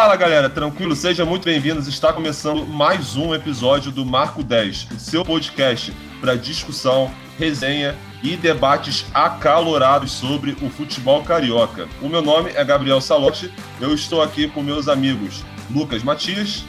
Fala 0.00 0.14
galera, 0.14 0.48
tranquilo? 0.48 0.94
Sejam 0.94 1.26
muito 1.26 1.44
bem-vindos. 1.44 1.88
Está 1.88 2.12
começando 2.12 2.64
mais 2.64 3.16
um 3.16 3.34
episódio 3.34 3.90
do 3.90 4.06
Marco 4.06 4.44
10, 4.44 4.92
o 4.92 5.00
seu 5.00 5.24
podcast 5.24 5.92
para 6.20 6.36
discussão, 6.36 7.12
resenha 7.36 7.96
e 8.22 8.36
debates 8.36 9.04
acalorados 9.12 10.12
sobre 10.12 10.52
o 10.62 10.70
futebol 10.70 11.24
carioca. 11.24 11.88
O 12.00 12.08
meu 12.08 12.22
nome 12.22 12.52
é 12.54 12.64
Gabriel 12.64 13.00
Salotti, 13.00 13.52
eu 13.80 13.92
estou 13.92 14.22
aqui 14.22 14.46
com 14.46 14.62
meus 14.62 14.86
amigos 14.86 15.42
Lucas 15.68 16.04
Matias. 16.04 16.64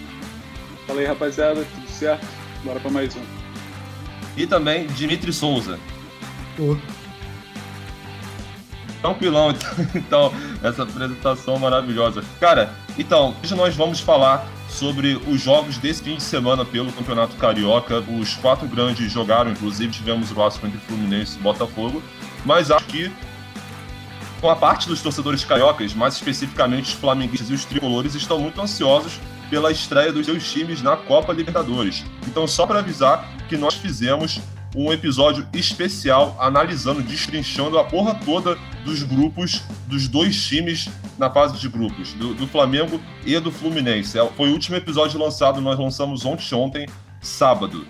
Fala 0.88 1.02
aí 1.02 1.06
rapaziada, 1.06 1.64
tudo 1.76 1.88
certo? 1.88 2.26
Bora 2.64 2.80
para 2.80 2.90
mais 2.90 3.16
um. 3.16 3.22
E 4.36 4.48
também 4.48 4.88
Dimitri 4.88 5.32
Souza. 5.32 5.78
Pô. 6.58 6.76
Tranquilão, 9.02 9.54
então, 9.96 10.34
essa 10.62 10.84
apresentação 10.84 11.58
maravilhosa. 11.58 12.24
Cara, 12.40 12.74
então, 12.98 13.36
hoje 13.42 13.56
nós 13.56 13.76
vamos 13.76 14.00
falar 14.00 14.46
sobre 14.68 15.20
os 15.28 15.42
jogos 15.42 15.78
desse 15.78 16.04
fim 16.04 16.16
de 16.16 16.24
semana 16.24 16.66
pelo 16.66 16.92
Campeonato 16.92 17.36
Carioca. 17.36 18.00
Os 18.00 18.36
quatro 18.36 18.68
grandes 18.68 19.12
jogaram, 19.12 19.52
inclusive 19.52 19.92
tivemos 19.92 20.32
o 20.32 20.36
clássico 20.36 20.68
entre 20.68 20.80
Fluminense 20.80 21.38
e 21.38 21.42
Botafogo. 21.42 22.04
Mas 22.46 22.72
acho 22.72 22.86
que 22.86 23.12
com 24.40 24.50
a 24.50 24.56
parte 24.56 24.88
dos 24.88 25.02
torcedores 25.02 25.44
cariocas, 25.44 25.94
mais 25.94 26.16
especificamente 26.16 26.94
os 26.94 26.94
flamenguistas 26.94 27.50
e 27.50 27.54
os 27.54 27.66
tricolores, 27.66 28.16
estão 28.16 28.40
muito 28.40 28.62
ansiosos 28.62 29.20
pela 29.50 29.72
estreia 29.72 30.14
dos 30.14 30.26
seus 30.26 30.50
times 30.52 30.82
na 30.82 30.96
Copa 30.96 31.34
Libertadores. 31.34 32.06
Então, 32.28 32.48
só 32.48 32.66
para 32.66 32.80
avisar 32.80 33.28
que 33.50 33.58
nós 33.58 33.74
fizemos 33.74 34.40
um 34.76 34.94
episódio 34.94 35.48
especial 35.54 36.36
analisando, 36.40 37.02
destrinchando 37.02 37.78
a 37.80 37.84
porra 37.84 38.16
toda 38.16 38.58
dos 38.86 39.04
grupos 39.04 39.64
dos 39.88 40.08
dois 40.08 40.42
times 40.46 40.90
na 41.18 41.30
fase 41.30 41.58
de 41.58 41.68
grupos, 41.68 42.14
do, 42.14 42.34
do 42.34 42.48
Flamengo 42.48 43.02
e 43.26 43.38
do 43.40 43.52
Fluminense. 43.52 44.18
É, 44.18 44.26
foi 44.32 44.50
o 44.50 44.54
último 44.54 44.78
episódio 44.78 45.20
lançado, 45.20 45.60
nós 45.60 45.78
lançamos 45.78 46.26
ontem, 46.26 46.56
ontem 46.56 46.86
sábado. 47.22 47.86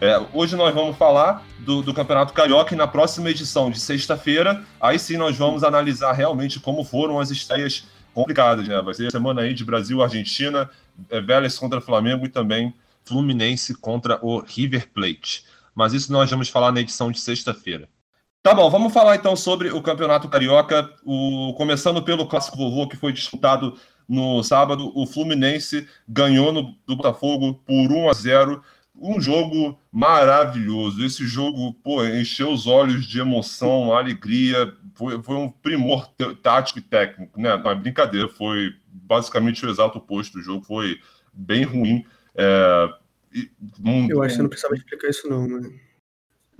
É, 0.00 0.18
hoje 0.32 0.56
nós 0.56 0.74
vamos 0.74 0.96
falar 0.96 1.44
do, 1.58 1.82
do, 1.82 1.92
Campeonato 1.92 2.32
Carioca 2.32 2.74
e 2.74 2.78
na 2.78 2.86
próxima 2.86 3.28
edição 3.28 3.70
de 3.70 3.78
sexta-feira, 3.78 4.64
aí 4.80 4.98
sim 4.98 5.18
nós 5.18 5.36
vamos 5.36 5.62
analisar 5.62 6.12
realmente 6.12 6.58
como 6.58 6.82
foram 6.84 7.20
as 7.20 7.30
estreias 7.30 7.86
complicadas. 8.14 8.66
Né? 8.66 8.80
Vai 8.80 8.94
ser 8.94 9.08
a 9.08 9.10
semana 9.10 9.42
aí 9.42 9.52
de 9.52 9.62
Brasil-Argentina, 9.62 10.70
é, 11.10 11.20
Vélez 11.20 11.58
contra 11.58 11.82
Flamengo 11.82 12.24
e 12.24 12.28
também 12.30 12.72
Fluminense 13.04 13.74
contra 13.74 14.18
o 14.24 14.40
River 14.40 14.88
Plate. 14.94 15.44
Mas 15.80 15.94
isso 15.94 16.12
nós 16.12 16.30
vamos 16.30 16.50
falar 16.50 16.72
na 16.72 16.80
edição 16.82 17.10
de 17.10 17.18
sexta-feira. 17.18 17.88
Tá 18.42 18.52
bom, 18.52 18.68
vamos 18.68 18.92
falar 18.92 19.16
então 19.16 19.34
sobre 19.34 19.70
o 19.70 19.80
Campeonato 19.80 20.28
Carioca, 20.28 20.92
o, 21.02 21.54
começando 21.54 22.02
pelo 22.02 22.26
Clássico 22.26 22.58
Vovô, 22.58 22.86
que 22.86 22.98
foi 22.98 23.14
disputado 23.14 23.78
no 24.06 24.42
sábado. 24.42 24.92
O 24.94 25.06
Fluminense 25.06 25.88
ganhou 26.06 26.52
no, 26.52 26.74
do 26.86 26.96
Botafogo 26.96 27.54
por 27.64 27.90
1 27.90 28.10
a 28.10 28.12
0 28.12 28.62
um 28.94 29.18
jogo 29.18 29.80
maravilhoso. 29.90 31.02
Esse 31.02 31.26
jogo, 31.26 31.72
pô, 31.82 32.04
encheu 32.04 32.52
os 32.52 32.66
olhos 32.66 33.06
de 33.06 33.18
emoção, 33.18 33.94
alegria. 33.94 34.74
Foi, 34.94 35.22
foi 35.22 35.36
um 35.36 35.48
primor 35.48 36.08
tático 36.42 36.78
e 36.78 36.82
técnico, 36.82 37.40
né? 37.40 37.56
Não 37.56 37.70
é 37.70 37.74
brincadeira, 37.74 38.28
foi 38.28 38.74
basicamente 38.86 39.64
o 39.64 39.70
exato 39.70 39.96
oposto. 39.96 40.38
O 40.38 40.42
jogo 40.42 40.62
foi 40.62 41.00
bem 41.32 41.64
ruim. 41.64 42.04
É, 42.34 42.99
Eu 44.08 44.22
acho 44.22 44.30
que 44.30 44.36
você 44.36 44.42
não 44.42 44.48
precisava 44.48 44.74
explicar 44.74 45.08
isso, 45.08 45.28
não, 45.28 45.46
né? 45.46 45.70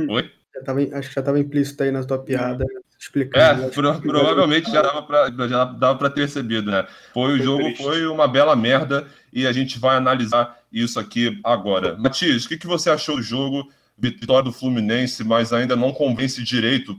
Oi? 0.09 0.31
Já 0.55 0.63
tava, 0.63 0.81
acho 0.81 1.09
que 1.09 1.15
já 1.15 1.21
estava 1.21 1.39
implícito 1.39 1.83
aí 1.83 1.91
na 1.91 2.05
tua 2.05 2.19
piada 2.19 2.65
explicando. 3.01 3.65
É, 3.65 3.69
pro, 3.71 4.01
provavelmente 4.03 4.71
já 4.71 4.83
dava 4.83 5.03
para 5.03 5.49
já 5.49 5.65
dava 5.65 5.99
para 5.99 6.11
ter 6.11 6.22
recebido, 6.22 6.71
né? 6.71 6.87
Foi 7.15 7.34
o 7.34 7.37
foi 7.37 7.44
jogo, 7.44 7.65
triste. 7.65 7.83
foi 7.83 8.06
uma 8.06 8.28
bela 8.28 8.55
merda 8.55 9.09
e 9.33 9.47
a 9.47 9.53
gente 9.53 9.78
vai 9.78 9.97
analisar 9.97 10.59
isso 10.71 11.00
aqui 11.00 11.41
agora. 11.43 11.97
Matias, 11.97 12.44
o 12.44 12.49
que, 12.49 12.59
que 12.59 12.67
você 12.67 12.91
achou 12.91 13.17
do 13.17 13.23
jogo? 13.23 13.73
Vitória 14.00 14.44
do 14.44 14.53
Fluminense, 14.53 15.22
mas 15.22 15.53
ainda 15.53 15.77
não 15.77 15.93
convence 15.93 16.43
direito 16.43 16.99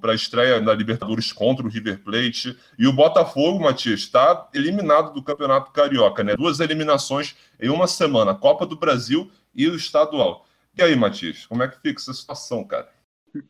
para 0.00 0.12
a 0.12 0.14
estreia 0.14 0.60
da 0.60 0.74
Libertadores 0.74 1.30
contra 1.30 1.66
o 1.66 1.68
River 1.68 1.98
Plate. 1.98 2.56
E 2.78 2.86
o 2.86 2.92
Botafogo, 2.92 3.60
Matias, 3.60 4.00
está 4.00 4.48
eliminado 4.54 5.12
do 5.12 5.22
Campeonato 5.22 5.70
Carioca, 5.72 6.24
né? 6.24 6.34
Duas 6.34 6.60
eliminações 6.60 7.36
em 7.60 7.68
uma 7.68 7.86
semana, 7.86 8.34
Copa 8.34 8.64
do 8.64 8.76
Brasil 8.76 9.30
e 9.54 9.68
o 9.68 9.76
Estadual. 9.76 10.46
E 10.76 10.82
aí, 10.82 10.96
Matias, 10.96 11.44
como 11.44 11.62
é 11.62 11.68
que 11.68 11.80
fica 11.80 12.00
essa 12.00 12.14
situação, 12.14 12.64
cara? 12.64 12.88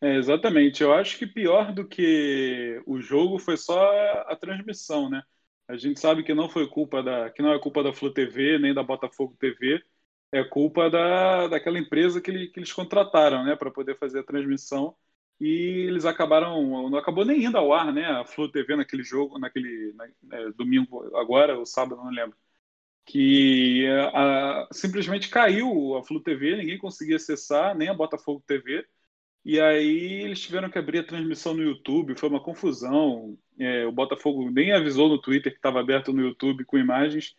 É, 0.00 0.14
exatamente. 0.14 0.80
Eu 0.80 0.94
acho 0.94 1.18
que 1.18 1.26
pior 1.26 1.72
do 1.72 1.84
que 1.84 2.80
o 2.86 3.00
jogo 3.00 3.36
foi 3.36 3.56
só 3.56 3.82
a 4.28 4.36
transmissão, 4.36 5.10
né? 5.10 5.24
A 5.66 5.76
gente 5.76 5.98
sabe 5.98 6.22
que 6.22 6.32
não 6.32 6.48
foi 6.48 6.68
culpa 6.68 7.02
da, 7.02 7.28
que 7.30 7.42
não 7.42 7.52
é 7.52 7.58
culpa 7.58 7.82
da 7.82 7.92
Flu 7.92 8.12
TV 8.12 8.60
nem 8.60 8.72
da 8.72 8.84
Botafogo 8.84 9.36
TV, 9.40 9.82
é 10.32 10.44
culpa 10.44 10.90
da, 10.90 11.48
daquela 11.48 11.78
empresa 11.78 12.20
que, 12.20 12.30
ele, 12.30 12.48
que 12.48 12.58
eles 12.60 12.72
contrataram, 12.72 13.44
né, 13.44 13.56
para 13.56 13.70
poder 13.70 13.96
fazer 13.98 14.20
a 14.20 14.24
transmissão. 14.24 14.94
E 15.40 15.86
eles 15.88 16.04
acabaram, 16.04 16.90
não 16.90 16.98
acabou 16.98 17.24
nem 17.24 17.44
indo 17.44 17.56
ao 17.56 17.72
ar, 17.72 17.92
né? 17.92 18.04
A 18.06 18.24
Flu 18.24 18.50
TV 18.50 18.74
naquele 18.74 19.04
jogo, 19.04 19.38
naquele 19.38 19.92
na, 19.94 20.06
é, 20.32 20.50
domingo 20.52 21.16
agora, 21.16 21.56
ou 21.56 21.64
sábado, 21.64 22.02
não 22.02 22.10
lembro 22.10 22.36
que 23.08 23.86
a, 24.12 24.68
simplesmente 24.70 25.30
caiu 25.30 25.96
a 25.96 26.04
Flu 26.04 26.20
TV, 26.20 26.56
ninguém 26.56 26.76
conseguia 26.78 27.16
acessar, 27.16 27.74
nem 27.74 27.88
a 27.88 27.94
Botafogo 27.94 28.42
TV. 28.46 28.86
E 29.44 29.58
aí 29.58 30.22
eles 30.22 30.40
tiveram 30.40 30.68
que 30.68 30.78
abrir 30.78 30.98
a 30.98 31.04
transmissão 31.04 31.54
no 31.54 31.62
YouTube, 31.62 32.18
foi 32.18 32.28
uma 32.28 32.42
confusão. 32.42 33.38
É, 33.58 33.86
o 33.86 33.92
Botafogo 33.92 34.50
nem 34.50 34.72
avisou 34.72 35.08
no 35.08 35.20
Twitter 35.20 35.52
que 35.52 35.58
estava 35.58 35.80
aberto 35.80 36.12
no 36.12 36.20
YouTube 36.20 36.66
com 36.66 36.76
imagens. 36.76 37.34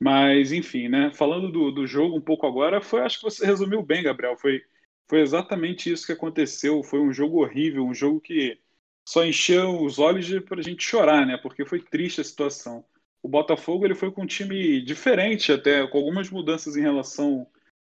Mas, 0.00 0.52
enfim, 0.52 0.88
né? 0.88 1.12
Falando 1.12 1.50
do, 1.52 1.70
do 1.70 1.86
jogo 1.86 2.16
um 2.16 2.20
pouco 2.20 2.46
agora, 2.46 2.80
foi, 2.80 3.02
acho 3.02 3.18
que 3.18 3.24
você 3.24 3.44
resumiu 3.44 3.82
bem, 3.82 4.02
Gabriel. 4.02 4.36
Foi, 4.36 4.62
foi 5.08 5.20
exatamente 5.20 5.92
isso 5.92 6.06
que 6.06 6.12
aconteceu. 6.12 6.82
Foi 6.82 7.00
um 7.00 7.12
jogo 7.12 7.42
horrível, 7.42 7.84
um 7.84 7.94
jogo 7.94 8.20
que 8.20 8.58
só 9.06 9.24
encheu 9.24 9.82
os 9.82 9.98
olhos 9.98 10.28
para 10.44 10.60
a 10.60 10.62
gente 10.62 10.82
chorar, 10.82 11.26
né? 11.26 11.36
Porque 11.36 11.66
foi 11.66 11.80
triste 11.80 12.20
a 12.20 12.24
situação 12.24 12.84
o 13.22 13.28
Botafogo 13.28 13.84
ele 13.84 13.94
foi 13.94 14.10
com 14.10 14.22
um 14.22 14.26
time 14.26 14.80
diferente, 14.80 15.52
até 15.52 15.86
com 15.86 15.98
algumas 15.98 16.30
mudanças 16.30 16.76
em 16.76 16.80
relação 16.80 17.46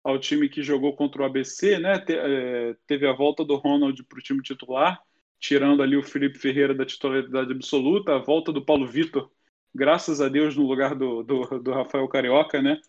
ao 0.03 0.19
time 0.19 0.47
que 0.47 0.61
jogou 0.61 0.95
contra 0.95 1.23
o 1.23 1.25
ABC, 1.25 1.79
né? 1.79 1.99
Te, 1.99 2.13
é, 2.13 2.75
teve 2.85 3.07
a 3.07 3.13
volta 3.13 3.43
do 3.43 3.55
Ronald 3.55 4.03
para 4.03 4.19
o 4.19 4.21
time 4.21 4.41
titular, 4.43 5.01
tirando 5.39 5.81
ali 5.81 5.97
o 5.97 6.03
Felipe 6.03 6.37
Ferreira 6.37 6.75
da 6.75 6.85
titularidade 6.85 7.51
absoluta, 7.51 8.15
a 8.15 8.19
volta 8.19 8.51
do 8.51 8.63
Paulo 8.63 8.85
Vitor, 8.85 9.31
graças 9.75 10.21
a 10.21 10.29
Deus, 10.29 10.55
no 10.55 10.65
lugar 10.65 10.95
do, 10.95 11.21
do, 11.21 11.59
do 11.59 11.71
Rafael 11.71 12.07
Carioca, 12.07 12.61
né? 12.61 12.79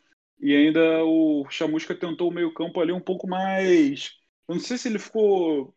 E 0.40 0.54
ainda 0.54 1.04
o 1.04 1.44
Chamusca 1.50 1.94
tentou 1.94 2.30
o 2.30 2.32
meio-campo 2.32 2.80
ali 2.80 2.92
um 2.92 3.00
pouco 3.00 3.26
mais. 3.26 4.16
Eu 4.48 4.54
não 4.54 4.62
sei 4.62 4.78
se 4.78 4.88
ele 4.88 4.98
ficou. 4.98 5.74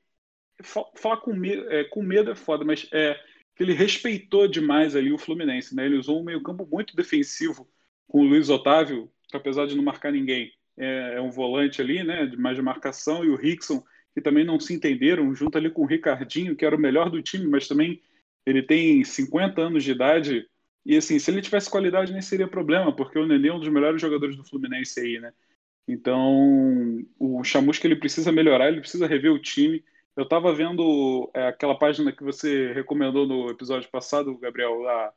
Falar 0.95 1.17
com 1.17 1.33
medo, 1.33 1.71
é, 1.71 1.85
com 1.85 2.03
medo 2.03 2.31
é 2.31 2.35
foda, 2.35 2.65
mas 2.65 2.87
é, 2.91 3.17
que 3.55 3.63
ele 3.63 3.73
respeitou 3.73 4.47
demais 4.47 4.95
ali 4.95 5.11
o 5.11 5.17
Fluminense, 5.17 5.75
né? 5.75 5.85
Ele 5.85 5.97
usou 5.97 6.19
um 6.19 6.23
meio-campo 6.23 6.67
muito 6.69 6.95
defensivo 6.95 7.67
com 8.07 8.19
o 8.19 8.23
Luiz 8.23 8.49
Otávio, 8.49 9.09
apesar 9.33 9.67
de 9.67 9.75
não 9.75 9.83
marcar 9.83 10.11
ninguém, 10.11 10.51
é, 10.77 11.13
é 11.15 11.21
um 11.21 11.31
volante 11.31 11.81
ali, 11.81 12.03
né? 12.03 12.25
De 12.25 12.37
mais 12.37 12.57
de 12.57 12.61
marcação, 12.61 13.23
e 13.23 13.29
o 13.29 13.37
Rickson, 13.37 13.83
que 14.13 14.21
também 14.21 14.43
não 14.43 14.59
se 14.59 14.73
entenderam, 14.73 15.33
junto 15.33 15.57
ali 15.57 15.69
com 15.69 15.83
o 15.83 15.85
Ricardinho, 15.85 16.55
que 16.55 16.65
era 16.65 16.75
o 16.75 16.79
melhor 16.79 17.09
do 17.09 17.21
time, 17.21 17.47
mas 17.47 17.67
também 17.67 18.01
ele 18.45 18.61
tem 18.61 19.03
50 19.03 19.61
anos 19.61 19.83
de 19.83 19.91
idade. 19.91 20.47
E 20.85 20.97
assim, 20.97 21.19
se 21.19 21.29
ele 21.29 21.41
tivesse 21.41 21.69
qualidade, 21.69 22.11
nem 22.11 22.21
seria 22.21 22.47
problema, 22.47 22.95
porque 22.95 23.19
o 23.19 23.27
Nenê 23.27 23.49
é 23.49 23.53
um 23.53 23.59
dos 23.59 23.69
melhores 23.69 24.01
jogadores 24.01 24.35
do 24.35 24.43
Fluminense 24.43 24.99
aí, 24.99 25.19
né? 25.19 25.33
Então, 25.87 27.03
o 27.17 27.43
Chamusca 27.43 27.87
ele 27.87 27.95
precisa 27.95 28.31
melhorar, 28.31 28.67
ele 28.67 28.79
precisa 28.79 29.07
rever 29.07 29.31
o 29.31 29.39
time. 29.39 29.83
Eu 30.15 30.23
estava 30.23 30.53
vendo 30.53 31.29
é, 31.33 31.47
aquela 31.47 31.77
página 31.77 32.11
que 32.11 32.23
você 32.23 32.71
recomendou 32.73 33.25
no 33.25 33.49
episódio 33.49 33.89
passado, 33.89 34.37
Gabriel, 34.37 34.87
a 34.87 35.11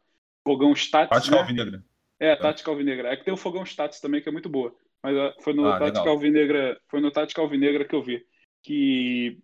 Fogão 0.47 0.73
Stats. 0.73 1.11
Tática 1.11 1.37
né? 1.37 1.43
Alvinegra. 1.43 1.85
É, 2.19 2.37
Tática 2.37 2.71
Alvinegra. 2.71 3.09
É 3.09 3.17
que 3.17 3.25
tem 3.25 3.35
o 3.35 3.37
Fogão 3.37 3.65
Stats 3.65 4.01
também, 4.01 4.23
que 4.23 4.29
é 4.29 4.33
muito 4.33 4.49
boa. 4.49 4.75
Mas 5.03 5.17
uh, 5.17 5.43
foi 5.43 5.53
no 5.53 5.67
ah, 5.67 5.79
Tática 5.79 6.09
Alvinegra, 6.09 6.81
foi 6.89 7.01
no 7.01 7.11
Tática 7.11 7.41
Alvinegra 7.41 7.85
que 7.85 7.95
eu 7.95 8.03
vi. 8.03 8.25
Que 8.63 9.39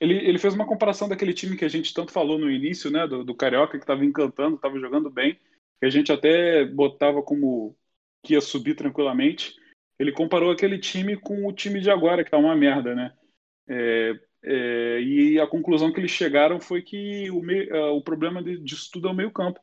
ele, 0.00 0.14
ele 0.14 0.38
fez 0.38 0.54
uma 0.54 0.66
comparação 0.66 1.08
daquele 1.08 1.32
time 1.32 1.56
que 1.56 1.64
a 1.64 1.68
gente 1.68 1.94
tanto 1.94 2.10
falou 2.10 2.38
no 2.38 2.50
início, 2.50 2.90
né? 2.90 3.06
Do, 3.06 3.22
do 3.22 3.34
Carioca, 3.34 3.78
que 3.78 3.84
estava 3.84 4.04
encantando, 4.04 4.56
estava 4.56 4.80
jogando 4.80 5.10
bem, 5.10 5.38
que 5.82 5.86
a 5.86 5.90
gente 5.90 6.12
até 6.12 6.64
botava 6.64 7.20
como 7.20 7.76
que 8.22 8.34
ia 8.34 8.40
subir 8.40 8.76
tranquilamente. 8.76 9.56
Ele 9.98 10.12
comparou 10.12 10.52
aquele 10.52 10.78
time 10.78 11.16
com 11.16 11.44
o 11.44 11.52
time 11.52 11.80
de 11.80 11.90
agora, 11.90 12.22
que 12.22 12.30
tá 12.30 12.38
uma 12.38 12.54
merda, 12.54 12.94
né? 12.94 13.12
É, 13.68 14.14
é, 14.44 15.00
e 15.02 15.40
a 15.40 15.46
conclusão 15.48 15.92
que 15.92 15.98
eles 15.98 16.12
chegaram 16.12 16.60
foi 16.60 16.82
que 16.82 17.28
o, 17.32 17.42
meio, 17.42 17.74
uh, 17.74 17.96
o 17.96 18.00
problema 18.00 18.40
de, 18.40 18.58
disso 18.58 18.90
tudo 18.92 19.08
é 19.08 19.10
o 19.10 19.14
meio-campo. 19.14 19.58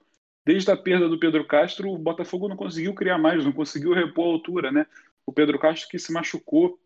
Desde 0.45 0.69
a 0.69 0.75
perda 0.75 1.07
do 1.07 1.17
Pedro 1.17 1.47
Castro, 1.47 1.89
o 1.89 1.97
Botafogo 1.97 2.49
não 2.49 2.57
conseguiu 2.57 2.93
criar 2.93 3.17
mais, 3.17 3.45
não 3.45 3.53
conseguiu 3.53 3.93
repor 3.93 4.25
a 4.25 4.33
altura, 4.33 4.73
né? 4.73 4.85
O 5.25 5.31
Pedro 5.31 5.57
Castro 5.57 5.87
que 5.87 5.97
se 5.97 6.11
machucou, 6.11 6.77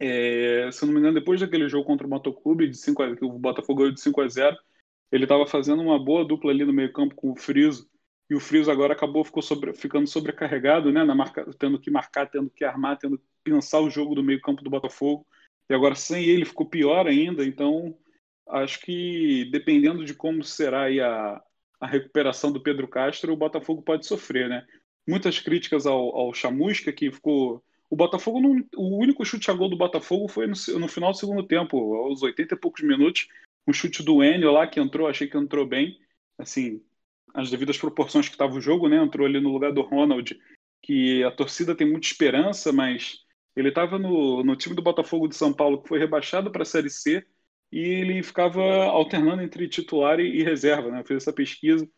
é, 0.00 0.68
se 0.72 0.84
não 0.84 0.92
me 0.92 0.98
engano, 0.98 1.14
depois 1.14 1.40
daquele 1.40 1.68
jogo 1.68 1.86
contra 1.86 2.08
o 2.08 2.10
Motoclube, 2.10 2.68
de 2.68 2.76
5 2.76 3.02
a, 3.04 3.16
que 3.16 3.24
o 3.24 3.38
Botafogo 3.38 3.82
ganhou 3.82 3.94
de 3.94 4.00
5 4.00 4.20
a 4.20 4.26
0, 4.26 4.56
ele 5.12 5.26
estava 5.26 5.46
fazendo 5.46 5.80
uma 5.80 5.96
boa 5.96 6.24
dupla 6.24 6.50
ali 6.50 6.64
no 6.64 6.72
meio-campo 6.72 7.14
com 7.14 7.30
o 7.30 7.36
Friso. 7.36 7.91
E 8.30 8.34
o 8.34 8.40
Frios 8.40 8.68
agora 8.68 8.94
acabou 8.94 9.24
ficou 9.24 9.42
sobre, 9.42 9.74
ficando 9.74 10.06
sobrecarregado, 10.06 10.90
né, 10.90 11.04
na 11.04 11.14
marca, 11.14 11.44
tendo 11.58 11.78
que 11.78 11.90
marcar, 11.90 12.30
tendo 12.30 12.48
que 12.50 12.64
armar, 12.64 12.98
tendo 12.98 13.18
que 13.18 13.24
pensar 13.44 13.80
o 13.80 13.90
jogo 13.90 14.14
do 14.14 14.22
meio-campo 14.22 14.62
do 14.62 14.70
Botafogo. 14.70 15.26
E 15.68 15.74
agora 15.74 15.94
sem 15.94 16.24
ele 16.24 16.44
ficou 16.44 16.66
pior 16.66 17.06
ainda, 17.06 17.44
então 17.44 17.96
acho 18.48 18.80
que 18.80 19.48
dependendo 19.50 20.04
de 20.04 20.14
como 20.14 20.42
será 20.42 20.86
a, 20.86 21.42
a 21.80 21.86
recuperação 21.86 22.52
do 22.52 22.60
Pedro 22.60 22.88
Castro, 22.88 23.32
o 23.32 23.36
Botafogo 23.36 23.82
pode 23.82 24.06
sofrer, 24.06 24.48
né? 24.48 24.66
Muitas 25.06 25.40
críticas 25.40 25.86
ao, 25.86 26.16
ao 26.16 26.32
Chamusca, 26.32 26.92
que 26.92 27.10
ficou. 27.10 27.62
O 27.90 27.96
Botafogo, 27.96 28.40
não, 28.40 28.64
o 28.76 28.96
único 28.96 29.24
chute 29.24 29.50
a 29.50 29.54
gol 29.54 29.68
do 29.68 29.76
Botafogo 29.76 30.28
foi 30.28 30.46
no, 30.46 30.54
no 30.78 30.88
final 30.88 31.10
do 31.10 31.18
segundo 31.18 31.42
tempo, 31.42 31.94
aos 31.94 32.22
80 32.22 32.54
e 32.54 32.58
poucos 32.58 32.82
minutos. 32.82 33.28
Um 33.66 33.72
chute 33.72 34.02
do 34.02 34.22
Enio 34.22 34.52
lá 34.52 34.66
que 34.66 34.80
entrou, 34.80 35.08
achei 35.08 35.28
que 35.28 35.36
entrou 35.36 35.66
bem. 35.66 35.98
Assim, 36.38 36.80
as 37.34 37.50
devidas 37.50 37.78
proporções 37.78 38.28
que 38.28 38.34
estava 38.34 38.54
o 38.54 38.60
jogo, 38.60 38.88
né? 38.88 38.96
Entrou 38.96 39.26
ali 39.26 39.40
no 39.40 39.52
lugar 39.52 39.72
do 39.72 39.82
Ronald, 39.82 40.38
que 40.82 41.22
a 41.24 41.30
torcida 41.30 41.74
tem 41.74 41.88
muita 41.88 42.06
esperança, 42.06 42.72
mas 42.72 43.18
ele 43.56 43.68
estava 43.68 43.98
no, 43.98 44.42
no 44.42 44.56
time 44.56 44.74
do 44.74 44.82
Botafogo 44.82 45.28
de 45.28 45.36
São 45.36 45.52
Paulo, 45.52 45.82
que 45.82 45.88
foi 45.88 45.98
rebaixado 45.98 46.50
para 46.50 46.62
a 46.62 46.66
Série 46.66 46.90
C, 46.90 47.24
e 47.70 47.78
ele 47.78 48.22
ficava 48.22 48.62
alternando 48.84 49.42
entre 49.42 49.68
titular 49.68 50.20
e, 50.20 50.40
e 50.40 50.42
reserva, 50.42 50.90
né? 50.90 51.00
Eu 51.00 51.04
fiz 51.04 51.18
essa 51.18 51.32
pesquisa. 51.32 51.88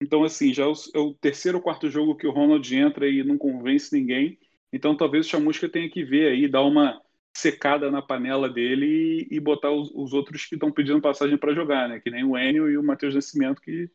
Então, 0.00 0.22
assim, 0.22 0.52
já 0.52 0.64
é 0.64 0.66
o, 0.66 0.72
é 0.94 0.98
o, 0.98 1.14
terceiro 1.14 1.58
ou 1.58 1.64
quarto 1.64 1.90
jogo 1.90 2.16
que 2.16 2.26
o 2.26 2.30
Ronald 2.30 2.76
entra 2.76 3.08
e 3.08 3.24
não 3.24 3.38
convence 3.38 3.96
ninguém. 3.96 4.38
Então, 4.72 4.96
talvez 4.96 5.26
o 5.26 5.28
Chamusca 5.28 5.68
tenha 5.68 5.88
que 5.88 6.04
ver 6.04 6.32
aí, 6.32 6.48
dar 6.48 6.62
uma 6.62 7.00
secada 7.36 7.90
na 7.90 8.00
panela 8.00 8.48
dele 8.48 9.26
e, 9.30 9.36
e 9.36 9.40
botar 9.40 9.70
os, 9.70 9.90
os, 9.94 10.12
outros 10.12 10.46
que 10.46 10.54
estão 10.54 10.70
pedindo 10.70 11.00
passagem 11.00 11.36
para 11.36 11.54
jogar, 11.54 11.88
né? 11.88 12.00
Que 12.00 12.10
nem 12.10 12.24
o 12.24 12.36
Enio 12.38 12.70
e 12.70 12.78
o 12.78 12.82
Matheus 12.82 13.14
Nascimento, 13.14 13.60
que 13.60 13.90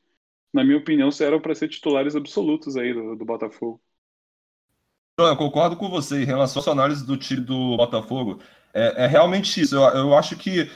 na 0.54 0.64
minha 0.64 0.78
opinião, 0.78 1.10
eram 1.22 1.40
para 1.40 1.56
ser 1.56 1.68
titulares 1.68 2.16
absolutos 2.16 2.76
aí 2.76 2.94
do, 2.94 3.16
do 3.16 3.26
Botafogo. 3.26 3.82
Eu 5.18 5.36
concordo 5.36 5.76
com 5.76 5.90
você 5.90 6.22
em 6.22 6.26
relação 6.26 6.62
à 6.62 6.64
sua 6.64 6.74
análise 6.74 7.06
do 7.06 7.18
time 7.18 7.42
do 7.42 7.76
Botafogo. 7.76 8.40
É, 8.74 9.04
é 9.04 9.08
realmente 9.08 9.60
isso. 9.60 9.76
Eu, 9.76 9.82
eu, 9.82 10.18
acho 10.18 10.38
que 10.38 10.70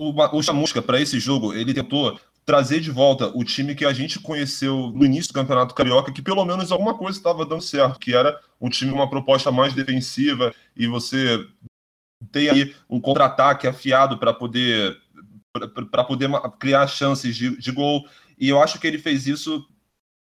o, 0.00 0.12
o 0.36 0.42
Chamusca, 0.42 0.82
para 0.82 1.00
esse 1.00 1.20
jogo, 1.20 1.54
ele 1.54 1.72
tentou 1.72 2.18
trazer 2.44 2.80
de 2.80 2.90
volta 2.90 3.28
o 3.28 3.44
time 3.44 3.74
que 3.74 3.84
a 3.84 3.92
gente 3.92 4.18
conheceu 4.18 4.90
no 4.92 5.04
início 5.04 5.32
do 5.32 5.36
Campeonato 5.36 5.74
Carioca, 5.74 6.12
que 6.12 6.22
pelo 6.22 6.44
menos 6.44 6.72
alguma 6.72 6.96
coisa 6.96 7.16
estava 7.16 7.46
dando 7.46 7.62
certo, 7.62 8.00
que 8.00 8.14
era 8.14 8.40
um 8.60 8.68
time 8.68 8.90
uma 8.90 9.08
proposta 9.08 9.52
mais 9.52 9.72
defensiva 9.72 10.52
e 10.74 10.88
você 10.88 11.46
tem 12.32 12.48
aí 12.50 12.74
um 12.88 13.00
contra-ataque 13.00 13.66
afiado 13.66 14.18
para 14.18 14.34
poder 14.34 14.98
para 15.90 16.04
poder 16.04 16.30
criar 16.58 16.86
chances 16.86 17.36
de, 17.36 17.56
de 17.56 17.72
gol. 17.72 18.04
E 18.40 18.48
eu 18.48 18.60
acho 18.60 18.80
que 18.80 18.86
ele 18.86 18.98
fez 18.98 19.26
isso, 19.26 19.64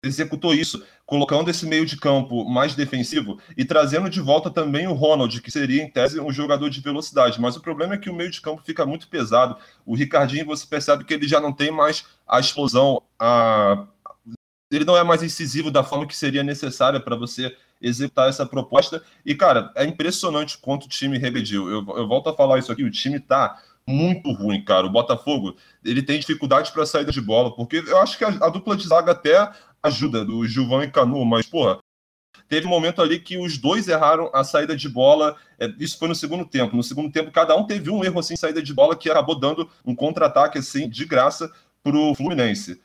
executou 0.04 0.52
isso, 0.52 0.84
colocando 1.06 1.48
esse 1.48 1.64
meio 1.64 1.86
de 1.86 1.96
campo 1.96 2.44
mais 2.44 2.74
defensivo 2.74 3.38
e 3.56 3.64
trazendo 3.64 4.10
de 4.10 4.20
volta 4.20 4.50
também 4.50 4.88
o 4.88 4.92
Ronald, 4.92 5.40
que 5.40 5.52
seria, 5.52 5.80
em 5.80 5.88
tese, 5.88 6.18
um 6.18 6.32
jogador 6.32 6.68
de 6.68 6.80
velocidade. 6.80 7.40
Mas 7.40 7.56
o 7.56 7.60
problema 7.60 7.94
é 7.94 7.98
que 7.98 8.10
o 8.10 8.14
meio 8.14 8.30
de 8.30 8.40
campo 8.40 8.62
fica 8.64 8.84
muito 8.84 9.06
pesado. 9.06 9.56
O 9.86 9.94
Ricardinho, 9.94 10.44
você 10.44 10.66
percebe 10.66 11.04
que 11.04 11.14
ele 11.14 11.28
já 11.28 11.40
não 11.40 11.52
tem 11.52 11.70
mais 11.70 12.04
a 12.26 12.40
explosão, 12.40 13.00
a... 13.20 13.86
ele 14.70 14.84
não 14.84 14.96
é 14.96 15.04
mais 15.04 15.22
incisivo 15.22 15.70
da 15.70 15.84
forma 15.84 16.06
que 16.06 16.16
seria 16.16 16.42
necessária 16.42 16.98
para 16.98 17.14
você 17.14 17.56
executar 17.80 18.28
essa 18.28 18.44
proposta. 18.44 19.00
E, 19.24 19.34
cara, 19.34 19.70
é 19.76 19.84
impressionante 19.84 20.58
quanto 20.58 20.86
o 20.86 20.88
time 20.88 21.18
regrediu. 21.18 21.68
Eu, 21.68 21.86
eu 21.96 22.08
volto 22.08 22.28
a 22.28 22.34
falar 22.34 22.58
isso 22.58 22.72
aqui, 22.72 22.82
o 22.82 22.90
time 22.90 23.20
tá 23.20 23.62
muito 23.86 24.32
ruim, 24.32 24.64
cara. 24.64 24.86
O 24.86 24.90
Botafogo 24.90 25.56
ele 25.84 26.02
tem 26.02 26.18
dificuldade 26.18 26.72
para 26.72 26.86
saída 26.86 27.12
de 27.12 27.20
bola, 27.20 27.54
porque 27.54 27.82
eu 27.86 27.98
acho 27.98 28.16
que 28.16 28.24
a, 28.24 28.28
a, 28.28 28.48
dupla 28.48 28.76
de 28.76 28.86
zaga 28.86 29.12
até 29.12 29.50
ajuda, 29.82 30.24
do 30.24 30.46
Gilvan 30.46 30.84
e 30.84 30.90
Canu, 30.90 31.24
mas, 31.24 31.46
porra, 31.46 31.78
teve 32.48 32.66
um 32.66 32.70
momento 32.70 33.02
ali 33.02 33.18
que 33.18 33.36
os 33.36 33.58
dois 33.58 33.88
erraram 33.88 34.30
a 34.32 34.44
saída 34.44 34.76
de 34.76 34.88
bola. 34.88 35.36
É, 35.58 35.72
isso 35.78 35.98
foi 35.98 36.08
no 36.08 36.14
segundo 36.14 36.44
tempo. 36.44 36.76
No 36.76 36.82
segundo 36.82 37.10
tempo, 37.10 37.30
cada 37.30 37.56
um 37.56 37.66
teve 37.66 37.90
um 37.90 38.04
erro 38.04 38.20
assim, 38.20 38.36
saída 38.36 38.62
de 38.62 38.72
bola, 38.72 38.96
que 38.96 39.10
acabou 39.10 39.38
dando 39.38 39.68
um 39.84 39.94
contra-ataque 39.94 40.58
assim, 40.58 40.88
de 40.88 41.04
graça 41.04 41.50
para 41.82 41.96
o 41.96 42.14
Fluminense. 42.14 42.80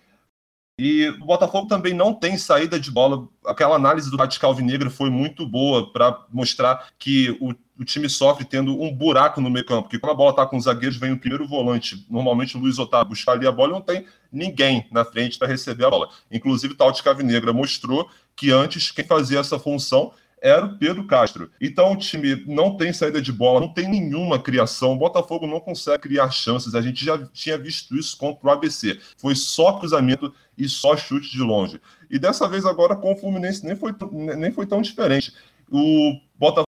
E 0.80 1.10
o 1.10 1.26
Botafogo 1.26 1.68
também 1.68 1.94
não 1.94 2.14
tem 2.14 2.38
saída 2.38 2.80
de 2.80 2.92
bola. 2.92 3.28
Aquela 3.46 3.76
análise 3.76 4.12
do 4.12 4.18
Radical 4.18 4.52
Alvinegro 4.52 4.92
foi 4.92 5.10
muito 5.10 5.48
boa 5.48 5.92
para 5.92 6.26
mostrar 6.32 6.90
que 7.00 7.36
o, 7.42 7.54
o, 7.80 7.86
time 7.86 8.10
sofre 8.10 8.46
tendo 8.46 8.82
um 8.82 8.94
buraco 8.94 9.42
no 9.42 9.50
meio 9.50 9.66
campo. 9.66 9.84
Porque 9.84 10.00
quando 10.00 10.12
a 10.12 10.16
bola 10.16 10.32
está 10.32 10.46
com 10.46 10.58
os 10.58 10.66
zagueiros, 10.66 10.98
vem 10.98 11.12
o 11.12 11.20
primeiro 11.20 11.48
volante. 11.48 12.06
Normalmente 12.10 12.58
o 12.58 12.60
Luiz 12.60 12.80
Otávio 12.80 13.10
buscar 13.10 13.34
ali 13.34 13.48
a 13.48 13.52
bola 13.52 13.70
e 13.70 13.74
não 13.74 13.82
tem 13.82 14.06
ninguém 14.32 14.88
na 14.92 15.06
frente 15.06 15.38
para 15.38 15.48
receber 15.48 15.86
a 15.86 15.90
bola. 15.90 16.10
Inclusive, 16.32 16.74
o 16.74 16.78
Tauti 16.78 17.04
Cavinegra 17.04 17.54
mostrou 17.54 18.10
que 18.36 18.52
antes 18.52 18.92
quem 18.92 19.06
fazia 19.06 19.40
essa 19.40 19.58
função 19.58 20.12
era 20.42 20.66
o 20.66 20.78
Pedro 20.78 21.06
Castro. 21.06 21.52
Então 21.60 21.94
o 21.94 21.96
time 21.96 22.44
não 22.46 22.78
tem 22.78 22.94
saída 22.94 23.22
de 23.22 23.32
bola, 23.32 23.60
não 23.60 23.74
tem 23.74 23.88
nenhuma 23.88 24.40
criação. 24.40 24.94
O 24.94 24.98
Botafogo 24.98 25.48
não 25.48 25.60
consegue 25.60 26.04
criar 26.04 26.30
chances. 26.30 26.76
A 26.76 26.82
gente 26.82 27.04
já 27.04 27.18
tinha 27.28 27.58
visto 27.58 27.96
isso 27.96 28.16
contra 28.18 28.48
o 28.48 28.52
ABC. 28.52 29.00
Foi 29.18 29.36
só 29.36 29.74
cruzamento 29.80 30.34
e 30.58 30.70
só 30.70 30.96
chute 30.96 31.32
de 31.32 31.42
longe. 31.42 31.82
E 32.10 32.20
dessa 32.20 32.48
vez 32.48 32.66
agora 32.66 32.96
com 32.96 33.14
o 33.14 33.18
Fluminense 33.18 33.66
nem 33.66 33.76
foi, 33.76 33.94
nem 34.12 34.52
foi 34.52 34.66
tão 34.66 34.82
diferente. 34.82 35.34
O 35.70 36.20
Botafogo 36.38 36.67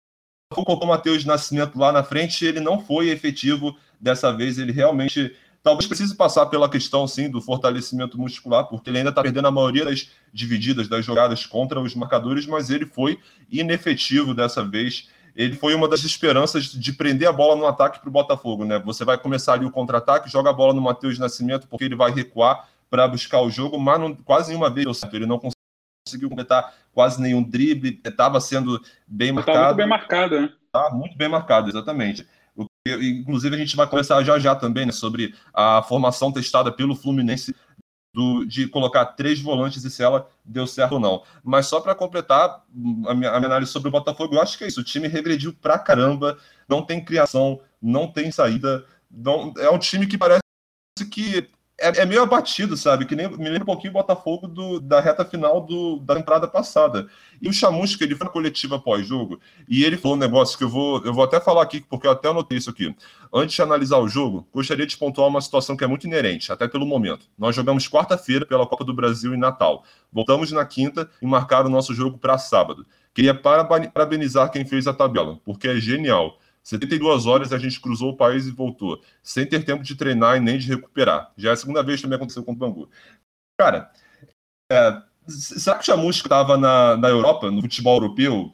colocou 0.65 0.87
o 0.87 0.91
Matheus 0.91 1.25
Nascimento 1.25 1.79
lá 1.79 1.93
na 1.93 2.03
frente 2.03 2.45
ele 2.45 2.61
não 2.61 2.81
foi 2.81 3.09
efetivo 3.11 3.77
dessa 4.01 4.33
vez. 4.33 4.59
Ele 4.59 4.73
realmente 4.73 5.35
Talvez 5.63 5.87
precise 5.87 6.15
passar 6.15 6.47
pela 6.47 6.69
questão, 6.69 7.07
sim, 7.07 7.29
do 7.29 7.41
fortalecimento 7.41 8.19
muscular, 8.19 8.65
porque 8.67 8.89
ele 8.89 8.99
ainda 8.99 9.11
está 9.11 9.23
perdendo 9.23 9.49
a 9.49 9.51
maioria 9.51 9.85
das 9.85 10.09
divididas, 10.33 10.89
das 10.89 11.05
jogadas 11.05 11.45
contra 11.45 11.81
os 11.81 11.95
marcadores, 11.95 12.47
mas 12.47 12.71
ele 12.71 12.87
foi 12.87 13.19
inefetivo 13.51 14.33
dessa 14.33 14.65
vez. 14.65 15.09
Ele 15.35 15.57
foi 15.57 15.75
uma 15.75 15.89
das 15.89 16.05
esperanças 16.05 16.65
de 16.67 16.93
prender 16.93 17.29
a 17.29 17.33
bola 17.33 17.57
no 17.57 17.67
ataque 17.67 18.01
para 18.01 18.09
o 18.09 18.13
Botafogo, 18.13 18.65
né? 18.65 18.79
Você 18.79 19.05
vai 19.05 19.19
começar 19.19 19.55
ali 19.55 19.67
o 19.67 19.71
contra-ataque, 19.71 20.31
joga 20.31 20.51
a 20.51 20.53
bola 20.53 20.73
no 20.73 20.81
Matheus 20.81 21.19
Nascimento, 21.19 21.67
porque 21.69 21.85
ele 21.85 21.97
vai 21.97 22.13
recuar 22.13 22.69
para 22.89 23.07
buscar 23.07 23.43
o 23.43 23.51
jogo, 23.51 23.79
mas 23.79 24.01
não, 24.01 24.15
quase 24.15 24.49
nenhuma 24.49 24.71
vez. 24.71 24.87
Ele 25.13 25.27
não 25.27 25.39
conseguiu 25.39 26.29
completar 26.29 26.73
quase 26.99 27.23
nenhum 27.23 27.45
drible, 27.45 28.01
estava 28.05 28.41
sendo 28.41 28.83
bem 29.07 29.31
marcado. 29.31 29.57
Estava 29.57 29.69
muito 29.69 29.77
bem 29.77 29.87
marcado, 29.87 30.41
né? 30.41 30.53
Tá 30.73 30.91
muito 30.91 31.17
bem 31.17 31.29
marcado, 31.29 31.69
exatamente. 31.69 32.27
Inclusive, 32.85 33.55
a 33.55 33.59
gente 33.59 33.77
vai 33.77 33.87
conversar 33.87 34.21
já 34.25 34.37
já 34.37 34.57
também 34.57 34.85
né, 34.85 34.91
sobre 34.91 35.33
a 35.55 35.81
formação 35.85 36.33
testada 36.33 36.73
pelo 36.73 36.97
Fluminense 36.97 37.55
do, 38.13 38.45
de 38.45 38.67
colocar 38.67 39.07
três 39.07 39.41
volantes 39.41 39.85
e 39.85 39.91
se 39.93 40.03
ela 40.03 40.29
deu 40.45 40.67
certo 40.67 40.95
ou 40.95 40.99
não. 40.99 41.23
Mas 41.45 41.69
só 41.69 41.81
para 41.81 41.95
completar 41.95 42.65
a 43.07 43.15
minha, 43.15 43.31
a 43.31 43.39
minha, 43.39 43.47
análise 43.47 43.71
sobre 43.71 43.91
o 43.91 43.93
Botafogo, 43.93 44.35
eu 44.35 44.43
acho 44.43 44.59
que 44.59 44.65
é 44.65 44.67
isso. 44.67 44.81
O 44.81 44.85
time 44.85 45.07
regrediu 45.07 45.55
pra 45.55 45.79
caramba, 45.79 46.37
não 46.69 46.83
tem 46.83 47.05
criação, 47.05 47.61
não 47.81 48.11
tem 48.11 48.33
saída. 48.33 48.85
Não, 49.09 49.55
é 49.57 49.71
um 49.71 49.79
time 49.79 50.05
que 50.05 50.19
parece 50.19 50.43
que 51.13 51.49
é, 51.79 52.03
é, 52.03 52.05
meio 52.05 52.23
abatido, 52.23 52.77
sabe? 52.77 53.07
Que 53.07 53.15
nem, 53.15 53.29
me 53.29 53.49
lembra 53.49 53.63
um 53.63 53.67
pouquinho 53.67 53.91
o 53.91 53.95
Botafogo 53.95 54.49
do, 54.49 54.81
da 54.81 55.01
reta 55.01 55.25
final 55.25 55.61
do, 55.61 55.99
da 56.01 56.17
temporada 56.17 56.49
passada. 56.49 57.09
E 57.41 57.49
o 57.49 57.53
Chamusca, 57.53 58.03
ele 58.03 58.17
foi 58.17 58.27
na 58.27 58.33
coletiva 58.33 58.81
pós-jogo 58.81 59.41
e 59.69 59.85
ele 59.85 59.97
falou 59.97 60.17
um 60.17 60.21
negócio 60.21 60.59
que 60.59 60.65
eu 60.65 60.69
vou, 60.69 61.01
eu 61.05 61.15
vou 61.15 61.23
até 61.23 61.41
falar 61.41 61.63
aqui, 61.63 61.81
porque 61.89 62.07
eu 62.07 62.11
até 62.11 62.29
anotei 62.29 62.59
isso 62.59 62.69
aqui. 62.69 62.95
Antes 63.33 63.55
de 63.55 63.63
analisar 63.63 63.99
o 63.99 64.09
jogo, 64.09 64.47
gostaria 64.53 64.87
de 64.87 64.97
pontuar 64.97 65.29
uma 65.29 65.41
situação 65.41 65.77
que 65.77 65.85
é 65.85 65.87
muito 65.87 66.07
inerente, 66.07 66.51
até 66.51 66.67
pelo 66.67 66.85
momento. 66.85 67.27
Nós 67.39 67.55
jogamos 67.55 67.89
quarta-feira 67.89 68.45
pela 68.45 68.67
Copa 68.67 68.85
do 68.85 68.93
Brasil 68.93 69.33
em 69.33 69.39
Natal. 69.39 69.85
Voltamos 70.13 70.51
na 70.51 70.65
quinta 70.65 71.09
e 71.23 71.27
marcaram 71.27 71.67
o 71.67 71.73
nosso 71.73 71.95
jogo 71.95 72.19
para 72.19 72.39
sábado. 72.39 72.85
Queria 73.15 73.35
parabenizar 73.35 74.51
quem 74.51 74.65
fez 74.65 74.87
a 74.87 74.95
tabela, 74.95 75.39
porque 75.45 75.69
é 75.69 75.77
genial. 75.77 76.39
72 76.69 77.25
horas 77.25 77.51
a 77.51 77.57
gente 77.57 77.81
cruzou 77.81 78.11
o 78.11 78.17
país 78.17 78.47
e 78.47 78.51
voltou, 78.51 79.01
sem 79.23 79.47
ter 79.47 79.65
tempo 79.65 79.83
de 79.83 79.97
treinar 79.97 80.37
e 80.37 80.41
nem 80.41 80.59
de 80.59 80.69
recuperar. 80.69 81.33
Já 81.35 81.49
é 81.49 81.53
a 81.55 81.57
segunda 81.57 81.83
vez 81.83 81.99
que 81.99 82.03
também 82.03 82.17
aconteceu 82.17 82.45
com 82.45 82.53
o 82.53 82.55
Bangu. 82.55 82.91
Cara, 83.59 83.91
é, 84.71 85.03
será 85.27 85.79
que 85.79 85.85
o 85.85 85.87
Chamusca 85.87 86.27
estava 86.27 86.59
na, 86.59 86.95
na 86.99 87.09
Europa, 87.09 87.51
no 87.51 87.63
futebol 87.63 87.95
europeu? 87.95 88.53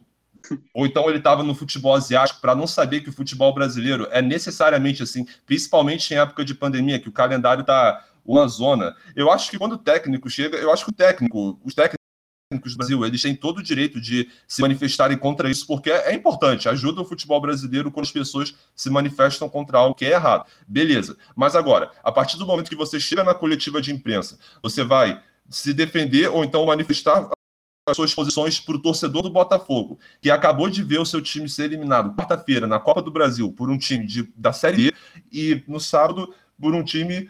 Ou 0.72 0.86
então 0.86 1.08
ele 1.08 1.18
estava 1.18 1.42
no 1.42 1.56
futebol 1.56 1.92
asiático 1.92 2.40
para 2.40 2.54
não 2.54 2.68
saber 2.68 3.00
que 3.00 3.10
o 3.10 3.12
futebol 3.12 3.52
brasileiro 3.52 4.06
é 4.12 4.22
necessariamente 4.22 5.02
assim, 5.02 5.26
principalmente 5.44 6.14
em 6.14 6.16
época 6.16 6.44
de 6.44 6.54
pandemia, 6.54 7.00
que 7.00 7.08
o 7.08 7.12
calendário 7.12 7.62
está 7.62 8.06
uma 8.24 8.46
zona. 8.46 8.94
Eu 9.16 9.28
acho 9.28 9.50
que 9.50 9.58
quando 9.58 9.72
o 9.72 9.78
técnico 9.78 10.30
chega, 10.30 10.56
eu 10.56 10.72
acho 10.72 10.84
que 10.84 10.92
o 10.92 10.94
técnico, 10.94 11.58
os 11.64 11.74
técnicos 11.74 12.03
técnicos 12.48 12.72
do 12.72 12.78
Brasil, 12.78 13.04
eles 13.04 13.22
têm 13.22 13.34
todo 13.34 13.58
o 13.58 13.62
direito 13.62 14.00
de 14.00 14.28
se 14.46 14.60
manifestarem 14.62 15.16
contra 15.16 15.50
isso, 15.50 15.66
porque 15.66 15.90
é 15.90 16.14
importante, 16.14 16.68
ajuda 16.68 17.00
o 17.00 17.04
futebol 17.04 17.40
brasileiro 17.40 17.90
quando 17.90 18.06
as 18.06 18.12
pessoas 18.12 18.54
se 18.74 18.90
manifestam 18.90 19.48
contra 19.48 19.78
algo 19.78 19.94
que 19.94 20.04
é 20.04 20.10
errado. 20.10 20.46
Beleza. 20.66 21.16
Mas 21.34 21.56
agora, 21.56 21.90
a 22.02 22.12
partir 22.12 22.36
do 22.36 22.46
momento 22.46 22.68
que 22.68 22.76
você 22.76 23.00
chega 23.00 23.24
na 23.24 23.34
coletiva 23.34 23.80
de 23.80 23.92
imprensa, 23.92 24.38
você 24.62 24.84
vai 24.84 25.20
se 25.48 25.72
defender 25.72 26.28
ou 26.28 26.44
então 26.44 26.64
manifestar 26.66 27.28
as 27.86 27.96
suas 27.96 28.14
posições 28.14 28.58
para 28.58 28.76
o 28.76 28.80
torcedor 28.80 29.22
do 29.22 29.30
Botafogo, 29.30 29.98
que 30.20 30.30
acabou 30.30 30.70
de 30.70 30.82
ver 30.82 30.98
o 30.98 31.04
seu 31.04 31.20
time 31.20 31.48
ser 31.48 31.64
eliminado 31.64 32.14
quarta-feira 32.16 32.66
na 32.66 32.80
Copa 32.80 33.02
do 33.02 33.10
Brasil 33.10 33.52
por 33.52 33.68
um 33.68 33.76
time 33.76 34.06
de, 34.06 34.22
da 34.34 34.54
Série 34.54 34.90
B 34.90 34.94
e 35.30 35.62
no 35.68 35.78
sábado 35.78 36.34
por 36.58 36.74
um 36.74 36.82
time 36.82 37.28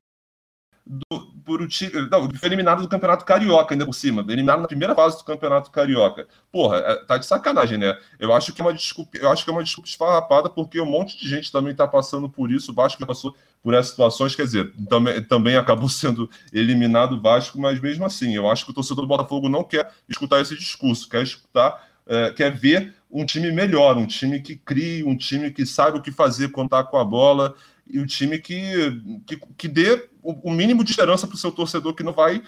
do, 0.87 1.34
por 1.45 1.61
o 1.61 1.69
time. 1.69 1.93
Não, 2.11 2.31
foi 2.31 2.49
eliminado 2.49 2.83
do 2.83 2.89
Campeonato 2.89 3.25
Carioca 3.25 3.75
ainda 3.75 3.85
por 3.85 3.95
cima. 3.95 4.25
Eliminado 4.29 4.61
na 4.61 4.67
primeira 4.67 4.95
fase 4.95 5.19
do 5.19 5.25
Campeonato 5.25 5.71
Carioca. 5.71 6.27
Porra, 6.51 6.79
é, 6.79 6.97
tá 7.05 7.19
de 7.19 7.27
sacanagem, 7.27 7.79
né? 7.79 7.97
Eu 8.19 8.33
acho 8.33 8.53
que 8.53 8.61
é 8.61 8.65
uma 8.65 8.73
desculpa, 8.73 9.17
eu 9.17 9.31
acho 9.31 9.45
que 9.45 9.51
é 9.51 9.53
uma 9.53 9.63
desculpa 9.63 9.89
esfarrapada, 9.89 10.49
porque 10.49 10.81
um 10.81 10.87
monte 10.87 11.19
de 11.19 11.29
gente 11.29 11.53
também 11.53 11.75
tá 11.75 11.87
passando 11.87 12.29
por 12.29 12.51
isso. 12.51 12.73
O 12.73 12.75
Vasco 12.75 13.05
passou 13.07 13.35
por 13.63 13.75
essas 13.75 13.91
situações, 13.91 14.35
quer 14.35 14.45
dizer, 14.45 14.73
também, 14.89 15.23
também 15.23 15.57
acabou 15.57 15.89
sendo 15.91 16.29
eliminado 16.53 17.17
o 17.17 17.21
Vasco, 17.21 17.61
mas 17.61 17.81
mesmo 17.81 18.05
assim, 18.05 18.35
eu 18.35 18.49
acho 18.49 18.65
que 18.65 18.71
o 18.71 18.75
torcedor 18.75 19.05
do 19.05 19.09
Botafogo 19.09 19.49
não 19.49 19.65
quer 19.65 19.91
escutar 20.09 20.41
esse 20.41 20.57
discurso, 20.57 21.09
quer 21.09 21.23
escutar, 21.23 21.89
é, 22.07 22.31
quer 22.31 22.51
ver 22.51 22.95
um 23.11 23.25
time 23.25 23.53
melhor, 23.53 23.97
um 23.97 24.07
time 24.07 24.41
que 24.41 24.57
crie, 24.57 25.05
um 25.05 25.17
time 25.17 25.51
que 25.51 25.65
sabe 25.65 25.99
o 25.99 26.03
que 26.03 26.11
fazer 26.11 26.49
quando 26.49 26.71
tá 26.71 26.83
com 26.83 26.99
a 26.99 27.05
bola 27.05 27.55
e 27.87 28.01
um 28.01 28.07
time 28.07 28.39
que, 28.39 29.01
que, 29.27 29.41
que 29.57 29.69
dê 29.69 30.09
o, 30.23 30.51
o 30.51 30.53
mínimo 30.53 30.83
de 30.83 30.91
esperança 30.91 31.27
para 31.27 31.35
o 31.35 31.39
seu 31.39 31.53
torcedor 31.53 31.95
que 31.95 32.03
não 32.03 32.13
vai 32.13 32.43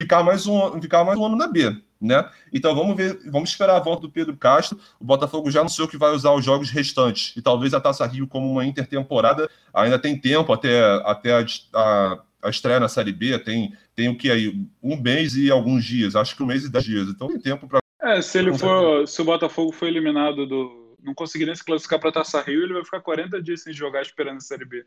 ficar 0.00 0.22
mais 0.22 0.46
um, 0.46 0.80
ficar 0.80 1.04
mais 1.04 1.18
um 1.18 1.26
ano 1.26 1.36
na 1.36 1.46
B, 1.46 1.76
né? 2.00 2.28
Então 2.52 2.74
vamos 2.74 2.96
ver, 2.96 3.20
vamos 3.30 3.50
esperar 3.50 3.76
a 3.76 3.80
volta 3.80 4.02
do 4.02 4.10
Pedro 4.10 4.36
Castro. 4.36 4.78
O 4.98 5.04
Botafogo 5.04 5.50
já 5.50 5.60
anunciou 5.60 5.86
que 5.86 5.98
vai 5.98 6.12
usar 6.12 6.32
os 6.32 6.44
jogos 6.44 6.70
restantes 6.70 7.36
e 7.36 7.42
talvez 7.42 7.74
a 7.74 7.80
Taça 7.80 8.06
Rio 8.06 8.26
como 8.26 8.50
uma 8.50 8.64
intertemporada. 8.64 9.50
Ainda 9.74 9.98
tem 9.98 10.18
tempo 10.18 10.52
até, 10.52 10.82
até 11.04 11.34
a, 11.34 11.44
a, 11.74 12.18
a 12.44 12.48
estreia 12.48 12.80
na 12.80 12.88
Série 12.88 13.12
B, 13.12 13.38
tem, 13.38 13.74
tem 13.94 14.08
o 14.08 14.16
que 14.16 14.30
aí? 14.30 14.66
Um 14.82 14.96
mês 14.96 15.36
e 15.36 15.50
alguns 15.50 15.84
dias, 15.84 16.16
acho 16.16 16.34
que 16.34 16.42
um 16.42 16.46
mês 16.46 16.64
e 16.64 16.70
dez 16.70 16.84
dias. 16.84 17.08
Então 17.08 17.28
tem 17.28 17.38
tempo 17.38 17.68
para. 17.68 17.80
É, 18.02 18.22
se 18.22 18.38
ele 18.38 18.56
for, 18.56 19.06
se 19.06 19.20
o 19.20 19.24
Botafogo 19.26 19.72
for 19.72 19.86
eliminado 19.86 20.46
do, 20.46 20.79
não 21.02 21.14
conseguir 21.14 21.46
nem 21.46 21.54
se 21.54 21.64
classificar 21.64 21.98
para 21.98 22.12
Taça 22.12 22.40
Rio, 22.40 22.62
ele 22.62 22.74
vai 22.74 22.84
ficar 22.84 23.00
40 23.00 23.42
dias 23.42 23.62
sem 23.62 23.72
jogar 23.72 24.02
esperando 24.02 24.38
a 24.38 24.40
Série 24.40 24.64
B. 24.64 24.84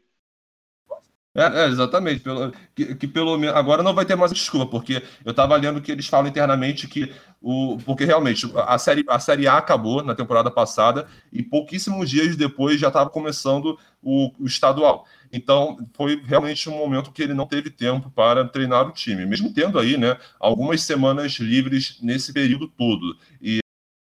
É, 1.36 1.63
é, 1.63 1.67
exatamente. 1.67 2.20
Pelo, 2.20 2.53
que, 2.75 2.93
que, 2.96 3.08
pelo 3.08 3.34
agora 3.50 3.82
não 3.82 3.93
vai 3.93 4.05
ter 4.05 4.15
mais 4.15 4.32
desculpa, 4.32 4.67
porque 4.67 5.01
eu 5.25 5.32
estava 5.32 5.55
lendo 5.55 5.82
que 5.82 5.91
eles 5.91 6.05
falam 6.05 6.29
internamente 6.29 6.88
que 6.88 7.12
o. 7.41 7.77
Porque 7.84 8.05
realmente 8.05 8.51
a 8.55 8.77
série, 8.77 9.03
a 9.10 9.20
série 9.20 9.48
A 9.48 9.58
acabou 9.58 10.03
na 10.03 10.13
temporada 10.13 10.51
passada 10.51 11.08
e 11.32 11.41
pouquíssimos 11.41 12.08
dias 12.08 12.36
depois 12.36 12.79
já 12.79 12.89
estava 12.89 13.10
começando 13.10 13.79
o, 14.00 14.32
o, 14.39 14.46
estadual. 14.46 15.08
Então 15.32 15.79
foi 15.96 16.22
realmente 16.24 16.70
um 16.70 16.77
momento 16.77 17.12
que 17.12 17.24
ele 17.24 17.34
não 17.34 17.48
teve 17.48 17.72
tempo 17.72 18.12
para 18.12 18.48
treinar 18.48 18.88
o 18.88 18.91
time, 18.91 19.25
mesmo 19.25 19.51
tendo 19.51 19.79
aí, 19.79 19.98
né, 19.98 20.15
algumas 20.39 20.84
semanas 20.84 21.32
livres 21.39 21.98
nesse 22.00 22.32
período 22.32 22.67
todo. 22.67 23.17
E 23.41 23.62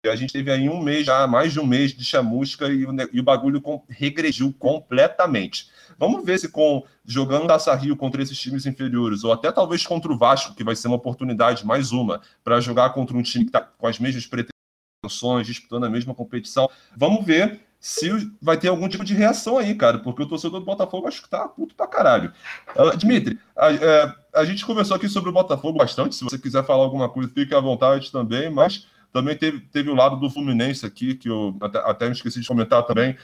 a 0.09 0.15
gente 0.15 0.33
teve 0.33 0.51
aí 0.51 0.69
um 0.69 0.81
mês, 0.81 1.05
já 1.05 1.25
mais 1.27 1.53
de 1.53 1.59
um 1.59 1.65
mês 1.65 1.93
de 1.93 2.03
chamusca 2.03 2.67
e 2.67 2.85
o, 2.85 2.95
e 3.11 3.19
o 3.19 3.23
bagulho 3.23 3.61
com, 3.61 3.83
regrediu 3.87 4.53
completamente. 4.59 5.69
Vamos 5.97 6.25
ver 6.25 6.39
se 6.39 6.49
com 6.49 6.83
jogando 7.05 7.47
Taça 7.47 7.73
Rio 7.75 7.95
contra 7.95 8.21
esses 8.21 8.37
times 8.37 8.65
inferiores, 8.65 9.23
ou 9.23 9.31
até 9.31 9.51
talvez 9.51 9.85
contra 9.85 10.11
o 10.11 10.17
Vasco, 10.17 10.55
que 10.55 10.63
vai 10.63 10.75
ser 10.75 10.87
uma 10.87 10.97
oportunidade, 10.97 11.65
mais 11.65 11.91
uma, 11.91 12.21
para 12.43 12.59
jogar 12.59 12.89
contra 12.91 13.15
um 13.15 13.21
time 13.21 13.45
que 13.45 13.49
está 13.49 13.61
com 13.61 13.87
as 13.87 13.99
mesmas 13.99 14.25
pretensões, 14.25 15.47
disputando 15.47 15.85
a 15.85 15.89
mesma 15.89 16.13
competição. 16.13 16.69
Vamos 16.95 17.25
ver 17.25 17.61
se 17.79 18.09
vai 18.41 18.57
ter 18.57 18.69
algum 18.69 18.87
tipo 18.87 19.03
de 19.03 19.13
reação 19.13 19.57
aí, 19.57 19.75
cara, 19.75 19.99
porque 19.99 20.23
o 20.23 20.25
torcedor 20.25 20.59
do 20.61 20.65
Botafogo 20.65 21.05
acho 21.05 21.21
que 21.21 21.29
tá 21.29 21.47
puto 21.47 21.75
pra 21.75 21.85
caralho. 21.85 22.31
Uh, 22.75 22.95
Dimitri, 22.95 23.37
a, 23.55 23.73
é, 23.73 24.15
a 24.33 24.45
gente 24.45 24.65
conversou 24.65 24.95
aqui 24.95 25.09
sobre 25.09 25.29
o 25.29 25.33
Botafogo 25.33 25.77
bastante, 25.77 26.15
se 26.15 26.23
você 26.23 26.37
quiser 26.37 26.65
falar 26.65 26.83
alguma 26.83 27.09
coisa, 27.09 27.29
fique 27.29 27.53
à 27.53 27.59
vontade 27.59 28.09
também, 28.09 28.49
mas 28.49 28.87
também 29.13 29.37
teve, 29.37 29.59
teve 29.59 29.91
o 29.91 29.95
lado 29.95 30.19
do 30.19 30.27
Fluminense 30.27 30.83
aqui, 30.83 31.13
que 31.13 31.29
eu 31.29 31.55
até, 31.61 31.77
até 31.77 32.05
me 32.07 32.13
esqueci 32.13 32.41
de 32.41 32.47
comentar 32.47 32.83
também. 32.83 33.15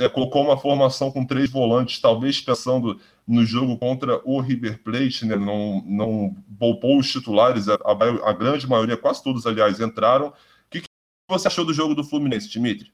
É, 0.00 0.08
colocou 0.08 0.42
uma 0.42 0.56
formação 0.56 1.12
com 1.12 1.26
três 1.26 1.50
volantes, 1.50 2.00
talvez 2.00 2.40
pensando 2.40 2.98
no 3.28 3.44
jogo 3.44 3.76
contra 3.76 4.22
o 4.24 4.40
River 4.40 4.82
Plate, 4.82 5.26
né? 5.26 5.36
não, 5.36 5.84
não 5.86 6.34
poupou 6.58 6.98
os 6.98 7.12
titulares, 7.12 7.68
a, 7.68 7.74
a, 7.74 8.30
a 8.30 8.32
grande 8.32 8.66
maioria, 8.66 8.96
quase 8.96 9.22
todos, 9.22 9.46
aliás, 9.46 9.80
entraram. 9.80 10.28
O 10.28 10.32
que, 10.70 10.80
que, 10.80 10.86
você 11.28 11.46
achou 11.46 11.64
do 11.64 11.74
jogo 11.74 11.94
do 11.94 12.02
Fluminense, 12.02 12.48
Dimitri? 12.48 12.90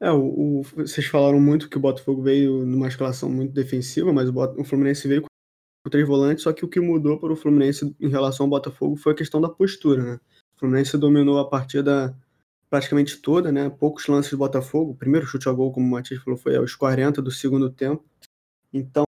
É, 0.00 0.12
o, 0.12 0.60
o, 0.60 0.62
vocês 0.62 1.06
falaram 1.06 1.40
muito 1.40 1.68
que 1.68 1.76
o 1.76 1.80
Botafogo 1.80 2.22
veio 2.22 2.64
numa 2.64 2.86
escalação 2.86 3.28
muito 3.28 3.52
defensiva, 3.52 4.12
mas 4.12 4.28
o, 4.28 4.60
o 4.60 4.64
Fluminense 4.64 5.08
veio 5.08 5.22
com 5.22 5.90
três 5.90 6.06
volantes, 6.06 6.44
só 6.44 6.52
que 6.52 6.64
o 6.64 6.68
que 6.68 6.78
mudou 6.78 7.18
para 7.18 7.32
o 7.32 7.36
Fluminense 7.36 7.96
em 8.00 8.08
relação 8.08 8.46
ao 8.46 8.50
Botafogo 8.50 8.94
foi 8.94 9.12
a 9.12 9.16
questão 9.16 9.40
da 9.40 9.48
postura, 9.48 10.04
né? 10.04 10.20
Fluminense 10.62 10.96
dominou 10.96 11.40
a 11.40 11.48
partida 11.48 12.16
praticamente 12.70 13.16
toda, 13.16 13.50
né? 13.50 13.68
Poucos 13.68 14.06
lances 14.06 14.30
do 14.30 14.38
Botafogo. 14.38 14.92
O 14.92 14.96
primeiro 14.96 15.26
chute 15.26 15.48
a 15.48 15.52
gol, 15.52 15.72
como 15.72 15.84
o 15.84 15.90
Matias 15.90 16.22
falou, 16.22 16.38
foi 16.38 16.54
aos 16.54 16.76
40 16.76 17.20
do 17.20 17.32
segundo 17.32 17.68
tempo. 17.68 18.04
Então, 18.72 19.02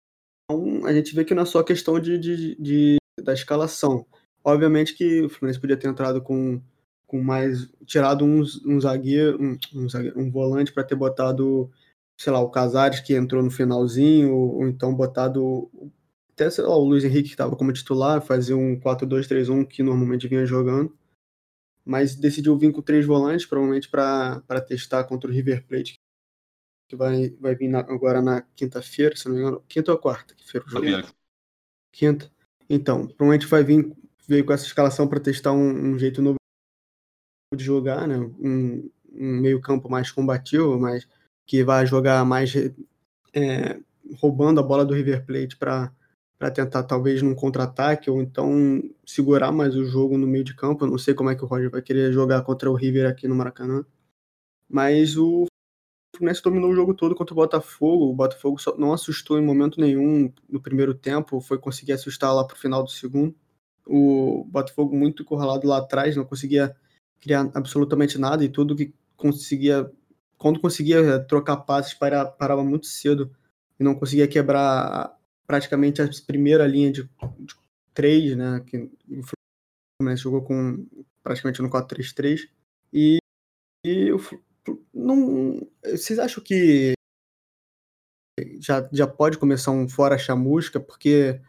a 0.83 0.91
gente 0.91 1.15
vê 1.15 1.23
que 1.23 1.33
não 1.33 1.43
é 1.43 1.45
só 1.45 1.63
questão 1.63 1.97
de, 1.97 2.19
de, 2.19 2.55
de 2.61 2.97
da 3.23 3.31
escalação. 3.31 4.05
Obviamente 4.43 4.93
que 4.95 5.21
o 5.21 5.29
Fluminense 5.29 5.59
podia 5.59 5.77
ter 5.77 5.87
entrado 5.87 6.21
com, 6.21 6.61
com 7.07 7.23
mais. 7.23 7.71
tirado 7.85 8.25
um, 8.25 8.43
um 8.65 8.81
zagueiro, 8.81 9.41
um, 9.41 9.57
um, 9.73 9.87
zagueiro, 9.87 10.19
um 10.19 10.29
volante 10.29 10.73
para 10.73 10.83
ter 10.83 10.95
botado, 10.95 11.71
sei 12.19 12.33
lá, 12.33 12.41
o 12.41 12.51
Casares, 12.51 12.99
que 12.99 13.15
entrou 13.15 13.41
no 13.41 13.49
finalzinho, 13.49 14.35
ou, 14.35 14.55
ou 14.57 14.67
então 14.67 14.93
botado 14.93 15.71
até 16.33 16.49
sei 16.49 16.65
lá, 16.65 16.75
o 16.75 16.83
Luiz 16.83 17.05
Henrique, 17.05 17.29
que 17.29 17.35
estava 17.35 17.55
como 17.55 17.71
titular, 17.71 18.21
fazia 18.21 18.57
um 18.57 18.77
4-2-3-1 18.77 19.65
que 19.65 19.81
normalmente 19.81 20.27
vinha 20.27 20.45
jogando 20.45 20.93
mas 21.85 22.15
decidiu 22.15 22.57
vir 22.57 22.71
com 22.71 22.81
três 22.81 23.05
volantes, 23.05 23.45
provavelmente 23.45 23.87
para 23.89 24.61
testar 24.67 25.03
contra 25.03 25.29
o 25.29 25.33
River 25.33 25.65
Plate, 25.67 25.93
que 26.89 26.95
vai, 26.95 27.29
vai 27.39 27.55
vir 27.55 27.67
na, 27.67 27.79
agora 27.79 28.21
na 28.21 28.41
quinta-feira, 28.55 29.15
se 29.15 29.27
não 29.27 29.35
me 29.35 29.41
engano. 29.41 29.63
Quinta 29.67 29.91
ou 29.91 29.97
quarta? 29.97 30.33
Que 30.33 30.49
feira 30.49 30.65
o 30.65 30.69
jogo? 30.69 30.85
Quinta. 30.85 31.13
quinta. 31.91 32.31
Então, 32.67 33.07
provavelmente 33.07 33.45
vai 33.45 33.63
vir 33.63 33.95
veio 34.27 34.45
com 34.45 34.53
essa 34.53 34.65
escalação 34.65 35.07
para 35.07 35.19
testar 35.19 35.51
um, 35.51 35.93
um, 35.93 35.99
jeito 35.99 36.21
novo 36.21 36.37
de 37.55 37.63
jogar, 37.63 38.07
né? 38.07 38.17
Um, 38.17 38.89
um 39.11 39.39
meio-campo 39.39 39.89
mais 39.89 40.11
combativo, 40.11 40.79
mas 40.79 41.07
que 41.45 41.63
vai 41.63 41.85
jogar 41.85 42.25
mais 42.25 42.53
é, 43.33 43.79
roubando 44.19 44.59
a 44.59 44.63
bola 44.63 44.83
do 44.83 44.93
River 44.93 45.25
Plate 45.25 45.55
para 45.55 45.93
para 46.37 46.51
tentar 46.51 46.83
talvez 46.83 47.21
num 47.21 47.33
contra-ataque 47.33 48.09
ou 48.09 48.21
então 48.21 48.81
segurar 49.05 49.51
mais 49.51 49.75
o 49.75 49.85
jogo 49.85 50.17
no 50.17 50.27
meio 50.27 50.43
de 50.43 50.55
campo. 50.55 50.85
Eu 50.85 50.89
não 50.91 50.97
sei 50.97 51.13
como 51.13 51.29
é 51.29 51.35
que 51.35 51.43
o 51.43 51.47
Roger 51.47 51.69
vai 51.69 51.81
querer 51.81 52.11
jogar 52.11 52.41
contra 52.43 52.69
o 52.69 52.75
River 52.75 53.09
aqui 53.09 53.27
no 53.27 53.35
Maracanã. 53.35 53.85
Mas 54.69 55.15
o 55.17 55.45
Fluminense 56.15 56.41
dominou 56.41 56.71
o 56.71 56.75
jogo 56.75 56.93
todo 56.93 57.15
contra 57.15 57.33
o 57.33 57.35
Botafogo. 57.35 58.09
O 58.09 58.13
Botafogo 58.13 58.57
não 58.77 58.93
assustou 58.93 59.37
em 59.37 59.45
momento 59.45 59.79
nenhum 59.79 60.31
no 60.49 60.61
primeiro 60.61 60.93
tempo, 60.93 61.39
foi 61.39 61.57
conseguir 61.57 61.93
assustar 61.93 62.33
lá 62.33 62.43
para 62.45 62.55
o 62.55 62.59
final 62.59 62.83
do 62.83 62.89
segundo. 62.89 63.35
O 63.85 64.45
Botafogo 64.45 64.95
muito 64.95 65.23
encurralado 65.23 65.67
lá 65.67 65.77
atrás, 65.77 66.15
não 66.15 66.25
conseguia 66.25 66.75
criar 67.19 67.49
absolutamente 67.53 68.17
nada 68.17 68.43
e 68.43 68.49
tudo 68.49 68.75
que 68.75 68.93
conseguia, 69.15 69.89
quando 70.37 70.59
conseguia 70.59 71.19
trocar 71.19 71.57
passes, 71.57 71.93
parava 71.93 72.63
muito 72.63 72.87
cedo 72.87 73.31
e 73.79 73.83
não 73.83 73.95
conseguia 73.95 74.27
quebrar 74.27 75.15
praticamente 75.47 76.01
a 76.01 76.09
primeira 76.25 76.67
linha 76.67 76.91
de, 76.91 77.03
de 77.03 77.55
três, 77.93 78.35
né? 78.35 78.61
Que 78.65 78.77
o 78.77 79.21
Fluminense 80.01 80.23
jogou 80.23 80.43
com 80.43 80.85
praticamente 81.23 81.61
no 81.61 81.69
4-3-3. 81.69 82.49
E, 82.93 83.17
e 83.85 84.09
eu, 84.09 84.19
não, 84.93 85.67
vocês 85.83 86.19
acham 86.19 86.43
que 86.43 86.93
já, 88.59 88.87
já 88.91 89.07
pode 89.07 89.37
começar 89.37 89.71
um 89.71 89.87
fora 89.87 90.17
chamusca? 90.17 90.79
Porque 90.79 91.39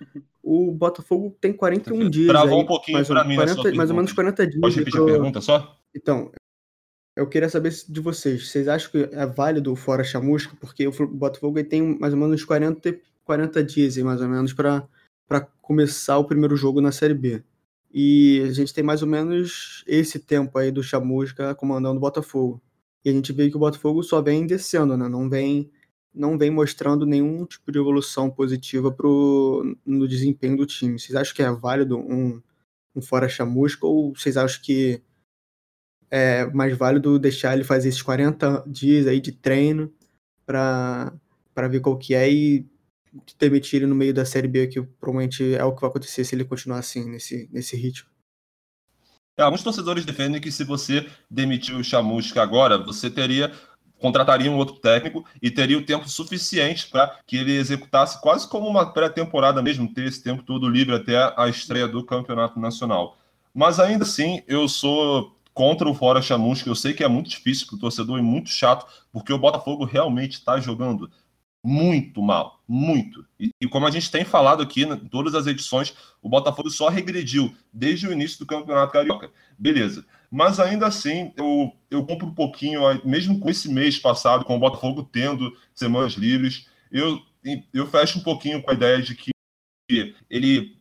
o 0.42 0.70
Botafogo 0.70 1.36
tem 1.40 1.52
41 1.52 2.08
dias. 2.08 2.28
Travou 2.28 2.58
aí, 2.58 2.64
um 2.64 2.66
pouquinho 2.66 2.98
mais, 2.98 3.26
mim, 3.26 3.36
40, 3.36 3.74
mais 3.74 3.90
ou 3.90 3.96
menos 3.96 4.12
40 4.12 4.46
dias. 4.46 4.60
Pode 4.60 4.78
repetir 4.78 5.00
a 5.00 5.04
pergunta 5.04 5.40
só? 5.40 5.76
Então, 5.94 6.30
eu 7.16 7.28
queria 7.28 7.48
saber 7.48 7.72
de 7.88 8.00
vocês. 8.00 8.48
Vocês 8.48 8.68
acham 8.68 8.90
que 8.90 9.08
é 9.12 9.26
válido 9.26 9.72
o 9.72 9.76
fora 9.76 10.04
chamusca? 10.04 10.54
Porque 10.60 10.86
o 10.86 11.06
Botafogo 11.08 11.62
tem 11.64 11.98
mais 11.98 12.12
ou 12.12 12.20
menos 12.20 12.44
40 12.44 12.98
40 13.26 13.62
dias, 13.64 13.96
mais 13.98 14.20
ou 14.22 14.28
menos, 14.28 14.52
para 14.54 14.88
começar 15.60 16.16
o 16.16 16.24
primeiro 16.24 16.56
jogo 16.56 16.80
na 16.80 16.92
Série 16.92 17.12
B. 17.12 17.42
E 17.92 18.42
a 18.48 18.52
gente 18.52 18.72
tem 18.72 18.84
mais 18.84 19.02
ou 19.02 19.08
menos 19.08 19.84
esse 19.86 20.18
tempo 20.18 20.56
aí 20.58 20.70
do 20.70 20.82
Chamusca 20.82 21.54
comandando 21.54 21.96
o 21.96 22.00
Botafogo. 22.00 22.62
E 23.04 23.10
a 23.10 23.12
gente 23.12 23.32
vê 23.32 23.50
que 23.50 23.56
o 23.56 23.60
Botafogo 23.60 24.02
só 24.02 24.22
vem 24.22 24.46
descendo, 24.46 24.96
né? 24.96 25.08
Não 25.08 25.28
vem, 25.28 25.70
não 26.14 26.38
vem 26.38 26.50
mostrando 26.50 27.04
nenhum 27.04 27.44
tipo 27.46 27.72
de 27.72 27.78
evolução 27.78 28.30
positiva 28.30 28.92
pro, 28.92 29.76
no 29.84 30.06
desempenho 30.06 30.56
do 30.56 30.66
time. 30.66 30.98
Vocês 30.98 31.16
acham 31.16 31.34
que 31.34 31.42
é 31.42 31.50
válido 31.50 31.98
um, 31.98 32.40
um 32.94 33.02
fora 33.02 33.28
Chamusca 33.28 33.86
ou 33.86 34.14
vocês 34.14 34.36
acham 34.36 34.62
que 34.62 35.02
é 36.10 36.46
mais 36.46 36.76
válido 36.76 37.18
deixar 37.18 37.54
ele 37.54 37.64
fazer 37.64 37.88
esses 37.88 38.02
40 38.02 38.64
dias 38.66 39.06
aí 39.06 39.20
de 39.20 39.32
treino 39.32 39.92
para 40.44 41.12
ver 41.68 41.80
qual 41.80 41.98
que 41.98 42.14
é 42.14 42.30
e 42.30 42.66
demitir 43.38 43.78
ele 43.78 43.86
no 43.86 43.94
meio 43.94 44.14
da 44.14 44.24
Série 44.24 44.48
B, 44.48 44.66
que 44.66 44.82
provavelmente 44.82 45.54
é 45.54 45.64
o 45.64 45.74
que 45.74 45.80
vai 45.80 45.90
acontecer 45.90 46.24
se 46.24 46.34
ele 46.34 46.44
continuar 46.44 46.78
assim, 46.78 47.08
nesse, 47.08 47.48
nesse 47.52 47.76
ritmo. 47.76 48.08
É, 49.36 49.42
alguns 49.42 49.62
torcedores 49.62 50.04
defendem 50.04 50.40
que 50.40 50.50
se 50.50 50.64
você 50.64 51.06
demitir 51.30 51.76
o 51.76 51.84
Chamusca 51.84 52.42
agora, 52.42 52.78
você 52.78 53.10
teria 53.10 53.52
contrataria 53.98 54.50
um 54.50 54.56
outro 54.56 54.76
técnico 54.76 55.24
e 55.40 55.50
teria 55.50 55.78
o 55.78 55.84
tempo 55.84 56.08
suficiente 56.08 56.86
para 56.88 57.18
que 57.26 57.36
ele 57.36 57.56
executasse 57.56 58.20
quase 58.20 58.48
como 58.48 58.68
uma 58.68 58.92
pré-temporada 58.92 59.62
mesmo, 59.62 59.92
ter 59.92 60.06
esse 60.06 60.22
tempo 60.22 60.42
todo 60.42 60.68
livre 60.68 60.94
até 60.94 61.32
a 61.36 61.48
estreia 61.48 61.88
do 61.88 62.04
campeonato 62.04 62.60
nacional. 62.60 63.16
Mas 63.54 63.80
ainda 63.80 64.04
assim, 64.04 64.42
eu 64.46 64.68
sou 64.68 65.34
contra 65.54 65.88
o 65.88 65.94
Fora 65.94 66.20
Chamusca. 66.20 66.68
Eu 66.68 66.74
sei 66.74 66.92
que 66.92 67.02
é 67.02 67.08
muito 67.08 67.30
difícil 67.30 67.66
para 67.66 67.76
o 67.76 67.78
torcedor 67.78 68.18
e 68.18 68.22
muito 68.22 68.50
chato, 68.50 68.86
porque 69.10 69.32
o 69.32 69.38
Botafogo 69.38 69.86
realmente 69.86 70.34
está 70.34 70.60
jogando 70.60 71.10
muito 71.66 72.22
mal, 72.22 72.62
muito. 72.68 73.26
E, 73.40 73.50
e, 73.60 73.66
como 73.66 73.86
a 73.86 73.90
gente 73.90 74.08
tem 74.08 74.24
falado 74.24 74.62
aqui 74.62 74.84
em 74.84 74.96
todas 75.08 75.34
as 75.34 75.48
edições, 75.48 75.92
o 76.22 76.28
Botafogo 76.28 76.70
só 76.70 76.88
regrediu 76.88 77.52
desde 77.72 78.06
o 78.06 78.12
início 78.12 78.38
do 78.38 78.46
Campeonato 78.46 78.92
Carioca. 78.92 79.32
Beleza. 79.58 80.06
Mas 80.30 80.60
ainda 80.60 80.86
assim, 80.86 81.32
eu, 81.36 81.72
eu 81.90 82.06
compro 82.06 82.28
um 82.28 82.34
pouquinho, 82.34 82.82
mesmo 83.04 83.40
com 83.40 83.50
esse 83.50 83.68
mês 83.68 83.98
passado, 83.98 84.44
com 84.44 84.54
o 84.54 84.60
Botafogo 84.60 85.02
tendo 85.02 85.56
semanas 85.74 86.12
livres, 86.12 86.68
eu, 86.92 87.20
eu 87.74 87.86
fecho 87.88 88.20
um 88.20 88.22
pouquinho 88.22 88.62
com 88.62 88.70
a 88.70 88.74
ideia 88.74 89.02
de 89.02 89.16
que 89.16 89.30
ele 90.30 90.75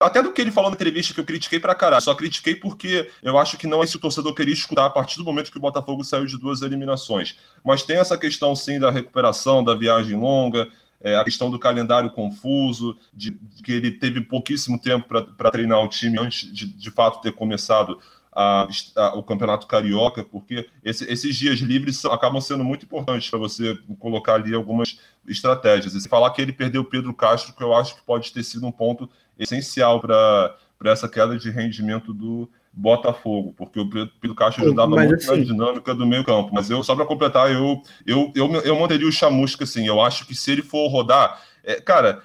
até 0.00 0.22
do 0.22 0.32
que 0.32 0.40
ele 0.40 0.52
falou 0.52 0.70
na 0.70 0.74
entrevista 0.74 1.12
que 1.12 1.20
eu 1.20 1.24
critiquei 1.24 1.58
pra 1.58 1.74
caralho. 1.74 2.02
Só 2.02 2.14
critiquei 2.14 2.54
porque 2.54 3.10
eu 3.22 3.36
acho 3.36 3.56
que 3.56 3.66
não 3.66 3.82
é 3.82 3.84
isso 3.84 3.98
o 3.98 4.00
torcedor 4.00 4.32
queria 4.34 4.54
escutar 4.54 4.86
a 4.86 4.90
partir 4.90 5.18
do 5.18 5.24
momento 5.24 5.50
que 5.50 5.58
o 5.58 5.60
Botafogo 5.60 6.04
saiu 6.04 6.26
de 6.26 6.38
duas 6.38 6.62
eliminações. 6.62 7.36
Mas 7.64 7.82
tem 7.82 7.96
essa 7.96 8.16
questão, 8.16 8.54
sim, 8.54 8.78
da 8.78 8.90
recuperação, 8.90 9.64
da 9.64 9.74
viagem 9.74 10.16
longa, 10.16 10.68
é, 11.00 11.16
a 11.16 11.24
questão 11.24 11.50
do 11.50 11.58
calendário 11.58 12.10
confuso, 12.10 12.96
de, 13.12 13.30
de 13.30 13.62
que 13.62 13.72
ele 13.72 13.90
teve 13.90 14.20
pouquíssimo 14.20 14.78
tempo 14.78 15.08
para 15.08 15.50
treinar 15.50 15.82
o 15.82 15.88
time 15.88 16.18
antes 16.18 16.52
de, 16.52 16.66
de 16.66 16.90
fato, 16.90 17.20
ter 17.20 17.32
começado 17.32 17.98
a, 18.32 18.68
a, 18.96 19.14
o 19.16 19.22
Campeonato 19.22 19.66
Carioca, 19.66 20.24
porque 20.24 20.68
esse, 20.84 21.04
esses 21.10 21.34
dias 21.34 21.58
livres 21.58 21.96
são, 21.96 22.12
acabam 22.12 22.40
sendo 22.40 22.64
muito 22.64 22.84
importantes 22.84 23.28
para 23.28 23.38
você 23.38 23.76
colocar 23.98 24.34
ali 24.34 24.54
algumas 24.54 25.00
estratégias. 25.26 25.94
E 25.94 26.08
falar 26.08 26.30
que 26.30 26.40
ele 26.40 26.52
perdeu 26.52 26.82
o 26.82 26.84
Pedro 26.84 27.12
Castro, 27.14 27.52
que 27.52 27.62
eu 27.62 27.74
acho 27.74 27.96
que 27.96 28.02
pode 28.02 28.32
ter 28.32 28.44
sido 28.44 28.66
um 28.66 28.72
ponto 28.72 29.08
essencial 29.38 30.00
para 30.00 30.56
essa 30.84 31.08
queda 31.08 31.36
de 31.36 31.50
rendimento 31.50 32.12
do 32.12 32.48
Botafogo, 32.72 33.54
porque 33.56 33.80
o 33.80 33.88
Pedro 33.88 34.34
Castro 34.34 34.64
ajudava 34.64 34.94
mas, 34.94 35.08
muito 35.08 35.22
assim... 35.22 35.38
na 35.38 35.44
dinâmica 35.44 35.94
do 35.94 36.06
meio 36.06 36.24
campo. 36.24 36.50
Mas 36.52 36.70
eu, 36.70 36.82
só 36.82 36.94
para 36.94 37.06
completar, 37.06 37.50
eu, 37.50 37.82
eu, 38.06 38.32
eu, 38.34 38.52
eu 38.62 38.78
manteria 38.78 39.08
o 39.08 39.12
Chamusca, 39.12 39.64
assim, 39.64 39.86
eu 39.86 40.00
acho 40.00 40.26
que 40.26 40.34
se 40.34 40.52
ele 40.52 40.62
for 40.62 40.88
rodar, 40.88 41.42
é, 41.64 41.80
cara, 41.80 42.22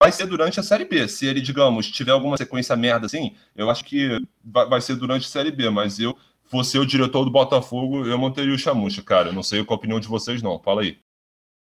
vai 0.00 0.12
ser 0.12 0.26
durante 0.26 0.60
a 0.60 0.62
Série 0.62 0.84
B. 0.84 1.08
Se 1.08 1.26
ele, 1.26 1.40
digamos, 1.40 1.90
tiver 1.90 2.12
alguma 2.12 2.36
sequência 2.36 2.76
merda 2.76 3.06
assim, 3.06 3.34
eu 3.56 3.70
acho 3.70 3.84
que 3.84 4.20
vai, 4.44 4.68
vai 4.68 4.80
ser 4.80 4.96
durante 4.96 5.26
a 5.26 5.30
Série 5.30 5.50
B, 5.50 5.70
mas 5.70 5.98
eu, 5.98 6.16
fosse 6.44 6.78
o 6.78 6.86
diretor 6.86 7.24
do 7.24 7.30
Botafogo, 7.30 8.06
eu 8.06 8.18
manteria 8.18 8.54
o 8.54 8.58
Chamusca, 8.58 9.02
cara. 9.02 9.28
Eu 9.30 9.32
não 9.32 9.42
sei 9.42 9.64
qual 9.64 9.76
a 9.76 9.78
opinião 9.78 9.98
de 9.98 10.08
vocês, 10.08 10.42
não. 10.42 10.58
Fala 10.58 10.82
aí. 10.82 10.98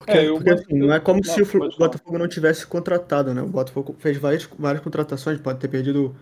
Porque, 0.06 0.20
é, 0.20 0.32
porque 0.32 0.50
assim, 0.52 0.74
não 0.74 0.94
é 0.94 1.00
como 1.00 1.20
não, 1.24 1.34
se 1.34 1.42
o 1.42 1.78
Botafogo 1.78 2.18
não 2.18 2.28
tivesse 2.28 2.66
contratado, 2.68 3.34
né? 3.34 3.42
O 3.42 3.48
Botafogo 3.48 3.96
fez 3.98 4.18
várias, 4.18 4.48
várias 4.58 4.84
contratações, 4.84 5.40
pode 5.40 5.60
ter 5.60 5.68
perdido 5.68 6.16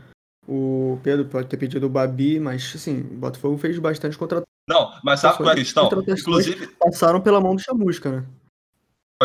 o 0.48 1.00
Pedro, 1.04 1.26
pode 1.26 1.48
ter 1.48 1.58
perdido 1.58 1.86
o 1.86 1.90
Babi, 1.90 2.40
mas 2.40 2.72
assim, 2.74 3.02
o 3.02 3.18
Botafogo 3.18 3.58
fez 3.58 3.78
bastante 3.80 4.18
contratações. 4.18 4.48
Não, 4.68 4.94
mas 5.04 5.20
sabe 5.20 5.38
qual 5.38 5.50
é 5.50 5.52
a 5.52 5.56
questão? 5.56 5.90
Inclusive. 6.08 6.68
Passaram 6.80 7.20
pela 7.20 7.42
mão 7.42 7.56
do 7.56 7.62
Chamusca, 7.62 8.10
né? 8.10 8.26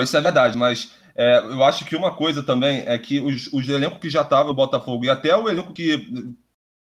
Isso 0.03 0.17
é 0.17 0.21
verdade, 0.21 0.59
mas 0.59 0.93
é, 1.15 1.39
eu 1.39 1.63
acho 1.65 1.85
que 1.85 1.97
uma 1.97 2.15
coisa 2.15 2.43
também 2.43 2.83
é 2.87 2.99
que 2.99 3.21
os, 3.21 3.53
os 3.53 3.69
elencos 3.69 3.99
que 3.99 4.11
já 4.11 4.23
estavam 4.23 4.49
no 4.49 4.55
Botafogo 4.55 5.05
e 5.05 5.11
até 5.11 5.37
o 5.37 5.49
elenco 5.49 5.73
que 5.73 6.35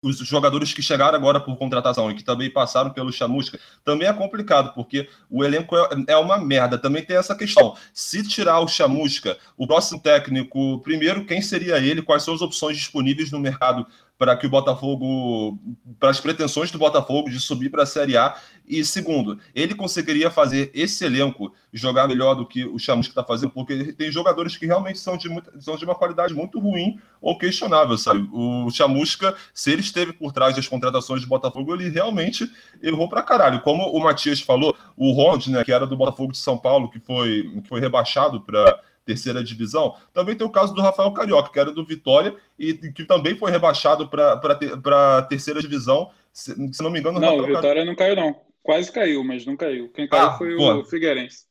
os 0.01 0.17
jogadores 0.17 0.73
que 0.73 0.81
chegaram 0.81 1.15
agora 1.15 1.39
por 1.39 1.55
contratação 1.57 2.09
e 2.09 2.15
que 2.15 2.23
também 2.23 2.49
passaram 2.49 2.89
pelo 2.89 3.11
Chamusca, 3.11 3.59
também 3.85 4.07
é 4.07 4.13
complicado, 4.13 4.73
porque 4.73 5.07
o 5.29 5.43
elenco 5.43 5.75
é, 5.77 5.89
é, 6.07 6.17
uma 6.17 6.39
merda. 6.39 6.77
Também 6.77 7.05
tem 7.05 7.17
essa 7.17 7.35
questão. 7.35 7.75
Se 7.93 8.27
tirar 8.27 8.59
o 8.59 8.67
Chamusca, 8.67 9.37
o 9.55 9.67
próximo 9.67 9.99
técnico, 9.99 10.79
primeiro, 10.79 11.25
quem 11.25 11.41
seria 11.41 11.77
ele? 11.77 12.01
Quais 12.01 12.23
são 12.23 12.33
as 12.33 12.41
opções 12.41 12.77
disponíveis 12.77 13.31
no 13.31 13.39
mercado 13.39 13.85
para 14.21 14.37
que 14.37 14.45
o 14.45 14.49
Botafogo, 14.51 15.59
para 15.99 16.11
as 16.11 16.19
pretensões 16.19 16.69
do 16.69 16.77
Botafogo 16.77 17.27
de 17.27 17.39
subir 17.39 17.71
para 17.71 17.81
a 17.81 17.87
Série 17.87 18.15
A. 18.15 18.35
E 18.67 18.85
segundo, 18.85 19.39
ele 19.55 19.73
conseguiria 19.73 20.29
fazer 20.29 20.69
esse 20.75 21.03
elenco 21.03 21.51
jogar 21.73 22.07
melhor 22.07 22.35
do 22.35 22.45
que 22.45 22.63
o 22.63 22.77
Chamusca 22.77 23.13
está 23.13 23.23
fazendo, 23.23 23.49
porque 23.49 23.93
tem 23.93 24.11
jogadores 24.11 24.55
que 24.55 24.67
realmente 24.67 24.99
são 24.99 25.17
de, 25.17 25.27
muita, 25.27 25.59
são 25.59 25.75
de 25.75 25.83
uma 25.83 25.95
qualidade 25.95 26.35
muito 26.35 26.59
ruim 26.59 26.99
ou 27.19 27.35
questionável, 27.35 27.97
sabe? 27.97 28.29
O 28.31 28.69
Chamusca, 28.69 29.35
se 29.55 29.71
ele 29.71 29.81
esteve 29.81 30.13
por 30.13 30.31
trás 30.31 30.55
das 30.55 30.67
contratações 30.67 31.23
do 31.23 31.27
Botafogo, 31.27 31.73
ele 31.73 31.89
realmente 31.89 32.47
errou 32.79 33.09
para 33.09 33.23
caralho. 33.23 33.61
Como 33.61 33.89
o 33.89 33.99
Matias 34.03 34.39
falou, 34.39 34.77
o 34.95 35.13
Ronald, 35.13 35.49
né, 35.49 35.63
que 35.63 35.73
era 35.73 35.87
do 35.87 35.97
Botafogo 35.97 36.31
de 36.31 36.37
São 36.37 36.59
Paulo, 36.59 36.91
que 36.91 36.99
foi, 36.99 37.49
que 37.63 37.67
foi 37.67 37.79
rebaixado 37.79 38.39
para 38.39 38.79
terceira 39.05 39.43
divisão. 39.43 39.95
Também 40.13 40.35
tem 40.35 40.45
o 40.45 40.51
caso 40.51 40.73
do 40.73 40.81
Rafael 40.81 41.11
Carioca, 41.11 41.51
que 41.51 41.59
era 41.59 41.71
do 41.71 41.85
Vitória 41.85 42.35
e 42.57 42.73
que 42.73 43.03
também 43.03 43.35
foi 43.35 43.51
rebaixado 43.51 44.07
para 44.07 45.17
a 45.17 45.21
terceira 45.23 45.61
divisão. 45.61 46.11
Se, 46.31 46.53
se, 46.73 46.81
não 46.81 46.89
me 46.89 46.99
engano, 46.99 47.19
não, 47.19 47.37
o 47.37 47.45
Vitória 47.45 47.61
Carioca... 47.61 47.85
não 47.85 47.95
caiu, 47.95 48.15
não. 48.15 48.41
Quase 48.63 48.91
caiu, 48.91 49.23
mas 49.23 49.45
não 49.45 49.57
caiu. 49.57 49.89
Quem 49.89 50.07
caiu 50.07 50.25
ah, 50.25 50.37
foi 50.37 50.55
pô. 50.55 50.73
o 50.75 50.85
Figueirense. 50.85 51.45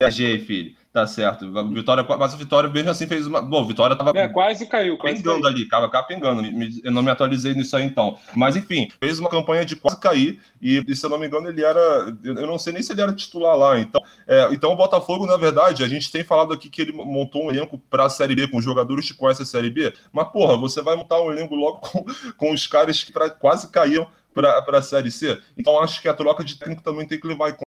Viajei, 0.00 0.38
filho. 0.38 0.76
Tá 0.90 1.06
certo. 1.06 1.46
Vitória, 1.70 2.04
mas 2.18 2.32
o 2.32 2.38
Vitória 2.38 2.68
mesmo 2.70 2.90
assim 2.90 3.06
fez 3.06 3.26
uma. 3.26 3.42
Bom, 3.42 3.64
Vitória 3.66 3.94
tava. 3.94 4.10
É, 4.18 4.26
quase 4.26 4.66
caiu, 4.66 4.96
quase 4.96 5.18
pingando 5.18 5.42
caiu. 5.42 5.54
ali, 5.54 5.68
tava 5.68 5.90
capengando. 5.90 6.42
Eu 6.82 6.90
não 6.90 7.02
me 7.02 7.10
atualizei 7.10 7.52
nisso 7.52 7.76
aí 7.76 7.84
então. 7.84 8.18
Mas 8.34 8.56
enfim, 8.56 8.88
fez 8.98 9.18
uma 9.18 9.28
campanha 9.28 9.66
de 9.66 9.76
quase 9.76 10.00
cair. 10.00 10.40
E, 10.62 10.82
se 10.96 11.04
eu 11.04 11.10
não 11.10 11.18
me 11.18 11.26
engano, 11.26 11.48
ele 11.48 11.62
era. 11.62 11.80
Eu 12.24 12.46
não 12.46 12.58
sei 12.58 12.72
nem 12.72 12.82
se 12.82 12.92
ele 12.92 13.02
era 13.02 13.12
titular 13.12 13.54
lá. 13.54 13.78
Então, 13.78 14.02
é, 14.26 14.48
então 14.50 14.72
o 14.72 14.76
Botafogo, 14.76 15.26
na 15.26 15.36
verdade, 15.36 15.84
a 15.84 15.88
gente 15.88 16.10
tem 16.10 16.24
falado 16.24 16.54
aqui 16.54 16.70
que 16.70 16.80
ele 16.80 16.92
montou 16.92 17.44
um 17.44 17.50
elenco 17.50 17.78
para 17.90 18.06
a 18.06 18.10
Série 18.10 18.34
B, 18.34 18.48
com 18.48 18.60
jogadores 18.60 19.10
que 19.10 19.16
conhecem 19.16 19.42
a 19.42 19.46
Série 19.46 19.70
B. 19.70 19.92
Mas, 20.10 20.28
porra, 20.28 20.56
você 20.56 20.80
vai 20.80 20.96
montar 20.96 21.20
um 21.20 21.30
elenco 21.30 21.54
logo 21.54 21.80
com, 21.86 22.04
com 22.36 22.52
os 22.52 22.66
caras 22.66 23.04
que 23.04 23.12
pra, 23.12 23.28
quase 23.28 23.68
caíam 23.70 24.08
para 24.34 24.78
a 24.78 24.82
Série 24.82 25.10
C. 25.10 25.38
Então, 25.56 25.78
acho 25.80 26.00
que 26.00 26.08
a 26.08 26.14
troca 26.14 26.42
de 26.42 26.56
técnico 26.56 26.82
também 26.82 27.06
tem 27.06 27.20
que 27.20 27.26
levar 27.26 27.50
em 27.50 27.52
conta 27.52 27.67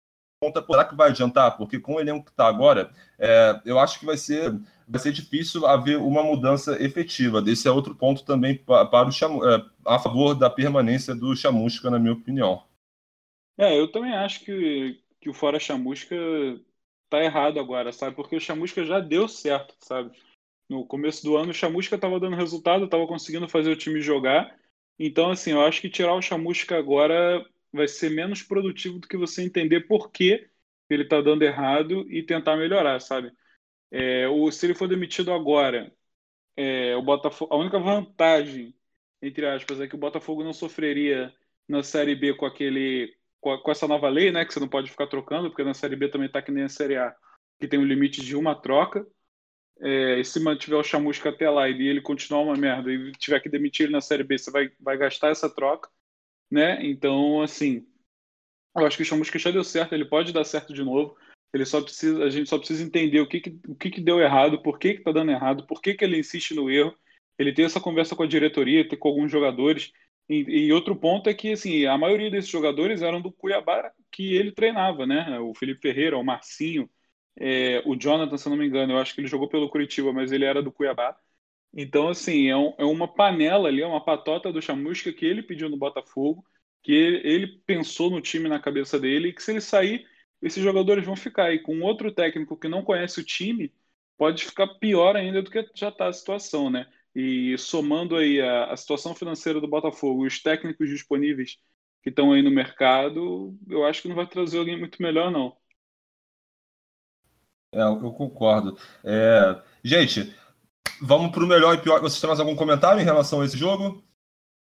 conta, 0.43 0.65
será 0.65 0.83
que 0.83 0.95
vai 0.95 1.09
adiantar? 1.09 1.55
Porque 1.57 1.79
com 1.79 1.95
o 1.95 1.99
elenco 1.99 2.25
que 2.25 2.31
está 2.31 2.47
agora, 2.47 2.91
é, 3.17 3.61
eu 3.65 3.79
acho 3.79 3.99
que 3.99 4.05
vai 4.05 4.17
ser, 4.17 4.51
vai 4.87 4.99
ser 4.99 5.13
difícil 5.13 5.65
haver 5.65 5.97
uma 5.97 6.21
mudança 6.23 6.81
efetiva. 6.83 7.41
Esse 7.47 7.67
é 7.67 7.71
outro 7.71 7.95
ponto 7.95 8.25
também 8.25 8.57
para, 8.57 9.07
o 9.07 9.11
Chamu, 9.11 9.47
é, 9.47 9.65
a 9.85 9.97
favor 9.99 10.35
da 10.35 10.49
permanência 10.49 11.15
do 11.15 11.35
Chamusca, 11.35 11.89
na 11.89 11.97
minha 11.97 12.13
opinião. 12.13 12.63
É, 13.57 13.79
eu 13.79 13.91
também 13.91 14.13
acho 14.13 14.43
que, 14.43 15.01
que 15.21 15.29
o 15.29 15.33
Fora 15.33 15.59
Chamusca 15.59 16.15
tá 17.09 17.23
errado 17.23 17.59
agora, 17.59 17.93
sabe? 17.93 18.15
Porque 18.15 18.35
o 18.35 18.41
Chamusca 18.41 18.83
já 18.83 18.99
deu 18.99 19.27
certo, 19.27 19.75
sabe? 19.79 20.11
No 20.69 20.85
começo 20.85 21.23
do 21.23 21.37
ano, 21.37 21.51
o 21.51 21.53
Chamusca 21.53 21.95
estava 21.95 22.19
dando 22.19 22.35
resultado, 22.35 22.85
estava 22.85 23.07
conseguindo 23.07 23.47
fazer 23.47 23.71
o 23.71 23.77
time 23.77 24.01
jogar. 24.01 24.57
Então, 24.99 25.31
assim, 25.31 25.51
eu 25.51 25.61
acho 25.61 25.79
que 25.81 25.89
tirar 25.89 26.13
o 26.15 26.21
Chamusca 26.21 26.77
agora 26.77 27.45
vai 27.73 27.87
ser 27.87 28.09
menos 28.11 28.43
produtivo 28.43 28.99
do 28.99 29.07
que 29.07 29.17
você 29.17 29.43
entender 29.43 29.81
por 29.81 30.11
que 30.11 30.47
ele 30.89 31.03
está 31.03 31.21
dando 31.21 31.43
errado 31.43 32.05
e 32.09 32.23
tentar 32.23 32.55
melhorar, 32.55 32.99
sabe? 32.99 33.31
É, 33.91 34.27
ou 34.27 34.51
se 34.51 34.65
ele 34.65 34.75
for 34.75 34.87
demitido 34.87 35.33
agora, 35.33 35.91
é, 36.55 36.95
o 36.95 37.01
Botafogo, 37.01 37.53
a 37.53 37.57
única 37.57 37.79
vantagem, 37.79 38.75
entre 39.21 39.45
aspas, 39.47 39.81
é 39.81 39.87
que 39.87 39.95
o 39.95 39.99
Botafogo 39.99 40.43
não 40.43 40.53
sofreria 40.53 41.33
na 41.67 41.83
Série 41.83 42.15
B 42.15 42.33
com 42.35 42.45
aquele 42.45 43.15
com, 43.41 43.57
com 43.57 43.71
essa 43.71 43.87
nova 43.87 44.09
lei, 44.09 44.31
né, 44.31 44.45
que 44.45 44.53
você 44.53 44.59
não 44.59 44.69
pode 44.69 44.89
ficar 44.91 45.07
trocando, 45.07 45.49
porque 45.49 45.63
na 45.63 45.73
Série 45.73 45.95
B 45.95 46.09
também 46.09 46.27
está 46.27 46.41
que 46.41 46.51
nem 46.51 46.63
a 46.63 46.69
Série 46.69 46.97
A, 46.97 47.15
que 47.59 47.67
tem 47.67 47.79
um 47.79 47.85
limite 47.85 48.21
de 48.23 48.35
uma 48.35 48.55
troca. 48.55 49.05
É, 49.81 50.19
e 50.19 50.25
se 50.25 50.39
mantiver 50.39 50.79
o 50.79 50.83
chamusca 50.83 51.29
até 51.29 51.49
lá 51.49 51.67
e 51.67 51.87
ele 51.87 52.01
continuar 52.01 52.41
uma 52.41 52.55
merda 52.55 52.91
e 52.91 53.11
tiver 53.13 53.39
que 53.41 53.49
demitir 53.49 53.85
ele 53.85 53.93
na 53.93 54.01
Série 54.01 54.23
B, 54.23 54.37
você 54.37 54.51
vai, 54.51 54.71
vai 54.79 54.97
gastar 54.97 55.29
essa 55.29 55.49
troca 55.53 55.89
né? 56.53 56.77
Então, 56.85 57.41
assim, 57.41 57.85
eu 58.75 58.85
acho 58.85 58.97
que 58.97 59.03
o 59.03 59.05
Chamusca 59.05 59.39
já 59.39 59.51
deu 59.51 59.63
certo, 59.63 59.93
ele 59.93 60.05
pode 60.05 60.31
dar 60.31 60.43
certo 60.43 60.73
de 60.73 60.83
novo. 60.83 61.17
Ele 61.53 61.65
só 61.65 61.81
precisa, 61.81 62.23
a 62.23 62.29
gente 62.29 62.49
só 62.49 62.57
precisa 62.57 62.83
entender 62.83 63.21
o 63.21 63.27
que, 63.27 63.41
que 63.41 63.59
o 63.67 63.75
que, 63.75 63.91
que 63.91 64.01
deu 64.01 64.19
errado, 64.19 64.61
por 64.61 64.79
que 64.79 64.95
que 64.95 65.03
tá 65.03 65.11
dando 65.11 65.31
errado, 65.31 65.65
por 65.67 65.81
que 65.81 65.93
que 65.95 66.03
ele 66.05 66.19
insiste 66.19 66.53
no 66.53 66.69
erro. 66.69 66.95
Ele 67.37 67.53
tem 67.53 67.65
essa 67.65 67.81
conversa 67.81 68.15
com 68.15 68.23
a 68.23 68.27
diretoria, 68.27 68.87
tem 68.87 68.97
com 68.97 69.07
alguns 69.09 69.31
jogadores. 69.31 69.91
E, 70.29 70.67
e, 70.67 70.73
outro 70.73 70.95
ponto 70.95 71.29
é 71.29 71.33
que 71.33 71.51
assim, 71.53 71.85
a 71.85 71.97
maioria 71.97 72.31
desses 72.31 72.49
jogadores 72.49 73.01
eram 73.01 73.21
do 73.21 73.31
Cuiabá 73.31 73.91
que 74.11 74.35
ele 74.35 74.51
treinava, 74.51 75.05
né? 75.05 75.39
O 75.39 75.53
Felipe 75.55 75.81
Ferreira, 75.81 76.17
o 76.17 76.23
Marcinho, 76.23 76.89
é, 77.39 77.81
o 77.85 77.95
Jonathan, 77.95 78.37
se 78.37 78.49
não 78.49 78.57
me 78.57 78.67
engano, 78.67 78.93
eu 78.93 78.97
acho 78.99 79.13
que 79.15 79.21
ele 79.21 79.27
jogou 79.27 79.49
pelo 79.49 79.69
Curitiba, 79.69 80.13
mas 80.13 80.31
ele 80.31 80.45
era 80.45 80.61
do 80.61 80.71
Cuiabá. 80.71 81.17
Então, 81.73 82.09
assim, 82.09 82.49
é, 82.49 82.55
um, 82.55 82.73
é 82.77 82.85
uma 82.85 83.07
panela 83.07 83.67
ali, 83.67 83.81
é 83.81 83.87
uma 83.87 84.03
patota 84.03 84.51
do 84.51 84.61
Chamusca 84.61 85.11
que 85.11 85.25
ele 85.25 85.41
pediu 85.41 85.69
no 85.69 85.77
Botafogo, 85.77 86.45
que 86.83 86.91
ele, 86.91 87.27
ele, 87.27 87.47
pensou 87.65 88.09
no 88.11 88.21
time 88.21 88.47
na 88.47 88.59
cabeça 88.59 88.99
dele, 88.99 89.29
e 89.29 89.33
que 89.33 89.41
se 89.41 89.51
ele 89.51 89.61
sair, 89.61 90.05
esses 90.41 90.63
jogadores 90.63 91.05
vão 91.05 91.15
ficar. 91.15 91.53
E 91.53 91.59
com 91.59 91.81
outro 91.81 92.11
técnico 92.11 92.57
que 92.57 92.67
não 92.67 92.83
conhece 92.83 93.19
o 93.19 93.23
time, 93.23 93.73
pode 94.17 94.45
ficar 94.45 94.67
pior 94.75 95.15
ainda 95.15 95.41
do 95.41 95.49
que 95.49 95.67
já 95.73 95.89
está 95.89 96.07
a 96.07 96.13
situação, 96.13 96.69
né? 96.69 96.87
E 97.15 97.57
somando 97.57 98.15
aí 98.15 98.41
a, 98.41 98.65
a 98.71 98.77
situação 98.77 99.15
financeira 99.15 99.59
do 99.61 99.67
Botafogo 99.67 100.23
e 100.25 100.27
os 100.27 100.41
técnicos 100.41 100.89
disponíveis 100.89 101.57
que 102.03 102.09
estão 102.09 102.33
aí 102.33 102.41
no 102.41 102.51
mercado, 102.51 103.57
eu 103.69 103.85
acho 103.85 104.01
que 104.01 104.07
não 104.09 104.15
vai 104.15 104.27
trazer 104.27 104.59
alguém 104.59 104.77
muito 104.77 105.01
melhor, 105.01 105.31
não. 105.31 105.55
É, 107.71 107.81
eu 107.81 108.11
concordo. 108.13 108.77
É... 109.03 109.61
Gente, 109.83 110.33
vamos 111.03 111.31
para 111.31 111.43
o 111.43 111.47
melhor 111.47 111.75
e 111.75 111.81
pior. 111.81 111.99
Vocês 112.01 112.19
têm 112.19 112.27
mais 112.27 112.39
algum 112.39 112.55
comentário 112.55 113.01
em 113.01 113.05
relação 113.05 113.41
a 113.41 113.45
esse 113.45 113.57
jogo? 113.57 114.03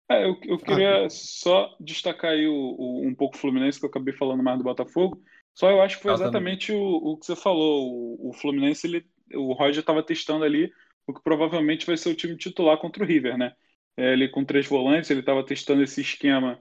É, 0.08 0.24
eu, 0.24 0.36
eu 0.44 0.58
queria 0.58 1.06
ah, 1.06 1.10
só 1.10 1.74
destacar 1.78 2.32
aí 2.32 2.46
o, 2.46 2.54
o, 2.54 3.06
um 3.06 3.14
pouco 3.14 3.36
o 3.36 3.38
Fluminense, 3.38 3.78
que 3.78 3.84
eu 3.84 3.90
acabei 3.90 4.14
falando 4.14 4.42
mais 4.42 4.58
do 4.58 4.64
Botafogo. 4.64 5.22
Só 5.54 5.70
eu 5.70 5.82
acho 5.82 5.96
que 5.96 6.02
foi 6.02 6.12
exatamente 6.12 6.72
o, 6.72 6.80
o 6.80 7.16
que 7.16 7.26
você 7.26 7.36
falou. 7.36 7.86
O, 7.86 8.30
o 8.30 8.32
Fluminense, 8.32 8.86
ele, 8.86 9.04
o 9.34 9.52
Roger 9.52 9.80
estava 9.80 10.02
testando 10.02 10.44
ali 10.44 10.72
o 11.06 11.14
que 11.14 11.22
provavelmente 11.22 11.86
vai 11.86 11.96
ser 11.96 12.10
o 12.10 12.14
time 12.14 12.36
titular 12.36 12.78
contra 12.78 13.02
o 13.02 13.06
River, 13.06 13.36
né? 13.36 13.52
É, 13.96 14.12
ele 14.12 14.28
com 14.28 14.44
três 14.44 14.66
volantes, 14.66 15.10
ele 15.10 15.20
estava 15.20 15.44
testando 15.44 15.82
esse 15.82 16.00
esquema 16.00 16.58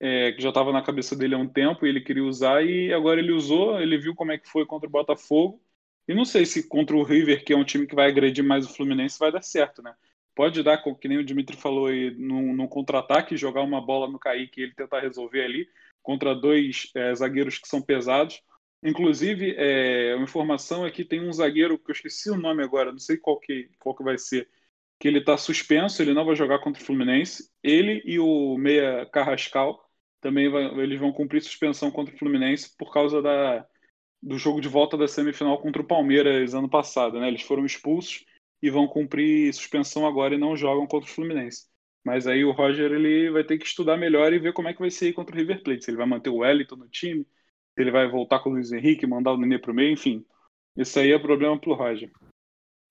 é, 0.00 0.32
que 0.32 0.42
já 0.42 0.48
estava 0.48 0.72
na 0.72 0.82
cabeça 0.82 1.14
dele 1.14 1.34
há 1.34 1.38
um 1.38 1.48
tempo 1.48 1.84
e 1.84 1.88
ele 1.88 2.00
queria 2.00 2.24
usar 2.24 2.64
e 2.64 2.92
agora 2.92 3.20
ele 3.20 3.32
usou, 3.32 3.78
ele 3.80 3.98
viu 3.98 4.14
como 4.14 4.32
é 4.32 4.38
que 4.38 4.48
foi 4.48 4.64
contra 4.64 4.88
o 4.88 4.92
Botafogo 4.92 5.60
e 6.10 6.14
não 6.14 6.24
sei 6.24 6.44
se 6.44 6.66
contra 6.66 6.96
o 6.96 7.04
River, 7.04 7.44
que 7.44 7.52
é 7.52 7.56
um 7.56 7.62
time 7.62 7.86
que 7.86 7.94
vai 7.94 8.08
agredir 8.08 8.42
mais 8.42 8.66
o 8.66 8.74
Fluminense, 8.74 9.16
vai 9.16 9.30
dar 9.30 9.42
certo, 9.42 9.80
né? 9.80 9.94
Pode 10.34 10.60
dar, 10.60 10.82
que 10.82 11.06
nem 11.06 11.18
o 11.18 11.24
Dimitri 11.24 11.56
falou 11.56 11.86
aí, 11.86 12.10
num, 12.10 12.52
num 12.52 12.66
contra-ataque, 12.66 13.36
jogar 13.36 13.62
uma 13.62 13.80
bola 13.80 14.10
no 14.10 14.18
Kaique 14.18 14.60
e 14.60 14.64
ele 14.64 14.74
tentar 14.74 14.98
resolver 14.98 15.44
ali 15.44 15.68
contra 16.02 16.34
dois 16.34 16.90
é, 16.96 17.14
zagueiros 17.14 17.58
que 17.58 17.68
são 17.68 17.80
pesados. 17.80 18.42
Inclusive, 18.82 19.54
é, 19.56 20.16
uma 20.16 20.24
informação 20.24 20.84
é 20.84 20.90
que 20.90 21.04
tem 21.04 21.20
um 21.20 21.32
zagueiro, 21.32 21.78
que 21.78 21.92
eu 21.92 21.94
esqueci 21.94 22.28
o 22.28 22.36
nome 22.36 22.64
agora, 22.64 22.90
não 22.90 22.98
sei 22.98 23.16
qual 23.16 23.38
que, 23.38 23.70
qual 23.78 23.94
que 23.94 24.02
vai 24.02 24.18
ser, 24.18 24.48
que 24.98 25.06
ele 25.06 25.18
está 25.20 25.36
suspenso, 25.36 26.02
ele 26.02 26.12
não 26.12 26.24
vai 26.24 26.34
jogar 26.34 26.58
contra 26.58 26.82
o 26.82 26.84
Fluminense. 26.84 27.48
Ele 27.62 28.02
e 28.04 28.18
o 28.18 28.56
Meia 28.58 29.06
Carrascal 29.12 29.80
também 30.20 30.48
vai, 30.50 30.64
eles 30.80 30.98
vão 30.98 31.12
cumprir 31.12 31.40
suspensão 31.40 31.88
contra 31.88 32.12
o 32.12 32.18
Fluminense 32.18 32.76
por 32.76 32.92
causa 32.92 33.22
da, 33.22 33.64
do 34.22 34.36
jogo 34.36 34.60
de 34.60 34.68
volta 34.68 34.96
da 34.96 35.08
semifinal 35.08 35.58
contra 35.58 35.82
o 35.82 35.86
Palmeiras 35.86 36.54
ano 36.54 36.68
passado. 36.68 37.18
Né? 37.18 37.28
Eles 37.28 37.42
foram 37.42 37.64
expulsos 37.64 38.24
e 38.62 38.68
vão 38.70 38.86
cumprir 38.86 39.52
suspensão 39.54 40.06
agora 40.06 40.34
e 40.34 40.38
não 40.38 40.56
jogam 40.56 40.86
contra 40.86 41.08
o 41.08 41.12
Fluminense. 41.12 41.68
Mas 42.04 42.26
aí 42.26 42.44
o 42.44 42.52
Roger 42.52 42.92
ele 42.92 43.30
vai 43.30 43.44
ter 43.44 43.58
que 43.58 43.66
estudar 43.66 43.96
melhor 43.96 44.32
e 44.32 44.38
ver 44.38 44.52
como 44.52 44.68
é 44.68 44.72
que 44.72 44.80
vai 44.80 44.90
ser 44.90 45.12
contra 45.12 45.34
o 45.34 45.38
River 45.38 45.62
Plate. 45.62 45.84
Se 45.84 45.90
ele 45.90 45.98
vai 45.98 46.06
manter 46.06 46.30
o 46.30 46.38
Wellington 46.38 46.76
no 46.76 46.88
time, 46.88 47.26
se 47.74 47.80
ele 47.80 47.90
vai 47.90 48.08
voltar 48.08 48.40
com 48.40 48.50
o 48.50 48.52
Luiz 48.52 48.72
Henrique, 48.72 49.06
mandar 49.06 49.32
o 49.32 49.36
Nenê 49.36 49.58
pro 49.58 49.74
meio, 49.74 49.92
enfim. 49.92 50.24
Isso 50.76 50.98
aí 50.98 51.12
é 51.12 51.18
problema 51.18 51.58
pro 51.58 51.74
Roger. 51.74 52.10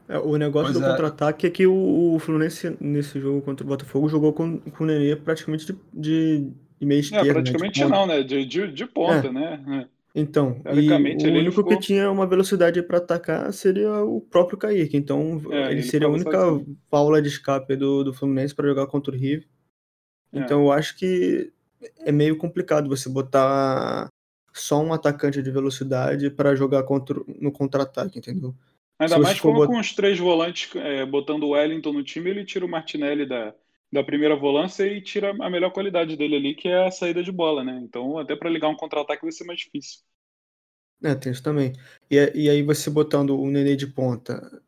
É, 0.07 0.17
o 0.17 0.37
negócio 0.37 0.73
pois 0.73 0.79
do 0.79 0.85
é. 0.85 0.89
contra-ataque 0.89 1.47
é 1.47 1.49
que 1.49 1.67
o, 1.67 2.15
o, 2.15 2.19
Fluminense, 2.19 2.75
nesse 2.79 3.19
jogo 3.19 3.41
contra 3.41 3.63
o 3.63 3.67
Botafogo, 3.67 4.09
jogou 4.09 4.33
com, 4.33 4.59
com 4.59 4.83
o 4.83 4.87
Nenê 4.87 5.15
praticamente 5.15 5.67
de, 5.67 5.79
de, 5.93 6.51
de 6.79 6.85
meia 6.85 6.99
esquerda. 6.99 7.29
É, 7.29 7.33
praticamente 7.33 7.79
né? 7.79 7.87
não, 7.87 8.07
né? 8.07 8.23
De, 8.23 8.45
de, 8.45 8.71
de 8.71 8.85
ponta, 8.87 9.27
é. 9.27 9.31
né? 9.31 9.89
Então, 10.13 10.61
o 10.65 11.27
único 11.27 11.57
ficou... 11.57 11.65
que 11.65 11.79
tinha 11.79 12.09
uma 12.09 12.25
velocidade 12.25 12.81
para 12.81 12.97
atacar 12.97 13.53
seria 13.53 14.03
o 14.03 14.19
próprio 14.19 14.57
Kaique. 14.57 14.97
Então, 14.97 15.41
é, 15.51 15.65
ele, 15.65 15.71
ele, 15.73 15.83
seria 15.83 16.07
a 16.07 16.11
única 16.11 16.39
válvula 16.89 17.21
de 17.21 17.27
escape 17.27 17.75
do, 17.75 18.03
do 18.03 18.13
Fluminense 18.13 18.55
para 18.55 18.67
jogar 18.67 18.87
contra 18.87 19.13
o 19.13 19.17
River. 19.17 19.47
É. 20.33 20.39
Então, 20.39 20.61
eu 20.63 20.71
acho 20.71 20.97
que 20.97 21.51
é 21.99 22.11
meio 22.11 22.37
complicado 22.37 22.89
você 22.89 23.07
botar 23.07 24.07
só 24.51 24.81
um 24.81 24.93
atacante 24.93 25.41
de 25.41 25.51
velocidade 25.51 26.29
para 26.29 26.55
jogar 26.55 26.83
contra, 26.83 27.21
no 27.39 27.51
contra-ataque, 27.51 28.17
entendeu? 28.17 28.53
Ainda 28.97 29.17
mais 29.19 29.39
como 29.39 29.55
bot... 29.55 29.67
com 29.67 29.79
os 29.79 29.93
três 29.93 30.19
volantes 30.19 30.69
é, 30.75 31.05
botando 31.05 31.43
o 31.43 31.49
Wellington 31.51 31.93
no 31.93 32.03
time, 32.03 32.29
ele 32.29 32.43
tira 32.43 32.65
o 32.65 32.69
Martinelli 32.69 33.25
da, 33.25 33.53
da 33.91 34.03
primeira 34.03 34.35
volância 34.35 34.85
e 34.85 35.01
tira 35.01 35.35
a 35.39 35.49
melhor 35.49 35.71
qualidade 35.71 36.15
dele 36.15 36.35
ali, 36.35 36.55
que 36.55 36.67
é 36.67 36.87
a 36.87 36.91
saída 36.91 37.23
de 37.23 37.31
bola, 37.31 37.63
né? 37.63 37.79
Então, 37.83 38.19
até 38.19 38.35
para 38.35 38.49
ligar 38.49 38.69
um 38.69 38.75
contra-ataque 38.75 39.23
vai 39.23 39.31
ser 39.31 39.45
mais 39.45 39.59
difícil. 39.59 40.01
É, 41.03 41.15
tem 41.15 41.31
isso 41.31 41.41
também. 41.41 41.73
E, 42.09 42.31
e 42.35 42.49
aí 42.49 42.61
você 42.61 42.89
botando 42.89 43.39
o 43.39 43.49
Nenê 43.49 43.75
de 43.75 43.87
ponta, 43.87 44.61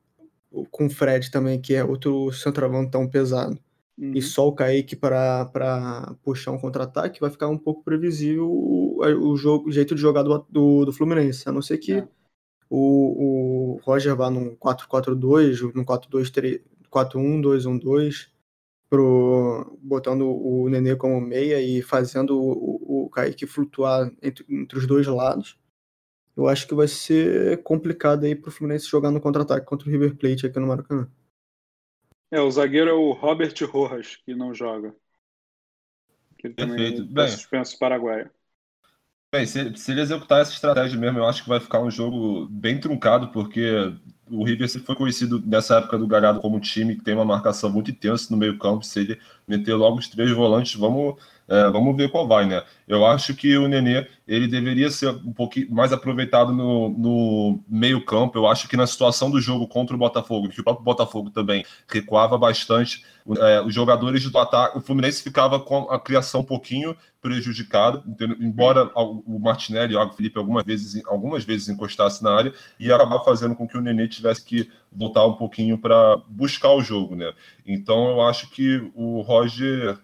com 0.71 0.87
o 0.87 0.89
Fred 0.89 1.29
também, 1.29 1.61
que 1.61 1.75
é 1.75 1.83
outro 1.83 2.31
centroavante 2.31 2.91
tão 2.91 3.07
pesado, 3.07 3.59
uhum. 3.97 4.13
e 4.15 4.21
só 4.21 4.47
o 4.47 4.53
Kaique 4.53 4.95
para 4.95 6.15
puxar 6.23 6.51
um 6.51 6.59
contra-ataque, 6.59 7.19
vai 7.19 7.29
ficar 7.29 7.47
um 7.47 7.57
pouco 7.57 7.83
previsível 7.83 8.49
o, 8.49 9.01
o, 9.01 9.37
jogo, 9.37 9.69
o 9.69 9.71
jeito 9.71 9.93
de 9.93 10.01
jogar 10.01 10.23
do, 10.23 10.45
do, 10.49 10.85
do 10.85 10.93
Fluminense, 10.93 11.47
a 11.47 11.51
não 11.51 11.61
ser 11.61 11.77
que 11.77 11.93
é. 11.93 12.07
o, 12.69 13.75
o 13.75 13.79
Roger 13.83 14.15
vá 14.15 14.29
num 14.29 14.55
4-4-2, 14.55 15.73
num 15.75 15.85
4-1-2-1-2, 15.85 18.31
pro, 18.91 19.79
botando 19.81 20.27
o 20.27 20.69
Nenê 20.69 20.95
como 20.97 21.19
meia 21.21 21.61
e 21.61 21.81
fazendo 21.81 22.37
o, 22.37 23.05
o 23.05 23.09
Kaique 23.09 23.47
flutuar 23.47 24.11
entre, 24.21 24.45
entre 24.49 24.77
os 24.77 24.85
dois 24.85 25.07
lados 25.07 25.57
eu 26.35 26.47
acho 26.47 26.67
que 26.67 26.73
vai 26.73 26.87
ser 26.87 27.61
complicado 27.63 28.25
aí 28.25 28.35
pro 28.35 28.51
Fluminense 28.51 28.89
jogar 28.89 29.11
no 29.11 29.21
contra-ataque 29.21 29.65
contra 29.65 29.87
o 29.87 29.91
River 29.91 30.15
Plate 30.15 30.45
aqui 30.45 30.59
no 30.59 30.67
Maracanã. 30.67 31.09
É, 32.31 32.39
o 32.39 32.49
zagueiro 32.49 32.89
é 32.89 32.93
o 32.93 33.11
Robert 33.11 33.53
Rojas, 33.69 34.15
que 34.15 34.33
não 34.33 34.53
joga. 34.53 34.95
Que 36.37 36.47
ele 36.47 36.53
Perfeito. 36.55 37.01
também 37.01 37.13
tá 37.13 37.27
suspenso 37.27 37.77
paraguaio. 37.77 38.29
Bem, 39.33 39.45
se, 39.45 39.75
se, 39.77 39.91
ele 39.91 40.01
executar 40.01 40.41
essa 40.41 40.51
estratégia 40.51 40.99
mesmo, 40.99 41.19
eu 41.19 41.25
acho 41.25 41.43
que 41.43 41.49
vai 41.49 41.59
ficar 41.59 41.81
um 41.81 41.91
jogo 41.91 42.47
bem 42.49 42.79
truncado, 42.79 43.31
porque 43.31 43.93
o 44.31 44.43
River 44.43 44.69
foi 44.69 44.95
conhecido 44.95 45.41
nessa 45.45 45.77
época 45.77 45.97
do 45.97 46.07
Galhardo 46.07 46.39
como 46.39 46.55
um 46.57 46.59
time 46.59 46.95
que 46.95 47.03
tem 47.03 47.13
uma 47.13 47.25
marcação 47.25 47.69
muito 47.69 47.91
intensa 47.91 48.27
no 48.31 48.37
meio 48.37 48.57
campo. 48.57 48.85
Se 48.85 49.01
ele 49.01 49.19
meter 49.47 49.73
logo 49.73 49.97
os 49.97 50.07
três 50.07 50.31
volantes, 50.31 50.75
vamos 50.75 51.15
é, 51.51 51.69
vamos 51.69 51.97
ver 51.97 52.09
qual 52.09 52.25
vai, 52.25 52.45
né? 52.45 52.63
Eu 52.87 53.05
acho 53.05 53.35
que 53.35 53.57
o 53.57 53.67
Nenê 53.67 54.07
ele 54.25 54.47
deveria 54.47 54.89
ser 54.89 55.09
um 55.09 55.33
pouquinho 55.33 55.69
mais 55.69 55.91
aproveitado 55.91 56.53
no, 56.53 56.87
no 56.89 57.59
meio 57.67 58.05
campo. 58.05 58.37
Eu 58.37 58.47
acho 58.47 58.69
que 58.69 58.77
na 58.77 58.87
situação 58.87 59.29
do 59.29 59.41
jogo 59.41 59.67
contra 59.67 59.93
o 59.93 59.99
Botafogo, 59.99 60.47
que 60.47 60.61
o 60.61 60.63
próprio 60.63 60.85
Botafogo 60.85 61.29
também 61.29 61.65
recuava 61.89 62.37
bastante, 62.37 63.03
é, 63.37 63.59
os 63.59 63.73
jogadores 63.73 64.23
do 64.31 64.37
ataque, 64.37 64.77
o 64.77 64.81
Fluminense 64.81 65.21
ficava 65.21 65.59
com 65.59 65.91
a 65.91 65.99
criação 65.99 66.39
um 66.39 66.45
pouquinho 66.45 66.95
prejudicada, 67.21 68.01
embora 68.39 68.89
o 68.95 69.37
Martinelli 69.37 69.93
e 69.93 69.97
o 69.97 70.13
Felipe 70.13 70.39
algumas 70.39 70.63
vezes, 70.63 71.05
algumas 71.05 71.43
vezes 71.43 71.67
encostasse 71.67 72.23
na 72.23 72.33
área 72.33 72.53
e 72.79 72.89
acabar 72.89 73.19
fazendo 73.25 73.55
com 73.55 73.67
que 73.67 73.77
o 73.77 73.81
Nenê 73.81 74.07
tivesse 74.07 74.45
que 74.45 74.71
voltar 74.89 75.27
um 75.27 75.33
pouquinho 75.33 75.77
para 75.77 76.15
buscar 76.29 76.71
o 76.71 76.81
jogo, 76.81 77.13
né? 77.13 77.33
Então 77.67 78.07
eu 78.07 78.21
acho 78.21 78.49
que 78.49 78.89
o 78.95 79.19
Roger 79.19 79.99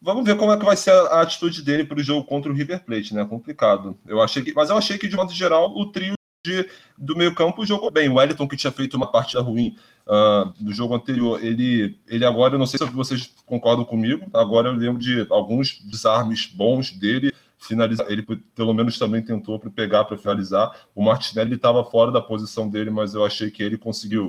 Vamos 0.00 0.24
ver 0.24 0.36
como 0.36 0.52
é 0.52 0.56
que 0.56 0.64
vai 0.64 0.76
ser 0.76 0.90
a 0.90 1.20
atitude 1.20 1.62
dele 1.62 1.84
para 1.84 1.98
o 1.98 2.02
jogo 2.02 2.24
contra 2.24 2.50
o 2.50 2.54
River 2.54 2.84
Plate, 2.84 3.14
né? 3.14 3.24
Complicado. 3.24 3.96
Eu 4.06 4.20
achei 4.20 4.42
que, 4.42 4.52
mas 4.54 4.70
eu 4.70 4.76
achei 4.76 4.98
que 4.98 5.08
de 5.08 5.16
modo 5.16 5.32
geral 5.32 5.70
o 5.76 5.86
trio 5.86 6.14
de, 6.44 6.68
do 6.98 7.16
meio 7.16 7.34
campo 7.34 7.64
jogou 7.64 7.90
bem. 7.90 8.08
O 8.08 8.14
Wellington 8.14 8.48
que 8.48 8.56
tinha 8.56 8.72
feito 8.72 8.96
uma 8.96 9.10
partida 9.10 9.40
ruim 9.40 9.76
uh, 10.06 10.52
do 10.60 10.72
jogo 10.72 10.94
anterior, 10.94 11.42
ele, 11.42 11.98
ele 12.08 12.24
agora, 12.24 12.54
eu 12.54 12.58
não 12.58 12.66
sei 12.66 12.78
se 12.78 12.92
vocês 12.92 13.32
concordam 13.46 13.84
comigo. 13.84 14.26
Agora 14.34 14.68
eu 14.68 14.74
lembro 14.74 15.00
de 15.00 15.26
alguns 15.30 15.80
desarmes 15.80 16.46
bons 16.46 16.90
dele. 16.90 17.32
Finalizar, 17.58 18.10
ele 18.10 18.22
pelo 18.56 18.74
menos 18.74 18.98
também 18.98 19.22
tentou 19.22 19.58
para 19.58 19.70
pegar 19.70 20.04
para 20.04 20.18
finalizar. 20.18 20.74
O 20.96 21.02
Martinelli 21.02 21.54
estava 21.54 21.84
fora 21.84 22.10
da 22.10 22.20
posição 22.20 22.68
dele, 22.68 22.90
mas 22.90 23.14
eu 23.14 23.24
achei 23.24 23.52
que 23.52 23.62
ele 23.62 23.78
conseguiu 23.78 24.26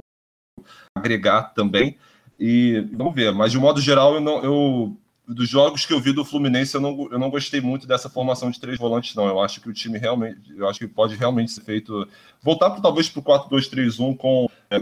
agregar 0.96 1.54
também. 1.56 1.98
E 2.40 2.88
vamos 2.94 3.16
ver, 3.16 3.34
mas 3.34 3.52
de 3.52 3.58
modo 3.58 3.82
geral 3.82 4.16
eu 4.16 4.22
não, 4.22 4.44
eu 4.44 4.98
dos 5.28 5.48
jogos 5.48 5.86
que 5.86 5.94
eu 5.94 6.00
vi 6.00 6.12
do 6.12 6.26
Fluminense, 6.26 6.76
eu 6.76 6.82
não, 6.82 7.08
eu 7.12 7.18
não 7.18 7.30
gostei 7.30 7.62
muito 7.62 7.88
dessa 7.88 8.10
formação 8.10 8.52
de 8.52 8.60
três 8.60 8.78
volantes, 8.78 9.16
não. 9.16 9.28
Eu 9.28 9.40
acho 9.40 9.62
que 9.62 9.70
o 9.70 9.74
time 9.74 9.98
realmente, 9.98 10.52
eu 10.56 10.68
acho 10.68 10.80
que 10.80 10.88
pode 10.88 11.16
realmente 11.16 11.52
ser 11.52 11.62
feito. 11.62 12.08
Voltar 12.42 12.72
pro, 12.72 12.82
talvez 12.82 13.10
para 13.10 13.20
o 13.20 13.24
4-2-3-1 13.24 14.18
com, 14.18 14.50
é, 14.70 14.80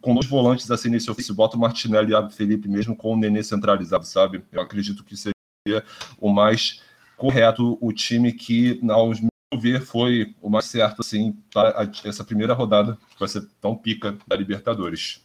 com 0.00 0.14
dois 0.14 0.26
volantes 0.26 0.70
assim 0.70 0.90
nesse 0.90 1.10
ofício, 1.10 1.34
bota 1.34 1.56
o 1.56 1.60
Martinelli 1.60 2.12
e 2.12 2.14
o 2.14 2.30
Felipe 2.30 2.68
mesmo 2.68 2.94
com 2.94 3.14
o 3.14 3.16
Nenê 3.16 3.42
centralizado, 3.42 4.04
sabe? 4.04 4.44
Eu 4.52 4.60
acredito 4.60 5.02
que 5.02 5.16
seria 5.16 5.84
o 6.18 6.30
mais 6.30 6.82
correto, 7.16 7.78
o 7.80 7.92
time 7.92 8.32
que, 8.32 8.78
ao 8.90 9.08
meu 9.08 9.60
ver, 9.60 9.80
foi 9.80 10.34
o 10.42 10.50
mais 10.50 10.66
certo, 10.66 11.00
assim, 11.00 11.32
para 11.50 11.90
essa 12.04 12.24
primeira 12.24 12.52
rodada, 12.52 12.98
que 13.10 13.18
vai 13.18 13.28
ser 13.28 13.46
tão 13.60 13.74
pica 13.74 14.18
da 14.26 14.36
Libertadores. 14.36 15.24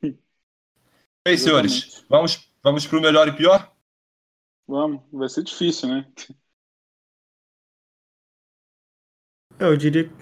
Bem, 1.26 1.36
senhores, 1.36 2.04
vamos, 2.08 2.51
vamos 2.62 2.86
para 2.86 2.98
o 2.98 3.02
melhor 3.02 3.28
e 3.28 3.36
pior? 3.36 3.74
Vamos, 4.66 5.02
vai 5.12 5.28
ser 5.28 5.42
difícil, 5.42 5.88
né? 5.88 6.10
É, 9.58 9.64
eu 9.64 9.76
diria 9.76 10.08
que. 10.08 10.14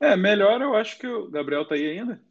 É. 0.00 0.12
é, 0.12 0.16
melhor 0.16 0.60
eu 0.60 0.76
acho 0.76 0.98
que 0.98 1.06
o 1.06 1.30
Gabriel 1.30 1.66
tá 1.66 1.74
aí 1.74 1.86
ainda. 1.86 2.22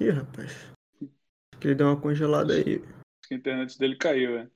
Ih, 0.00 0.10
rapaz. 0.10 0.52
Acho 1.00 1.60
que 1.60 1.68
ele 1.68 1.74
deu 1.74 1.86
uma 1.86 2.00
congelada 2.00 2.54
aí. 2.54 2.76
Acho 2.76 3.28
que 3.28 3.34
a 3.34 3.36
internet 3.36 3.78
dele 3.78 3.96
caiu, 3.96 4.38
é. 4.38 4.50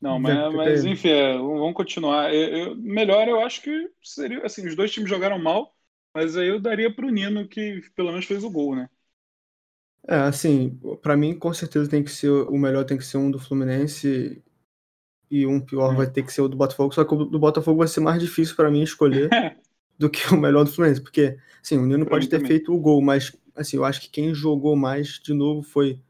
Não, 0.00 0.18
mas, 0.18 0.54
mas 0.54 0.84
enfim, 0.84 1.08
é, 1.08 1.36
vamos 1.36 1.74
continuar. 1.74 2.32
Eu, 2.32 2.48
eu, 2.56 2.76
melhor 2.76 3.26
eu 3.26 3.40
acho 3.40 3.62
que 3.62 3.90
seria. 4.02 4.44
Assim, 4.44 4.66
os 4.66 4.76
dois 4.76 4.92
times 4.92 5.10
jogaram 5.10 5.38
mal, 5.38 5.76
mas 6.14 6.36
aí 6.36 6.48
eu 6.48 6.60
daria 6.60 6.94
pro 6.94 7.10
Nino, 7.10 7.48
que 7.48 7.82
pelo 7.96 8.10
menos 8.10 8.24
fez 8.24 8.44
o 8.44 8.50
gol, 8.50 8.76
né? 8.76 8.88
É, 10.08 10.16
assim, 10.20 10.80
para 11.02 11.14
mim 11.18 11.38
com 11.38 11.52
certeza 11.52 11.90
tem 11.90 12.02
que 12.02 12.10
ser 12.10 12.30
o 12.30 12.56
melhor 12.56 12.84
tem 12.84 12.96
que 12.96 13.04
ser 13.04 13.18
um 13.18 13.30
do 13.30 13.38
Fluminense 13.38 14.42
e 15.30 15.46
um 15.46 15.60
pior 15.60 15.94
vai 15.94 16.10
ter 16.10 16.22
que 16.22 16.32
ser 16.32 16.40
o 16.40 16.48
do 16.48 16.56
Botafogo, 16.56 16.94
só 16.94 17.04
que 17.04 17.14
o 17.14 17.26
do 17.26 17.38
Botafogo 17.38 17.80
vai 17.80 17.88
ser 17.88 18.00
mais 18.00 18.18
difícil 18.18 18.56
para 18.56 18.70
mim 18.70 18.82
escolher 18.82 19.28
do 19.98 20.08
que 20.08 20.32
o 20.32 20.38
melhor 20.38 20.64
do 20.64 20.70
Fluminense, 20.70 21.02
porque 21.02 21.36
assim, 21.62 21.76
o 21.76 21.84
Nino 21.84 22.06
pode 22.06 22.26
ter 22.26 22.38
também. 22.38 22.52
feito 22.52 22.72
o 22.72 22.80
gol, 22.80 23.02
mas 23.02 23.36
assim, 23.54 23.76
eu 23.76 23.84
acho 23.84 24.00
que 24.00 24.08
quem 24.08 24.32
jogou 24.34 24.74
mais 24.74 25.20
de 25.22 25.34
novo 25.34 25.62
foi 25.62 26.00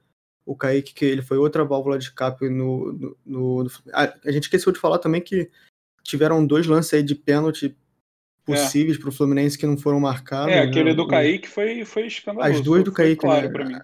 o 0.47 0.55
Kaique, 0.55 0.95
que 0.95 1.05
ele 1.05 1.21
foi 1.21 1.37
outra 1.37 1.65
válvula 1.65 1.99
de 1.99 2.05
escape 2.05 2.49
no, 2.49 2.93
no, 2.93 3.17
no, 3.27 3.65
no 3.65 3.71
a, 3.93 4.15
a, 4.25 4.31
gente 4.31 4.45
esqueceu 4.45 4.73
de 4.73 4.79
falar 4.79 4.99
também 4.99 5.21
que 5.21 5.51
tiveram 6.05 6.47
dois 6.47 6.69
lances 6.69 6.95
aí 6.95 7.03
de 7.03 7.17
pênalti 7.17 7.77
possíveis 8.55 8.97
é. 8.97 9.01
para 9.01 9.09
o 9.09 9.13
Fluminense 9.13 9.59
que 9.59 9.67
não 9.67 9.77
foram 9.77 10.01
marcados. 10.01 10.53
É, 10.53 10.61
aquele 10.61 10.91
né? 10.91 10.95
do 10.95 11.07
Kaique 11.07 11.49
foi, 11.49 11.85
foi 11.85 12.07
escandaloso. 12.07 12.59
As 12.59 12.61
duas 12.61 12.85
do 12.85 12.93
Kaique, 12.93 13.21
claro 13.21 13.47
né? 13.47 13.53
para 13.53 13.65
mim. 13.65 13.79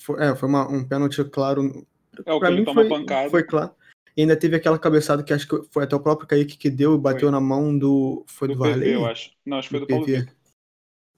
Foi, 0.00 0.22
é, 0.22 0.34
foi 0.34 0.48
uma, 0.48 0.70
um 0.70 0.84
pênalti 0.84 1.22
claro. 1.24 1.86
É, 2.24 2.32
o 2.32 2.40
que 2.40 2.46
ele 2.46 2.64
toma 2.64 2.82
foi, 2.82 2.88
pancada. 2.88 3.30
Foi 3.30 3.42
claro. 3.42 3.70
E 4.16 4.22
ainda 4.22 4.36
teve 4.36 4.56
aquela 4.56 4.78
cabeçada 4.78 5.22
que 5.22 5.32
acho 5.32 5.46
que 5.46 5.68
foi 5.70 5.84
até 5.84 5.94
o 5.94 6.00
próprio 6.00 6.26
Kaique 6.26 6.56
que 6.56 6.70
deu 6.70 6.94
e 6.94 6.98
bateu 6.98 7.28
foi. 7.28 7.30
na 7.30 7.40
mão 7.40 7.76
do. 7.76 8.24
Foi 8.26 8.48
do, 8.48 8.54
do 8.54 8.60
Varley? 8.60 8.94
eu 8.94 9.06
acho. 9.06 9.32
Não, 9.44 9.58
acho 9.58 9.68
que 9.68 9.78
foi 9.78 9.80
do, 9.80 9.86
do 9.86 9.90
Paulo 9.90 10.06
Vitor. 10.06 10.34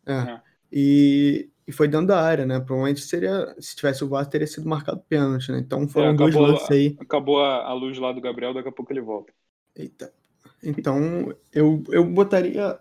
É. 0.06 0.12
é. 0.12 0.40
E, 0.72 1.48
e 1.66 1.72
foi 1.72 1.86
dentro 1.86 2.06
da 2.06 2.22
área, 2.22 2.46
né? 2.46 2.58
Provavelmente 2.58 3.00
seria, 3.00 3.54
se 3.58 3.76
tivesse 3.76 4.02
o 4.02 4.08
VAR, 4.08 4.26
teria 4.26 4.46
sido 4.46 4.68
marcado 4.68 5.02
pênalti, 5.08 5.52
né? 5.52 5.58
Então 5.58 5.86
foram 5.86 6.08
é, 6.08 6.10
acabou, 6.12 6.30
dois 6.30 6.50
lances 6.50 6.70
aí. 6.70 6.96
Acabou 6.98 7.42
a, 7.42 7.66
a, 7.66 7.72
luz 7.74 7.98
lá 7.98 8.10
do 8.10 8.20
Gabriel, 8.20 8.54
daqui 8.54 8.68
a 8.68 8.72
pouco 8.72 8.92
ele 8.92 9.00
volta. 9.00 9.32
Eita. 9.76 10.12
Então, 10.62 11.34
eu, 11.52 11.82
eu 11.90 12.04
botaria 12.04 12.78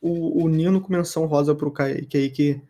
o, 0.00 0.44
o 0.44 0.48
Nino 0.48 0.80
com 0.80 0.92
menção 0.92 1.26
rosa 1.26 1.54
pro 1.54 1.70
Kaique 1.70 2.16
aí, 2.16 2.30
que 2.30 2.60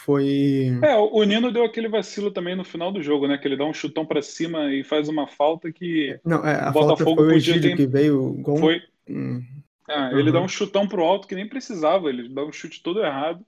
foi. 0.00 0.78
É, 0.82 0.96
o 0.96 1.22
Nino 1.22 1.52
deu 1.52 1.64
aquele 1.64 1.88
vacilo 1.88 2.30
também 2.30 2.56
no 2.56 2.64
final 2.64 2.90
do 2.90 3.02
jogo, 3.02 3.28
né? 3.28 3.38
Que 3.38 3.46
ele 3.46 3.56
dá 3.56 3.64
um 3.64 3.74
chutão 3.74 4.04
para 4.04 4.20
cima 4.20 4.72
e 4.72 4.82
faz 4.82 5.08
uma 5.08 5.28
falta 5.28 5.70
que. 5.70 6.18
Não, 6.24 6.44
é, 6.44 6.54
a 6.54 6.70
Botafogo 6.70 6.96
falta 6.96 7.14
foi 7.14 7.26
o 7.26 7.36
Egídio 7.36 7.70
ter... 7.70 7.76
que 7.76 7.86
veio. 7.86 8.40
Com... 8.42 8.56
Foi. 8.56 8.82
Hum. 9.08 9.42
É, 9.88 10.12
ele 10.12 10.28
uhum. 10.28 10.32
dá 10.32 10.40
um 10.40 10.48
chutão 10.48 10.86
pro 10.88 11.04
alto 11.04 11.28
que 11.28 11.34
nem 11.34 11.48
precisava, 11.48 12.08
ele 12.08 12.28
dá 12.28 12.44
um 12.44 12.52
chute 12.52 12.82
todo 12.82 13.02
errado 13.02 13.44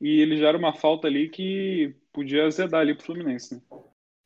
e 0.00 0.20
ele 0.20 0.36
já 0.36 0.48
era 0.48 0.58
uma 0.58 0.72
falta 0.72 1.08
ali 1.08 1.28
que 1.28 1.94
podia 2.12 2.46
azedar 2.46 2.80
ali 2.80 2.94
pro 2.94 3.04
Fluminense, 3.04 3.56
né? 3.56 3.60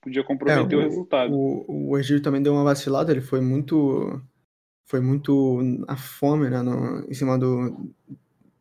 Podia 0.03 0.23
comprometer 0.23 0.73
é, 0.73 0.77
o, 0.77 0.81
o, 0.81 0.83
resultado. 0.83 1.35
O, 1.35 1.91
o 1.91 1.99
Egídio 1.99 2.23
também 2.23 2.43
deu 2.43 2.53
uma 2.53 2.65
vacilada, 2.65 3.13
ele 3.13 3.21
foi 3.21 3.41
muito 3.41 4.21
foi 4.85 5.01
muito 5.01 5.85
a 5.89 5.97
fome, 5.97 6.51
né, 6.51 6.63
no, 6.63 7.01
em 7.09 7.15
cima 7.15 7.39
do, 7.39 7.93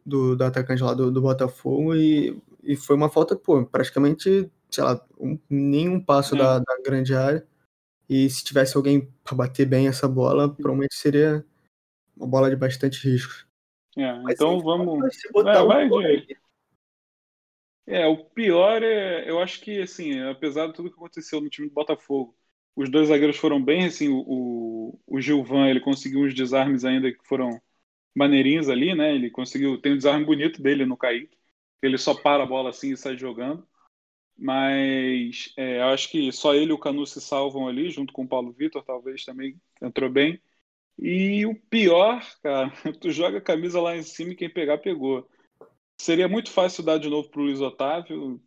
do, 0.06 0.36
do 0.36 0.44
atacante 0.44 0.84
lá 0.84 0.94
do, 0.94 1.12
do, 1.12 1.22
Botafogo 1.22 1.96
e, 1.96 2.40
e 2.64 2.76
foi 2.76 2.96
uma 2.96 3.10
falta, 3.10 3.36
pô, 3.36 3.66
praticamente, 3.66 4.50
sei 4.70 4.84
lá, 4.84 5.04
um, 5.20 5.38
nenhum 5.50 6.00
passo 6.00 6.36
é. 6.36 6.38
da, 6.38 6.60
da 6.60 6.82
grande 6.84 7.14
área 7.14 7.46
e 8.10 8.30
se 8.30 8.44
tivesse 8.44 8.76
alguém 8.76 9.10
para 9.24 9.36
bater 9.36 9.66
bem 9.66 9.88
essa 9.88 10.08
bola, 10.08 10.54
provavelmente 10.54 10.96
seria 10.96 11.46
uma 12.16 12.28
bola 12.28 12.50
de 12.50 12.56
bastante 12.56 13.10
risco. 13.10 13.48
É, 13.98 14.14
Mas, 14.20 14.36
então 14.36 14.56
assim, 14.56 14.64
vamos. 14.64 15.18
É, 15.36 15.66
vai, 15.66 15.90
vai, 15.90 16.28
é, 17.88 18.08
o 18.08 18.18
pior 18.18 18.84
é, 18.84 19.30
eu 19.30 19.40
acho 19.40 19.60
que, 19.62 19.82
assim, 19.82 20.20
apesar 20.22 20.68
de 20.68 20.74
tudo 20.74 20.90
que 20.90 20.96
aconteceu 20.96 21.42
no 21.42 21.50
time 21.50 21.68
do 21.68 21.74
Botafogo, 21.74 22.36
os 22.76 22.90
dois 22.90 23.10
zagueiros 23.10 23.38
foram 23.38 23.64
bem, 23.64 23.86
assim, 23.86 24.10
o, 24.10 25.00
o 25.06 25.22
Gilvan, 25.22 25.68
ele 25.70 25.80
conseguiu 25.80 26.22
uns 26.22 26.34
desarmes 26.34 26.86
ainda 26.86 27.12
que 27.12 27.26
foram 27.28 27.62
maneirinhos 28.16 28.70
ali, 28.70 28.96
né? 28.96 29.14
Ele 29.16 29.30
conseguiu, 29.30 29.80
tem 29.82 29.94
um 29.94 29.98
desarme 29.98 30.26
bonito 30.26 30.62
dele 30.62 30.86
no 30.86 30.98
Kaique, 30.98 31.38
ele 31.82 31.98
só 31.98 32.14
para 32.14 32.44
a 32.44 32.46
bola 32.46 32.70
assim 32.70 32.94
e 32.94 32.98
sai 32.98 33.18
jogando. 33.18 33.68
Mas 34.38 35.54
é, 35.58 35.82
acho 35.84 36.10
que 36.10 36.32
só 36.32 36.54
ele 36.56 36.72
e 36.72 36.74
o 36.74 36.80
Canu 36.80 37.06
se 37.06 37.22
salvam 37.22 37.68
ali, 37.68 37.92
junto 37.92 38.14
com 38.14 38.24
o 38.24 38.28
Paulo 38.28 38.52
Vitor, 38.52 38.84
talvez 38.84 39.24
também 39.26 39.62
entrou 39.82 40.10
bem. 40.10 40.42
E 40.98 41.46
o 41.46 41.56
pior, 41.56 42.24
cara, 42.44 42.72
tu 43.02 43.12
joga 43.12 43.40
a 43.40 43.42
camisa 43.42 43.82
lá 43.82 43.96
em 43.96 44.04
cima 44.04 44.34
e 44.34 44.36
quem 44.36 44.50
pegar, 44.50 44.80
pegou. 44.80 45.30
Seria 46.00 46.28
muito 46.28 46.52
fácil 46.52 46.84
dar 46.84 46.98
de 47.00 47.10
novo 47.10 47.30
para 47.30 47.42
o 47.42 47.46
Luiz 47.46 47.62
Otávio, 47.62 48.42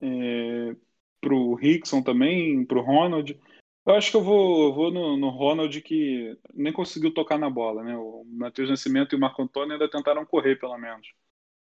é, 0.00 0.76
para 1.20 1.34
o 1.34 1.54
Rickson 1.54 2.02
também, 2.02 2.64
para 2.66 2.78
o 2.78 2.82
Ronald. 2.82 3.38
Eu 3.86 3.94
acho 3.94 4.10
que 4.10 4.16
eu 4.16 4.22
vou, 4.22 4.72
vou 4.72 4.90
no, 4.90 5.16
no, 5.16 5.28
Ronald 5.28 5.78
que 5.82 6.38
nem 6.54 6.72
conseguiu 6.72 7.12
tocar 7.12 7.38
na 7.38 7.50
bola, 7.50 7.82
né? 7.82 7.96
O 7.96 8.24
Matheus 8.26 8.70
Nascimento 8.70 9.14
e 9.14 9.16
o 9.16 9.20
Marco 9.20 9.42
Antônio 9.42 9.74
ainda 9.74 9.90
tentaram 9.90 10.24
correr, 10.24 10.56
pelo 10.56 10.78
menos. 10.78 11.06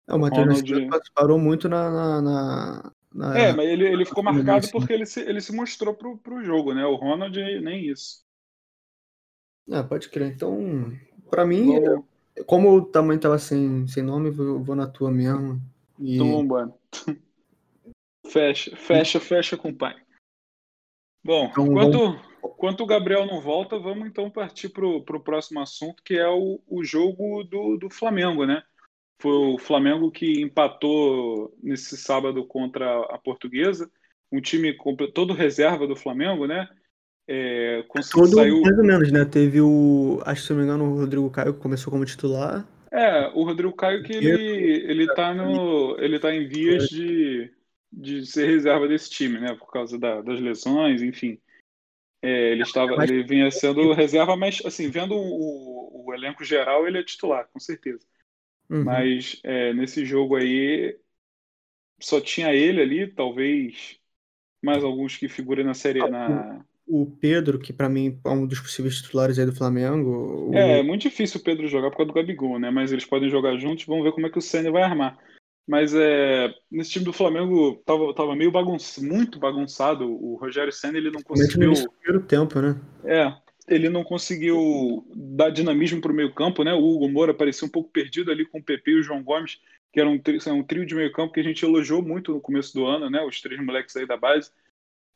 É, 0.08 0.14
o 0.14 0.18
Matheus 0.18 0.46
Ronald... 0.46 0.70
Nascimento 0.70 1.12
parou 1.12 1.38
muito 1.38 1.68
na, 1.68 1.90
na, 1.90 2.22
na, 2.22 2.92
na, 3.12 3.38
É, 3.38 3.52
mas 3.52 3.66
ele, 3.68 3.88
ele 3.88 4.04
ficou 4.04 4.22
marcado 4.22 4.70
porque 4.70 4.92
ele 4.92 5.06
se, 5.06 5.20
ele 5.20 5.40
se 5.40 5.52
mostrou 5.52 5.92
pro, 5.92 6.16
pro 6.18 6.44
jogo, 6.44 6.72
né? 6.72 6.86
O 6.86 6.94
Ronald 6.94 7.36
nem 7.36 7.88
isso. 7.88 8.22
É, 9.68 9.82
pode 9.82 10.08
crer. 10.08 10.32
Então, 10.32 10.92
para 11.28 11.44
mim, 11.44 11.66
vou... 11.66 12.06
Como 12.46 12.76
o 12.76 12.84
tamanho 12.84 13.20
tava 13.20 13.38
sem, 13.38 13.86
sem 13.86 14.02
nome, 14.02 14.30
vou, 14.30 14.62
vou 14.62 14.74
na 14.76 14.86
tua 14.86 15.10
mesmo. 15.10 15.60
E... 15.98 16.18
Tumba. 16.18 16.72
fecha, 18.26 18.76
fecha, 18.76 19.20
fecha 19.20 19.56
com 19.56 19.70
o 19.70 19.74
pai. 19.74 19.96
Bom, 21.24 21.48
então, 21.50 21.66
enquanto, 21.66 21.98
vamos... 21.98 22.20
enquanto 22.44 22.80
o 22.82 22.86
Gabriel 22.86 23.24
não 23.26 23.40
volta, 23.40 23.78
vamos 23.78 24.06
então 24.06 24.30
partir 24.30 24.68
para 24.68 24.86
o 24.86 25.02
próximo 25.20 25.60
assunto, 25.60 26.02
que 26.04 26.14
é 26.18 26.28
o, 26.28 26.60
o 26.68 26.84
jogo 26.84 27.42
do, 27.44 27.78
do 27.78 27.88
Flamengo, 27.88 28.44
né? 28.44 28.62
Foi 29.20 29.32
o 29.32 29.58
Flamengo 29.58 30.10
que 30.10 30.42
empatou 30.42 31.56
nesse 31.62 31.96
sábado 31.96 32.44
contra 32.44 33.00
a 33.06 33.16
Portuguesa, 33.16 33.90
um 34.30 34.40
time 34.40 34.76
todo 35.14 35.32
reserva 35.32 35.86
do 35.86 35.96
Flamengo, 35.96 36.46
né? 36.46 36.68
É, 37.26 37.82
Todo, 38.12 38.34
saiu... 38.34 38.60
Mais 38.60 38.76
ou 38.76 38.84
menos, 38.84 39.10
né? 39.10 39.24
Teve 39.24 39.60
o. 39.60 40.20
Acho 40.26 40.42
que 40.42 40.46
se 40.46 40.52
não 40.52 40.60
me 40.60 40.66
engano, 40.66 40.92
o 40.92 40.98
Rodrigo 40.98 41.30
Caio 41.30 41.54
que 41.54 41.60
começou 41.60 41.90
como 41.90 42.04
titular. 42.04 42.66
É, 42.90 43.28
o 43.34 43.44
Rodrigo 43.44 43.72
Caio 43.72 44.02
que 44.02 44.12
ele, 44.12 44.90
ele 44.90 45.06
tá 45.14 45.32
no. 45.32 45.96
Ele 45.98 46.18
tá 46.18 46.34
em 46.34 46.46
vias 46.46 46.86
de, 46.88 47.50
de 47.96 48.26
ser 48.26 48.46
reserva 48.46 48.88
desse 48.88 49.08
time, 49.10 49.38
né? 49.38 49.54
Por 49.54 49.70
causa 49.70 49.98
da, 49.98 50.20
das 50.20 50.40
lesões, 50.40 51.02
enfim. 51.02 51.38
É, 52.22 52.52
ele 52.52 52.62
estava. 52.62 53.02
Ele 53.02 53.22
vinha 53.22 53.50
sendo 53.50 53.92
reserva, 53.92 54.36
mas 54.36 54.60
assim, 54.64 54.90
vendo 54.90 55.14
o, 55.14 56.06
o 56.06 56.14
elenco 56.14 56.42
geral, 56.42 56.86
ele 56.86 56.98
é 56.98 57.02
titular, 57.02 57.48
com 57.52 57.60
certeza. 57.60 58.04
Uhum. 58.68 58.84
Mas 58.84 59.40
é, 59.44 59.72
nesse 59.74 60.04
jogo 60.04 60.36
aí 60.36 60.98
só 62.00 62.20
tinha 62.20 62.52
ele 62.52 62.80
ali, 62.80 63.06
talvez 63.06 63.98
mais 64.62 64.82
alguns 64.82 65.16
que 65.16 65.28
figuram 65.28 65.64
na 65.64 65.74
série. 65.74 66.00
Ah, 66.00 66.08
na, 66.08 66.64
o 66.86 67.06
Pedro, 67.06 67.58
que 67.58 67.72
para 67.72 67.88
mim 67.88 68.18
é 68.24 68.28
um 68.30 68.46
dos 68.46 68.60
possíveis 68.60 68.96
titulares 68.96 69.38
aí 69.38 69.46
do 69.46 69.54
Flamengo. 69.54 70.50
O... 70.50 70.54
É, 70.54 70.80
é 70.80 70.82
muito 70.82 71.02
difícil 71.02 71.40
o 71.40 71.44
Pedro 71.44 71.68
jogar 71.68 71.90
por 71.90 71.98
causa 71.98 72.12
do 72.12 72.14
Gabigol, 72.14 72.58
né? 72.58 72.70
Mas 72.70 72.92
eles 72.92 73.04
podem 73.04 73.28
jogar 73.28 73.56
juntos, 73.58 73.84
vamos 73.84 74.04
ver 74.04 74.12
como 74.12 74.26
é 74.26 74.30
que 74.30 74.38
o 74.38 74.42
Senna 74.42 74.70
vai 74.70 74.82
armar. 74.82 75.18
Mas 75.66 75.94
é, 75.94 76.52
nesse 76.70 76.90
time 76.90 77.04
do 77.04 77.12
Flamengo 77.12 77.82
tava, 77.86 78.14
tava 78.14 78.36
meio 78.36 78.50
bagunçado, 78.50 79.06
muito 79.06 79.38
bagunçado. 79.38 80.04
O 80.04 80.36
Rogério 80.36 80.72
Senna 80.72 80.98
ele 80.98 81.10
não 81.10 81.22
conseguiu. 81.22 81.70
No 81.70 81.90
primeiro 81.90 82.26
tempo, 82.26 82.60
né? 82.60 82.78
É, 83.04 83.34
ele 83.66 83.88
não 83.88 84.04
conseguiu 84.04 85.06
dar 85.14 85.50
dinamismo 85.50 86.00
para 86.00 86.12
o 86.12 86.14
meio 86.14 86.34
campo, 86.34 86.62
né? 86.62 86.74
O 86.74 86.84
Hugo 86.84 87.08
Moura 87.08 87.32
parecia 87.32 87.66
um 87.66 87.70
pouco 87.70 87.90
perdido 87.90 88.30
ali 88.30 88.44
com 88.44 88.58
o 88.58 88.62
PP 88.62 88.90
e 88.90 89.00
o 89.00 89.02
João 89.02 89.22
Gomes, 89.22 89.58
que 89.90 90.00
era 90.00 90.08
um, 90.08 90.20
um 90.48 90.62
trio 90.62 90.84
de 90.84 90.94
meio 90.94 91.10
campo 91.12 91.32
que 91.32 91.40
a 91.40 91.44
gente 91.44 91.64
elogiou 91.64 92.02
muito 92.02 92.32
no 92.34 92.40
começo 92.40 92.74
do 92.74 92.84
ano, 92.84 93.08
né? 93.08 93.22
Os 93.22 93.40
três 93.40 93.58
moleques 93.64 93.96
aí 93.96 94.06
da 94.06 94.18
base 94.18 94.50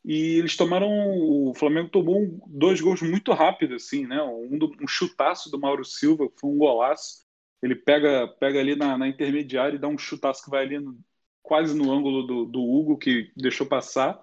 e 0.03 0.37
eles 0.37 0.55
tomaram. 0.55 0.89
O 0.89 1.53
Flamengo 1.53 1.89
tomou 1.89 2.21
um, 2.21 2.39
dois 2.47 2.79
gols 2.79 3.01
muito 3.01 3.31
rápidos, 3.33 3.83
assim, 3.83 4.07
né? 4.07 4.21
Um, 4.21 4.57
um 4.81 4.87
chutaço 4.87 5.51
do 5.51 5.59
Mauro 5.59 5.83
Silva, 5.83 6.29
que 6.29 6.39
foi 6.39 6.49
um 6.49 6.57
golaço. 6.57 7.25
Ele 7.61 7.75
pega, 7.75 8.27
pega 8.27 8.59
ali 8.59 8.75
na, 8.75 8.97
na 8.97 9.07
intermediária 9.07 9.75
e 9.75 9.79
dá 9.79 9.87
um 9.87 9.97
chutaço 9.97 10.43
que 10.43 10.49
vai 10.49 10.63
ali 10.63 10.79
no, 10.79 10.97
quase 11.41 11.75
no 11.75 11.91
ângulo 11.91 12.23
do, 12.23 12.45
do, 12.45 12.61
Hugo, 12.61 12.97
que 12.97 13.31
deixou 13.35 13.67
passar. 13.67 14.19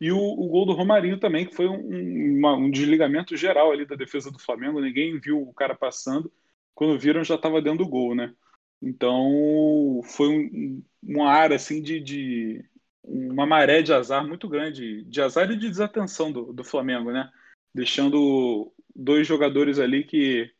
E 0.00 0.10
o, 0.10 0.18
o 0.18 0.48
gol 0.48 0.66
do 0.66 0.72
Romarinho 0.72 1.18
também, 1.18 1.46
que 1.46 1.54
foi 1.54 1.68
um, 1.68 2.38
uma, 2.38 2.54
um, 2.54 2.70
desligamento 2.70 3.36
geral 3.36 3.70
ali 3.70 3.86
da 3.86 3.94
defesa 3.94 4.30
do 4.30 4.38
Flamengo. 4.38 4.80
Ninguém 4.80 5.18
viu 5.20 5.40
o 5.40 5.52
cara 5.54 5.74
passando. 5.74 6.32
Quando 6.74 6.98
viram, 6.98 7.22
já 7.22 7.36
estava 7.36 7.62
dentro 7.62 7.84
do 7.84 7.88
gol, 7.88 8.14
né? 8.14 8.34
Então, 8.82 10.00
foi 10.04 10.28
um, 10.28 10.82
uma 11.02 11.30
área 11.30 11.56
assim 11.56 11.80
de, 11.80 12.00
de 12.00 12.64
uma 13.04 13.46
maré 13.46 13.82
de 13.82 13.92
azar 13.92 14.26
muito 14.26 14.48
grande, 14.48 15.04
de 15.04 15.20
azar 15.22 15.50
e 15.50 15.56
de 15.56 15.68
desatenção 15.68 16.32
do, 16.32 16.52
do 16.52 16.64
Flamengo, 16.64 17.12
né? 17.12 17.30
Deixando 17.74 18.72
dois 18.94 19.26
jogadores 19.26 19.78
ali 19.78 20.04
que, 20.04 20.50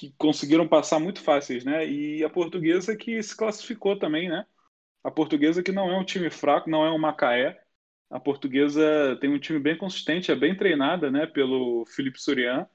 que 0.00 0.14
conseguiram 0.16 0.66
passar 0.66 0.98
muito 0.98 1.20
fáceis, 1.20 1.62
né? 1.62 1.86
E 1.86 2.24
a 2.24 2.30
portuguesa 2.30 2.96
que 2.96 3.22
se 3.22 3.36
classificou 3.36 3.98
também, 3.98 4.30
né? 4.30 4.46
A 5.04 5.10
portuguesa 5.10 5.62
que 5.62 5.72
não 5.72 5.90
é 5.90 5.98
um 5.98 6.04
time 6.04 6.30
fraco, 6.30 6.70
não 6.70 6.86
é 6.86 6.90
um 6.90 6.98
Macaé. 6.98 7.60
A 8.08 8.18
portuguesa 8.18 9.18
tem 9.20 9.28
um 9.28 9.38
time 9.38 9.58
bem 9.58 9.76
consistente, 9.76 10.32
é 10.32 10.34
bem 10.34 10.56
treinada, 10.56 11.10
né? 11.10 11.26
Pelo 11.26 11.84
Felipe 11.84 12.18
Surian. 12.18 12.66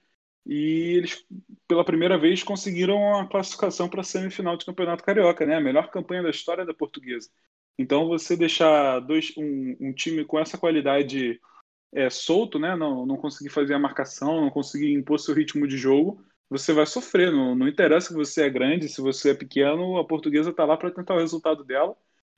E 0.45 0.97
eles, 0.97 1.25
pela 1.67 1.83
primeira 1.83 2.15
vez, 2.15 2.43
conseguiram 2.43 3.19
a 3.19 3.27
classificação 3.27 3.89
para 3.89 4.01
a 4.01 4.03
semifinal 4.03 4.55
de 4.55 4.65
Campeonato 4.65 5.03
Carioca, 5.03 5.47
né? 5.47 5.55
A 5.55 5.61
melhor 5.61 5.89
campanha 5.89 6.21
da 6.21 6.29
história 6.29 6.63
da 6.63 6.75
portuguesa. 6.75 7.31
Então, 7.75 8.07
você 8.07 8.38
deixar 8.38 8.99
dois, 8.99 9.33
um, 9.35 9.75
um 9.79 9.93
time 9.93 10.23
com 10.25 10.38
essa 10.38 10.59
qualidade 10.59 11.41
é, 11.91 12.07
solto, 12.07 12.59
né? 12.59 12.75
Não, 12.75 13.03
não 13.03 13.17
conseguir 13.17 13.49
fazer 13.49 13.73
a 13.73 13.79
marcação, 13.79 14.41
não 14.41 14.51
conseguir 14.51 14.93
impor 14.93 15.19
seu 15.19 15.33
ritmo 15.33 15.67
de 15.67 15.75
jogo, 15.75 16.23
você 16.49 16.73
vai 16.73 16.86
sofrer. 16.86 17.31
Não, 17.31 17.55
não 17.55 17.67
interessa 17.67 18.10
se 18.10 18.13
você 18.13 18.43
é 18.43 18.49
grande, 18.49 18.89
se 18.89 19.01
você 19.01 19.31
é 19.31 19.34
pequeno, 19.34 19.97
a 19.97 20.05
portuguesa 20.05 20.49
está 20.49 20.65
lá 20.65 20.77
para 20.77 20.91
tentar 20.91 21.15
o 21.15 21.19
resultado 21.19 21.63
dela 21.63 21.95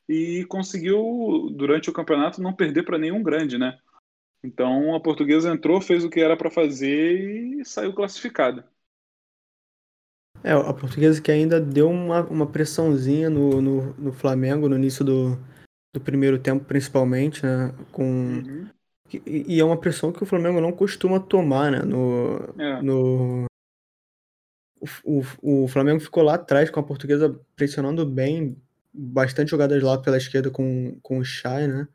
e 0.07 0.45
conseguiu, 0.45 1.49
durante 1.51 1.89
o 1.89 1.93
campeonato, 1.93 2.41
não 2.41 2.53
perder 2.53 2.83
para 2.83 2.97
nenhum 2.97 3.21
grande, 3.21 3.57
né? 3.57 3.77
Então 4.43 4.95
a 4.95 4.99
portuguesa 4.99 5.51
entrou, 5.51 5.81
fez 5.81 6.03
o 6.05 6.09
que 6.09 6.21
era 6.21 6.37
para 6.37 6.49
fazer 6.49 7.59
e 7.59 7.65
saiu 7.65 7.93
classificada. 7.93 8.65
É, 10.43 10.51
a 10.53 10.73
portuguesa 10.73 11.21
que 11.21 11.31
ainda 11.31 11.59
deu 11.59 11.89
uma, 11.89 12.21
uma 12.21 12.45
pressãozinha 12.45 13.29
no, 13.29 13.61
no, 13.61 13.93
no 13.95 14.13
Flamengo 14.13 14.69
no 14.69 14.75
início 14.75 15.03
do, 15.03 15.37
do 15.93 15.99
primeiro 15.99 16.39
tempo, 16.39 16.63
principalmente, 16.63 17.43
né? 17.43 17.73
Com, 17.91 18.03
uhum. 18.03 18.69
e, 19.25 19.55
e, 19.55 19.59
é 19.59 19.65
uma 19.65 19.79
pressão 19.79 20.11
que 20.11 20.21
o 20.21 20.27
Flamengo 20.27 20.61
não 20.61 20.71
costuma 20.71 21.19
tomar, 21.19 21.71
né? 21.71 21.79
No, 21.79 22.53
é. 22.59 22.81
no, 22.81 23.46
o, 25.03 25.23
o, 25.41 25.67
Flamengo 25.67 25.99
ficou 25.99 26.23
lá 26.23 26.35
atrás 26.35 26.69
com 26.69 26.79
a 26.79 26.83
portuguesa 26.83 27.39
pressionando 27.55 28.05
bem, 28.05 28.57
bastante 28.93 29.51
jogadas 29.51 29.81
lá 29.81 29.97
pela 29.97 30.17
esquerda 30.17 30.49
com, 30.49 30.97
com 31.01 31.19
o 31.19 31.25
Chay, 31.25 31.67
né? 31.67 31.87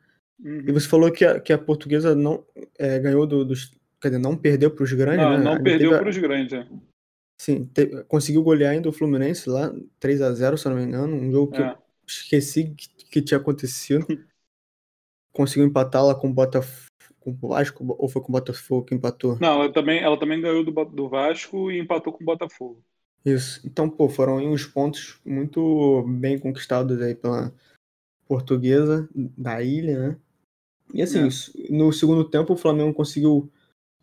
Uhum. 0.43 0.63
E 0.67 0.71
você 0.71 0.87
falou 0.87 1.11
que 1.11 1.23
a, 1.23 1.39
que 1.39 1.53
a 1.53 1.57
portuguesa 1.57 2.15
não 2.15 2.45
é, 2.77 2.99
ganhou 2.99 3.25
do, 3.25 3.45
dos. 3.45 3.71
Quer 4.01 4.09
dizer, 4.09 4.21
não 4.21 4.35
perdeu 4.35 4.71
para 4.71 4.83
os 4.83 4.91
grandes, 4.91 5.25
não, 5.25 5.37
né? 5.37 5.43
Não 5.43 5.63
perdeu 5.63 5.91
para 5.91 6.09
os 6.09 6.17
grandes, 6.17 6.53
é. 6.53 6.67
Sim, 7.37 7.65
te, 7.65 8.03
conseguiu 8.05 8.43
golear 8.43 8.71
ainda 8.71 8.89
o 8.89 8.93
Fluminense 8.93 9.49
lá, 9.49 9.73
3 9.99 10.21
a 10.21 10.33
0 10.33 10.57
se 10.57 10.67
eu 10.67 10.71
não 10.71 10.77
me 10.77 10.85
engano. 10.85 11.15
Um 11.15 11.31
jogo 11.31 11.51
que 11.51 11.61
é. 11.61 11.71
eu 11.71 11.77
esqueci 12.07 12.73
que, 12.75 12.87
que 13.09 13.21
tinha 13.21 13.39
acontecido. 13.39 14.05
conseguiu 15.33 15.65
empatar 15.67 16.05
lá 16.05 16.15
com 16.15 16.29
o 16.29 16.33
Botafogo. 16.33 16.87
Com 17.23 17.31
o 17.41 17.47
Vasco 17.47 17.95
ou 17.97 18.09
foi 18.09 18.21
com 18.21 18.29
o 18.29 18.33
Botafogo 18.33 18.85
que 18.85 18.93
empatou? 18.93 19.37
Não, 19.39 19.63
ela 19.63 19.71
também, 19.71 19.99
ela 19.99 20.19
também 20.19 20.41
ganhou 20.41 20.63
do, 20.63 20.71
do 20.85 21.07
Vasco 21.07 21.71
e 21.71 21.79
empatou 21.79 22.11
com 22.11 22.21
o 22.21 22.25
Botafogo. 22.25 22.83
Isso. 23.23 23.61
Então, 23.65 23.89
pô, 23.89 24.09
foram 24.09 24.37
uns 24.37 24.65
pontos 24.65 25.19
muito 25.25 26.03
bem 26.05 26.37
conquistados 26.37 27.01
aí 27.01 27.15
pela 27.15 27.53
portuguesa 28.27 29.07
da 29.15 29.61
ilha, 29.63 29.99
né? 29.99 30.17
E 30.93 31.01
assim, 31.01 31.27
é. 31.27 31.71
no 31.71 31.93
segundo 31.93 32.25
tempo 32.25 32.53
o 32.53 32.57
Flamengo 32.57 32.93
conseguiu 32.93 33.49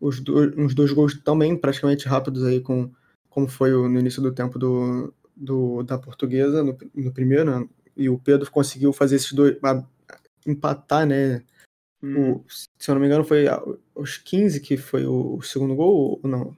os 0.00 0.18
dois, 0.18 0.56
uns 0.56 0.74
dois 0.74 0.90
gols 0.92 1.20
também 1.20 1.54
praticamente 1.56 2.08
rápidos 2.08 2.42
aí, 2.42 2.60
com, 2.60 2.90
como 3.28 3.46
foi 3.46 3.70
no 3.70 4.00
início 4.00 4.22
do 4.22 4.32
tempo 4.32 4.58
do, 4.58 5.12
do 5.36 5.82
da 5.82 5.98
portuguesa, 5.98 6.64
no, 6.64 6.76
no 6.94 7.12
primeiro, 7.12 7.60
né? 7.60 7.68
e 7.96 8.08
o 8.08 8.18
Pedro 8.18 8.50
conseguiu 8.50 8.94
fazer 8.94 9.16
esses 9.16 9.32
dois, 9.32 9.56
empatar, 10.46 11.06
né? 11.06 11.42
Hum. 12.02 12.32
O, 12.32 12.44
se 12.48 12.90
eu 12.90 12.94
não 12.94 13.00
me 13.00 13.06
engano, 13.06 13.24
foi 13.24 13.46
aos 13.48 14.16
15 14.16 14.60
que 14.60 14.76
foi 14.76 15.04
o, 15.04 15.40
segundo 15.42 15.74
gol 15.74 16.20
ou 16.22 16.28
não? 16.28 16.56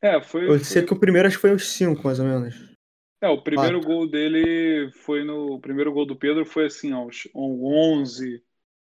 É, 0.00 0.20
foi. 0.22 0.48
Eu 0.48 0.58
sei 0.60 0.82
foi... 0.82 0.88
que 0.88 0.94
o 0.94 1.00
primeiro 1.00 1.28
acho 1.28 1.36
que 1.36 1.42
foi 1.42 1.50
aos 1.50 1.68
5, 1.68 2.02
mais 2.02 2.18
ou 2.18 2.26
menos. 2.26 2.68
É, 3.20 3.28
o 3.28 3.42
primeiro 3.42 3.80
Quatro. 3.80 3.94
gol 3.94 4.08
dele 4.08 4.90
foi 4.92 5.24
no. 5.24 5.54
O 5.54 5.60
primeiro 5.60 5.92
gol 5.92 6.06
do 6.06 6.16
Pedro 6.16 6.46
foi 6.46 6.66
assim, 6.66 6.92
aos 6.92 7.28
11, 7.34 8.42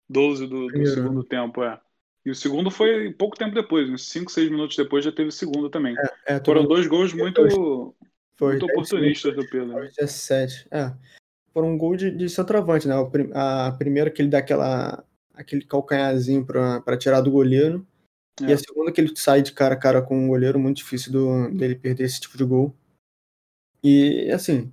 12 0.10 0.48
do, 0.48 0.68
do 0.68 0.86
segundo 0.86 1.24
tempo, 1.24 1.64
é. 1.64 1.80
E 2.26 2.30
o 2.30 2.36
segundo 2.36 2.70
foi 2.70 3.14
pouco 3.14 3.38
tempo 3.38 3.56
depois, 3.56 3.90
uns 3.90 4.10
5, 4.10 4.30
6 4.30 4.50
minutos 4.50 4.76
depois 4.76 5.06
já 5.06 5.14
teve 5.14 5.30
o 5.30 5.32
segundo 5.32 5.70
também. 5.70 5.96
É, 6.28 6.36
é, 6.36 6.44
Foram 6.44 6.66
dois 6.66 6.86
gols 6.86 7.14
muito, 7.14 7.42
foi, 8.36 8.52
muito 8.52 8.66
oportunistas 8.66 9.34
do 9.34 9.48
Pedro. 9.50 9.72
Foi 9.72 9.88
17. 9.88 10.68
É. 10.70 10.94
Foram 11.54 11.70
um 11.70 11.78
gol 11.78 11.96
de, 11.96 12.12
de 12.12 12.28
centroavante, 12.28 12.86
né? 12.86 12.96
A 13.34 13.72
primeira 13.72 14.12
que 14.12 14.22
ele 14.22 14.28
dá 14.28 14.40
aquela, 14.40 15.06
aquele 15.38 15.64
calcanharzinho 15.64 16.46
para 16.46 16.98
tirar 16.98 17.22
do 17.22 17.32
goleiro. 17.32 17.86
É. 18.42 18.46
E 18.46 18.54
a 18.54 18.58
segunda 18.58 18.92
que 18.92 19.00
ele 19.00 19.16
sai 19.16 19.42
de 19.42 19.52
cara 19.52 19.76
a 19.76 19.78
cara 19.78 20.02
com 20.02 20.26
o 20.26 20.28
goleiro, 20.28 20.60
muito 20.60 20.78
difícil 20.78 21.12
do, 21.12 21.50
dele 21.52 21.76
perder 21.76 22.04
esse 22.04 22.20
tipo 22.20 22.38
de 22.38 22.44
gol. 22.44 22.76
E 23.84 24.30
assim, 24.32 24.72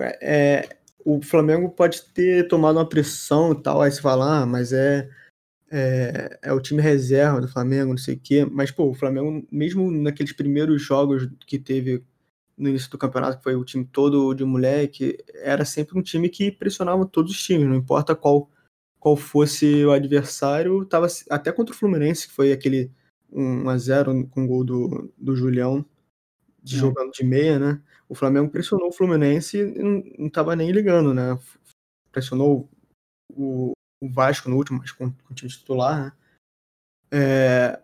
é, 0.00 0.18
é 0.22 0.76
o 1.04 1.22
Flamengo 1.22 1.70
pode 1.70 2.02
ter 2.06 2.48
tomado 2.48 2.78
uma 2.78 2.88
pressão 2.88 3.52
e 3.52 3.62
tal, 3.62 3.80
aí 3.80 3.92
se 3.92 4.02
falar, 4.02 4.42
ah, 4.42 4.46
mas 4.46 4.72
é, 4.72 5.08
é, 5.70 6.38
é, 6.42 6.52
o 6.52 6.60
time 6.60 6.82
reserva 6.82 7.40
do 7.40 7.48
Flamengo, 7.48 7.90
não 7.90 7.98
sei 7.98 8.16
o 8.16 8.20
quê. 8.20 8.44
Mas, 8.44 8.72
pô, 8.72 8.90
o 8.90 8.94
Flamengo, 8.94 9.46
mesmo 9.50 9.88
naqueles 9.90 10.32
primeiros 10.32 10.82
jogos 10.82 11.28
que 11.46 11.60
teve 11.60 12.04
no 12.56 12.68
início 12.68 12.90
do 12.90 12.98
campeonato, 12.98 13.38
que 13.38 13.44
foi 13.44 13.54
o 13.54 13.64
time 13.64 13.84
todo 13.84 14.34
de 14.34 14.44
moleque, 14.44 15.16
era 15.34 15.64
sempre 15.64 15.98
um 15.98 16.02
time 16.02 16.28
que 16.28 16.50
pressionava 16.50 17.06
todos 17.06 17.32
os 17.32 17.42
times, 17.42 17.68
não 17.68 17.76
importa 17.76 18.16
qual, 18.16 18.50
qual 19.06 19.16
fosse 19.16 19.84
o 19.84 19.92
adversário, 19.92 20.84
tava 20.84 21.06
até 21.30 21.52
contra 21.52 21.72
o 21.72 21.78
Fluminense, 21.78 22.26
que 22.26 22.32
foi 22.34 22.50
aquele 22.50 22.90
1x0 23.32 24.28
com 24.28 24.42
o 24.42 24.46
gol 24.48 24.64
do, 24.64 25.14
do 25.16 25.36
Julião, 25.36 25.86
de 26.60 26.74
é. 26.74 26.78
jogando 26.80 27.12
de 27.12 27.22
meia, 27.22 27.56
né? 27.56 27.80
O 28.08 28.16
Flamengo 28.16 28.50
pressionou 28.50 28.88
o 28.88 28.92
Fluminense 28.92 29.58
e 29.58 29.80
não, 29.80 30.02
não 30.18 30.28
tava 30.28 30.56
nem 30.56 30.72
ligando, 30.72 31.14
né? 31.14 31.38
Pressionou 32.10 32.68
o, 33.32 33.70
o 34.02 34.08
Vasco 34.08 34.50
no 34.50 34.56
último, 34.56 34.80
mas 34.80 34.90
com, 34.90 35.08
com 35.12 35.32
o 35.32 35.34
time 35.36 35.52
titular, 35.52 36.06
né? 36.06 36.12
É, 37.12 37.80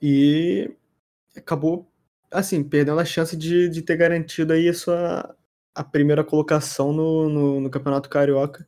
e 0.00 0.72
acabou, 1.36 1.90
assim, 2.30 2.62
perdendo 2.62 3.00
a 3.00 3.04
chance 3.04 3.36
de, 3.36 3.68
de 3.68 3.82
ter 3.82 3.96
garantido 3.96 4.52
aí 4.52 4.68
a 4.68 4.74
sua 4.74 5.36
a 5.74 5.82
primeira 5.82 6.22
colocação 6.22 6.92
no, 6.92 7.28
no, 7.28 7.60
no 7.60 7.70
Campeonato 7.70 8.08
Carioca, 8.08 8.64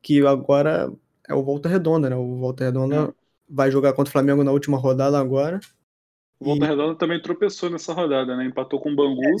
que 0.00 0.24
agora 0.24 0.88
é 1.30 1.34
o 1.34 1.42
Volta 1.42 1.68
Redonda, 1.68 2.10
né? 2.10 2.16
O 2.16 2.36
Volta 2.38 2.64
Redonda 2.64 2.96
é. 2.96 3.14
vai 3.48 3.70
jogar 3.70 3.92
contra 3.92 4.10
o 4.10 4.12
Flamengo 4.12 4.42
na 4.42 4.52
última 4.52 4.76
rodada 4.76 5.18
agora. 5.18 5.60
O 6.38 6.44
Volta 6.44 6.64
e... 6.64 6.68
Redonda 6.68 6.94
também 6.96 7.22
tropeçou 7.22 7.70
nessa 7.70 7.92
rodada, 7.92 8.36
né? 8.36 8.44
Empatou 8.44 8.80
com 8.80 8.90
o 8.90 8.96
Bangu. 8.96 9.36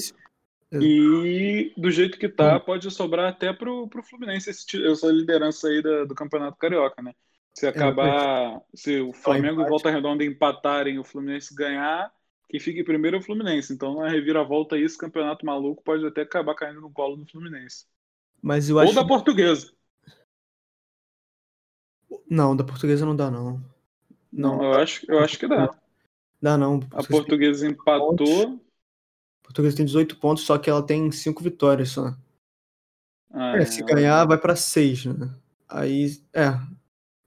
É. 0.72 0.78
E 0.78 1.72
do 1.76 1.90
jeito 1.90 2.16
que 2.16 2.28
tá, 2.28 2.56
hum. 2.56 2.60
pode 2.60 2.88
sobrar 2.90 3.28
até 3.28 3.52
pro, 3.52 3.88
pro 3.88 4.04
Fluminense 4.04 4.50
esse, 4.50 4.86
essa 4.86 5.08
liderança 5.08 5.66
aí 5.66 5.82
da, 5.82 6.04
do 6.04 6.14
Campeonato 6.14 6.56
Carioca, 6.56 7.02
né? 7.02 7.12
Se 7.52 7.66
é, 7.66 7.70
acabar, 7.70 8.54
é, 8.54 8.60
se 8.72 9.00
o 9.00 9.12
Flamengo 9.12 9.62
e 9.62 9.68
Volta 9.68 9.90
Redonda 9.90 10.24
empatarem 10.24 10.98
o 11.00 11.04
Fluminense 11.04 11.52
ganhar, 11.52 12.12
quem 12.48 12.60
fica 12.60 12.80
em 12.80 12.84
primeiro 12.84 13.16
é 13.16 13.20
o 13.20 13.22
Fluminense. 13.22 13.72
Então, 13.72 13.96
na 13.96 14.08
reviravolta 14.08 14.76
aí, 14.76 14.82
esse 14.82 14.96
campeonato 14.96 15.44
maluco 15.44 15.82
pode 15.82 16.06
até 16.06 16.22
acabar 16.22 16.54
caindo 16.54 16.80
no 16.80 16.90
colo 16.90 17.16
do 17.16 17.26
Fluminense. 17.26 17.86
Mas 18.40 18.68
eu 18.68 18.76
Ou 18.76 18.82
acho... 18.82 18.94
da 18.94 19.04
portuguesa. 19.04 19.72
Não, 22.28 22.56
da 22.56 22.64
portuguesa 22.64 23.04
não 23.04 23.14
dá, 23.14 23.30
não. 23.30 23.60
Não, 24.32 24.58
não 24.58 24.64
eu, 24.64 24.72
acho, 24.74 25.04
eu 25.10 25.18
acho 25.18 25.38
que 25.38 25.46
dá. 25.46 25.70
Dá 26.40 26.56
não. 26.56 26.80
A 26.92 27.02
portuguesa 27.02 27.66
empatou. 27.66 28.16
Pontos. 28.16 28.60
A 29.42 29.46
portuguesa 29.46 29.76
tem 29.76 29.86
18 29.86 30.16
pontos, 30.18 30.44
só 30.44 30.56
que 30.56 30.70
ela 30.70 30.82
tem 30.82 31.10
5 31.10 31.42
vitórias 31.42 31.90
só. 31.90 32.14
Ah, 33.32 33.56
é, 33.56 33.64
se 33.64 33.82
ganhar, 33.82 34.24
vai 34.24 34.38
para 34.38 34.56
6, 34.56 35.06
né? 35.06 35.30
Aí, 35.68 36.20
é. 36.32 36.58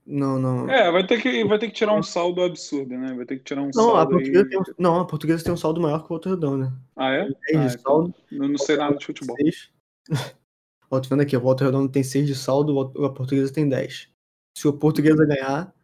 Não, 0.06 0.38
não. 0.38 0.68
É, 0.68 0.90
vai 0.92 1.06
ter, 1.06 1.20
que, 1.20 1.44
vai 1.44 1.58
ter 1.58 1.68
que 1.68 1.74
tirar 1.74 1.94
um 1.94 2.02
saldo 2.02 2.42
absurdo, 2.42 2.94
né? 2.96 3.14
Vai 3.14 3.24
ter 3.24 3.38
que 3.38 3.44
tirar 3.44 3.62
um 3.62 3.66
não, 3.66 3.72
saldo. 3.72 3.96
A 3.96 4.06
portuguesa 4.06 4.44
aí... 4.44 4.50
tem, 4.50 4.74
não, 4.78 5.00
a 5.00 5.04
portuguesa 5.06 5.44
tem 5.44 5.52
um 5.52 5.56
saldo 5.56 5.80
maior 5.80 6.04
que 6.04 6.10
o 6.10 6.14
outro 6.14 6.30
redão, 6.30 6.58
né? 6.58 6.72
Ah, 6.94 7.10
é? 7.10 7.24
Tem 7.46 7.58
ah, 7.58 7.66
de 7.66 7.74
então 7.74 7.82
saldo. 7.82 8.14
Não, 8.30 8.48
não 8.48 8.58
sei 8.58 8.76
nada 8.76 8.96
de 8.96 9.06
futebol. 9.06 9.36
6. 9.36 9.70
Ó, 10.90 11.00
tô 11.00 11.08
vendo 11.08 11.22
aqui, 11.22 11.34
a 11.34 11.38
Volta 11.38 11.64
Redonda 11.64 11.90
tem 11.90 12.02
6 12.02 12.26
de 12.26 12.34
saldo, 12.34 12.78
a 12.80 13.10
portuguesa 13.10 13.52
tem 13.52 13.66
10. 13.66 14.13
Se 14.56 14.68
o 14.68 14.72
portuguesa 14.72 15.26
ganhar, 15.26 15.74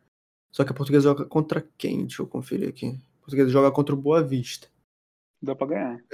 só 0.53 0.65
que 0.65 0.71
a 0.71 0.75
portuguesa 0.75 1.09
joga 1.09 1.25
contra 1.25 1.67
quem? 1.77 2.07
Deixa 2.07 2.23
eu 2.23 2.27
conferir 2.27 2.69
aqui. 2.69 2.99
A 3.19 3.21
portuguesa 3.21 3.51
joga 3.51 3.71
contra 3.71 3.95
o 3.95 3.99
Boa 3.99 4.23
Vista. 4.23 4.69
Dá 5.43 5.55
pra 5.55 5.67
ganhar. 5.67 6.05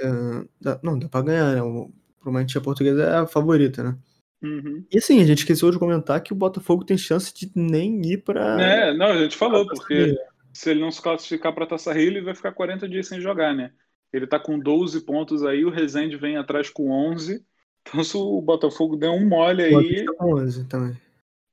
Dá, 0.59 0.79
não, 0.81 0.97
dá 0.97 1.07
pra 1.07 1.21
ganhar, 1.21 1.55
né? 1.55 1.61
O, 1.61 1.91
provavelmente 2.19 2.57
a 2.57 2.61
portuguesa 2.61 3.03
é 3.03 3.17
a 3.17 3.27
favorita, 3.27 3.83
né? 3.83 3.97
Uhum. 4.41 4.85
E 4.91 4.97
assim, 4.97 5.19
a 5.21 5.25
gente 5.25 5.39
esqueceu 5.39 5.71
de 5.71 5.79
comentar 5.79 6.21
que 6.21 6.31
o 6.31 6.35
Botafogo 6.35 6.83
tem 6.83 6.97
chance 6.97 7.33
de 7.33 7.51
nem 7.55 8.01
ir 8.05 8.17
pra. 8.23 8.61
É, 8.61 8.93
não, 8.93 9.07
a 9.07 9.17
gente 9.17 9.35
falou, 9.35 9.65
porque 9.67 10.15
se 10.53 10.69
ele 10.69 10.79
não 10.79 10.91
se 10.91 11.01
classificar 11.01 11.53
pra 11.53 11.65
Taça 11.65 11.91
Rio, 11.91 12.07
ele 12.07 12.21
vai 12.21 12.35
ficar 12.35 12.51
40 12.51 12.87
dias 12.87 13.07
sem 13.07 13.19
jogar, 13.19 13.55
né? 13.55 13.71
Ele 14.13 14.27
tá 14.27 14.39
com 14.39 14.59
12 14.59 15.01
pontos 15.01 15.43
aí, 15.43 15.65
o 15.65 15.69
Rezende 15.69 16.17
vem 16.17 16.37
atrás 16.37 16.69
com 16.69 16.91
11. 16.91 17.43
Então, 17.81 18.03
se 18.03 18.15
o 18.15 18.41
Botafogo 18.41 18.95
der 18.95 19.09
um 19.09 19.27
mole 19.27 19.63
aí. 19.63 20.05
Tá 20.05 20.13
com 20.13 20.35
11 20.35 20.65
também. 20.65 20.97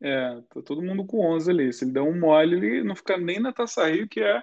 É, 0.07 0.39
tá 0.51 0.61
todo 0.61 0.83
mundo 0.83 1.07
com 1.07 1.25
11 1.35 1.51
ali. 1.51 1.73
Se 1.73 1.85
ele 1.85 1.93
der 1.93 2.03
um 2.03 2.21
mole, 2.21 2.57
ele 2.57 2.85
não 2.85 2.95
fica 2.95 3.17
nem 3.17 3.41
na 3.41 3.55
Taça 3.55 3.87
Rio, 3.87 4.07
que 4.07 4.21
é 4.21 4.43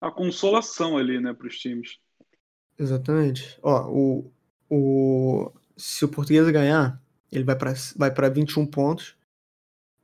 a 0.00 0.10
consolação 0.10 0.96
ali, 0.96 1.20
né, 1.20 1.34
pros 1.34 1.58
times. 1.58 1.98
Exatamente. 2.78 3.58
Ó, 3.62 3.90
o, 3.90 4.32
o, 4.70 5.52
se 5.76 6.06
o 6.06 6.08
português 6.08 6.48
ganhar, 6.50 6.98
ele 7.30 7.44
vai 7.44 7.54
para 7.54 7.74
vai 7.94 8.10
para 8.10 8.30
21 8.30 8.66
pontos. 8.66 9.14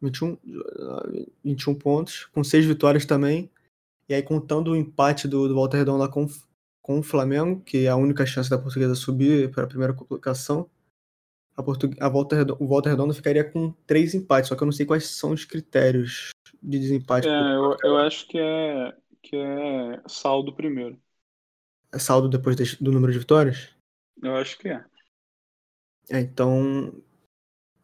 21, 0.02 0.36
21 1.42 1.74
pontos, 1.74 2.26
com 2.26 2.44
6 2.44 2.66
vitórias 2.66 3.06
também. 3.06 3.50
E 4.08 4.14
aí, 4.14 4.22
contando 4.22 4.72
o 4.72 4.76
empate 4.76 5.26
do, 5.26 5.48
do 5.48 5.54
Walter 5.54 5.78
Redondo 5.78 5.98
lá 5.98 6.08
com, 6.08 6.26
com 6.82 6.98
o 6.98 7.02
Flamengo, 7.02 7.62
que 7.62 7.86
é 7.86 7.88
a 7.88 7.96
única 7.96 8.26
chance 8.26 8.48
da 8.50 8.58
portuguesa 8.58 8.94
subir 8.94 9.50
para 9.50 9.64
a 9.64 9.66
primeira 9.66 9.94
colocação, 9.94 10.68
a, 11.58 11.62
Portu... 11.62 11.90
a 11.98 12.08
volta 12.08 12.36
redonda, 12.36 12.62
o 12.62 12.68
Volta 12.68 12.88
Redonda 12.88 13.12
ficaria 13.12 13.42
com 13.42 13.72
três 13.84 14.14
empates, 14.14 14.48
só 14.48 14.54
que 14.54 14.62
eu 14.62 14.66
não 14.66 14.72
sei 14.72 14.86
quais 14.86 15.08
são 15.08 15.32
os 15.32 15.44
critérios 15.44 16.30
de 16.62 16.78
desempate. 16.78 17.26
É, 17.26 17.54
eu, 17.56 17.76
eu 17.82 17.96
acho 17.96 18.28
que 18.28 18.38
é, 18.38 18.94
que 19.20 19.34
é 19.34 20.00
saldo 20.06 20.54
primeiro. 20.54 20.96
É 21.92 21.98
saldo 21.98 22.28
depois 22.28 22.54
de, 22.54 22.76
do 22.76 22.92
número 22.92 23.12
de 23.12 23.18
vitórias? 23.18 23.70
Eu 24.22 24.36
acho 24.36 24.56
que 24.56 24.68
é. 24.68 24.84
É, 26.08 26.20
então. 26.20 26.94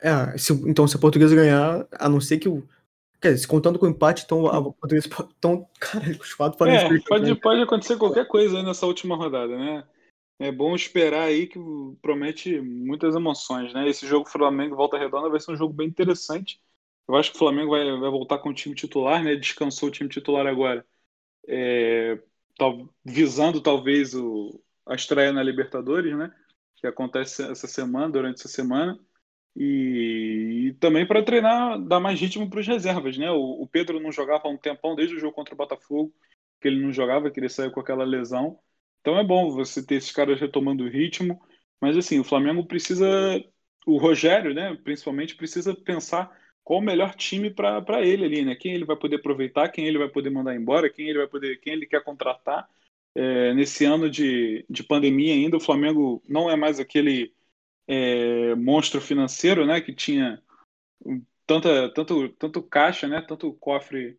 É, 0.00 0.38
se, 0.38 0.52
então 0.68 0.86
se 0.86 0.96
a 0.96 1.00
portuguesa 1.00 1.34
ganhar, 1.34 1.84
a 1.98 2.08
não 2.08 2.20
ser 2.20 2.38
que 2.38 2.48
o. 2.48 2.66
Quer 3.20 3.32
dizer, 3.32 3.46
contando 3.48 3.78
com 3.78 3.86
o 3.86 3.88
empate, 3.88 4.22
então 4.24 4.46
a 4.46 4.62
portuguesa. 4.62 5.08
Então, 5.36 5.66
cara, 5.80 6.04
os 6.10 6.34
podem 6.34 6.76
é, 6.76 7.00
pode, 7.08 7.34
pode 7.40 7.60
acontecer 7.60 7.96
qualquer 7.96 8.28
coisa 8.28 8.58
aí 8.58 8.62
nessa 8.62 8.86
última 8.86 9.16
rodada, 9.16 9.56
né? 9.58 9.84
É 10.38 10.50
bom 10.50 10.74
esperar 10.74 11.24
aí 11.28 11.46
que 11.46 11.58
promete 12.02 12.60
muitas 12.60 13.14
emoções, 13.14 13.72
né? 13.72 13.88
Esse 13.88 14.06
jogo 14.06 14.28
Flamengo 14.28 14.76
Volta 14.76 14.98
Redonda 14.98 15.28
vai 15.30 15.40
ser 15.40 15.52
um 15.52 15.56
jogo 15.56 15.72
bem 15.72 15.88
interessante. 15.88 16.60
Eu 17.06 17.14
acho 17.16 17.30
que 17.30 17.36
o 17.36 17.38
Flamengo 17.38 17.70
vai, 17.70 17.84
vai 17.98 18.10
voltar 18.10 18.38
com 18.38 18.48
o 18.48 18.54
time 18.54 18.74
titular, 18.74 19.22
né? 19.22 19.36
Descansou 19.36 19.88
o 19.88 19.92
time 19.92 20.08
titular 20.08 20.46
agora, 20.46 20.84
é, 21.48 22.20
visando 23.04 23.60
talvez 23.60 24.14
o, 24.14 24.60
a 24.86 24.94
estreia 24.94 25.32
na 25.32 25.42
Libertadores, 25.42 26.16
né? 26.16 26.34
Que 26.76 26.86
acontece 26.86 27.42
essa 27.42 27.66
semana, 27.66 28.10
durante 28.10 28.40
essa 28.40 28.48
semana. 28.48 28.98
E, 29.56 30.68
e 30.68 30.74
também 30.74 31.06
para 31.06 31.22
treinar, 31.22 31.80
dar 31.80 32.00
mais 32.00 32.20
ritmo 32.20 32.50
para 32.50 32.60
os 32.60 32.66
reservas, 32.66 33.16
né? 33.16 33.30
O, 33.30 33.62
o, 33.62 33.68
Pedro 33.68 34.00
não 34.00 34.10
jogava 34.10 34.48
há 34.48 34.50
um 34.50 34.56
tempão, 34.58 34.96
desde 34.96 35.14
o 35.16 35.18
jogo 35.18 35.34
contra 35.34 35.54
o 35.54 35.56
Botafogo, 35.56 36.12
que 36.60 36.68
ele 36.68 36.82
não 36.82 36.92
jogava, 36.92 37.30
que 37.30 37.38
ele 37.38 37.48
saiu 37.48 37.70
com 37.70 37.80
aquela 37.80 38.04
lesão. 38.04 38.58
Então 39.04 39.18
é 39.18 39.22
bom 39.22 39.50
você 39.50 39.84
ter 39.84 39.96
esses 39.96 40.10
caras 40.10 40.40
retomando 40.40 40.82
o 40.82 40.88
ritmo. 40.88 41.38
Mas 41.78 41.94
assim, 41.94 42.18
o 42.18 42.24
Flamengo 42.24 42.64
precisa, 42.64 43.06
o 43.86 43.98
Rogério, 43.98 44.54
né? 44.54 44.74
Principalmente 44.82 45.36
precisa 45.36 45.74
pensar 45.74 46.34
qual 46.64 46.80
o 46.80 46.82
melhor 46.82 47.14
time 47.14 47.50
para 47.50 48.00
ele 48.00 48.24
ali, 48.24 48.42
né? 48.46 48.54
Quem 48.54 48.72
ele 48.72 48.86
vai 48.86 48.96
poder 48.96 49.16
aproveitar, 49.16 49.68
quem 49.68 49.86
ele 49.86 49.98
vai 49.98 50.08
poder 50.08 50.30
mandar 50.30 50.56
embora, 50.56 50.88
quem 50.88 51.06
ele 51.10 51.18
vai 51.18 51.28
poder, 51.28 51.60
quem 51.60 51.74
ele 51.74 51.84
quer 51.84 52.02
contratar. 52.02 52.66
É, 53.14 53.52
nesse 53.52 53.84
ano 53.84 54.08
de, 54.08 54.64
de 54.70 54.82
pandemia 54.82 55.34
ainda, 55.34 55.58
o 55.58 55.60
Flamengo 55.60 56.22
não 56.26 56.48
é 56.50 56.56
mais 56.56 56.80
aquele 56.80 57.34
é, 57.86 58.54
monstro 58.54 59.02
financeiro, 59.02 59.66
né? 59.66 59.82
Que 59.82 59.94
tinha 59.94 60.42
tanta, 61.46 61.92
tanto, 61.92 62.30
tanto 62.30 62.62
caixa, 62.62 63.06
né? 63.06 63.20
Tanto 63.20 63.52
cofre 63.52 64.18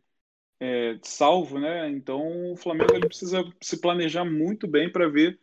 é, 0.59 0.97
salvo, 1.03 1.59
né? 1.59 1.89
Então 1.89 2.53
o 2.53 2.57
Flamengo 2.57 2.95
ele 2.95 3.07
precisa 3.07 3.43
se 3.61 3.79
planejar 3.79 4.25
muito 4.25 4.67
bem 4.67 4.91
para 4.91 5.07
ver, 5.09 5.39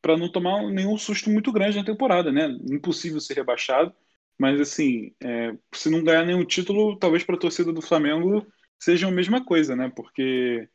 para 0.00 0.16
não 0.16 0.30
tomar 0.30 0.62
nenhum 0.70 0.96
susto 0.98 1.30
muito 1.30 1.52
grande 1.52 1.78
na 1.78 1.84
temporada, 1.84 2.32
né? 2.32 2.48
Impossível 2.70 3.20
ser 3.20 3.34
rebaixado 3.34 3.94
mas, 4.42 4.60
assim, 4.60 5.14
é, 5.20 5.56
se 5.72 5.88
não 5.88 6.02
ganhar 6.02 6.24
nenhum 6.24 6.44
título, 6.44 6.98
talvez 6.98 7.22
para 7.22 7.36
a 7.36 7.38
torcida 7.38 7.72
do 7.72 7.80
Flamengo 7.80 8.44
seja 8.76 9.06
a 9.06 9.12
mesma 9.12 9.44
coisa, 9.44 9.76
né? 9.76 9.88
Porque 9.94 10.68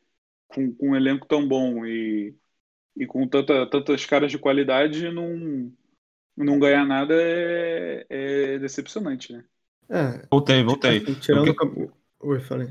com, 0.46 0.74
com 0.74 0.90
um 0.90 0.96
elenco 0.96 1.26
tão 1.26 1.46
bom 1.46 1.84
e, 1.84 2.34
e 2.96 3.06
com 3.06 3.28
tanta, 3.28 3.68
tantas 3.68 4.06
caras 4.06 4.30
de 4.30 4.38
qualidade, 4.38 5.10
não, 5.10 5.70
não 6.34 6.58
ganhar 6.58 6.86
nada 6.86 7.14
é, 7.14 8.06
é 8.08 8.58
decepcionante, 8.58 9.34
né? 9.34 9.44
É. 9.90 10.26
Voltei, 10.30 10.62
voltei. 10.62 11.00
Tirando. 11.16 11.54
Eu... 11.76 11.92
Oi, 12.20 12.40
falei. 12.40 12.68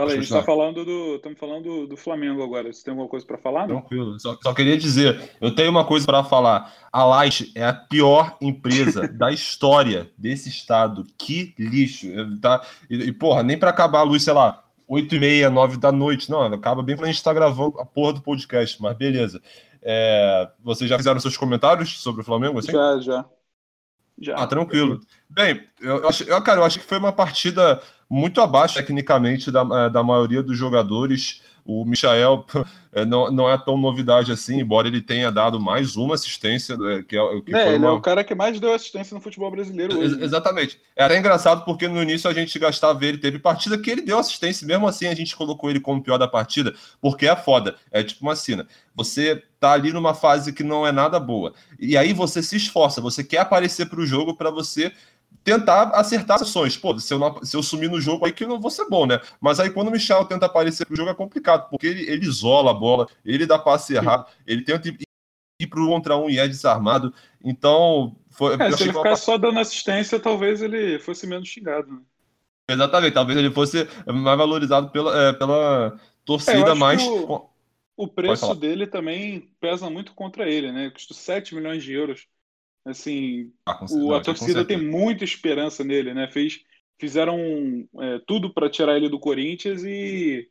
Fala 0.00 0.12
aí, 0.12 0.18
a 0.18 0.20
gente 0.22 0.32
tá 0.32 0.42
falando 0.42 0.84
do. 0.84 1.16
Estamos 1.16 1.38
falando 1.38 1.86
do 1.86 1.96
Flamengo 1.96 2.42
agora. 2.42 2.72
Você 2.72 2.82
tem 2.82 2.92
alguma 2.92 3.08
coisa 3.08 3.26
para 3.26 3.36
falar? 3.36 3.68
Não? 3.68 3.80
Tranquilo. 3.80 4.18
Só, 4.18 4.36
só, 4.42 4.54
queria 4.54 4.78
dizer, 4.78 5.30
eu 5.40 5.54
tenho 5.54 5.70
uma 5.70 5.84
coisa 5.84 6.06
para 6.06 6.24
falar. 6.24 6.74
A 6.90 7.04
Light 7.04 7.52
é 7.54 7.64
a 7.64 7.74
pior 7.74 8.36
empresa 8.40 9.06
da 9.12 9.30
história 9.30 10.10
desse 10.16 10.48
estado. 10.48 11.04
Que 11.18 11.54
lixo. 11.58 12.06
Tá? 12.40 12.64
E, 12.88 12.96
e 12.96 13.12
porra, 13.12 13.42
nem 13.42 13.58
para 13.58 13.68
acabar 13.68 13.98
a 14.00 14.04
luz, 14.04 14.22
sei 14.24 14.32
lá, 14.32 14.64
8 14.88 15.14
e 15.14 15.20
meia, 15.20 15.50
9 15.50 15.76
da 15.76 15.92
noite. 15.92 16.30
Não, 16.30 16.44
acaba 16.44 16.82
bem 16.82 16.96
quando 16.96 17.08
a 17.08 17.12
gente 17.12 17.22
tá 17.22 17.34
gravando 17.34 17.78
a 17.78 17.84
porra 17.84 18.14
do 18.14 18.22
podcast, 18.22 18.80
mas 18.80 18.96
beleza. 18.96 19.42
É, 19.82 20.48
vocês 20.62 20.88
já 20.88 20.96
fizeram 20.96 21.20
seus 21.20 21.36
comentários 21.36 22.00
sobre 22.00 22.22
o 22.22 22.24
Flamengo? 22.24 22.58
Assim? 22.58 22.72
Já, 22.72 22.98
já. 23.00 23.24
já. 24.18 24.34
Ah, 24.34 24.46
tranquilo. 24.46 24.98
Bem, 25.28 25.62
eu, 25.78 25.98
eu, 25.98 26.10
eu, 26.26 26.42
cara, 26.42 26.60
eu 26.60 26.64
acho 26.64 26.78
que 26.78 26.86
foi 26.86 26.98
uma 26.98 27.12
partida 27.12 27.82
muito 28.10 28.40
abaixo 28.40 28.74
tecnicamente 28.74 29.52
da, 29.52 29.60
eh, 29.60 29.90
da 29.90 30.02
maioria 30.02 30.42
dos 30.42 30.58
jogadores. 30.58 31.40
O 31.64 31.84
Michael 31.84 32.44
eh, 32.92 33.04
não, 33.04 33.30
não 33.30 33.48
é 33.48 33.56
tão 33.56 33.76
novidade 33.76 34.32
assim, 34.32 34.60
embora 34.60 34.88
ele 34.88 35.00
tenha 35.00 35.30
dado 35.30 35.60
mais 35.60 35.94
uma 35.94 36.16
assistência. 36.16 36.74
Eh, 36.74 37.04
que 37.04 37.16
é, 37.16 37.40
que 37.40 37.54
é, 37.54 37.68
ele 37.68 37.78
uma... 37.78 37.90
é 37.90 37.92
o 37.92 38.00
cara 38.00 38.24
que 38.24 38.34
mais 38.34 38.58
deu 38.58 38.74
assistência 38.74 39.14
no 39.14 39.20
futebol 39.20 39.48
brasileiro 39.48 39.96
hoje. 39.96 40.16
Né? 40.16 40.24
Exatamente. 40.24 40.80
Era 40.96 41.16
engraçado 41.16 41.64
porque 41.64 41.86
no 41.86 42.02
início 42.02 42.28
a 42.28 42.34
gente 42.34 42.58
gastava 42.58 43.04
ele, 43.06 43.18
teve 43.18 43.38
partida 43.38 43.78
que 43.78 43.88
ele 43.88 44.02
deu 44.02 44.18
assistência, 44.18 44.66
mesmo 44.66 44.88
assim 44.88 45.06
a 45.06 45.14
gente 45.14 45.36
colocou 45.36 45.70
ele 45.70 45.78
como 45.78 46.02
pior 46.02 46.18
da 46.18 46.26
partida, 46.26 46.74
porque 47.00 47.28
é 47.28 47.36
foda. 47.36 47.76
É 47.92 48.02
tipo 48.02 48.22
uma 48.22 48.34
cena. 48.34 48.66
Você 48.96 49.40
tá 49.60 49.70
ali 49.70 49.92
numa 49.92 50.14
fase 50.14 50.52
que 50.52 50.64
não 50.64 50.84
é 50.84 50.90
nada 50.90 51.20
boa. 51.20 51.52
E 51.78 51.96
aí 51.96 52.12
você 52.12 52.42
se 52.42 52.56
esforça, 52.56 53.00
você 53.00 53.22
quer 53.22 53.38
aparecer 53.38 53.88
para 53.88 54.00
o 54.00 54.06
jogo 54.06 54.34
para 54.34 54.50
você 54.50 54.90
tentar 55.42 55.90
acertar 55.94 56.36
as 56.36 56.42
ações. 56.42 56.76
Pô, 56.76 56.98
se 56.98 57.12
eu, 57.12 57.18
não, 57.18 57.42
se 57.42 57.56
eu 57.56 57.62
sumir 57.62 57.90
no 57.90 58.00
jogo 58.00 58.24
aí 58.24 58.32
que 58.32 58.44
eu 58.44 58.48
não 58.48 58.60
vou 58.60 58.70
ser 58.70 58.88
bom, 58.88 59.06
né? 59.06 59.20
Mas 59.40 59.58
aí 59.60 59.70
quando 59.70 59.88
o 59.88 59.90
Michel 59.90 60.24
tenta 60.24 60.46
aparecer 60.46 60.86
pro 60.86 60.96
jogo 60.96 61.10
é 61.10 61.14
complicado, 61.14 61.68
porque 61.70 61.86
ele, 61.86 62.02
ele 62.10 62.26
isola 62.26 62.70
a 62.70 62.74
bola, 62.74 63.08
ele 63.24 63.46
dá 63.46 63.58
passe 63.58 63.94
errado, 63.94 64.26
ele 64.46 64.62
tenta 64.62 64.88
ir, 64.88 64.98
ir 65.60 65.66
pro 65.66 65.86
contra 65.86 66.16
um 66.16 66.28
e 66.28 66.38
é 66.38 66.46
desarmado. 66.46 67.12
Então, 67.42 68.16
foi, 68.30 68.54
é, 68.54 68.72
se 68.72 68.84
ele 68.84 68.92
ficar 68.92 69.16
só 69.16 69.38
dando 69.38 69.60
assistência, 69.60 70.20
talvez 70.20 70.62
ele 70.62 70.98
fosse 70.98 71.26
menos 71.26 71.48
xingado, 71.48 71.92
né? 71.92 72.00
Exatamente, 72.68 73.14
talvez 73.14 73.36
ele 73.36 73.50
fosse 73.50 73.88
mais 74.06 74.38
valorizado 74.38 74.90
pela, 74.90 75.28
é, 75.28 75.32
pela 75.32 75.98
torcida 76.24 76.70
é, 76.70 76.74
mais. 76.74 77.02
O, 77.02 77.50
o 77.96 78.06
preço 78.06 78.54
dele 78.54 78.86
também 78.86 79.50
pesa 79.60 79.90
muito 79.90 80.14
contra 80.14 80.48
ele, 80.48 80.70
né? 80.70 80.90
Custa 80.90 81.12
7 81.12 81.54
milhões 81.54 81.82
de 81.82 81.92
euros. 81.92 82.28
Assim, 82.84 83.52
ah, 83.66 83.84
o, 83.90 84.14
a 84.14 84.22
torcida 84.22 84.64
tem 84.64 84.80
muita 84.80 85.24
esperança 85.24 85.84
nele, 85.84 86.14
né? 86.14 86.28
Fez, 86.30 86.64
fizeram 86.98 87.38
é, 87.98 88.18
tudo 88.26 88.52
para 88.52 88.70
tirar 88.70 88.96
ele 88.96 89.08
do 89.08 89.18
Corinthians 89.18 89.84
e 89.84 90.48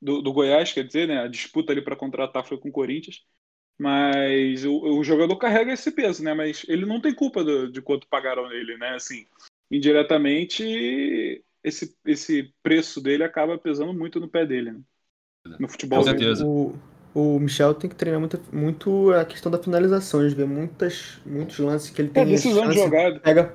do, 0.00 0.20
do, 0.20 0.32
Goiás, 0.32 0.72
quer 0.72 0.84
dizer, 0.84 1.08
né? 1.08 1.20
A 1.20 1.28
disputa 1.28 1.72
ali 1.72 1.82
para 1.82 1.96
contratar 1.96 2.44
foi 2.44 2.58
com 2.58 2.68
o 2.68 2.72
Corinthians. 2.72 3.24
Mas 3.78 4.62
o, 4.64 4.98
o, 4.98 5.02
jogador 5.02 5.34
carrega 5.36 5.72
esse 5.72 5.90
peso, 5.90 6.22
né? 6.22 6.34
Mas 6.34 6.66
ele 6.68 6.84
não 6.84 7.00
tem 7.00 7.14
culpa 7.14 7.42
do, 7.42 7.72
de 7.72 7.80
quanto 7.80 8.06
pagaram 8.08 8.46
nele, 8.46 8.76
né? 8.76 8.90
Assim, 8.90 9.26
indiretamente, 9.70 11.42
esse, 11.64 11.96
esse 12.04 12.52
preço 12.62 13.00
dele 13.00 13.24
acaba 13.24 13.56
pesando 13.56 13.94
muito 13.94 14.20
no 14.20 14.28
pé 14.28 14.44
dele, 14.44 14.72
né? 14.72 14.80
No 15.58 15.66
futebol. 15.66 16.00
Com 16.00 16.04
certeza. 16.04 16.46
O, 16.46 16.78
o 17.14 17.38
Michel 17.38 17.74
tem 17.74 17.90
que 17.90 17.96
treinar 17.96 18.20
muito, 18.20 18.40
muito 18.52 19.12
a 19.12 19.24
questão 19.24 19.50
da 19.50 19.58
finalização. 19.58 20.20
A 20.20 20.28
gente 20.28 20.36
vê 20.36 20.44
muitas, 20.44 21.18
muitos 21.26 21.58
lances 21.58 21.90
que 21.90 22.02
ele 22.02 22.10
tem. 22.10 22.22
É 22.22 22.26
decisão 22.26 22.68
de 22.68 22.76
jogada. 22.76 23.20
Pega... 23.20 23.54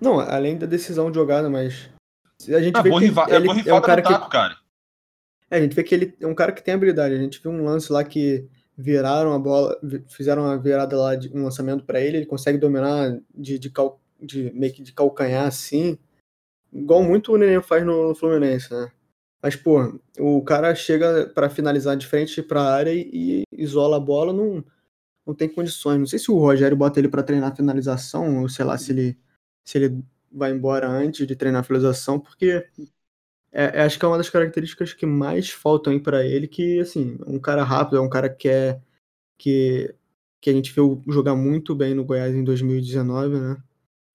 Não, 0.00 0.18
além 0.20 0.56
da 0.56 0.66
decisão 0.66 1.10
de 1.10 1.16
jogada, 1.16 1.50
mas. 1.50 1.90
A 2.48 2.60
gente 2.60 2.76
ah, 2.76 2.82
vê 2.82 2.90
que 2.90 2.98
rival, 2.98 3.28
ele 3.28 3.48
é, 3.48 3.68
é 3.68 3.74
um 3.74 3.80
cara 3.80 4.02
taco, 4.02 4.24
que. 4.24 4.30
Cara. 4.30 4.56
É, 5.50 5.58
a 5.58 5.60
gente 5.60 5.74
vê 5.74 5.82
que 5.82 5.94
ele 5.94 6.16
é 6.20 6.26
um 6.26 6.34
cara 6.34 6.52
que 6.52 6.62
tem 6.62 6.74
habilidade. 6.74 7.14
A 7.14 7.18
gente 7.18 7.40
viu 7.42 7.52
um 7.52 7.64
lance 7.64 7.92
lá 7.92 8.02
que 8.02 8.48
viraram 8.76 9.32
a 9.32 9.38
bola, 9.38 9.78
fizeram 10.08 10.42
uma 10.42 10.58
virada 10.58 10.96
lá 10.96 11.14
de 11.14 11.30
um 11.36 11.44
lançamento 11.44 11.84
para 11.84 12.00
ele, 12.00 12.18
ele 12.18 12.26
consegue 12.26 12.58
dominar 12.58 13.16
de, 13.32 13.58
de, 13.58 13.70
cal, 13.70 14.00
de 14.20 14.50
meio 14.52 14.72
que 14.72 14.82
de 14.82 14.92
calcanhar 14.92 15.46
assim, 15.46 15.96
igual 16.72 17.02
muito 17.02 17.32
o 17.32 17.38
Neném 17.38 17.62
faz 17.62 17.86
no, 17.86 18.08
no 18.08 18.14
Fluminense, 18.14 18.72
né? 18.74 18.90
Mas, 19.44 19.54
pô, 19.54 20.00
o 20.18 20.40
cara 20.42 20.74
chega 20.74 21.26
para 21.26 21.50
finalizar 21.50 21.98
de 21.98 22.06
frente 22.06 22.42
para 22.42 22.62
a 22.62 22.74
área 22.74 22.94
e, 22.94 23.42
isola 23.52 23.98
a 23.98 24.00
bola, 24.00 24.32
não, 24.32 24.64
não 25.26 25.34
tem 25.34 25.50
condições. 25.50 25.98
Não 25.98 26.06
sei 26.06 26.18
se 26.18 26.30
o 26.30 26.38
Rogério 26.38 26.74
bota 26.74 26.98
ele 26.98 27.10
para 27.10 27.22
treinar 27.22 27.54
finalização, 27.54 28.40
ou 28.40 28.48
sei 28.48 28.64
lá, 28.64 28.78
se 28.78 28.92
ele, 28.92 29.18
se 29.62 29.76
ele 29.76 30.02
vai 30.32 30.50
embora 30.50 30.88
antes 30.88 31.26
de 31.26 31.36
treinar 31.36 31.62
finalização, 31.62 32.18
porque 32.18 32.66
é, 33.52 33.64
é, 33.80 33.82
acho 33.82 33.98
que 33.98 34.04
é 34.06 34.08
uma 34.08 34.16
das 34.16 34.30
características 34.30 34.94
que 34.94 35.04
mais 35.04 35.50
faltam 35.50 36.00
para 36.00 36.24
ele, 36.24 36.48
que, 36.48 36.80
assim, 36.80 37.18
um 37.26 37.38
cara 37.38 37.62
rápido, 37.64 37.98
é 37.98 38.00
um 38.00 38.08
cara 38.08 38.30
que 38.30 38.48
é 38.48 38.80
que, 39.36 39.94
que 40.40 40.48
a 40.48 40.54
gente 40.54 40.72
viu 40.72 41.02
jogar 41.06 41.36
muito 41.36 41.74
bem 41.74 41.92
no 41.92 42.02
Goiás 42.02 42.34
em 42.34 42.44
2019, 42.44 43.38
né? 43.38 43.62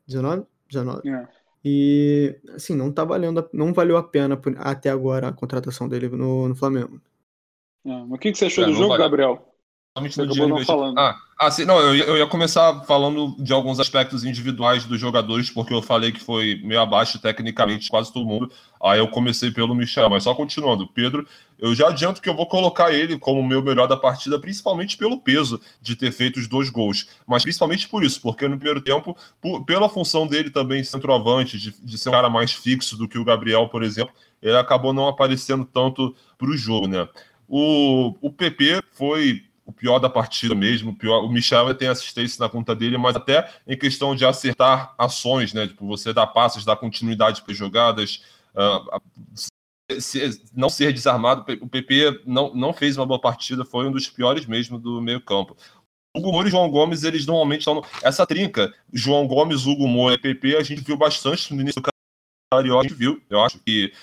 19? 0.07 0.47
19. 0.67 1.07
É. 1.07 1.27
E, 1.63 2.39
assim, 2.55 2.75
não 2.75 2.91
tá 2.91 3.03
valendo, 3.03 3.47
não 3.51 3.73
valeu 3.73 3.97
a 3.97 4.03
pena 4.03 4.39
até 4.57 4.89
agora 4.89 5.27
a 5.27 5.33
contratação 5.33 5.89
dele 5.89 6.07
no, 6.09 6.47
no 6.47 6.55
Flamengo. 6.55 7.01
É, 7.85 7.89
mas 7.89 8.11
o 8.11 8.17
que, 8.17 8.31
que 8.31 8.37
você 8.37 8.45
achou 8.45 8.63
é, 8.63 8.67
do 8.67 8.73
jogo, 8.73 8.97
Gabriel? 8.97 9.48
Você 9.97 10.21
no 10.21 10.31
dia 10.31 10.47
não 10.47 10.63
falando. 10.63 10.97
Ah, 10.97 11.17
ah 11.37 11.51
sim, 11.51 11.65
não, 11.65 11.79
eu, 11.79 11.95
eu 11.95 12.17
ia 12.17 12.27
começar 12.27 12.81
falando 12.81 13.35
de 13.39 13.51
alguns 13.51 13.79
aspectos 13.79 14.23
individuais 14.23 14.85
dos 14.85 14.99
jogadores, 14.99 15.49
porque 15.49 15.73
eu 15.73 15.81
falei 15.81 16.11
que 16.11 16.19
foi 16.19 16.61
meio 16.63 16.79
abaixo 16.79 17.19
tecnicamente 17.19 17.89
quase 17.89 18.13
todo 18.13 18.25
mundo. 18.25 18.51
Aí 18.81 18.99
eu 18.99 19.07
comecei 19.07 19.51
pelo 19.51 19.75
Michel, 19.75 20.09
mas 20.09 20.23
só 20.23 20.33
continuando. 20.33 20.87
Pedro, 20.87 21.27
eu 21.57 21.73
já 21.75 21.89
adianto 21.89 22.21
que 22.21 22.29
eu 22.29 22.35
vou 22.35 22.45
colocar 22.45 22.93
ele 22.93 23.17
como 23.17 23.41
o 23.41 23.47
meu 23.47 23.61
melhor 23.61 23.87
da 23.87 23.97
partida, 23.97 24.39
principalmente 24.39 24.95
pelo 24.95 25.19
peso 25.19 25.59
de 25.81 25.95
ter 25.95 26.11
feito 26.11 26.39
os 26.39 26.47
dois 26.47 26.69
gols. 26.69 27.07
Mas 27.27 27.43
principalmente 27.43 27.89
por 27.89 28.03
isso, 28.03 28.21
porque 28.21 28.47
no 28.47 28.57
primeiro 28.57 28.81
tempo, 28.81 29.17
por, 29.41 29.65
pela 29.65 29.89
função 29.89 30.27
dele 30.27 30.49
também 30.49 30.83
centroavante, 30.83 31.57
de, 31.57 31.73
de 31.83 31.97
ser 31.97 32.09
um 32.09 32.13
cara 32.13 32.29
mais 32.29 32.53
fixo 32.53 32.95
do 32.95 33.07
que 33.07 33.17
o 33.17 33.25
Gabriel, 33.25 33.67
por 33.67 33.83
exemplo, 33.83 34.13
ele 34.41 34.55
acabou 34.55 34.93
não 34.93 35.07
aparecendo 35.07 35.65
tanto 35.65 36.15
para 36.37 36.49
o 36.49 36.55
jogo, 36.55 36.87
né? 36.87 37.07
O, 37.51 38.13
o 38.21 38.31
PP 38.31 38.83
foi 38.91 39.48
o 39.69 39.71
pior 39.71 39.99
da 39.99 40.09
partida 40.09 40.55
mesmo. 40.55 40.89
O, 40.89 40.95
pior, 40.95 41.23
o 41.23 41.29
Michel 41.29 41.73
tem 41.75 41.87
assistência 41.87 42.43
na 42.43 42.49
conta 42.49 42.75
dele, 42.75 42.97
mas 42.97 43.15
até 43.15 43.47
em 43.67 43.77
questão 43.77 44.15
de 44.15 44.25
acertar 44.25 44.95
ações, 44.97 45.53
né? 45.53 45.67
Tipo, 45.67 45.85
você 45.85 46.11
dar 46.11 46.25
passos, 46.25 46.65
dar 46.65 46.75
continuidade 46.75 47.43
para 47.43 47.53
jogadas, 47.53 48.23
uh, 48.55 48.99
se, 49.99 50.41
não 50.55 50.69
ser 50.69 50.91
desarmado. 50.91 51.45
O 51.61 51.69
PP 51.69 52.23
não, 52.25 52.51
não 52.55 52.73
fez 52.73 52.97
uma 52.97 53.05
boa 53.05 53.21
partida, 53.21 53.63
foi 53.63 53.87
um 53.87 53.91
dos 53.91 54.09
piores 54.09 54.47
mesmo 54.47 54.79
do 54.79 54.99
meio-campo. 54.99 55.55
Hugo 56.17 56.31
Moura 56.31 56.47
e 56.47 56.51
João 56.51 56.71
Gomes, 56.71 57.03
eles 57.03 57.27
normalmente 57.27 57.59
estão. 57.59 57.83
Essa 58.01 58.25
trinca, 58.25 58.73
João 58.91 59.27
Gomes, 59.27 59.67
Hugo 59.67 59.87
Moura 59.87 60.15
e 60.15 60.17
PP, 60.17 60.57
a 60.57 60.63
gente 60.63 60.81
viu 60.81 60.97
bastante 60.97 61.53
no 61.53 61.61
início 61.61 61.79
do 61.79 61.89
Carioca, 62.51 62.79
a 62.79 62.89
gente 62.89 62.97
viu. 62.97 63.21
Eu 63.29 63.43
acho 63.43 63.59
que 63.59 63.93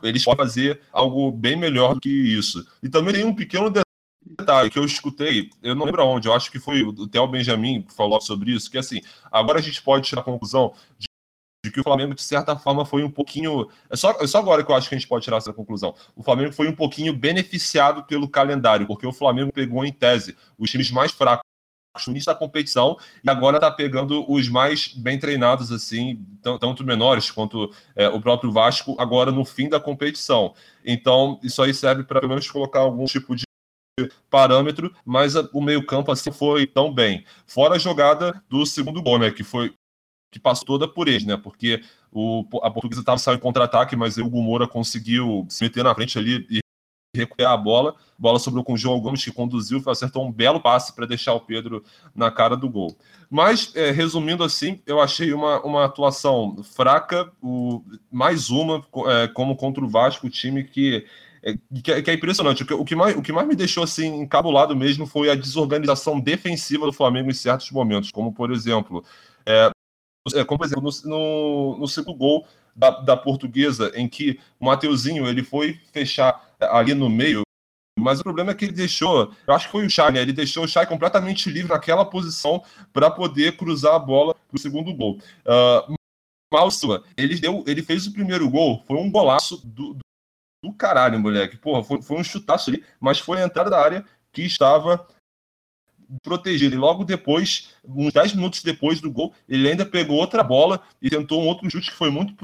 eles 0.00 0.24
podem 0.24 0.46
fazer 0.46 0.80
algo 0.92 1.32
bem 1.32 1.56
melhor 1.56 1.94
do 1.94 2.00
que 2.00 2.08
isso. 2.08 2.64
E 2.80 2.88
também 2.88 3.14
tem 3.14 3.24
um 3.24 3.34
pequeno 3.34 3.68
detalhe 4.42 4.70
que 4.70 4.78
eu 4.78 4.84
escutei, 4.84 5.50
eu 5.62 5.74
não 5.74 5.86
lembro 5.86 6.02
aonde, 6.02 6.28
eu 6.28 6.34
acho 6.34 6.50
que 6.50 6.58
foi 6.58 6.82
o 6.82 7.06
Theo 7.06 7.26
Benjamin 7.26 7.82
que 7.82 7.94
falou 7.94 8.20
sobre 8.20 8.52
isso, 8.52 8.70
que 8.70 8.78
assim, 8.78 9.00
agora 9.30 9.58
a 9.58 9.62
gente 9.62 9.82
pode 9.82 10.06
tirar 10.06 10.20
a 10.20 10.24
conclusão 10.24 10.74
de, 10.98 11.06
de 11.64 11.70
que 11.72 11.80
o 11.80 11.84
Flamengo, 11.84 12.14
de 12.14 12.22
certa 12.22 12.56
forma, 12.56 12.84
foi 12.84 13.02
um 13.04 13.10
pouquinho. 13.10 13.68
É 13.88 13.96
só, 13.96 14.10
é 14.20 14.26
só 14.26 14.38
agora 14.38 14.64
que 14.64 14.70
eu 14.70 14.74
acho 14.76 14.88
que 14.88 14.94
a 14.94 14.98
gente 14.98 15.08
pode 15.08 15.24
tirar 15.24 15.38
essa 15.38 15.52
conclusão. 15.52 15.94
O 16.16 16.22
Flamengo 16.22 16.52
foi 16.52 16.68
um 16.68 16.74
pouquinho 16.74 17.14
beneficiado 17.14 18.04
pelo 18.04 18.28
calendário, 18.28 18.86
porque 18.86 19.06
o 19.06 19.12
Flamengo 19.12 19.52
pegou 19.52 19.84
em 19.84 19.92
tese 19.92 20.36
os 20.58 20.70
times 20.70 20.90
mais 20.90 21.12
fracos 21.12 21.42
no 22.06 22.12
início 22.12 22.32
da 22.32 22.38
competição 22.38 22.96
e 23.22 23.28
agora 23.28 23.58
está 23.58 23.70
pegando 23.70 24.24
os 24.30 24.48
mais 24.48 24.88
bem 24.88 25.18
treinados, 25.18 25.70
assim, 25.70 26.24
tanto 26.42 26.84
menores 26.84 27.30
quanto 27.30 27.70
é, 27.94 28.08
o 28.08 28.20
próprio 28.20 28.50
Vasco, 28.50 28.96
agora 28.98 29.30
no 29.30 29.44
fim 29.44 29.68
da 29.68 29.78
competição. 29.78 30.54
Então, 30.84 31.38
isso 31.42 31.62
aí 31.62 31.74
serve 31.74 32.02
para 32.04 32.20
pelo 32.20 32.30
menos 32.30 32.50
colocar 32.50 32.80
algum 32.80 33.04
tipo 33.04 33.36
de 33.36 33.44
parâmetro, 34.30 34.94
mas 35.04 35.34
o 35.34 35.60
meio-campo 35.60 36.10
assim 36.10 36.30
foi 36.30 36.66
tão 36.66 36.92
bem. 36.92 37.24
Fora 37.46 37.76
a 37.76 37.78
jogada 37.78 38.42
do 38.48 38.64
segundo 38.64 39.02
gol, 39.02 39.18
né? 39.18 39.30
Que 39.30 39.44
foi 39.44 39.74
que 40.30 40.40
passou 40.40 40.64
toda 40.64 40.88
por 40.88 41.08
ele, 41.08 41.26
né? 41.26 41.36
Porque 41.36 41.82
o, 42.10 42.44
a 42.62 42.70
portuguesa 42.70 43.02
estava 43.02 43.18
saindo 43.18 43.40
contra-ataque, 43.40 43.94
mas 43.94 44.16
o 44.16 44.30
Moura 44.30 44.66
conseguiu 44.66 45.46
se 45.48 45.62
meter 45.62 45.84
na 45.84 45.94
frente 45.94 46.18
ali 46.18 46.46
e 46.50 46.60
recuperar 47.14 47.52
a 47.52 47.56
bola. 47.56 47.94
Bola 48.18 48.38
sobrou 48.38 48.64
com 48.64 48.72
o 48.72 48.78
João 48.78 48.98
Gomes, 48.98 49.22
que 49.22 49.30
conduziu, 49.30 49.82
acertou 49.86 50.26
um 50.26 50.32
belo 50.32 50.60
passe 50.60 50.94
para 50.94 51.06
deixar 51.06 51.34
o 51.34 51.40
Pedro 51.40 51.84
na 52.14 52.30
cara 52.30 52.56
do 52.56 52.68
gol. 52.68 52.96
Mas, 53.30 53.74
é, 53.76 53.90
resumindo 53.90 54.42
assim, 54.42 54.80
eu 54.86 55.00
achei 55.00 55.32
uma, 55.34 55.60
uma 55.62 55.84
atuação 55.84 56.62
fraca, 56.62 57.30
o, 57.42 57.82
mais 58.10 58.48
uma, 58.48 58.82
é, 59.08 59.28
como 59.28 59.56
contra 59.56 59.84
o 59.84 59.88
Vasco, 59.88 60.26
o 60.26 60.30
time 60.30 60.64
que 60.64 61.06
é, 61.42 61.54
que, 61.82 61.92
é, 61.92 62.02
que 62.02 62.10
é 62.10 62.14
impressionante. 62.14 62.62
O 62.62 62.66
que, 62.66 62.74
o 62.74 62.84
que, 62.84 62.94
mais, 62.94 63.16
o 63.16 63.22
que 63.22 63.32
mais 63.32 63.48
me 63.48 63.56
deixou 63.56 63.82
assim 63.82 64.20
encabulado 64.20 64.76
mesmo 64.76 65.06
foi 65.06 65.28
a 65.30 65.34
desorganização 65.34 66.20
defensiva 66.20 66.86
do 66.86 66.92
Flamengo 66.92 67.30
em 67.30 67.34
certos 67.34 67.70
momentos, 67.70 68.10
como 68.10 68.32
por 68.32 68.52
exemplo, 68.52 69.04
é, 69.44 69.70
é 70.34 70.44
como 70.44 70.58
por 70.58 70.66
exemplo 70.66 70.90
no, 71.04 71.10
no, 71.10 71.78
no 71.78 71.88
segundo 71.88 72.16
gol 72.16 72.46
da, 72.74 72.90
da 72.90 73.16
portuguesa, 73.16 73.90
em 73.94 74.08
que 74.08 74.38
o 74.60 74.66
Mateuzinho 74.66 75.26
ele 75.26 75.42
foi 75.42 75.80
fechar 75.92 76.54
ali 76.60 76.94
no 76.94 77.10
meio, 77.10 77.42
mas 77.98 78.20
o 78.20 78.24
problema 78.24 78.52
é 78.52 78.54
que 78.54 78.64
ele 78.64 78.72
deixou, 78.72 79.32
eu 79.46 79.54
acho 79.54 79.66
que 79.66 79.72
foi 79.72 79.84
o 79.84 79.90
Chay, 79.90 80.12
né? 80.12 80.22
Ele 80.22 80.32
deixou 80.32 80.64
o 80.64 80.68
Chay 80.68 80.86
completamente 80.86 81.50
livre 81.50 81.72
naquela 81.72 82.04
posição 82.04 82.62
para 82.92 83.10
poder 83.10 83.56
cruzar 83.56 83.94
a 83.94 83.98
bola 83.98 84.34
para 84.34 84.56
o 84.56 84.58
segundo 84.58 84.94
gol. 84.94 85.18
Uh, 85.44 85.94
Malsua, 86.52 87.04
ele, 87.16 87.38
deu, 87.38 87.64
ele 87.66 87.82
fez 87.82 88.06
o 88.06 88.12
primeiro 88.12 88.48
gol, 88.48 88.82
foi 88.86 88.96
um 88.96 89.10
golaço 89.10 89.62
do 90.62 90.72
caralho, 90.72 91.18
moleque. 91.18 91.56
Porra, 91.56 91.82
foi, 91.82 92.00
foi 92.00 92.18
um 92.18 92.24
chutaço 92.24 92.70
ali, 92.70 92.84
mas 93.00 93.18
foi 93.18 93.42
a 93.42 93.44
entrada 93.44 93.70
da 93.70 93.80
área 93.80 94.04
que 94.32 94.42
estava 94.42 95.06
protegida. 96.22 96.74
E 96.74 96.78
logo 96.78 97.04
depois, 97.04 97.70
uns 97.84 98.12
10 98.12 98.34
minutos 98.34 98.62
depois 98.62 99.00
do 99.00 99.10
gol, 99.10 99.34
ele 99.48 99.68
ainda 99.68 99.84
pegou 99.84 100.16
outra 100.16 100.42
bola 100.42 100.82
e 101.00 101.10
tentou 101.10 101.42
um 101.42 101.46
outro 101.46 101.68
chute 101.70 101.90
que 101.90 101.96
foi 101.96 102.10
muito 102.10 102.34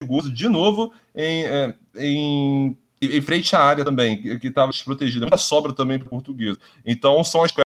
perigoso, 0.00 0.32
de 0.32 0.48
novo, 0.48 0.92
em, 1.14 1.44
é, 1.44 1.74
em, 1.96 2.78
em 3.00 3.22
frente 3.22 3.54
à 3.56 3.60
área 3.60 3.84
também, 3.84 4.38
que 4.38 4.46
estava 4.46 4.70
desprotegida. 4.70 5.24
Muita 5.24 5.36
sobra 5.38 5.72
também 5.72 5.98
para 5.98 6.06
o 6.06 6.10
português. 6.10 6.56
Então, 6.84 7.22
são 7.24 7.42
aspectos 7.42 7.64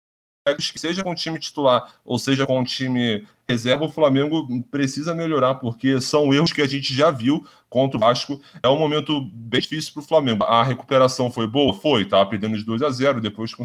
que, 0.56 0.78
seja 0.78 1.04
com 1.04 1.12
o 1.12 1.14
time 1.14 1.38
titular 1.38 1.94
ou 2.04 2.18
seja 2.18 2.46
com 2.46 2.60
o 2.60 2.64
time 2.64 3.26
reserva, 3.48 3.84
o 3.84 3.90
Flamengo 3.92 4.62
precisa 4.70 5.14
melhorar, 5.14 5.56
porque 5.56 6.00
são 6.00 6.32
erros 6.32 6.52
que 6.52 6.62
a 6.62 6.66
gente 6.66 6.92
já 6.92 7.10
viu 7.10 7.46
contra 7.68 7.96
o 7.96 8.00
Vasco. 8.00 8.40
É 8.62 8.68
um 8.68 8.78
momento 8.78 9.20
bem 9.20 9.60
difícil 9.60 9.92
para 9.92 10.02
o 10.02 10.06
Flamengo. 10.06 10.44
A 10.44 10.62
recuperação 10.62 11.30
foi 11.30 11.46
boa? 11.46 11.74
Foi, 11.74 12.04
tá 12.04 12.24
perdendo 12.26 12.56
de 12.56 12.64
2 12.64 12.82
a 12.82 12.90
0 12.90 13.20
depois 13.20 13.54
com 13.54 13.64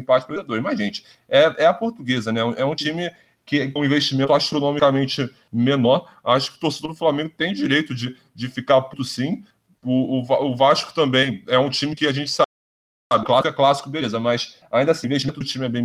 empate 0.00 0.26
para 0.26 0.42
2. 0.42 0.62
Mas, 0.62 0.78
gente, 0.78 1.04
é, 1.28 1.64
é 1.64 1.66
a 1.66 1.74
portuguesa, 1.74 2.32
né? 2.32 2.40
É 2.56 2.64
um 2.64 2.74
time 2.74 3.10
que 3.44 3.70
com 3.70 3.80
um 3.80 3.84
investimento 3.84 4.32
astronomicamente 4.32 5.28
menor. 5.52 6.08
Acho 6.24 6.52
que 6.52 6.56
o 6.58 6.60
torcedor 6.60 6.90
do 6.90 6.96
Flamengo 6.96 7.30
tem 7.36 7.52
direito 7.52 7.94
de, 7.94 8.16
de 8.34 8.48
ficar 8.48 8.80
puto 8.82 9.04
sim. 9.04 9.44
O, 9.84 10.20
o, 10.20 10.50
o 10.50 10.56
Vasco 10.56 10.92
também 10.94 11.42
é 11.46 11.58
um 11.58 11.70
time 11.70 11.94
que 11.94 12.06
a 12.06 12.12
gente 12.12 12.30
sabe, 12.30 13.24
clássico 13.24 13.48
é 13.48 13.52
clássico, 13.52 13.90
beleza, 13.90 14.20
mas 14.20 14.58
ainda 14.70 14.92
assim, 14.92 15.06
o 15.06 15.10
investimento 15.10 15.40
do 15.40 15.46
time 15.46 15.66
é 15.66 15.68
bem 15.68 15.82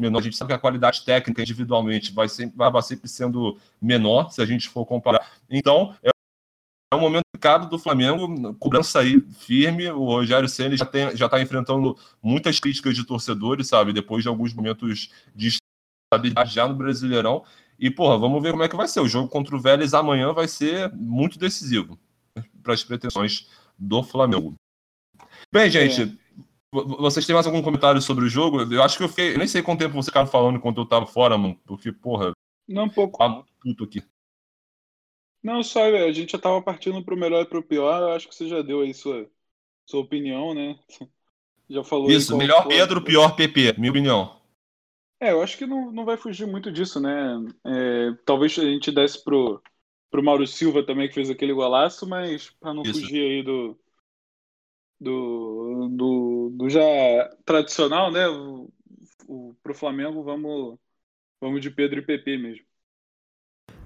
menor. 0.00 0.18
A 0.18 0.22
gente 0.22 0.36
sabe 0.36 0.48
que 0.48 0.54
a 0.54 0.58
qualidade 0.58 1.04
técnica 1.04 1.42
individualmente 1.42 2.12
vai 2.12 2.28
sempre, 2.28 2.56
vai 2.56 2.82
sempre 2.82 3.08
sendo 3.08 3.58
menor 3.80 4.30
se 4.30 4.42
a 4.42 4.46
gente 4.46 4.68
for 4.68 4.84
comparar. 4.84 5.30
Então, 5.50 5.96
é 6.02 6.10
um 6.94 7.00
momento 7.00 7.24
delicado 7.34 7.68
do 7.68 7.78
Flamengo, 7.78 8.54
cobrança 8.54 9.00
aí 9.00 9.20
firme. 9.38 9.88
O 9.90 10.04
Rogério 10.04 10.48
Senna 10.48 10.76
já 10.76 11.26
está 11.26 11.40
enfrentando 11.40 11.96
muitas 12.22 12.60
críticas 12.60 12.94
de 12.94 13.04
torcedores, 13.04 13.68
sabe? 13.68 13.92
Depois 13.92 14.22
de 14.22 14.28
alguns 14.28 14.54
momentos 14.54 15.10
de 15.34 15.58
estabilidade 16.12 16.54
já 16.54 16.66
no 16.68 16.74
Brasileirão. 16.74 17.44
E, 17.78 17.90
porra, 17.90 18.16
vamos 18.16 18.42
ver 18.42 18.52
como 18.52 18.62
é 18.62 18.68
que 18.68 18.76
vai 18.76 18.88
ser. 18.88 19.00
O 19.00 19.08
jogo 19.08 19.28
contra 19.28 19.54
o 19.54 19.60
Vélez 19.60 19.92
amanhã 19.92 20.32
vai 20.32 20.48
ser 20.48 20.92
muito 20.94 21.38
decisivo 21.38 21.98
para 22.62 22.72
as 22.72 22.82
pretensões 22.82 23.48
do 23.78 24.02
Flamengo. 24.02 24.54
Bem, 25.52 25.70
gente, 25.70 26.02
é. 26.02 26.25
Vocês 26.84 27.26
têm 27.26 27.34
mais 27.34 27.46
algum 27.46 27.62
comentário 27.62 28.00
sobre 28.02 28.24
o 28.24 28.28
jogo? 28.28 28.62
Eu 28.72 28.82
acho 28.82 28.98
que 28.98 29.04
eu 29.04 29.08
fiquei. 29.08 29.34
Eu 29.34 29.38
nem 29.38 29.48
sei 29.48 29.62
quanto 29.62 29.80
tempo 29.80 29.94
você 29.94 30.10
ficava 30.10 30.28
falando 30.28 30.56
enquanto 30.56 30.78
eu 30.78 30.86
tava 30.86 31.06
fora, 31.06 31.38
mano. 31.38 31.58
Porque, 31.66 31.92
porra. 31.92 32.32
Não, 32.68 32.84
um 32.84 32.88
pouco. 32.88 33.18
Tá 33.18 33.42
puto 33.60 33.84
aqui. 33.84 34.02
Não, 35.42 35.62
só 35.62 35.84
a 35.84 36.12
gente 36.12 36.32
já 36.32 36.38
tava 36.38 36.60
partindo 36.60 37.02
pro 37.04 37.16
melhor 37.16 37.42
e 37.42 37.48
pro 37.48 37.62
pior. 37.62 38.02
Eu 38.02 38.12
acho 38.12 38.28
que 38.28 38.34
você 38.34 38.48
já 38.48 38.62
deu 38.62 38.80
aí 38.80 38.92
sua, 38.92 39.30
sua 39.86 40.00
opinião, 40.00 40.54
né? 40.54 40.78
Já 41.68 41.82
falou. 41.82 42.08
Isso, 42.08 42.36
melhor 42.36 42.62
foi. 42.62 42.76
Pedro, 42.76 43.02
pior 43.02 43.34
PP, 43.34 43.74
minha 43.76 43.90
opinião. 43.90 44.40
É, 45.18 45.32
eu 45.32 45.42
acho 45.42 45.58
que 45.58 45.66
não, 45.66 45.90
não 45.90 46.04
vai 46.04 46.16
fugir 46.16 46.46
muito 46.46 46.70
disso, 46.70 47.00
né? 47.00 47.44
É, 47.64 48.12
talvez 48.24 48.56
a 48.56 48.62
gente 48.62 48.92
desse 48.92 49.24
pro, 49.24 49.60
pro 50.08 50.22
Mauro 50.22 50.46
Silva 50.46 50.84
também, 50.84 51.08
que 51.08 51.14
fez 51.14 51.28
aquele 51.28 51.52
golaço, 51.52 52.06
mas 52.06 52.50
para 52.50 52.72
não 52.72 52.82
Isso. 52.82 53.00
fugir 53.00 53.20
aí 53.20 53.42
do, 53.42 53.76
do, 55.00 55.88
do, 55.90 56.50
do 56.54 56.68
já 56.68 56.82
tradicional, 57.44 58.10
né? 58.10 58.26
O, 58.28 58.70
o, 59.28 59.54
pro 59.62 59.74
Flamengo, 59.74 60.22
vamos, 60.22 60.78
vamos 61.40 61.60
de 61.60 61.70
Pedro 61.70 62.00
e 62.00 62.02
PP 62.02 62.38
mesmo. 62.38 62.64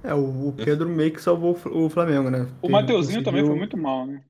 É, 0.02 0.14
o, 0.14 0.48
o 0.48 0.52
Pedro 0.52 0.88
meio 0.88 1.12
que 1.12 1.20
salvou 1.20 1.58
o 1.66 1.90
Flamengo, 1.90 2.30
né? 2.30 2.48
O 2.62 2.68
Mateuzinho 2.68 3.22
conseguiu... 3.22 3.24
também 3.24 3.44
foi 3.44 3.56
muito 3.56 3.76
mal, 3.76 4.06
né? 4.06 4.24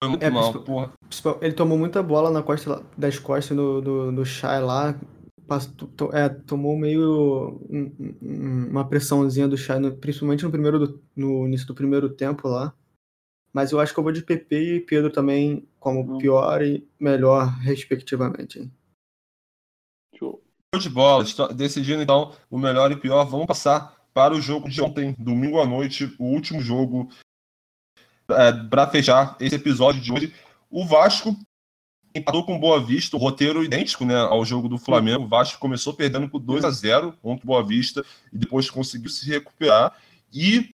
Foi 0.00 0.08
muito 0.10 0.22
é, 0.22 0.30
mal, 0.30 0.62
porra. 0.62 0.92
Ele 1.40 1.52
tomou 1.52 1.76
muita 1.76 2.02
bola 2.02 2.30
na 2.30 2.42
costa 2.42 2.84
das 2.96 3.18
costas 3.18 3.56
do, 3.56 3.80
do, 3.80 4.12
do 4.12 4.24
Chay 4.24 4.60
lá. 4.60 4.98
Passou, 5.46 5.72
to, 5.88 6.10
é, 6.12 6.28
tomou 6.28 6.76
meio 6.76 7.60
um, 7.68 8.16
um, 8.22 8.68
uma 8.70 8.86
pressãozinha 8.86 9.48
do 9.48 9.56
Chay, 9.56 9.78
no, 9.78 9.96
principalmente 9.96 10.44
no 10.44 10.50
primeiro 10.50 10.78
do, 10.78 11.02
no 11.16 11.46
início 11.46 11.66
do 11.66 11.74
primeiro 11.74 12.08
tempo 12.08 12.48
lá. 12.48 12.72
Mas 13.58 13.72
eu 13.72 13.80
acho 13.80 13.92
que 13.92 13.98
eu 13.98 14.04
vou 14.04 14.12
de 14.12 14.22
PP 14.22 14.76
e 14.76 14.80
Pedro 14.80 15.10
também 15.10 15.68
como 15.80 16.14
hum. 16.14 16.18
pior 16.18 16.62
e 16.62 16.88
melhor, 16.96 17.48
respectivamente. 17.58 18.70
Show 20.16 20.40
de 20.78 20.88
bola. 20.88 21.24
Decidindo 21.52 22.00
então 22.00 22.32
o 22.48 22.56
melhor 22.56 22.92
e 22.92 22.96
pior, 22.96 23.24
vamos 23.24 23.46
passar 23.46 23.96
para 24.14 24.32
o 24.32 24.40
jogo 24.40 24.68
de 24.68 24.80
ontem, 24.80 25.12
domingo 25.18 25.60
à 25.60 25.66
noite, 25.66 26.14
o 26.20 26.26
último 26.26 26.60
jogo 26.60 27.10
é, 28.30 28.52
para 28.52 28.86
fechar 28.86 29.36
esse 29.40 29.56
episódio 29.56 30.00
de 30.00 30.12
hoje. 30.12 30.34
O 30.70 30.86
Vasco 30.86 31.36
empatou 32.14 32.46
com 32.46 32.60
Boa 32.60 32.80
Vista, 32.80 33.16
o 33.16 33.18
roteiro 33.18 33.64
idêntico 33.64 34.04
né, 34.04 34.14
ao 34.14 34.44
jogo 34.44 34.68
do 34.68 34.78
Flamengo. 34.78 35.24
O 35.24 35.28
Vasco 35.28 35.58
começou 35.58 35.94
perdendo 35.94 36.28
por 36.28 36.38
2 36.38 36.64
a 36.64 36.70
0 36.70 37.12
contra 37.20 37.44
o 37.44 37.48
Boa 37.48 37.64
Vista 37.64 38.06
e 38.32 38.38
depois 38.38 38.70
conseguiu 38.70 39.10
se 39.10 39.28
recuperar. 39.28 39.96
E 40.32 40.72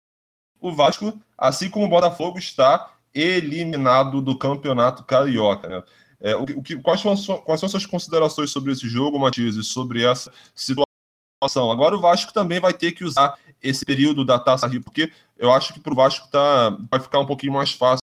o 0.68 0.74
Vasco, 0.74 1.12
assim 1.36 1.68
como 1.68 1.84
o 1.84 1.88
Botafogo, 1.88 2.38
está 2.38 2.90
eliminado 3.12 4.22
do 4.22 4.36
Campeonato 4.36 5.04
Carioca. 5.04 5.68
Né? 5.68 5.82
É, 6.20 6.34
o, 6.34 6.46
que, 6.46 6.76
quais, 6.76 7.00
são, 7.00 7.14
quais 7.38 7.60
são 7.60 7.68
suas 7.68 7.84
considerações 7.84 8.50
sobre 8.50 8.72
esse 8.72 8.88
jogo, 8.88 9.18
Matias, 9.18 9.56
e 9.56 9.62
sobre 9.62 10.02
essa 10.02 10.32
situação? 10.54 11.70
Agora 11.70 11.94
o 11.94 12.00
Vasco 12.00 12.32
também 12.32 12.60
vai 12.60 12.72
ter 12.72 12.92
que 12.92 13.04
usar 13.04 13.38
esse 13.62 13.84
período 13.84 14.24
da 14.24 14.38
Taça 14.38 14.66
Rio, 14.66 14.82
porque 14.82 15.12
eu 15.36 15.52
acho 15.52 15.74
que 15.74 15.80
para 15.80 15.92
o 15.92 15.96
Vasco 15.96 16.28
tá, 16.30 16.76
vai 16.90 16.98
ficar 16.98 17.18
um 17.18 17.26
pouquinho 17.26 17.52
mais 17.52 17.72
fácil 17.72 18.03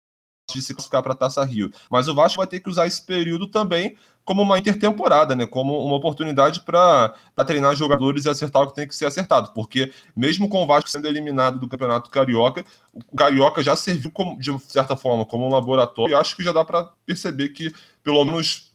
de 0.57 0.65
se 0.65 0.73
classificar 0.73 1.03
para 1.03 1.13
a 1.13 1.15
Taça 1.15 1.43
Rio. 1.43 1.71
Mas 1.89 2.07
o 2.07 2.15
Vasco 2.15 2.37
vai 2.37 2.47
ter 2.47 2.59
que 2.59 2.69
usar 2.69 2.87
esse 2.87 3.05
período 3.05 3.47
também 3.47 3.95
como 4.25 4.41
uma 4.41 4.59
intertemporada, 4.59 5.35
né? 5.35 5.45
Como 5.45 5.81
uma 5.85 5.95
oportunidade 5.95 6.61
para 6.61 7.15
treinar 7.45 7.75
jogadores 7.75 8.25
e 8.25 8.29
acertar 8.29 8.63
o 8.63 8.67
que 8.67 8.75
tem 8.75 8.87
que 8.87 8.95
ser 8.95 9.05
acertado. 9.05 9.53
Porque 9.53 9.93
mesmo 10.15 10.49
com 10.49 10.61
o 10.61 10.67
Vasco 10.67 10.89
sendo 10.89 11.07
eliminado 11.07 11.59
do 11.59 11.67
Campeonato 11.69 12.09
Carioca, 12.09 12.65
o 12.91 13.15
Carioca 13.15 13.63
já 13.63 13.75
serviu 13.75 14.11
como, 14.11 14.37
de 14.37 14.59
certa 14.59 14.97
forma 14.97 15.25
como 15.25 15.47
um 15.47 15.49
laboratório. 15.49 16.11
E 16.11 16.15
acho 16.15 16.35
que 16.35 16.43
já 16.43 16.51
dá 16.51 16.65
para 16.65 16.91
perceber 17.05 17.49
que 17.49 17.73
pelo 18.03 18.25
menos 18.25 18.73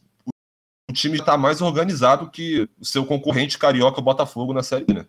o 0.89 0.93
time 0.93 1.19
está 1.19 1.37
mais 1.37 1.61
organizado 1.61 2.31
que 2.31 2.67
o 2.79 2.85
seu 2.85 3.05
concorrente 3.05 3.57
carioca 3.57 4.01
Botafogo 4.01 4.53
na 4.53 4.63
Série 4.63 4.91
né? 4.91 5.05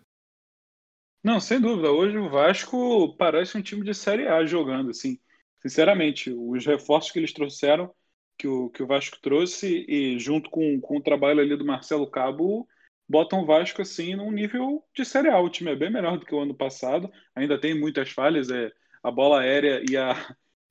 Não, 1.23 1.41
sem 1.41 1.59
dúvida. 1.59 1.91
Hoje 1.91 2.19
o 2.19 2.29
Vasco 2.29 3.17
parece 3.17 3.57
um 3.57 3.63
time 3.63 3.83
de 3.83 3.95
Série 3.95 4.29
A 4.29 4.45
jogando, 4.45 4.91
assim 4.91 5.19
sinceramente, 5.65 6.31
os 6.31 6.67
reforços 6.67 7.11
que 7.11 7.19
eles 7.19 7.33
trouxeram, 7.33 7.91
que 8.37 8.47
o, 8.47 8.69
que 8.71 8.83
o 8.83 8.87
Vasco 8.87 9.19
trouxe, 9.23 9.85
e 9.89 10.19
junto 10.19 10.51
com, 10.51 10.81
com 10.81 10.99
o 10.99 11.03
trabalho 11.03 11.41
ali 11.41 11.57
do 11.57 11.65
Marcelo 11.65 12.07
Cabo, 12.07 12.69
botam 13.09 13.43
o 13.43 13.47
Vasco 13.47 13.81
assim 13.81 14.15
num 14.15 14.31
nível 14.31 14.85
de 14.95 15.05
Série 15.05 15.29
A. 15.29 15.39
O 15.39 15.49
time 15.49 15.71
é 15.71 15.77
bem 15.77 15.91
melhor 15.91 16.19
do 16.19 16.27
que 16.27 16.35
o 16.35 16.41
ano 16.41 16.55
passado, 16.55 17.11
ainda 17.35 17.59
tem 17.59 17.79
muitas 17.79 18.11
falhas, 18.11 18.51
é 18.51 18.71
a 19.03 19.11
bola 19.11 19.41
aérea 19.41 19.83
e 19.89 19.97
a. 19.97 20.15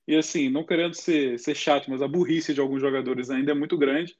E 0.06 0.14
assim, 0.16 0.50
não 0.50 0.66
querendo 0.66 0.92
ser, 0.92 1.38
ser 1.38 1.54
chato, 1.54 1.90
mas 1.90 2.02
a 2.02 2.06
burrice 2.06 2.52
de 2.52 2.60
alguns 2.60 2.78
jogadores 2.78 3.30
ainda 3.30 3.52
é 3.52 3.54
muito 3.54 3.78
grande. 3.78 4.14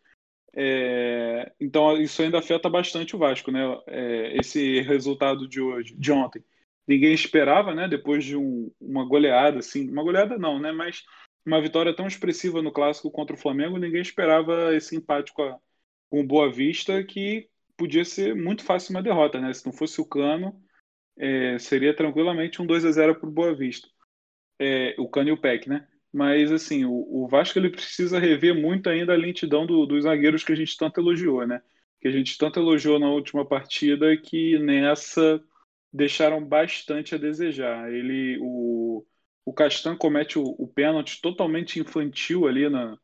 É, 0.57 1.53
então 1.61 2.01
isso 2.01 2.22
ainda 2.22 2.39
afeta 2.39 2.70
bastante 2.70 3.14
o 3.14 3.18
Vasco, 3.18 3.51
né? 3.51 3.61
É, 3.89 4.35
esse 4.39 4.81
resultado 4.81 5.47
de 5.47 5.61
hoje, 5.61 5.95
de 5.95 6.11
ontem 6.11 6.43
ninguém 6.87 7.12
esperava, 7.12 7.74
né? 7.74 7.89
Depois 7.89 8.24
de 8.24 8.37
um, 8.37 8.70
uma 8.80 9.05
goleada, 9.05 9.59
assim, 9.59 9.91
uma 9.91 10.03
goleada 10.03 10.39
não, 10.39 10.59
né? 10.59 10.72
Mas 10.72 11.03
uma 11.45 11.61
vitória 11.61 11.95
tão 11.95 12.07
expressiva 12.07 12.62
no 12.62 12.72
clássico 12.72 13.11
contra 13.11 13.37
o 13.37 13.39
Flamengo, 13.39 13.78
ninguém 13.78 14.01
esperava 14.01 14.74
esse 14.74 14.97
empate 14.97 15.32
com, 15.32 15.43
a, 15.43 15.59
com 16.09 16.20
o 16.20 16.26
Boa 16.26 16.51
Vista, 16.51 17.03
que 17.05 17.49
podia 17.76 18.05
ser 18.05 18.35
muito 18.35 18.64
fácil 18.64 18.95
uma 18.95 19.03
derrota, 19.03 19.41
né? 19.41 19.53
Se 19.53 19.64
não 19.66 19.72
fosse 19.72 20.01
o 20.01 20.07
Cano, 20.07 20.59
é, 21.16 21.59
seria 21.59 21.95
tranquilamente 21.95 22.61
um 22.62 22.66
2 22.66 22.85
a 22.85 22.91
0 22.93 23.16
para 23.16 23.28
o 23.28 23.32
Boa 23.32 23.55
Vista. 23.55 23.89
É, 24.59 24.95
o 24.99 25.09
Cano 25.09 25.30
e 25.30 25.32
o 25.32 25.41
Peck, 25.41 25.68
né? 25.68 25.87
Mas 26.12 26.53
assim, 26.53 26.85
o, 26.85 26.93
o, 26.93 27.26
Vasco 27.26 27.59
ele 27.59 27.70
precisa 27.70 28.20
rever 28.20 28.55
muito 28.55 28.89
ainda 28.89 29.12
a 29.12 29.16
lentidão 29.16 29.66
do, 29.66 29.85
dos 29.85 30.05
zagueiros 30.05 30.45
que 30.45 30.53
a 30.53 30.55
gente 30.55 30.76
tanto 30.76 31.01
elogiou, 31.01 31.45
né? 31.47 31.61
Que 32.01 32.07
a 32.07 32.11
gente 32.12 32.39
tanto 32.39 32.61
elogiou 32.61 33.01
na 33.01 33.11
última 33.11 33.45
partida 33.45 34.16
que 34.16 34.59
nessa 34.61 35.43
deixaram 35.95 36.45
bastante 36.45 37.15
a 37.15 37.19
desejar. 37.19 37.93
Ele, 37.93 38.37
o, 38.41 39.07
o 39.45 39.53
Castan 39.53 39.97
comete 39.97 40.37
o, 40.39 40.43
o 40.43 40.67
pênalti 40.67 41.21
totalmente 41.23 41.79
infantil 41.79 42.49
ali 42.49 42.69
na, 42.69 42.99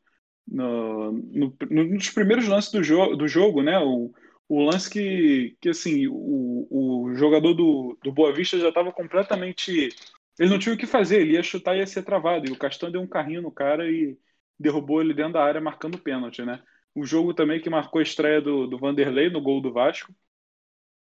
no, 0.45 1.13
no, 1.13 1.57
nos 1.69 2.09
primeiros 2.09 2.47
lances 2.47 2.69
do, 2.69 2.83
jo 2.83 3.15
do 3.15 3.29
jogo, 3.29 3.63
né? 3.63 3.79
O, 3.79 4.13
o 4.49 4.63
lance 4.63 4.89
que, 4.89 5.55
que 5.61 5.69
assim, 5.69 6.05
o, 6.07 6.67
o 6.69 7.15
jogador 7.15 7.53
do, 7.53 7.97
do 8.03 8.11
Boa 8.11 8.33
Vista 8.33 8.59
já 8.59 8.67
estava 8.67 8.91
completamente. 8.91 9.89
Ele 10.37 10.49
não 10.49 10.59
tinha 10.59 10.75
o 10.75 10.77
que 10.77 10.87
fazer, 10.87 11.21
ele 11.21 11.33
ia 11.33 11.43
chutar 11.43 11.75
e 11.75 11.79
ia 11.79 11.87
ser 11.87 12.03
travado. 12.03 12.49
E 12.49 12.51
o 12.51 12.57
Castan 12.57 12.91
deu 12.91 13.01
um 13.01 13.07
carrinho 13.07 13.41
no 13.41 13.51
cara 13.51 13.89
e 13.89 14.17
derrubou 14.59 15.01
ele 15.01 15.13
dentro 15.13 15.33
da 15.33 15.43
área, 15.43 15.61
marcando 15.61 15.97
pênalti, 15.97 16.43
né? 16.43 16.61
O 16.93 17.05
jogo 17.05 17.33
também 17.33 17.61
que 17.61 17.69
marcou 17.69 17.99
a 17.99 18.03
estreia 18.03 18.41
do, 18.41 18.67
do 18.67 18.77
Vanderlei 18.77 19.29
no 19.29 19.41
gol 19.41 19.61
do 19.61 19.71
Vasco 19.71 20.13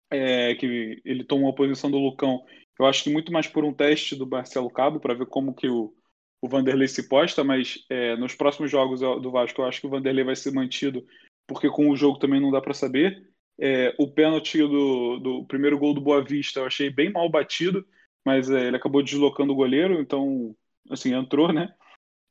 é, 0.09 0.55
que 0.55 1.01
ele 1.03 1.23
tomou 1.23 1.49
a 1.49 1.55
posição 1.55 1.89
do 1.89 1.97
Lucão, 1.97 2.43
eu 2.79 2.85
acho 2.85 3.03
que 3.03 3.09
muito 3.09 3.31
mais 3.31 3.47
por 3.47 3.63
um 3.63 3.73
teste 3.73 4.15
do 4.15 4.27
Marcelo 4.27 4.69
Cabo, 4.69 4.99
para 4.99 5.13
ver 5.13 5.25
como 5.27 5.53
que 5.53 5.67
o, 5.67 5.93
o 6.41 6.47
Vanderlei 6.47 6.87
se 6.87 7.07
posta, 7.07 7.43
mas 7.43 7.85
é, 7.89 8.15
nos 8.17 8.35
próximos 8.35 8.69
jogos 8.69 8.99
do 8.99 9.31
Vasco 9.31 9.61
eu 9.61 9.65
acho 9.65 9.81
que 9.81 9.87
o 9.87 9.89
Vanderlei 9.89 10.23
vai 10.23 10.35
ser 10.35 10.51
mantido, 10.51 11.05
porque 11.47 11.69
com 11.69 11.89
o 11.89 11.95
jogo 11.95 12.19
também 12.19 12.39
não 12.39 12.51
dá 12.51 12.61
para 12.61 12.73
saber. 12.73 13.29
É, 13.57 13.95
o 13.97 14.11
pênalti 14.11 14.57
do, 14.57 15.17
do 15.19 15.45
primeiro 15.45 15.77
gol 15.79 15.93
do 15.93 16.01
Boa 16.01 16.23
Vista 16.23 16.59
eu 16.59 16.65
achei 16.65 16.89
bem 16.89 17.11
mal 17.11 17.29
batido, 17.29 17.85
mas 18.25 18.49
é, 18.49 18.67
ele 18.67 18.75
acabou 18.75 19.01
deslocando 19.03 19.53
o 19.53 19.55
goleiro, 19.55 19.99
então, 20.01 20.55
assim, 20.89 21.13
entrou, 21.13 21.53
né? 21.53 21.73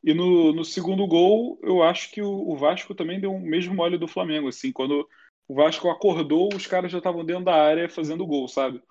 E 0.03 0.13
no, 0.13 0.53
no 0.53 0.65
segundo 0.65 1.07
gol, 1.07 1.59
eu 1.63 1.83
acho 1.83 2.11
que 2.11 2.21
o, 2.21 2.51
o 2.51 2.57
Vasco 2.57 2.95
também 2.95 3.19
deu 3.19 3.33
o 3.33 3.41
mesmo 3.41 3.75
mole 3.75 3.97
do 3.97 4.07
Flamengo, 4.07 4.49
assim, 4.49 4.71
quando 4.71 5.09
o 5.49 5.55
Vasco 5.55 5.89
acordou, 5.91 6.49
os 6.55 6.67
caras 6.67 6.91
já 6.91 6.99
estavam 6.99 7.25
dentro 7.25 7.45
da 7.45 7.55
área 7.55 7.89
fazendo 7.89 8.27
gol, 8.27 8.49
sabe? 8.49 8.83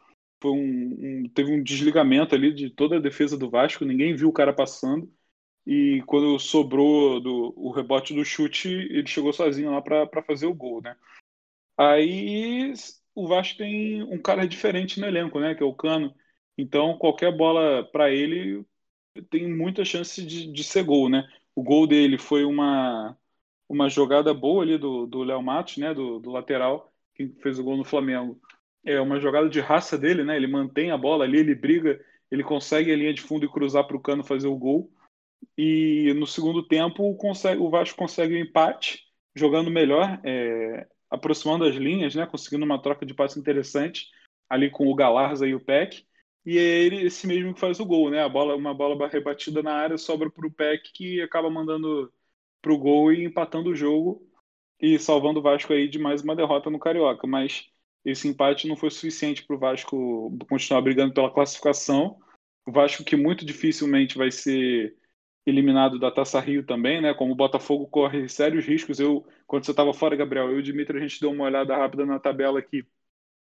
Foi 0.41 0.51
um, 0.51 1.23
um, 1.23 1.29
teve 1.29 1.51
um 1.51 1.63
desligamento 1.63 2.35
ali 2.35 2.53
de 2.53 2.69
toda 2.69 2.97
a 2.97 3.01
defesa 3.01 3.37
do 3.37 3.49
Vasco, 3.49 3.85
ninguém 3.85 4.15
viu 4.15 4.29
o 4.29 4.33
cara 4.33 4.53
passando. 4.53 5.11
E 5.65 6.03
quando 6.05 6.37
sobrou 6.39 7.21
do, 7.21 7.53
o 7.55 7.71
rebote 7.71 8.13
do 8.13 8.25
chute, 8.25 8.67
ele 8.69 9.07
chegou 9.07 9.31
sozinho 9.31 9.71
lá 9.71 9.81
para 9.81 10.23
fazer 10.23 10.45
o 10.45 10.53
gol, 10.53 10.81
né? 10.81 10.95
Aí 11.77 12.73
o 13.15 13.27
Vasco 13.27 13.57
tem 13.57 14.03
um 14.03 14.21
cara 14.21 14.47
diferente 14.47 14.99
no 14.99 15.07
elenco, 15.07 15.39
né? 15.39 15.55
Que 15.55 15.63
é 15.63 15.65
o 15.65 15.73
Cano. 15.73 16.13
Então 16.57 16.97
qualquer 16.97 17.35
bola 17.35 17.83
para 17.91 18.11
ele 18.11 18.65
tem 19.29 19.51
muita 19.51 19.85
chance 19.85 20.23
de, 20.25 20.51
de 20.51 20.63
ser 20.63 20.83
gol, 20.83 21.09
né? 21.09 21.27
O 21.55 21.63
gol 21.63 21.87
dele 21.87 22.17
foi 22.17 22.43
uma 22.45 23.17
uma 23.68 23.89
jogada 23.89 24.34
boa 24.34 24.64
ali 24.64 24.78
do 24.78 25.24
Léo 25.24 25.41
Matos, 25.41 25.78
né, 25.78 25.93
do, 25.93 26.20
do, 26.20 26.32
lateral, 26.32 26.93
que 27.16 27.28
fez 27.41 27.59
o 27.59 27.64
gol 27.64 27.78
no 27.78 27.84
Flamengo. 27.84 28.39
É 28.86 28.99
uma 28.99 29.20
jogada 29.20 29.49
de 29.49 29.59
raça 29.59 29.97
dele, 29.97 30.24
né? 30.24 30.36
Ele 30.36 30.47
mantém 30.47 30.91
a 30.91 30.97
bola 30.97 31.24
ali, 31.24 31.38
ele 31.39 31.55
briga, 31.55 32.03
ele 32.30 32.43
consegue 32.43 32.91
a 32.91 32.95
linha 32.95 33.14
de 33.14 33.22
fundo 33.22 33.45
e 33.45 33.49
cruzar 33.49 33.86
para 33.86 33.95
o 33.95 34.01
cano 34.01 34.24
fazer 34.24 34.47
o 34.47 34.57
gol. 34.57 34.91
E 35.57 36.14
no 36.18 36.28
segundo 36.28 36.64
tempo 36.64 37.16
consegue, 37.16 37.61
o 37.61 37.70
Vasco 37.70 37.97
consegue 37.97 38.34
o 38.34 38.38
um 38.38 38.41
empate, 38.41 39.03
jogando 39.36 39.72
melhor, 39.72 40.20
é, 40.24 40.86
aproximando 41.09 41.64
as 41.64 41.76
linhas, 41.76 42.14
né? 42.16 42.26
Conseguindo 42.26 42.66
uma 42.66 42.82
troca 42.82 43.05
de 43.05 43.14
passe 43.14 43.39
interessante 43.39 44.07
ali 44.49 44.70
com 44.70 44.88
o 44.88 44.95
Galarza 44.95 45.47
e 45.47 45.55
o 45.55 45.59
Peck. 45.59 46.05
E 46.45 46.57
é 46.57 46.61
ele 46.61 47.05
esse 47.05 47.26
mesmo 47.26 47.53
que 47.53 47.59
faz 47.59 47.80
o 47.80 47.86
gol, 47.86 48.09
né? 48.09 48.22
A 48.22 48.30
bola, 48.30 48.55
uma 48.55 48.74
bola 48.74 49.07
rebatida 49.07 49.64
na 49.64 49.74
área 49.74 49.97
sobra 49.97 50.30
para 50.30 50.45
o 50.45 50.51
Peck 50.51 50.91
que 50.93 51.22
acaba 51.22 51.49
mandando 51.49 52.11
pro 52.64 52.78
gol 52.78 53.11
e 53.14 53.26
empatando 53.26 53.70
o 53.70 53.76
jogo 53.76 54.26
e 54.80 54.97
salvando 54.97 55.39
o 55.39 55.43
Vasco 55.43 55.74
aí 55.74 55.88
de 55.88 55.99
mais 55.99 56.24
uma 56.24 56.36
derrota 56.36 56.70
no 56.70 56.80
Carioca. 56.80 57.28
Mas 57.28 57.70
esse 58.03 58.28
empate 58.28 58.68
não 58.68 58.76
foi 58.76 58.89
suficiente 58.89 59.43
para 59.43 59.55
o 59.55 59.59
Vasco 59.59 60.36
continuar 60.49 60.82
brigando 60.82 61.14
pela 61.14 61.32
classificação. 61.32 62.18
O 62.66 62.72
Vasco 62.72 63.03
que 63.03 63.16
muito 63.16 63.45
dificilmente 63.45 64.18
vai 64.18 64.32
ser 64.32 64.95
eliminado 65.45 65.99
da 65.99 66.09
Taça 66.09 66.39
Rio 66.39 66.66
também, 66.66 67.01
né? 67.01 67.14
Como 67.14 67.34
o 67.34 67.36
Botafogo 67.36 67.86
corre 67.88 68.30
sérios 68.30 68.66
riscos. 68.66 68.97
Eu, 68.97 69.28
quando 69.45 69.66
você 69.66 69.72
estava 69.72 69.93
fora, 69.93 70.16
Gabriel, 70.16 70.49
eu 70.49 70.57
e 70.57 70.59
o 70.59 70.64
Dimitri, 70.64 70.97
a 70.97 71.01
gente 71.01 71.20
deu 71.20 71.32
uma 71.32 71.43
olhada 71.43 71.76
rápida 71.76 72.05
na 72.05 72.18
tabela 72.18 72.59
aqui. 72.59 72.86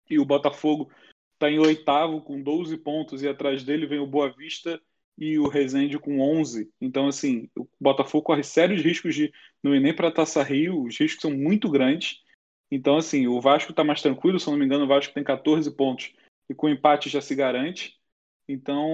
E 0.08 0.20
o 0.20 0.26
Botafogo 0.26 0.92
está 1.34 1.50
em 1.50 1.58
oitavo 1.58 2.22
com 2.22 2.42
12 2.42 2.78
pontos 2.78 3.24
e 3.24 3.28
atrás 3.28 3.64
dele 3.64 3.88
vem 3.88 4.00
o 4.00 4.08
Boa 4.08 4.30
Vista 4.32 4.80
e 5.20 5.38
o 5.38 5.50
Rezende 5.50 6.00
com 6.00 6.22
11. 6.22 6.72
Então, 6.80 7.08
assim, 7.08 7.50
o 7.58 7.68
Botafogo 7.80 8.24
corre 8.24 8.42
sérios 8.42 8.82
riscos 8.82 9.14
de 9.14 9.32
não 9.62 9.76
ir 9.76 9.82
nem 9.82 9.94
para 9.94 10.08
a 10.08 10.12
Taça 10.12 10.42
Rio, 10.42 10.84
os 10.86 10.98
riscos 10.98 11.22
são 11.22 11.32
muito 11.32 11.70
grandes. 11.70 12.22
Então, 12.72 12.96
assim, 12.96 13.28
o 13.28 13.42
Vasco 13.42 13.72
está 13.72 13.84
mais 13.84 14.02
tranquilo, 14.02 14.40
se 14.40 14.48
eu 14.48 14.52
não 14.52 14.58
me 14.58 14.66
engano, 14.66 14.86
o 14.86 14.88
Vasco 14.88 15.14
tem 15.14 15.24
14 15.24 15.70
pontos 15.72 16.14
e 16.50 16.56
com 16.56 16.70
empate 16.70 17.10
já 17.10 17.20
se 17.20 17.36
garante. 17.36 18.00
Então, 18.48 18.88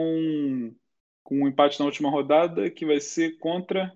com 1.23 1.43
um 1.43 1.47
empate 1.47 1.79
na 1.79 1.85
última 1.85 2.09
rodada, 2.09 2.71
que 2.71 2.85
vai 2.85 2.99
ser 2.99 3.37
contra. 3.37 3.93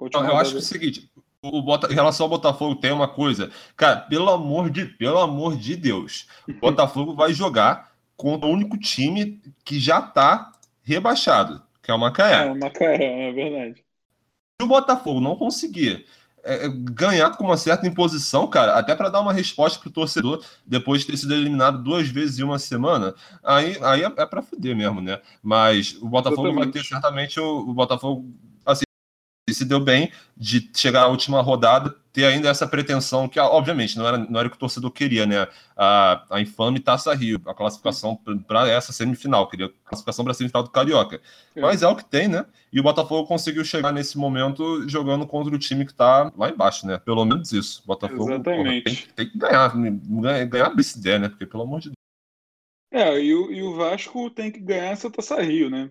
Eu 0.00 0.06
rodada... 0.06 0.34
acho 0.34 0.52
que 0.52 0.56
é 0.56 0.60
o 0.60 0.62
seguinte: 0.62 1.10
o 1.42 1.60
Bota... 1.60 1.90
em 1.90 1.94
relação 1.94 2.26
ao 2.26 2.30
Botafogo, 2.30 2.76
tem 2.76 2.92
uma 2.92 3.08
coisa. 3.08 3.50
Cara, 3.76 4.02
pelo 4.02 4.30
amor 4.30 4.70
de, 4.70 4.84
pelo 4.84 5.18
amor 5.18 5.56
de 5.56 5.74
Deus, 5.74 6.28
o 6.46 6.52
Botafogo 6.60 7.14
vai 7.14 7.32
jogar 7.32 7.92
contra 8.16 8.48
o 8.48 8.52
único 8.52 8.78
time 8.78 9.40
que 9.64 9.80
já 9.80 9.98
está 9.98 10.52
rebaixado, 10.88 11.62
que 11.82 11.90
é 11.90 11.94
o 11.94 11.98
Macaé. 11.98 12.46
É, 12.46 12.50
o 12.50 12.58
Macaé, 12.58 13.28
é 13.28 13.32
verdade. 13.32 13.84
Se 14.60 14.64
o 14.64 14.66
Botafogo 14.66 15.20
não 15.20 15.36
conseguir 15.36 16.06
é, 16.42 16.64
é 16.64 16.68
ganhar 16.68 17.36
com 17.36 17.44
uma 17.44 17.58
certa 17.58 17.86
imposição, 17.86 18.46
cara, 18.48 18.78
até 18.78 18.94
para 18.96 19.10
dar 19.10 19.20
uma 19.20 19.32
resposta 19.32 19.78
pro 19.78 19.90
torcedor 19.90 20.42
depois 20.66 21.02
de 21.02 21.08
ter 21.08 21.18
sido 21.18 21.34
eliminado 21.34 21.82
duas 21.82 22.08
vezes 22.08 22.38
em 22.38 22.42
uma 22.42 22.58
semana, 22.58 23.14
aí, 23.44 23.76
aí 23.82 24.02
é, 24.02 24.06
é 24.06 24.26
para 24.26 24.40
fuder 24.40 24.74
mesmo, 24.74 25.02
né? 25.02 25.20
Mas 25.42 25.94
o 26.00 26.08
Botafogo 26.08 26.54
vai 26.54 26.68
ter 26.68 26.82
certamente 26.82 27.38
o, 27.38 27.58
o 27.58 27.74
Botafogo 27.74 28.24
se 29.54 29.64
deu 29.64 29.80
bem 29.80 30.10
de 30.36 30.70
chegar 30.74 31.02
à 31.02 31.06
última 31.08 31.40
rodada, 31.40 31.94
ter 32.12 32.24
ainda 32.24 32.48
essa 32.48 32.66
pretensão 32.66 33.28
que, 33.28 33.38
obviamente, 33.38 33.96
não 33.96 34.06
era, 34.06 34.18
não 34.18 34.40
era 34.40 34.48
o 34.48 34.50
que 34.50 34.56
o 34.56 34.60
torcedor 34.60 34.90
queria, 34.90 35.24
né? 35.26 35.46
A, 35.76 36.24
a 36.30 36.40
infame 36.40 36.80
Taça 36.80 37.14
Rio, 37.14 37.40
a 37.46 37.54
classificação 37.54 38.18
para 38.46 38.68
essa 38.68 38.92
semifinal, 38.92 39.48
queria 39.48 39.70
classificação 39.84 40.24
para 40.24 40.32
a 40.32 40.34
semifinal 40.34 40.62
do 40.62 40.70
Carioca. 40.70 41.20
É. 41.54 41.60
Mas 41.60 41.82
é 41.82 41.88
o 41.88 41.94
que 41.94 42.04
tem, 42.04 42.26
né? 42.26 42.44
E 42.72 42.80
o 42.80 42.82
Botafogo 42.82 43.26
conseguiu 43.26 43.64
chegar 43.64 43.92
nesse 43.92 44.18
momento 44.18 44.88
jogando 44.88 45.26
contra 45.26 45.54
o 45.54 45.58
time 45.58 45.84
que 45.84 45.92
está 45.92 46.32
lá 46.36 46.50
embaixo, 46.50 46.86
né? 46.86 46.98
Pelo 46.98 47.24
menos 47.24 47.52
isso. 47.52 47.82
O 47.84 47.86
Botafogo 47.86 48.30
Exatamente. 48.30 48.82
Porra, 48.82 49.14
tem, 49.14 49.26
tem, 49.26 49.30
que 49.30 49.38
ganhar, 49.38 49.72
ganhar, 49.76 50.44
ganhar 50.46 50.72
a 50.76 50.98
ideia, 50.98 51.18
né? 51.18 51.28
Porque, 51.28 51.46
pelo 51.46 51.62
amor 51.62 51.80
de 51.80 51.90
Deus. 51.90 51.98
É, 52.90 53.20
e 53.20 53.34
o, 53.34 53.52
e 53.52 53.62
o 53.62 53.76
Vasco 53.76 54.30
tem 54.30 54.50
que 54.50 54.60
ganhar 54.60 54.92
essa 54.92 55.10
Taça 55.10 55.40
Rio, 55.40 55.68
né? 55.68 55.90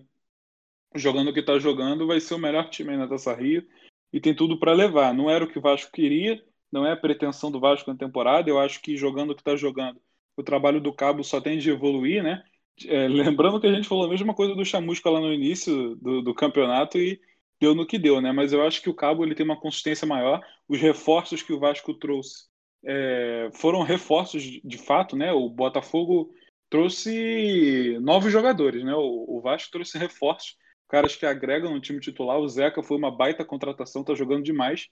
Jogando 0.94 1.28
o 1.28 1.32
que 1.32 1.40
está 1.40 1.58
jogando, 1.58 2.06
vai 2.06 2.20
ser 2.20 2.34
o 2.34 2.38
melhor 2.38 2.68
time 2.70 2.96
na 2.96 3.06
Taça 3.06 3.34
Rio 3.34 3.66
e 4.12 4.20
tem 4.20 4.34
tudo 4.34 4.58
para 4.58 4.72
levar. 4.72 5.14
Não 5.14 5.30
era 5.30 5.44
o 5.44 5.48
que 5.48 5.58
o 5.58 5.62
Vasco 5.62 5.92
queria, 5.92 6.42
não 6.72 6.86
é 6.86 6.92
a 6.92 6.96
pretensão 6.96 7.50
do 7.50 7.60
Vasco 7.60 7.90
na 7.90 7.96
temporada. 7.96 8.48
Eu 8.48 8.58
acho 8.58 8.80
que 8.80 8.96
jogando 8.96 9.30
o 9.30 9.34
que 9.34 9.42
está 9.42 9.56
jogando, 9.56 10.00
o 10.36 10.42
trabalho 10.42 10.80
do 10.80 10.92
Cabo 10.92 11.22
só 11.24 11.40
tem 11.40 11.58
de 11.58 11.70
evoluir, 11.70 12.22
né? 12.22 12.42
É, 12.86 13.08
lembrando 13.08 13.60
que 13.60 13.66
a 13.66 13.72
gente 13.72 13.88
falou 13.88 14.04
a 14.04 14.08
mesma 14.08 14.34
coisa 14.34 14.54
do 14.54 14.64
Chamusca 14.64 15.10
lá 15.10 15.20
no 15.20 15.32
início 15.32 15.96
do, 15.96 16.22
do, 16.22 16.34
campeonato 16.34 16.98
e 16.98 17.20
deu 17.60 17.74
no 17.74 17.86
que 17.86 17.98
deu, 17.98 18.20
né? 18.20 18.32
Mas 18.32 18.52
eu 18.52 18.64
acho 18.66 18.80
que 18.80 18.90
o 18.90 18.94
Cabo 18.94 19.24
ele 19.24 19.34
tem 19.34 19.44
uma 19.44 19.60
consistência 19.60 20.06
maior. 20.06 20.40
Os 20.68 20.80
reforços 20.80 21.42
que 21.42 21.52
o 21.52 21.58
Vasco 21.58 21.92
trouxe 21.94 22.46
é, 22.84 23.50
foram 23.52 23.82
reforços 23.82 24.42
de 24.42 24.78
fato, 24.78 25.16
né? 25.16 25.32
O 25.32 25.48
Botafogo 25.48 26.32
trouxe 26.70 27.98
novos 28.00 28.32
jogadores, 28.32 28.84
né? 28.84 28.94
O, 28.94 29.38
o 29.38 29.40
Vasco 29.40 29.72
trouxe 29.72 29.98
reforços 29.98 30.56
caras 30.88 31.14
que 31.14 31.26
agregam 31.26 31.72
no 31.72 31.80
time 31.80 32.00
titular. 32.00 32.38
O 32.38 32.48
Zeca 32.48 32.82
foi 32.82 32.96
uma 32.96 33.14
baita 33.14 33.44
contratação, 33.44 34.02
tá 34.02 34.14
jogando 34.14 34.42
demais. 34.42 34.88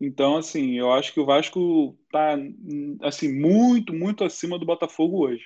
Então, 0.00 0.36
assim, 0.36 0.76
eu 0.78 0.92
acho 0.92 1.12
que 1.12 1.20
o 1.20 1.26
Vasco 1.26 1.96
tá 2.10 2.36
assim 3.02 3.32
muito, 3.32 3.92
muito 3.92 4.24
acima 4.24 4.58
do 4.58 4.66
Botafogo 4.66 5.24
hoje. 5.26 5.44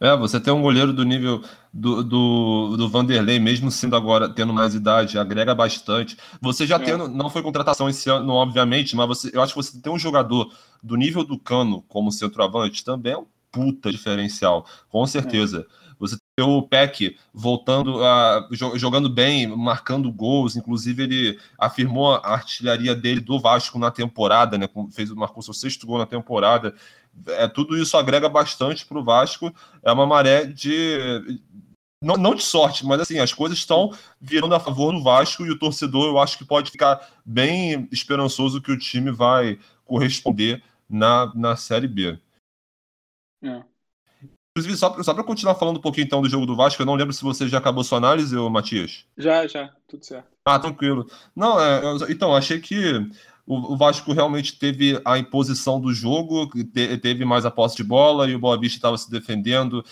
É, 0.00 0.16
você 0.16 0.40
tem 0.40 0.52
um 0.52 0.62
goleiro 0.62 0.92
do 0.92 1.04
nível 1.04 1.42
do, 1.72 2.02
do, 2.02 2.76
do 2.76 2.88
Vanderlei, 2.88 3.38
mesmo 3.38 3.70
sendo 3.70 3.94
agora 3.94 4.28
tendo 4.28 4.52
mais 4.52 4.74
idade, 4.74 5.16
agrega 5.16 5.54
bastante. 5.54 6.16
Você 6.40 6.66
já 6.66 6.74
é. 6.74 6.80
tendo, 6.80 7.08
não 7.08 7.30
foi 7.30 7.40
contratação 7.40 7.88
esse 7.88 8.10
ano, 8.10 8.32
obviamente, 8.32 8.96
mas 8.96 9.06
você, 9.06 9.30
eu 9.32 9.40
acho 9.40 9.54
que 9.54 9.62
você 9.62 9.80
tem 9.80 9.92
um 9.92 9.98
jogador 9.98 10.52
do 10.82 10.96
nível 10.96 11.24
do 11.24 11.38
Cano 11.38 11.82
como 11.82 12.10
centroavante 12.10 12.84
também 12.84 13.12
é 13.12 13.18
um 13.18 13.26
puta 13.52 13.92
diferencial, 13.92 14.66
com 14.88 15.06
certeza. 15.06 15.66
É. 15.68 15.81
O 16.40 16.62
Peck 16.62 17.18
voltando 17.32 18.02
a 18.02 18.48
jogando 18.74 19.10
bem, 19.10 19.46
marcando 19.46 20.10
gols, 20.10 20.56
inclusive 20.56 21.02
ele 21.02 21.40
afirmou 21.58 22.14
a 22.14 22.32
artilharia 22.32 22.94
dele 22.94 23.20
do 23.20 23.38
Vasco 23.38 23.78
na 23.78 23.90
temporada, 23.90 24.56
né? 24.56 24.66
Fez 24.92 25.10
marcou 25.10 25.42
seu 25.42 25.52
sexto 25.52 25.86
gol 25.86 25.98
na 25.98 26.06
temporada. 26.06 26.74
É 27.26 27.46
tudo 27.46 27.76
isso 27.76 27.98
agrega 27.98 28.30
bastante 28.30 28.86
para 28.86 28.98
o 28.98 29.04
Vasco. 29.04 29.54
É 29.82 29.92
uma 29.92 30.06
maré 30.06 30.46
de 30.46 31.38
não, 32.02 32.16
não 32.16 32.34
de 32.34 32.42
sorte, 32.42 32.84
mas 32.84 33.00
assim, 33.00 33.18
as 33.18 33.32
coisas 33.32 33.58
estão 33.58 33.92
virando 34.20 34.54
a 34.54 34.60
favor 34.60 34.92
do 34.92 35.02
Vasco 35.02 35.44
e 35.46 35.50
o 35.50 35.58
torcedor 35.58 36.06
eu 36.06 36.18
acho 36.18 36.36
que 36.36 36.44
pode 36.44 36.70
ficar 36.70 37.08
bem 37.24 37.88
esperançoso 37.92 38.60
que 38.60 38.72
o 38.72 38.78
time 38.78 39.12
vai 39.12 39.60
corresponder 39.84 40.62
na, 40.88 41.32
na 41.34 41.56
Série 41.56 41.86
B. 41.86 42.18
É. 43.44 43.71
Inclusive, 44.54 44.76
só, 44.76 45.02
só 45.02 45.14
para 45.14 45.24
continuar 45.24 45.54
falando 45.54 45.78
um 45.78 45.80
pouquinho 45.80 46.04
então 46.04 46.20
do 46.20 46.28
jogo 46.28 46.44
do 46.44 46.54
Vasco, 46.54 46.82
eu 46.82 46.86
não 46.86 46.94
lembro 46.94 47.12
se 47.14 47.22
você 47.22 47.48
já 47.48 47.56
acabou 47.56 47.82
sua 47.82 47.96
análise, 47.96 48.36
ô 48.36 48.50
Matias. 48.50 49.06
Já, 49.16 49.46
já, 49.46 49.70
tudo 49.88 50.04
certo. 50.04 50.26
Ah, 50.44 50.58
tranquilo. 50.58 51.06
Não, 51.34 51.58
é, 51.58 51.80
então, 52.10 52.36
achei 52.36 52.60
que 52.60 52.96
o, 53.46 53.72
o, 53.72 53.76
Vasco 53.78 54.12
realmente 54.12 54.58
teve 54.58 55.00
a 55.06 55.16
imposição 55.16 55.80
do 55.80 55.92
jogo, 55.94 56.50
te, 56.66 56.98
teve 56.98 57.24
mais 57.24 57.46
a 57.46 57.50
posse 57.50 57.76
de 57.76 57.84
bola 57.84 58.28
e 58.28 58.34
o 58.34 58.38
Boa 58.38 58.58
Vista 58.60 58.76
estava 58.76 58.98
se 58.98 59.10
defendendo, 59.10 59.82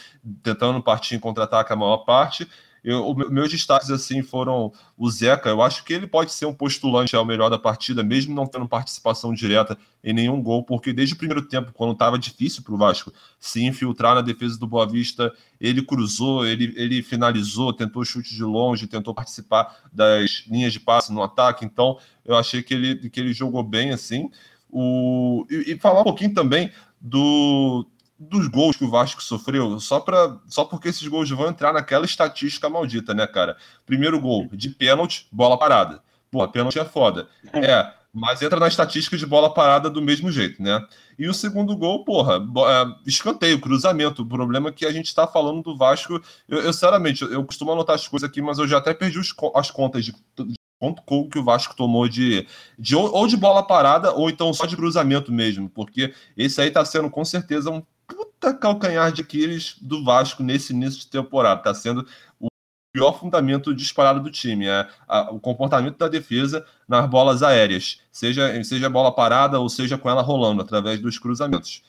tentando 0.42 0.82
partir 0.82 1.14
em 1.14 1.20
contra-ataque 1.20 1.72
a 1.72 1.76
maior 1.76 1.98
parte. 1.98 2.46
Eu, 2.82 3.14
meus 3.14 3.50
destaques 3.50 3.90
assim 3.90 4.22
foram 4.22 4.72
o 4.96 5.10
Zeca. 5.10 5.48
Eu 5.48 5.62
acho 5.62 5.84
que 5.84 5.92
ele 5.92 6.06
pode 6.06 6.32
ser 6.32 6.46
um 6.46 6.54
postulante 6.54 7.14
ao 7.14 7.24
melhor 7.24 7.50
da 7.50 7.58
partida, 7.58 8.02
mesmo 8.02 8.34
não 8.34 8.46
tendo 8.46 8.68
participação 8.68 9.34
direta 9.34 9.76
em 10.02 10.12
nenhum 10.12 10.42
gol, 10.42 10.62
porque 10.62 10.92
desde 10.92 11.14
o 11.14 11.18
primeiro 11.18 11.42
tempo, 11.42 11.72
quando 11.74 11.92
estava 11.92 12.18
difícil 12.18 12.62
para 12.62 12.74
o 12.74 12.78
Vasco 12.78 13.12
se 13.38 13.62
infiltrar 13.64 14.14
na 14.14 14.22
defesa 14.22 14.58
do 14.58 14.66
Boa 14.66 14.86
Vista, 14.86 15.32
ele 15.60 15.82
cruzou, 15.82 16.46
ele, 16.46 16.72
ele 16.76 17.02
finalizou, 17.02 17.72
tentou 17.72 18.04
chute 18.04 18.34
de 18.34 18.42
longe, 18.42 18.86
tentou 18.86 19.14
participar 19.14 19.76
das 19.92 20.44
linhas 20.48 20.72
de 20.72 20.80
passe 20.80 21.12
no 21.12 21.22
ataque. 21.22 21.64
Então, 21.64 21.98
eu 22.24 22.34
achei 22.34 22.62
que 22.62 22.72
ele, 22.72 23.10
que 23.10 23.20
ele 23.20 23.32
jogou 23.32 23.62
bem 23.62 23.92
assim. 23.92 24.30
O, 24.70 25.46
e, 25.50 25.72
e 25.72 25.78
falar 25.78 26.00
um 26.00 26.04
pouquinho 26.04 26.32
também 26.32 26.70
do 27.00 27.86
dos 28.20 28.48
gols 28.48 28.76
que 28.76 28.84
o 28.84 28.90
Vasco 28.90 29.22
sofreu, 29.22 29.80
só, 29.80 29.98
pra, 29.98 30.36
só 30.46 30.66
porque 30.66 30.88
esses 30.88 31.08
gols 31.08 31.30
vão 31.30 31.48
entrar 31.48 31.72
naquela 31.72 32.04
estatística 32.04 32.68
maldita, 32.68 33.14
né, 33.14 33.26
cara? 33.26 33.56
Primeiro 33.86 34.20
gol 34.20 34.46
de 34.52 34.68
pênalti, 34.68 35.26
bola 35.32 35.56
parada. 35.56 36.02
Pô, 36.30 36.46
pênalti 36.46 36.78
é 36.78 36.84
foda. 36.84 37.28
É, 37.54 37.92
mas 38.12 38.42
entra 38.42 38.60
na 38.60 38.68
estatística 38.68 39.16
de 39.16 39.24
bola 39.24 39.52
parada 39.54 39.88
do 39.88 40.02
mesmo 40.02 40.30
jeito, 40.30 40.62
né? 40.62 40.86
E 41.18 41.28
o 41.28 41.34
segundo 41.34 41.74
gol, 41.74 42.04
porra, 42.04 42.36
é, 42.36 43.08
escanteio, 43.08 43.60
cruzamento. 43.60 44.22
O 44.22 44.26
problema 44.26 44.68
é 44.68 44.72
que 44.72 44.84
a 44.84 44.92
gente 44.92 45.14
tá 45.14 45.26
falando 45.26 45.62
do 45.62 45.76
Vasco. 45.76 46.20
Eu, 46.46 46.58
eu 46.58 46.72
sinceramente, 46.74 47.22
eu, 47.24 47.44
costumo 47.44 47.72
anotar 47.72 47.94
as 47.94 48.06
coisas 48.06 48.28
aqui, 48.28 48.42
mas 48.42 48.58
eu 48.58 48.68
já 48.68 48.78
até 48.78 48.92
perdi 48.92 49.18
os, 49.18 49.34
as 49.54 49.70
contas 49.70 50.04
de, 50.04 50.12
de 50.12 50.54
quanto 50.78 51.02
gol 51.06 51.28
que 51.28 51.38
o 51.38 51.44
Vasco 51.44 51.76
tomou 51.76 52.08
de, 52.08 52.46
de 52.78 52.96
ou 52.96 53.26
de 53.26 53.36
bola 53.36 53.62
parada 53.62 54.12
ou 54.12 54.30
então 54.30 54.52
só 54.52 54.64
de 54.64 54.76
cruzamento 54.76 55.30
mesmo, 55.30 55.68
porque 55.68 56.14
esse 56.36 56.60
aí 56.60 56.70
tá 56.70 56.84
sendo 56.84 57.10
com 57.10 57.24
certeza 57.24 57.70
um 57.70 57.82
puta 58.14 58.52
calcanhar 58.52 59.12
de 59.12 59.22
Aquiles 59.22 59.76
do 59.80 60.04
Vasco 60.04 60.42
nesse 60.42 60.72
início 60.72 61.00
de 61.00 61.08
temporada. 61.08 61.60
Está 61.60 61.74
sendo 61.74 62.06
o 62.38 62.48
pior 62.92 63.18
fundamento 63.18 63.74
disparado 63.74 64.20
do 64.20 64.30
time. 64.30 64.66
É 64.66 64.88
a, 65.06 65.30
o 65.30 65.40
comportamento 65.40 65.96
da 65.96 66.08
defesa 66.08 66.64
nas 66.88 67.08
bolas 67.08 67.42
aéreas, 67.42 68.00
seja, 68.10 68.62
seja 68.64 68.90
bola 68.90 69.14
parada 69.14 69.58
ou 69.58 69.68
seja 69.68 69.96
com 69.96 70.10
ela 70.10 70.22
rolando 70.22 70.62
através 70.62 71.00
dos 71.00 71.18
cruzamentos. 71.18 71.82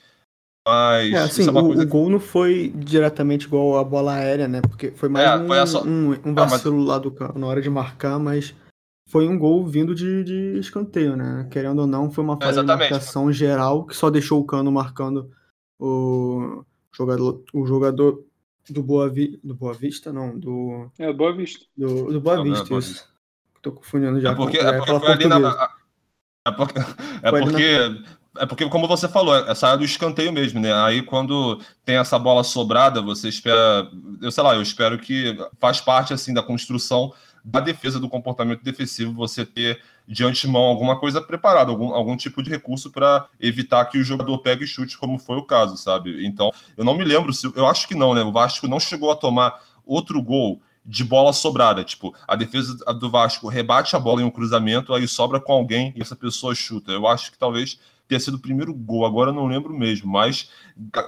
Mas 0.67 1.11
é, 1.11 1.17
assim, 1.17 1.47
é 1.47 1.49
o, 1.49 1.53
coisa... 1.53 1.83
o, 1.83 1.87
gol 1.87 2.09
não 2.09 2.19
foi 2.19 2.71
diretamente 2.75 3.47
igual 3.47 3.79
a 3.79 3.83
bola 3.83 4.13
aérea, 4.13 4.47
né? 4.47 4.61
Porque 4.61 4.91
foi 4.91 5.09
mais 5.09 5.27
é, 5.27 5.35
um, 5.35 5.47
foi 5.47 5.67
so... 5.67 5.87
um, 5.87 6.11
um, 6.23 6.33
vacilo 6.35 6.77
mas... 6.77 6.87
lá 6.87 6.97
do 6.99 7.15
na 7.35 7.47
hora 7.47 7.61
de 7.61 7.69
marcar, 7.69 8.19
mas 8.19 8.53
foi 9.09 9.27
um 9.27 9.37
gol 9.37 9.65
vindo 9.65 9.95
de, 9.95 10.23
de 10.23 10.59
escanteio, 10.59 11.17
né? 11.17 11.47
Querendo 11.49 11.79
ou 11.79 11.87
não, 11.87 12.11
foi 12.11 12.23
uma 12.23 12.37
falha 12.37 12.61
de 12.61 12.67
marcação 12.67 13.31
geral 13.31 13.85
que 13.85 13.95
só 13.95 14.09
deixou 14.09 14.39
o 14.39 14.45
Cano 14.45 14.71
marcando 14.71 15.31
o 15.81 16.63
jogador, 16.95 17.43
o 17.51 17.65
jogador 17.65 18.23
do 18.69 18.83
Boa, 18.83 19.09
Vi, 19.09 19.39
do 19.43 19.55
Boa 19.55 19.73
Vista, 19.73 20.13
não, 20.13 20.37
do. 20.37 20.91
É, 20.99 21.11
Boa 21.11 21.33
Vista. 21.33 21.65
Do, 21.75 22.13
do 22.13 22.21
Boa 22.21 22.37
não, 22.37 22.43
Vista, 22.43 22.69
não 22.69 22.77
é 22.77 22.79
isso. 22.79 23.09
Tô 23.61 23.71
confundindo 23.71 24.21
já. 24.21 24.31
É 24.31 24.35
porque, 24.35 24.57
é 24.57 24.73
porque 24.73 24.99
foi 24.99 25.11
ali 25.11 25.25
na. 25.25 25.69
É 26.45 26.51
porque, 26.51 26.79
é 27.23 27.31
porque, 27.31 28.03
é 28.37 28.45
porque, 28.45 28.69
como 28.69 28.87
você 28.87 29.07
falou, 29.07 29.35
é 29.35 29.53
saia 29.55 29.77
do 29.77 29.83
escanteio 29.83 30.31
mesmo, 30.31 30.59
né? 30.59 30.73
Aí 30.73 31.01
quando 31.01 31.59
tem 31.83 31.97
essa 31.97 32.17
bola 32.17 32.43
sobrada, 32.43 33.01
você 33.01 33.29
espera. 33.29 33.89
Eu 34.21 34.31
sei 34.31 34.43
lá, 34.43 34.55
eu 34.55 34.61
espero 34.61 34.99
que 34.99 35.35
faz 35.59 35.81
parte 35.81 36.13
assim 36.13 36.33
da 36.33 36.43
construção 36.43 37.13
da 37.43 37.59
defesa, 37.59 37.99
do 37.99 38.09
comportamento 38.09 38.63
defensivo, 38.63 39.13
você 39.13 39.45
ter 39.45 39.81
de 40.07 40.23
antemão 40.23 40.63
alguma 40.63 40.99
coisa 40.99 41.21
preparada, 41.21 41.71
algum, 41.71 41.93
algum 41.93 42.17
tipo 42.17 42.43
de 42.43 42.49
recurso 42.49 42.91
para 42.91 43.27
evitar 43.39 43.85
que 43.85 43.97
o 43.97 44.03
jogador 44.03 44.37
pegue 44.39 44.67
chute, 44.67 44.97
como 44.97 45.17
foi 45.17 45.37
o 45.37 45.45
caso, 45.45 45.77
sabe? 45.77 46.25
Então, 46.25 46.51
eu 46.75 46.83
não 46.83 46.95
me 46.97 47.03
lembro 47.03 47.33
se. 47.33 47.51
Eu 47.55 47.67
acho 47.67 47.87
que 47.87 47.95
não, 47.95 48.13
né? 48.13 48.21
O 48.21 48.31
Vasco 48.31 48.67
não 48.67 48.79
chegou 48.79 49.11
a 49.11 49.15
tomar 49.15 49.59
outro 49.85 50.21
gol 50.21 50.61
de 50.85 51.03
bola 51.03 51.31
sobrada. 51.33 51.83
Tipo, 51.83 52.13
a 52.27 52.35
defesa 52.35 52.75
do 52.93 53.09
Vasco 53.09 53.47
rebate 53.47 53.95
a 53.95 53.99
bola 53.99 54.21
em 54.21 54.25
um 54.25 54.31
cruzamento, 54.31 54.93
aí 54.93 55.07
sobra 55.07 55.39
com 55.39 55.53
alguém 55.53 55.93
e 55.95 56.01
essa 56.01 56.15
pessoa 56.15 56.55
chuta. 56.55 56.91
Eu 56.91 57.07
acho 57.07 57.31
que 57.31 57.37
talvez 57.37 57.79
tenha 58.07 58.19
sido 58.19 58.35
o 58.35 58.39
primeiro 58.39 58.73
gol, 58.73 59.05
agora 59.05 59.29
eu 59.29 59.33
não 59.33 59.47
lembro 59.47 59.73
mesmo, 59.73 60.11
mas 60.11 60.49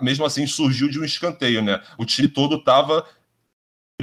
mesmo 0.02 0.26
assim 0.26 0.48
surgiu 0.48 0.88
de 0.88 1.00
um 1.00 1.04
escanteio, 1.04 1.62
né? 1.62 1.82
O 1.98 2.06
time 2.06 2.30
todo 2.30 2.56
estava 2.56 3.06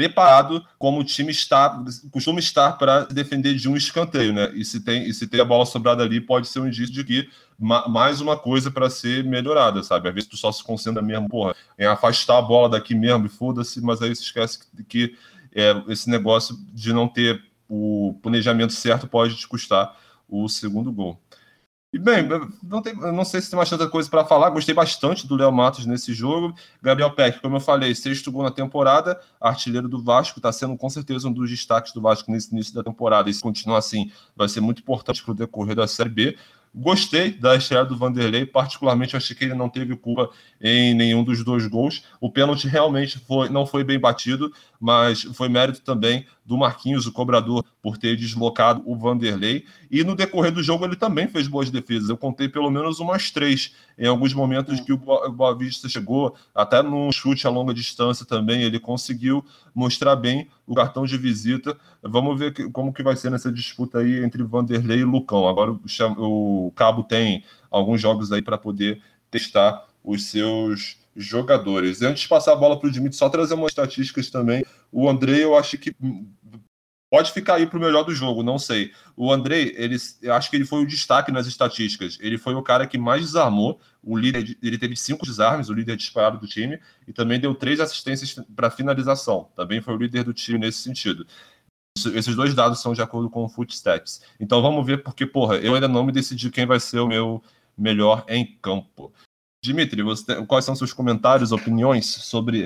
preparado 0.00 0.64
como 0.78 1.00
o 1.00 1.04
time 1.04 1.30
está, 1.30 1.78
costuma 2.10 2.40
estar 2.40 2.72
para 2.78 3.04
defender 3.04 3.54
de 3.54 3.68
um 3.68 3.76
escanteio, 3.76 4.32
né? 4.32 4.50
E 4.54 4.64
se 4.64 4.80
tem, 4.80 5.06
e 5.06 5.12
se 5.12 5.26
tem 5.26 5.42
a 5.42 5.44
bola 5.44 5.66
sobrada 5.66 6.02
ali, 6.02 6.22
pode 6.22 6.48
ser 6.48 6.60
um 6.60 6.66
indício 6.66 6.90
de 6.90 7.04
que 7.04 7.28
ma, 7.58 7.86
mais 7.86 8.18
uma 8.22 8.34
coisa 8.34 8.70
para 8.70 8.88
ser 8.88 9.22
melhorada, 9.24 9.82
sabe? 9.82 10.08
Às 10.08 10.14
vezes 10.14 10.30
tu 10.30 10.38
só 10.38 10.50
se 10.50 10.64
concentra 10.64 11.02
mesmo, 11.02 11.28
porra, 11.28 11.54
em 11.78 11.84
afastar 11.84 12.38
a 12.38 12.42
bola 12.42 12.70
daqui 12.70 12.94
mesmo 12.94 13.26
e 13.26 13.28
foda-se, 13.28 13.78
mas 13.82 14.00
aí 14.00 14.16
se 14.16 14.22
esquece 14.22 14.60
que, 14.60 14.84
que 14.84 15.16
é, 15.54 15.74
esse 15.88 16.08
negócio 16.08 16.56
de 16.72 16.94
não 16.94 17.06
ter 17.06 17.42
o 17.68 18.18
planejamento 18.22 18.72
certo 18.72 19.06
pode 19.06 19.36
te 19.36 19.46
custar 19.46 19.94
o 20.26 20.48
segundo 20.48 20.90
gol. 20.90 21.20
E 21.92 21.98
bem, 21.98 22.24
não, 22.62 22.80
tem, 22.80 22.94
não 22.94 23.24
sei 23.24 23.40
se 23.40 23.50
tem 23.50 23.56
mais 23.56 23.68
tanta 23.68 23.88
coisa 23.88 24.08
para 24.08 24.24
falar. 24.24 24.50
Gostei 24.50 24.72
bastante 24.72 25.26
do 25.26 25.34
Léo 25.34 25.50
Matos 25.50 25.86
nesse 25.86 26.14
jogo. 26.14 26.54
Gabriel 26.80 27.10
Peck, 27.10 27.40
como 27.40 27.56
eu 27.56 27.60
falei, 27.60 27.92
sexto 27.96 28.30
gol 28.30 28.44
na 28.44 28.50
temporada, 28.52 29.20
artilheiro 29.40 29.88
do 29.88 30.00
Vasco, 30.00 30.38
está 30.38 30.52
sendo 30.52 30.76
com 30.76 30.88
certeza 30.88 31.26
um 31.26 31.32
dos 31.32 31.50
destaques 31.50 31.92
do 31.92 32.00
Vasco 32.00 32.30
nesse 32.30 32.52
início 32.52 32.72
da 32.72 32.84
temporada. 32.84 33.28
E 33.28 33.34
se 33.34 33.42
continuar 33.42 33.78
assim, 33.78 34.12
vai 34.36 34.48
ser 34.48 34.60
muito 34.60 34.82
importante 34.82 35.20
para 35.20 35.32
o 35.32 35.34
decorrer 35.34 35.74
da 35.74 35.88
Série 35.88 36.10
B. 36.10 36.38
Gostei 36.72 37.32
da 37.32 37.56
estreia 37.56 37.84
do 37.84 37.96
Vanderlei, 37.96 38.46
particularmente 38.46 39.16
achei 39.16 39.34
que 39.34 39.42
ele 39.42 39.54
não 39.54 39.68
teve 39.68 39.96
culpa 39.96 40.30
em 40.60 40.94
nenhum 40.94 41.24
dos 41.24 41.42
dois 41.42 41.66
gols. 41.66 42.04
O 42.20 42.30
pênalti 42.30 42.68
realmente 42.68 43.18
foi, 43.18 43.48
não 43.48 43.66
foi 43.66 43.82
bem 43.82 43.98
batido, 43.98 44.52
mas 44.78 45.22
foi 45.22 45.48
mérito 45.48 45.80
também 45.80 46.24
do 46.46 46.56
Marquinhos, 46.56 47.06
o 47.06 47.12
cobrador, 47.12 47.64
por 47.82 47.98
ter 47.98 48.16
deslocado 48.16 48.82
o 48.86 48.96
Vanderlei. 48.96 49.64
E 49.90 50.04
no 50.04 50.14
decorrer 50.14 50.52
do 50.52 50.62
jogo 50.62 50.84
ele 50.84 50.94
também 50.94 51.26
fez 51.26 51.48
boas 51.48 51.68
defesas. 51.68 52.08
Eu 52.08 52.16
contei 52.16 52.48
pelo 52.48 52.70
menos 52.70 53.00
umas 53.00 53.30
três 53.30 53.74
em 53.98 54.06
alguns 54.06 54.32
momentos 54.32 54.80
que 54.80 54.92
o 54.92 54.96
Boa 54.96 55.56
Vista 55.56 55.88
chegou, 55.88 56.36
até 56.54 56.80
num 56.82 57.10
chute 57.10 57.46
a 57.46 57.50
longa 57.50 57.74
distância 57.74 58.24
também, 58.24 58.62
ele 58.62 58.78
conseguiu 58.78 59.44
mostrar 59.74 60.14
bem 60.14 60.48
o 60.66 60.74
cartão 60.74 61.04
de 61.04 61.18
visita. 61.18 61.76
Vamos 62.02 62.38
ver 62.38 62.54
que, 62.54 62.70
como 62.70 62.92
que 62.92 63.02
vai 63.02 63.16
ser 63.16 63.30
nessa 63.30 63.50
disputa 63.50 63.98
aí 63.98 64.24
entre 64.24 64.42
Vanderlei 64.44 65.00
e 65.00 65.04
Lucão. 65.04 65.48
Agora 65.48 65.76
o, 66.16 66.72
Cabo 66.76 67.02
tem 67.02 67.42
alguns 67.70 68.00
jogos 68.00 68.30
aí 68.30 68.40
para 68.40 68.56
poder 68.56 69.02
testar 69.30 69.86
os 70.04 70.26
seus 70.26 70.98
jogadores. 71.16 72.00
Antes 72.00 72.22
de 72.22 72.28
passar 72.28 72.52
a 72.52 72.56
bola 72.56 72.78
para 72.78 72.88
o 72.88 72.92
Dimitri, 72.92 73.18
só 73.18 73.28
trazer 73.28 73.54
umas 73.54 73.72
estatísticas 73.72 74.30
também. 74.30 74.64
O 74.92 75.08
André, 75.08 75.44
eu 75.44 75.56
acho 75.56 75.76
que 75.76 75.94
pode 77.10 77.32
ficar 77.32 77.56
aí 77.56 77.66
para 77.66 77.76
o 77.76 77.80
melhor 77.80 78.04
do 78.04 78.14
jogo, 78.14 78.42
não 78.42 78.58
sei. 78.58 78.92
O 79.16 79.32
André, 79.32 79.72
ele, 79.74 79.96
eu 80.22 80.32
acho 80.32 80.48
que 80.48 80.56
ele 80.56 80.64
foi 80.64 80.82
o 80.82 80.86
destaque 80.86 81.32
nas 81.32 81.46
estatísticas. 81.46 82.16
Ele 82.20 82.38
foi 82.38 82.54
o 82.54 82.62
cara 82.62 82.86
que 82.86 82.96
mais 82.96 83.22
desarmou. 83.22 83.80
O 84.02 84.16
líder, 84.16 84.56
ele 84.62 84.78
teve 84.78 84.96
cinco 84.96 85.26
desarmes, 85.26 85.68
o 85.68 85.74
líder 85.74 85.96
disparado 85.96 86.38
do 86.38 86.46
time, 86.46 86.78
e 87.06 87.12
também 87.12 87.40
deu 87.40 87.54
três 87.54 87.80
assistências 87.80 88.34
para 88.54 88.70
finalização. 88.70 89.48
Também 89.56 89.80
foi 89.82 89.94
o 89.94 89.98
líder 89.98 90.22
do 90.22 90.32
time 90.32 90.58
nesse 90.60 90.78
sentido. 90.78 91.26
Esses 92.14 92.36
dois 92.36 92.54
dados 92.54 92.80
são 92.80 92.94
de 92.94 93.02
acordo 93.02 93.28
com 93.28 93.44
o 93.44 93.48
Footstats. 93.48 94.22
Então 94.38 94.62
vamos 94.62 94.86
ver, 94.86 95.02
porque, 95.02 95.26
porra, 95.26 95.56
eu 95.56 95.74
ainda 95.74 95.88
não 95.88 96.06
me 96.06 96.12
decidi 96.12 96.48
quem 96.48 96.64
vai 96.64 96.78
ser 96.78 97.00
o 97.00 97.08
meu 97.08 97.42
melhor 97.76 98.24
em 98.28 98.56
campo. 98.62 99.12
Dimitri, 99.62 100.02
você, 100.02 100.46
quais 100.46 100.64
são 100.64 100.74
seus 100.74 100.92
comentários, 100.92 101.52
opiniões 101.52 102.06
sobre 102.06 102.62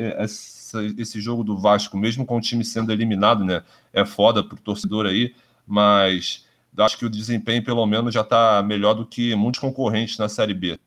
essa, 0.75 1.01
esse 1.01 1.21
jogo 1.21 1.45
do 1.45 1.57
Vasco, 1.57 1.97
mesmo 1.97 2.27
com 2.27 2.37
o 2.37 2.41
time 2.41 2.65
sendo 2.65 2.93
eliminado, 2.93 3.45
né? 3.45 3.63
É 3.93 4.05
foda 4.05 4.43
pro 4.43 4.57
torcedor 4.57 5.07
aí, 5.07 5.35
mas 5.67 6.45
acho 6.77 6.99
que 6.99 7.07
o 7.07 7.11
desempenho, 7.11 7.65
pelo 7.65 7.87
menos, 7.87 8.13
já 8.13 8.23
está 8.23 8.63
melhor 8.63 8.95
do 8.95 9.07
que 9.07 9.35
muitos 9.35 9.61
concorrentes 9.61 10.19
na 10.19 10.29
Série 10.29 10.55
B. 10.55 10.79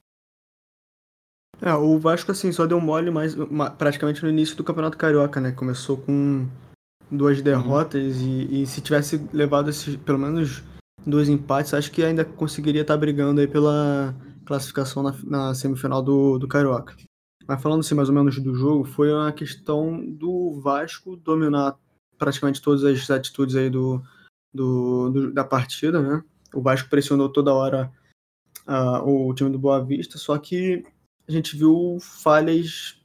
É, 1.62 1.74
o 1.74 1.98
Vasco, 1.98 2.32
assim, 2.32 2.52
só 2.52 2.68
deu 2.68 2.80
mole 2.80 3.10
mais 3.10 3.36
praticamente 3.78 4.22
no 4.22 4.30
início 4.30 4.56
do 4.56 4.64
Campeonato 4.64 4.98
Carioca, 4.98 5.42
né? 5.42 5.52
Começou 5.52 5.98
com 5.98 6.48
duas 7.10 7.42
derrotas 7.42 8.18
uhum. 8.18 8.28
e, 8.28 8.62
e, 8.62 8.68
se 8.68 8.82
tivesse 8.82 9.28
levado 9.34 9.70
esses, 9.70 9.96
pelo 9.96 10.20
menos 10.20 10.62
dois 11.06 11.30
empates, 11.30 11.74
acho 11.74 11.92
que 11.92 12.04
ainda 12.04 12.26
conseguiria 12.26 12.82
estar 12.82 12.94
tá 12.94 13.00
brigando 13.00 13.40
aí 13.42 13.48
pela 13.48 14.14
classificação 14.46 15.02
na, 15.02 15.16
na 15.24 15.56
semifinal 15.56 16.02
do, 16.02 16.38
do 16.38 16.48
Carioca. 16.48 16.96
Mas 17.48 17.62
falando 17.62 17.80
assim 17.80 17.96
mais 17.96 18.10
ou 18.10 18.16
menos 18.16 18.38
do 18.40 18.54
jogo, 18.54 18.84
foi 18.84 19.12
uma 19.12 19.32
questão 19.32 20.06
do 20.06 20.60
Vasco 20.62 21.16
dominar 21.16 21.78
praticamente 22.18 22.62
todas 22.62 22.84
as 22.84 23.10
atitudes 23.10 23.56
aí 23.56 23.70
do, 23.70 24.02
do, 24.54 25.10
do 25.10 25.34
da 25.34 25.44
partida, 25.44 26.02
né? 26.02 26.24
O 26.54 26.62
Vasco 26.62 26.90
pressionou 26.90 27.30
toda 27.30 27.54
hora 27.54 27.92
uh, 28.68 29.08
o 29.08 29.34
time 29.34 29.50
do 29.50 29.60
Boa 29.60 29.84
Vista, 29.84 30.18
só 30.18 30.38
que 30.38 30.84
a 31.28 31.32
gente 31.32 31.56
viu 31.56 31.98
falhas 32.02 33.00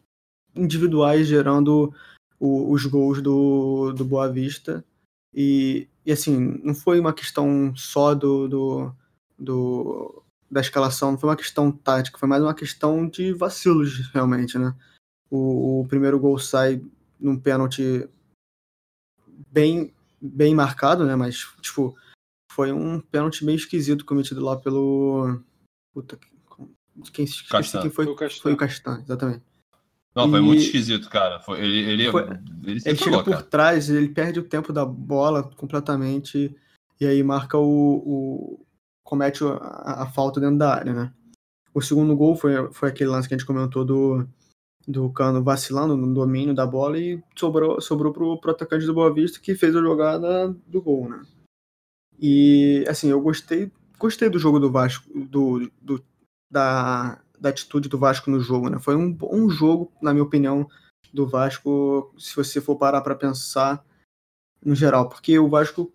individuais 0.54 1.26
gerando 1.26 1.94
o, 2.38 2.70
os 2.70 2.84
gols 2.86 3.22
do, 3.22 3.92
do 3.92 4.04
Boa 4.04 4.28
Vista. 4.30 4.84
E, 5.34 5.88
e 6.04 6.12
assim, 6.12 6.60
não 6.62 6.74
foi 6.74 7.00
uma 7.00 7.12
questão 7.12 7.74
só 7.76 8.14
do, 8.14 8.48
do, 8.48 8.94
do 9.38 10.21
da 10.52 10.60
escalação, 10.60 11.12
não 11.12 11.18
foi 11.18 11.30
uma 11.30 11.36
questão 11.36 11.72
tática, 11.72 12.18
foi 12.18 12.28
mais 12.28 12.42
uma 12.42 12.52
questão 12.52 13.08
de 13.08 13.32
vacilos, 13.32 14.10
realmente, 14.12 14.58
né? 14.58 14.74
O, 15.30 15.80
o 15.80 15.88
primeiro 15.88 16.20
gol 16.20 16.38
sai 16.38 16.82
num 17.18 17.38
pênalti 17.38 18.06
bem, 19.50 19.94
bem 20.20 20.54
marcado, 20.54 21.06
né? 21.06 21.16
Mas, 21.16 21.38
tipo, 21.62 21.96
foi 22.52 22.70
um 22.70 23.00
pênalti 23.00 23.46
meio 23.46 23.56
esquisito 23.56 24.04
cometido 24.04 24.44
lá 24.44 24.54
pelo. 24.54 25.40
Puta, 25.94 26.18
quem, 27.10 27.24
esqueci 27.24 27.80
quem 27.80 27.90
foi? 27.90 28.04
Foi 28.04 28.06
o 28.12 28.14
Castan, 28.14 28.42
foi 28.42 28.52
o 28.52 28.56
Castan 28.56 29.00
exatamente. 29.02 29.42
Não, 30.14 30.28
foi 30.28 30.38
e... 30.38 30.42
muito 30.42 30.62
esquisito, 30.62 31.08
cara. 31.08 31.40
Foi, 31.40 31.58
ele, 31.60 31.78
ele, 31.78 32.10
foi... 32.10 32.24
ele, 32.64 32.82
ele 32.84 32.96
chega 32.96 33.24
por 33.24 33.42
trás, 33.44 33.88
ele 33.88 34.10
perde 34.10 34.38
o 34.38 34.44
tempo 34.44 34.70
da 34.70 34.84
bola 34.84 35.42
completamente 35.42 36.54
e 37.00 37.06
aí 37.06 37.22
marca 37.22 37.56
o, 37.56 38.02
o, 38.04 38.66
comete 39.04 39.44
a, 39.44 40.02
a, 40.02 40.06
falta 40.06 40.40
dentro 40.40 40.58
da 40.58 40.74
área, 40.74 40.92
né? 40.92 41.12
O 41.74 41.80
segundo 41.80 42.16
gol 42.16 42.36
foi, 42.36 42.72
foi 42.72 42.88
aquele 42.88 43.10
lance 43.10 43.28
que 43.28 43.34
a 43.34 43.38
gente 43.38 43.46
comentou 43.46 43.84
do, 43.84 44.26
do 44.86 45.10
Cano 45.10 45.42
vacilando 45.42 45.96
no 45.96 46.12
domínio 46.12 46.54
da 46.54 46.66
bola 46.66 46.98
e 46.98 47.22
sobrou, 47.36 47.80
sobrou 47.80 48.12
pro, 48.12 48.38
pro 48.40 48.50
atacante 48.50 48.84
do 48.84 48.94
Boa 48.94 49.12
Vista 49.12 49.40
que 49.40 49.54
fez 49.54 49.74
a 49.74 49.80
jogada 49.80 50.54
do 50.66 50.82
gol, 50.82 51.08
né? 51.08 51.22
E, 52.20 52.84
assim, 52.88 53.08
eu 53.08 53.20
gostei, 53.20 53.72
gostei 53.98 54.28
do 54.28 54.38
jogo 54.38 54.60
do 54.60 54.70
Vasco, 54.70 55.08
do, 55.12 55.70
do 55.80 56.02
da, 56.50 57.20
da 57.40 57.48
atitude 57.48 57.88
do 57.88 57.98
Vasco 57.98 58.30
no 58.30 58.38
jogo, 58.38 58.68
né? 58.68 58.78
Foi 58.78 58.94
um 58.94 59.12
bom 59.12 59.48
jogo, 59.48 59.90
na 60.00 60.12
minha 60.12 60.24
opinião, 60.24 60.68
do 61.12 61.26
Vasco, 61.26 62.14
se 62.18 62.34
você 62.34 62.60
for 62.60 62.76
parar 62.76 63.00
para 63.00 63.14
pensar 63.14 63.84
no 64.64 64.74
geral, 64.74 65.08
porque 65.08 65.38
o 65.38 65.48
Vasco 65.48 65.92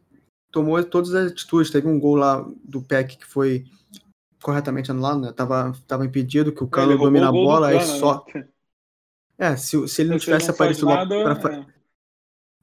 tomou 0.52 0.84
todas 0.84 1.14
as 1.14 1.32
atitudes. 1.32 1.72
Teve 1.72 1.88
um 1.88 2.00
gol 2.00 2.16
lá 2.16 2.46
do 2.64 2.82
PEC 2.82 3.18
que 3.18 3.26
foi 3.26 3.66
corretamente 4.42 4.92
anulado, 4.92 5.22
né? 5.22 5.32
Tava, 5.32 5.74
tava 5.88 6.06
impedido 6.06 6.52
que 6.52 6.64
o 6.64 6.68
Cano 6.68 6.98
domina 6.98 7.30
a 7.30 7.32
bola, 7.32 7.70
aí 7.70 7.82
só. 7.82 8.26
Né? 8.34 8.48
É, 9.38 9.56
se, 9.56 9.88
se 9.88 10.02
ele 10.02 10.10
não 10.10 10.18
tivesse 10.18 10.50
aparecido 10.50 10.88
lá 10.88 11.06
pra... 11.06 11.66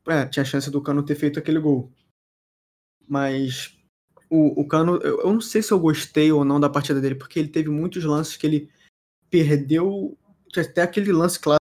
é. 0.08 0.22
é, 0.22 0.26
tinha 0.26 0.44
chance 0.44 0.70
do 0.70 0.82
Cano 0.82 1.04
ter 1.04 1.14
feito 1.14 1.38
aquele 1.38 1.60
gol. 1.60 1.92
Mas 3.06 3.78
o, 4.30 4.62
o 4.62 4.66
Cano, 4.66 4.96
eu, 4.96 5.20
eu, 5.20 5.32
não 5.32 5.40
sei 5.40 5.62
se 5.62 5.72
eu 5.72 5.78
gostei 5.78 6.32
ou 6.32 6.44
não 6.44 6.58
da 6.58 6.68
partida 6.68 7.00
dele, 7.00 7.14
porque 7.14 7.38
ele 7.38 7.48
teve 7.48 7.68
muitos 7.68 8.02
lances 8.04 8.36
que 8.36 8.46
ele 8.46 8.70
perdeu. 9.30 10.16
Até 10.56 10.82
aquele 10.82 11.12
lance 11.12 11.38
claro, 11.38 11.60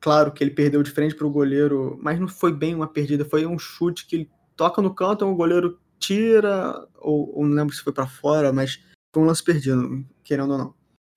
claro 0.00 0.32
que 0.32 0.42
ele 0.42 0.50
perdeu 0.50 0.82
de 0.82 0.90
frente 0.90 1.14
para 1.14 1.26
o 1.26 1.30
goleiro, 1.30 1.98
mas 2.02 2.18
não 2.20 2.28
foi 2.28 2.52
bem 2.52 2.74
uma 2.74 2.88
perdida, 2.88 3.24
foi 3.24 3.46
um 3.46 3.58
chute 3.58 4.06
que 4.06 4.16
ele 4.16 4.30
toca 4.56 4.80
no 4.82 4.94
canto, 4.94 5.24
o 5.24 5.34
goleiro 5.34 5.78
tira, 5.98 6.86
ou, 6.98 7.38
ou 7.38 7.46
não 7.46 7.54
lembro 7.54 7.74
se 7.74 7.82
foi 7.82 7.92
para 7.92 8.06
fora, 8.06 8.52
mas 8.52 8.80
foi 9.14 9.22
um 9.22 9.26
lance 9.26 9.42
perdido, 9.42 10.04
querendo 10.24 10.52
ou 10.52 10.58
não. 10.58 10.74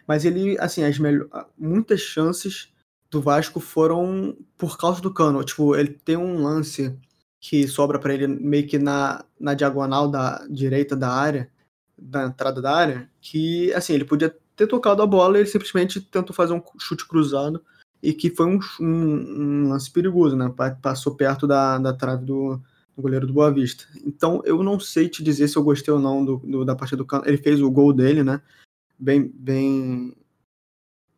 Mas 0.07 0.25
ele, 0.25 0.57
assim, 0.59 0.83
as 0.83 0.99
melhor, 0.99 1.27
muitas 1.57 2.01
chances 2.01 2.71
do 3.09 3.21
Vasco 3.21 3.59
foram 3.59 4.37
por 4.57 4.77
causa 4.77 5.01
do 5.01 5.13
cano. 5.13 5.43
Tipo, 5.43 5.75
ele 5.75 5.89
tem 5.89 6.15
um 6.15 6.43
lance 6.43 6.95
que 7.39 7.67
sobra 7.67 7.99
para 7.99 8.13
ele 8.13 8.27
meio 8.27 8.67
que 8.67 8.77
na, 8.77 9.25
na 9.39 9.53
diagonal 9.53 10.07
da 10.09 10.45
direita 10.47 10.95
da 10.95 11.09
área, 11.11 11.49
da 11.97 12.25
entrada 12.25 12.61
da 12.61 12.75
área, 12.75 13.09
que, 13.21 13.73
assim, 13.73 13.93
ele 13.93 14.05
podia 14.05 14.35
ter 14.55 14.67
tocado 14.67 15.01
a 15.01 15.07
bola 15.07 15.37
ele 15.37 15.47
simplesmente 15.47 15.99
tentou 15.99 16.33
fazer 16.33 16.53
um 16.53 16.61
chute 16.79 17.05
cruzado 17.05 17.61
e 18.01 18.13
que 18.13 18.29
foi 18.29 18.45
um, 18.45 18.59
um, 18.79 19.65
um 19.65 19.69
lance 19.69 19.91
perigoso, 19.91 20.35
né? 20.35 20.53
Passou 20.81 21.15
perto 21.15 21.47
da, 21.47 21.77
da 21.77 21.93
trave 21.93 22.25
do, 22.25 22.61
o 22.95 23.01
goleiro 23.01 23.27
do 23.27 23.33
Boa 23.33 23.51
Vista. 23.51 23.85
Então, 24.05 24.41
eu 24.45 24.63
não 24.63 24.79
sei 24.79 25.09
te 25.09 25.23
dizer 25.23 25.47
se 25.47 25.57
eu 25.57 25.63
gostei 25.63 25.93
ou 25.93 25.99
não 25.99 26.23
do, 26.23 26.37
do 26.37 26.65
da 26.65 26.75
partida 26.75 26.97
do 26.97 27.05
Cano. 27.05 27.23
Ele 27.25 27.37
fez 27.37 27.61
o 27.61 27.69
gol 27.69 27.93
dele, 27.93 28.23
né? 28.23 28.41
Bem. 28.97 29.27
bem... 29.33 30.15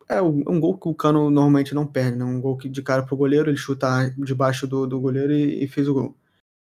É 0.09 0.21
um 0.21 0.59
gol 0.59 0.77
que 0.77 0.87
o 0.87 0.95
Cano 0.95 1.29
normalmente 1.29 1.75
não 1.75 1.85
perde, 1.85 2.17
né? 2.17 2.23
Um 2.23 2.39
gol 2.39 2.57
que 2.57 2.69
de 2.69 2.81
cara 2.81 3.03
pro 3.03 3.17
goleiro, 3.17 3.49
ele 3.49 3.57
chuta 3.57 4.09
debaixo 4.17 4.65
do, 4.65 4.87
do 4.87 5.01
goleiro 5.01 5.33
e, 5.33 5.65
e 5.65 5.67
fez 5.67 5.87
o 5.87 5.93
gol. 5.93 6.15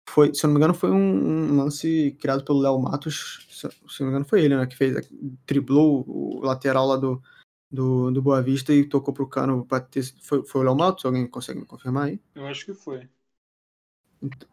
Foi, 0.08 0.34
se 0.34 0.44
eu 0.44 0.48
não 0.48 0.54
me 0.54 0.58
engano, 0.58 0.74
foi 0.74 0.90
um, 0.90 1.52
um 1.52 1.56
lance 1.56 2.14
criado 2.20 2.44
pelo 2.44 2.60
Léo 2.60 2.78
Matos. 2.78 3.46
Se, 3.50 3.68
se 3.88 4.00
não 4.00 4.08
me 4.08 4.10
engano, 4.10 4.24
foi 4.26 4.42
ele, 4.44 4.54
né? 4.54 4.66
Que 4.66 4.76
fez, 4.76 5.08
driblou 5.46 6.04
o 6.06 6.40
lateral 6.44 6.86
lá 6.86 6.96
do, 6.96 7.22
do, 7.70 8.10
do 8.10 8.20
Boa 8.20 8.42
Vista 8.42 8.72
e 8.74 8.84
tocou 8.84 9.14
pro 9.14 9.26
Cano 9.26 9.64
bater. 9.64 10.04
Foi, 10.20 10.44
foi 10.44 10.60
o 10.60 10.64
Léo 10.64 10.76
Matos? 10.76 11.06
Alguém 11.06 11.26
consegue 11.26 11.60
me 11.60 11.66
confirmar 11.66 12.08
aí? 12.08 12.20
Eu 12.34 12.46
acho 12.46 12.66
que 12.66 12.74
foi. 12.74 13.08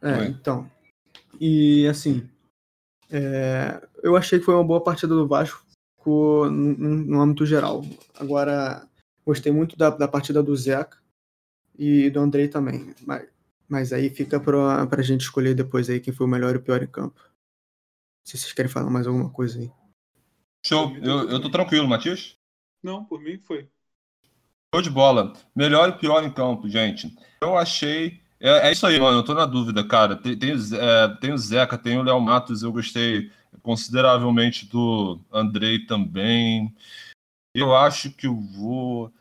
É, 0.01 0.25
então. 0.25 0.69
E 1.39 1.87
assim, 1.87 2.29
é, 3.09 3.81
eu 4.03 4.15
achei 4.15 4.39
que 4.39 4.45
foi 4.45 4.55
uma 4.55 4.63
boa 4.63 4.83
partida 4.83 5.13
do 5.13 5.27
Vasco 5.27 5.65
no, 6.05 6.77
no 6.77 7.21
âmbito 7.21 7.45
geral. 7.45 7.83
Agora, 8.19 8.87
gostei 9.25 9.51
muito 9.51 9.77
da, 9.77 9.89
da 9.89 10.07
partida 10.07 10.41
do 10.41 10.55
Zeca 10.55 10.97
e 11.77 12.09
do 12.09 12.19
Andrei 12.19 12.47
também. 12.47 12.93
Mas, 13.05 13.27
mas 13.67 13.93
aí 13.93 14.09
fica 14.09 14.39
pra, 14.39 14.87
pra 14.87 15.03
gente 15.03 15.21
escolher 15.21 15.53
depois 15.53 15.89
aí 15.89 15.99
quem 15.99 16.13
foi 16.13 16.25
o 16.25 16.29
melhor 16.29 16.55
e 16.55 16.57
o 16.57 16.61
pior 16.61 16.81
em 16.81 16.87
campo. 16.87 17.19
Se 18.25 18.37
vocês 18.37 18.53
querem 18.53 18.71
falar 18.71 18.89
mais 18.89 19.07
alguma 19.07 19.29
coisa 19.29 19.59
aí. 19.59 19.71
Show. 20.65 20.95
Eu, 20.97 21.29
eu 21.29 21.41
tô 21.41 21.49
tranquilo, 21.49 21.87
Matias? 21.87 22.37
Não, 22.83 23.05
por 23.05 23.21
mim 23.21 23.39
foi. 23.39 23.69
Show 24.73 24.81
de 24.81 24.89
bola. 24.89 25.33
Melhor 25.55 25.89
e 25.89 25.97
pior 25.97 26.23
em 26.23 26.31
campo, 26.31 26.69
gente. 26.69 27.15
Eu 27.41 27.57
achei. 27.57 28.21
É, 28.39 28.69
é 28.69 28.71
isso 28.71 28.85
aí, 28.87 28.99
mano. 28.99 29.19
Eu 29.19 29.23
tô 29.23 29.33
na 29.33 29.45
dúvida, 29.45 29.85
cara. 29.85 30.15
Tem, 30.15 30.37
tem, 30.37 30.51
é, 30.51 31.07
tem 31.19 31.33
o 31.33 31.37
Zeca, 31.37 31.77
tem 31.77 31.97
o 31.97 32.03
Léo 32.03 32.19
Matos. 32.21 32.63
Eu 32.63 32.71
gostei 32.71 33.31
consideravelmente 33.61 34.65
do 34.65 35.19
Andrei 35.31 35.85
também. 35.85 36.73
Eu 37.53 37.75
acho 37.75 38.11
que 38.11 38.27
eu 38.27 38.35
vou. 38.35 39.11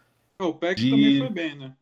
O 0.41 0.55
Peck 0.55 0.81
de... 0.81 0.91
também 0.91 1.19
foi 1.19 1.31
bem, 1.31 1.57
né? 1.57 1.75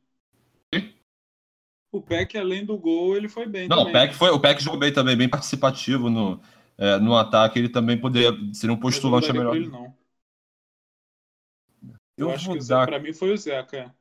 O 1.93 2.03
Peck, 2.03 2.37
além 2.37 2.64
do 2.64 2.76
gol, 2.76 3.16
ele 3.16 3.28
foi 3.28 3.47
bem. 3.47 3.68
Não, 3.68 3.78
também, 3.78 3.91
o 3.91 3.93
Peck, 3.93 4.12
né? 4.12 4.18
foi, 4.18 4.30
o 4.30 4.41
Peck 4.41 4.62
jogou 4.62 4.78
bem 4.78 4.93
também, 4.93 5.16
bem 5.16 5.28
participativo 5.28 6.11
no, 6.11 6.41
é, 6.76 6.99
no 6.99 7.16
ataque. 7.16 7.59
Ele 7.59 7.68
também 7.68 7.99
poderia 7.99 8.32
ser 8.53 8.70
um 8.70 8.76
postulante 8.76 9.32
melhor. 9.32 9.57
Ele, 9.57 9.68
não. 9.68 9.95
Eu, 12.18 12.28
eu 12.28 12.30
acho 12.30 12.53
que 12.53 12.66
dar... 12.66 12.87
pra 12.87 12.99
mim 12.99 13.12
foi 13.12 13.32
o 13.32 13.37
Zeca. 13.37 13.95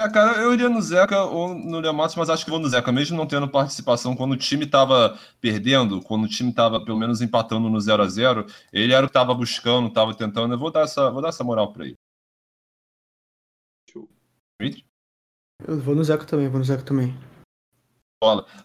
É, 0.00 0.10
cara, 0.10 0.42
eu 0.42 0.52
iria 0.52 0.68
no 0.68 0.82
Zeca 0.82 1.22
ou 1.22 1.54
no 1.54 1.78
Leomatos, 1.78 2.16
mas 2.16 2.28
acho 2.28 2.44
que 2.44 2.50
vou 2.50 2.58
no 2.58 2.68
Zeca, 2.68 2.90
mesmo 2.90 3.16
não 3.16 3.28
tendo 3.28 3.48
participação. 3.48 4.16
Quando 4.16 4.32
o 4.32 4.36
time 4.36 4.66
tava 4.66 5.16
perdendo, 5.40 6.02
quando 6.02 6.24
o 6.24 6.28
time 6.28 6.52
tava 6.52 6.84
pelo 6.84 6.98
menos 6.98 7.20
empatando 7.20 7.70
no 7.70 7.80
0 7.80 8.02
a 8.02 8.08
0 8.08 8.46
ele 8.72 8.92
era 8.92 9.06
o 9.06 9.08
que 9.08 9.14
tava 9.14 9.32
buscando, 9.34 9.92
tava 9.92 10.12
tentando. 10.12 10.54
Eu 10.54 10.58
vou 10.58 10.72
dar 10.72 10.82
essa, 10.82 11.10
vou 11.10 11.22
dar 11.22 11.28
essa 11.28 11.44
moral 11.44 11.72
pra 11.72 11.86
ele. 11.86 11.96
Eu 15.66 15.80
vou 15.80 15.94
no 15.94 16.02
Zeca 16.02 16.24
também, 16.24 16.48
vou 16.48 16.58
no 16.58 16.64
Zeca 16.64 16.82
também. 16.82 17.16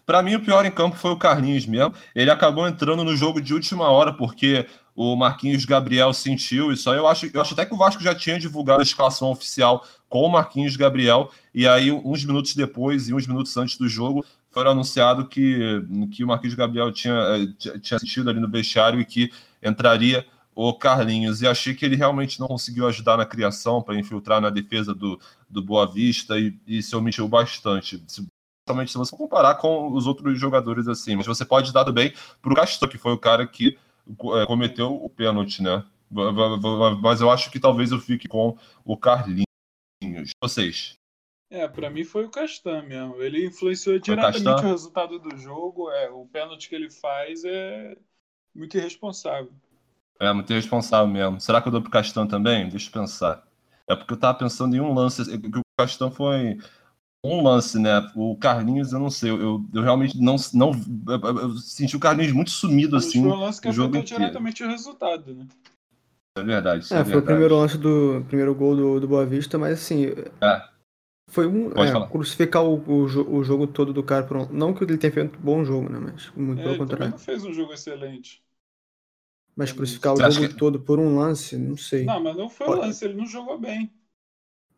Pra 0.06 0.22
mim, 0.22 0.34
o 0.34 0.44
pior 0.44 0.64
em 0.64 0.70
campo 0.70 0.96
foi 0.96 1.10
o 1.10 1.18
Carlinhos 1.18 1.66
mesmo. 1.66 1.94
Ele 2.14 2.30
acabou 2.30 2.66
entrando 2.66 3.04
no 3.04 3.14
jogo 3.14 3.40
de 3.40 3.52
última 3.52 3.88
hora, 3.90 4.12
porque 4.12 4.66
o 4.94 5.16
Marquinhos 5.16 5.64
Gabriel 5.64 6.12
sentiu 6.12 6.72
isso. 6.72 6.90
Eu 6.90 7.06
acho, 7.06 7.30
eu 7.32 7.40
acho 7.40 7.54
até 7.54 7.64
que 7.64 7.74
o 7.74 7.76
Vasco 7.76 8.02
já 8.02 8.14
tinha 8.14 8.38
divulgado 8.38 8.80
a 8.80 8.82
escalação 8.82 9.30
oficial 9.30 9.84
com 10.08 10.22
o 10.22 10.28
Marquinhos 10.28 10.76
Gabriel, 10.76 11.30
e 11.54 11.68
aí, 11.68 11.92
uns 11.92 12.24
minutos 12.24 12.54
depois 12.54 13.08
e 13.08 13.14
uns 13.14 13.26
minutos 13.26 13.56
antes 13.56 13.76
do 13.78 13.88
jogo, 13.88 14.24
foi 14.50 14.66
anunciado 14.66 15.28
que, 15.28 15.82
que 16.12 16.24
o 16.24 16.26
Marquinhos 16.26 16.56
Gabriel 16.56 16.90
tinha, 16.92 17.14
eh, 17.14 17.78
tinha 17.78 17.98
sentido 17.98 18.28
ali 18.28 18.40
no 18.40 18.50
vestiário 18.50 19.00
e 19.00 19.04
que 19.04 19.30
entraria 19.62 20.26
o 20.54 20.74
Carlinhos. 20.74 21.40
E 21.40 21.46
achei 21.46 21.74
que 21.74 21.84
ele 21.84 21.94
realmente 21.96 22.40
não 22.40 22.48
conseguiu 22.48 22.86
ajudar 22.88 23.16
na 23.16 23.24
criação 23.24 23.80
para 23.80 23.98
infiltrar 23.98 24.40
na 24.40 24.50
defesa 24.50 24.92
do, 24.92 25.20
do 25.48 25.62
Boa 25.62 25.86
Vista 25.86 26.38
e, 26.38 26.58
e 26.66 26.82
se 26.82 26.94
omitiu 26.96 27.28
bastante. 27.28 27.96
Principalmente 27.98 28.90
se 28.90 28.98
você 28.98 29.16
comparar 29.16 29.54
com 29.54 29.92
os 29.92 30.06
outros 30.06 30.38
jogadores 30.38 30.88
assim. 30.88 31.14
Mas 31.14 31.26
você 31.26 31.44
pode 31.44 31.72
dar 31.72 31.90
bem 31.92 32.12
para 32.42 32.52
o 32.52 32.56
Castor, 32.56 32.88
que 32.88 32.98
foi 32.98 33.12
o 33.12 33.18
cara 33.18 33.46
que 33.46 33.78
cometeu 34.16 34.94
o 34.94 35.08
pênalti, 35.08 35.62
né? 35.62 35.84
Mas 37.02 37.20
eu 37.20 37.30
acho 37.30 37.50
que 37.50 37.60
talvez 37.60 37.92
eu 37.92 38.00
fique 38.00 38.26
com 38.26 38.56
o 38.84 38.96
Carlinhos. 38.96 39.44
Vocês? 40.42 40.94
É, 41.50 41.66
para 41.66 41.90
mim 41.90 42.04
foi 42.04 42.24
o 42.24 42.30
Castan 42.30 42.82
mesmo. 42.82 43.20
Ele 43.20 43.46
influenciou 43.46 43.98
diretamente 43.98 44.64
o, 44.64 44.68
o 44.68 44.70
resultado 44.70 45.18
do 45.18 45.36
jogo. 45.36 45.90
É, 45.90 46.08
o 46.08 46.26
pênalti 46.26 46.68
que 46.68 46.74
ele 46.74 46.90
faz 46.90 47.44
é 47.44 47.96
muito 48.54 48.76
irresponsável. 48.76 49.52
É, 50.20 50.32
muito 50.32 50.52
irresponsável 50.52 51.08
mesmo. 51.08 51.40
Será 51.40 51.60
que 51.60 51.68
eu 51.68 51.72
dou 51.72 51.82
pro 51.82 51.90
Castan 51.90 52.26
também? 52.26 52.68
Deixa 52.68 52.88
eu 52.88 52.92
pensar. 52.92 53.46
É 53.88 53.96
porque 53.96 54.12
eu 54.12 54.18
tava 54.18 54.38
pensando 54.38 54.76
em 54.76 54.80
um 54.80 54.94
lance. 54.94 55.24
Que 55.38 55.58
o 55.58 55.62
Castan 55.78 56.10
foi 56.10 56.58
um 57.24 57.42
lance, 57.42 57.78
né? 57.78 58.00
O 58.14 58.36
Carlinhos, 58.36 58.92
eu 58.92 58.98
não 58.98 59.10
sei, 59.10 59.30
eu, 59.30 59.64
eu 59.72 59.82
realmente 59.82 60.18
não, 60.18 60.36
não 60.54 60.72
eu, 60.72 61.38
eu 61.38 61.56
senti 61.56 61.96
o 61.96 62.00
Carlinhos 62.00 62.32
muito 62.32 62.50
sumido 62.50 62.96
assim. 62.96 63.22
Foi 63.22 63.32
um 63.32 63.40
lance 63.40 63.60
que 63.60 63.68
afetou 63.68 64.02
diretamente 64.02 64.64
o 64.64 64.68
resultado, 64.68 65.34
né? 65.34 65.46
É 66.36 66.42
verdade. 66.42 66.92
É, 66.92 66.98
é 66.98 67.04
foi 67.04 67.12
verdade. 67.12 67.18
o 67.18 67.22
primeiro 67.22 67.56
lance 67.56 67.78
do 67.78 68.24
primeiro 68.26 68.54
gol 68.54 68.76
do, 68.76 69.00
do 69.00 69.08
Boa 69.08 69.26
Vista, 69.26 69.58
mas 69.58 69.74
assim. 69.74 70.06
É. 70.40 70.70
Foi 71.28 71.46
um. 71.46 71.70
É, 71.72 72.08
crucificar 72.08 72.64
o, 72.64 72.76
o, 72.76 73.04
o, 73.04 73.44
jogo 73.44 73.66
todo 73.66 73.92
do 73.92 74.02
cara. 74.02 74.26
Por 74.26 74.36
um, 74.36 74.48
não 74.50 74.74
que 74.74 74.82
ele 74.82 74.98
tenha 74.98 75.12
feito 75.12 75.38
um 75.38 75.42
bom 75.42 75.64
jogo, 75.64 75.88
né? 75.88 75.98
Mas 75.98 76.30
muito 76.34 76.60
é, 76.60 76.64
pelo 76.64 76.78
contrário. 76.78 77.04
Ele 77.04 77.12
não 77.12 77.18
fez 77.18 77.44
um 77.44 77.52
jogo 77.52 77.72
excelente. 77.72 78.42
Mas 79.54 79.72
crucificar 79.72 80.14
Você 80.14 80.24
o 80.24 80.30
jogo 80.30 80.48
que... 80.48 80.54
todo 80.54 80.80
por 80.80 80.98
um 80.98 81.16
lance, 81.18 81.56
não 81.56 81.76
sei. 81.76 82.04
Não, 82.04 82.20
mas 82.20 82.36
não 82.36 82.48
foi 82.48 82.66
o 82.66 82.70
um 82.70 82.74
lance, 82.80 83.04
ele 83.04 83.14
não 83.14 83.26
jogou 83.26 83.58
bem. 83.58 83.92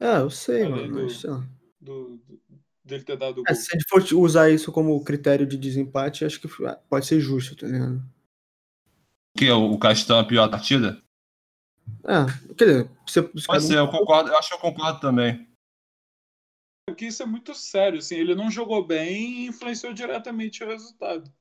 É, 0.01 0.17
eu 0.19 0.29
sei, 0.29 0.65
Além 0.65 0.89
mano. 0.89 0.97
Do, 0.97 1.03
mas, 1.05 1.17
sei 1.21 1.31
lá. 1.31 1.49
Do, 1.81 2.21
dele 2.93 3.05
ter 3.05 3.17
dado 3.17 3.43
é, 3.49 3.55
se 3.55 3.71
a 3.71 3.79
gente 3.79 3.89
for 3.89 4.05
usar 4.19 4.51
isso 4.51 4.71
como 4.71 5.03
critério 5.03 5.47
de 5.47 5.57
desempate, 5.57 6.25
acho 6.25 6.41
que 6.41 6.49
pode 6.89 7.07
ser 7.07 7.21
justo, 7.21 7.57
tá 7.57 7.67
ligado? 7.67 8.03
Que 9.37 9.47
é 9.47 9.55
o 9.55 9.79
Castan 9.79 10.21
a 10.21 10.25
pior 10.25 10.49
partida? 10.49 11.03
É, 12.05 12.55
quer 12.55 12.65
dizer, 12.65 12.91
você, 13.07 13.21
você 13.23 13.47
pode 13.47 13.65
ser, 13.65 13.79
eu 13.79 13.89
concordo, 13.89 14.31
eu 14.31 14.39
acho 14.39 14.49
que 14.49 14.55
eu 14.55 14.59
concordo 14.59 15.01
também. 15.01 15.49
Porque 16.87 17.07
isso 17.07 17.23
é 17.23 17.27
muito 17.27 17.55
sério, 17.55 17.99
assim, 17.99 18.17
ele 18.17 18.35
não 18.35 18.51
jogou 18.51 18.85
bem 18.87 19.45
e 19.45 19.47
influenciou 19.47 19.93
diretamente 19.93 20.63
o 20.63 20.69
resultado. 20.69 21.33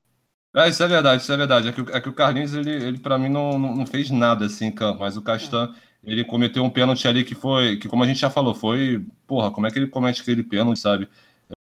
É, 0.54 0.68
isso 0.68 0.82
é 0.82 0.88
verdade, 0.88 1.22
isso 1.22 1.32
é 1.32 1.36
verdade. 1.36 1.68
É 1.68 1.72
que, 1.72 1.80
é 1.80 2.00
que 2.00 2.08
o 2.08 2.12
Carlinhos, 2.12 2.54
ele, 2.54 2.70
ele 2.70 2.98
para 2.98 3.18
mim, 3.18 3.28
não, 3.28 3.58
não, 3.58 3.74
não, 3.74 3.86
fez 3.86 4.10
nada 4.10 4.46
assim 4.46 4.66
em 4.66 4.72
campo, 4.72 5.00
mas 5.00 5.16
o 5.16 5.22
Castan, 5.22 5.74
é. 6.04 6.12
ele 6.12 6.24
cometeu 6.24 6.62
um 6.62 6.70
pênalti 6.70 7.08
ali 7.08 7.24
que 7.24 7.34
foi, 7.34 7.76
que 7.76 7.88
como 7.88 8.04
a 8.04 8.06
gente 8.06 8.20
já 8.20 8.30
falou, 8.30 8.54
foi, 8.54 9.04
porra, 9.26 9.50
como 9.50 9.66
é 9.66 9.70
que 9.70 9.78
ele 9.78 9.86
comete 9.86 10.20
aquele 10.20 10.42
pênalti, 10.42 10.78
sabe? 10.78 11.08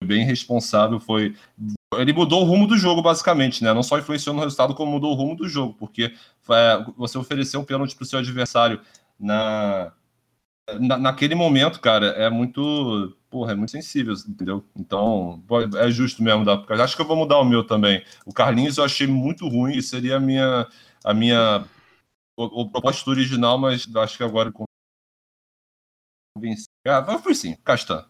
Bem 0.04 0.26
responsável, 0.26 0.99
foi. 0.99 1.36
Ele 1.95 2.14
mudou 2.14 2.41
o 2.41 2.45
rumo 2.45 2.66
do 2.66 2.78
jogo, 2.78 3.02
basicamente, 3.02 3.64
né? 3.64 3.74
Não 3.74 3.84
só 3.84 3.99
influenciou 3.99 4.34
no 4.36 4.41
resultado, 4.41 4.74
como 4.74 4.91
mudou 4.91 5.12
o 5.12 5.16
rumo 5.16 5.36
do 5.36 5.47
jogo, 5.47 5.74
porque 5.74 6.14
é, 6.49 6.86
você 6.97 7.18
ofereceu 7.18 7.60
um 7.60 7.66
pênalti 7.66 7.95
para 7.95 8.04
o 8.04 8.08
seu 8.08 8.20
adversário 8.20 8.82
na, 9.20 9.91
na, 10.80 10.97
naquele 10.97 11.36
momento, 11.36 11.80
cara, 11.80 12.08
é 12.08 12.30
muito 12.30 13.16
porra, 13.30 13.54
é 13.54 13.56
muito 13.56 13.72
sensível, 13.72 14.14
entendeu? 14.28 14.64
Então, 14.76 15.43
é 15.78 15.89
justo 15.89 16.22
mesmo 16.22 16.43
dar. 16.43 16.66
Acho 16.82 16.95
que 16.95 17.02
eu 17.02 17.08
vou 17.08 17.16
mudar 17.16 17.39
o 17.39 17.45
meu 17.45 17.64
também. 17.66 18.04
O 18.26 18.34
Carlinhos 18.34 18.78
eu 18.78 18.84
achei 18.84 19.08
muito 19.08 19.47
ruim 19.47 19.78
e 19.78 19.82
seria 19.82 20.18
a 20.18 20.20
minha. 20.20 20.68
A 21.04 21.14
minha 21.14 21.66
o, 22.38 22.62
o 22.62 22.70
proposta 22.70 23.10
original, 23.10 23.58
mas 23.58 23.88
acho 23.95 24.18
que 24.18 24.24
agora 24.24 24.52
convenci. 26.36 26.66
Ah, 26.86 27.20
foi 27.20 27.36
sim, 27.36 27.56
Castan. 27.64 28.06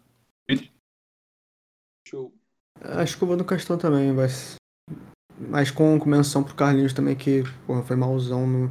Show. 2.08 2.32
Acho 2.80 3.16
que 3.16 3.22
eu 3.22 3.28
vou 3.28 3.36
no 3.36 3.44
Castan 3.44 3.78
também, 3.78 4.12
mas. 4.12 4.56
Mas 5.38 5.70
com, 5.70 5.98
com 5.98 6.08
menção 6.08 6.44
pro 6.44 6.54
Carlinhos 6.54 6.92
também, 6.92 7.16
que 7.16 7.42
porra, 7.66 7.82
foi 7.82 7.96
malzão, 7.96 8.46
não, 8.46 8.70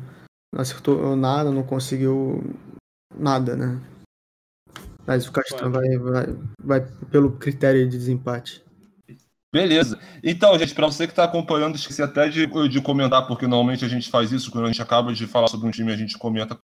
não 0.53 0.61
acertou 0.61 1.15
nada, 1.15 1.51
não 1.51 1.63
conseguiu 1.63 2.41
nada, 3.13 3.55
né? 3.55 3.81
Mas 5.05 5.27
o 5.27 5.31
Castan 5.31 5.69
vai, 5.69 5.97
vai, 5.97 6.25
vai 6.63 6.81
pelo 7.09 7.37
critério 7.37 7.89
de 7.89 7.97
desempate. 7.97 8.63
Beleza. 9.53 9.99
Então, 10.23 10.57
gente, 10.57 10.73
para 10.73 10.87
você 10.87 11.05
que 11.05 11.11
está 11.11 11.25
acompanhando, 11.25 11.75
esqueci 11.75 12.01
até 12.01 12.29
de, 12.29 12.47
de 12.69 12.81
comentar, 12.81 13.27
porque 13.27 13.45
normalmente 13.45 13.83
a 13.83 13.89
gente 13.89 14.09
faz 14.09 14.31
isso, 14.31 14.49
quando 14.49 14.65
a 14.65 14.67
gente 14.67 14.81
acaba 14.81 15.13
de 15.13 15.27
falar 15.27 15.47
sobre 15.47 15.67
um 15.67 15.71
time, 15.71 15.91
a 15.91 15.97
gente 15.97 16.17
comenta 16.17 16.57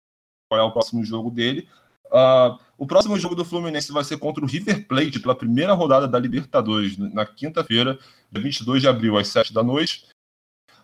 qual 0.49 0.61
é 0.61 0.63
o 0.63 0.71
próximo 0.71 1.05
jogo 1.05 1.31
dele. 1.31 1.69
Uh, 2.07 2.57
o 2.79 2.87
próximo 2.87 3.19
jogo 3.19 3.35
do 3.35 3.45
Fluminense 3.45 3.93
vai 3.93 4.05
ser 4.05 4.19
contra 4.19 4.45
o 4.45 4.47
River 4.47 4.87
Plate, 4.87 5.19
pela 5.19 5.35
primeira 5.35 5.73
rodada 5.73 6.07
da 6.07 6.19
Libertadores, 6.19 6.97
na 6.99 7.25
quinta-feira, 7.25 7.99
dia 8.31 8.43
22 8.43 8.83
de 8.83 8.89
abril, 8.89 9.17
às 9.17 9.29
7 9.29 9.53
da 9.53 9.63
noite. 9.63 10.07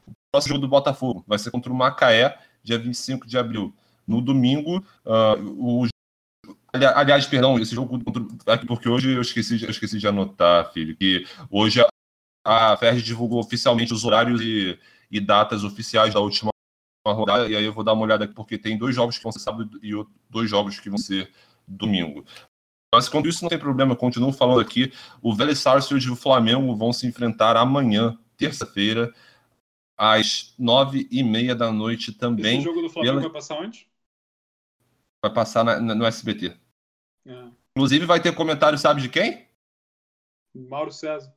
O 0.07 0.13
próximo 0.33 0.55
jogo 0.55 0.67
do 0.67 0.69
Botafogo 0.69 1.25
vai 1.27 1.39
ser 1.39 1.51
contra 1.51 1.71
o 1.71 1.75
Macaé, 1.75 2.39
dia 2.63 2.79
25 2.79 3.27
de 3.27 3.37
abril. 3.37 3.75
No 4.07 4.21
domingo, 4.21 4.79
uh, 5.05 5.39
o 5.59 5.87
Aliás, 6.75 7.27
perdão, 7.27 7.59
esse 7.59 7.75
jogo 7.75 8.01
porque 8.67 8.89
hoje 8.89 9.13
eu 9.13 9.21
esqueci, 9.21 9.63
eu 9.63 9.69
esqueci 9.69 9.99
de 9.99 10.09
anotar, 10.09 10.73
filho, 10.73 10.97
que 10.97 11.27
hoje 11.51 11.85
a 12.45 12.77
Ferdi 12.79 13.03
divulgou 13.03 13.39
oficialmente 13.39 13.93
os 13.93 14.05
horários 14.07 14.41
e, 14.41 14.79
e, 15.11 15.21
datas 15.21 15.65
oficiais 15.65 16.15
da 16.15 16.21
última 16.21 16.51
rodada, 17.07 17.47
e 17.47 17.55
aí 17.55 17.65
eu 17.65 17.75
vou 17.75 17.85
dar 17.85 17.93
uma 17.93 18.03
olhada 18.03 18.25
aqui, 18.25 18.33
porque 18.33 18.57
tem 18.57 18.79
dois 18.79 18.95
jogos 18.95 19.19
que 19.19 19.23
vão 19.23 19.33
ser 19.33 19.41
sábado 19.41 19.79
e 19.83 19.93
dois 20.31 20.49
jogos 20.49 20.81
que 20.81 20.89
vão 20.89 20.97
ser 20.97 21.31
domingo. 21.77 22.25
Mas 22.95 23.09
quando 23.09 23.29
isso 23.29 23.43
não 23.43 23.49
tem 23.49 23.59
problema, 23.59 23.97
continuo 23.97 24.33
falando 24.33 24.61
aqui, 24.61 24.93
o 25.23 25.35
Vélez 25.35 25.59
Sarsfield 25.59 26.07
e 26.07 26.11
o 26.11 26.17
Flamengo 26.17 26.77
vão 26.77 26.93
se 26.93 27.07
enfrentar 27.07 27.57
amanhã, 27.57 28.19
terça-feira, 28.37 29.13
às 29.97 30.55
nove 30.59 31.09
e 31.11 31.23
meia 31.23 31.55
da 31.55 31.73
noite 31.73 32.13
também. 32.13 32.57
Esse 32.57 32.65
jogo 32.65 32.83
do 32.83 32.91
Flamengo 32.91 33.19
pela... 33.19 33.29
vai 33.29 33.33
passar 33.33 33.59
onde? 33.59 33.89
Vai 35.25 35.33
passar 35.33 35.65
na, 35.65 35.81
no 35.81 36.05
SBT. 36.05 36.55
É. 37.27 37.49
Inclusive 37.75 38.05
vai 38.05 38.21
ter 38.21 38.35
comentário, 38.35 38.77
sabe 38.77 39.01
de 39.01 39.09
quem? 39.09 39.47
Mauro 40.55 40.93
César. 40.93 41.35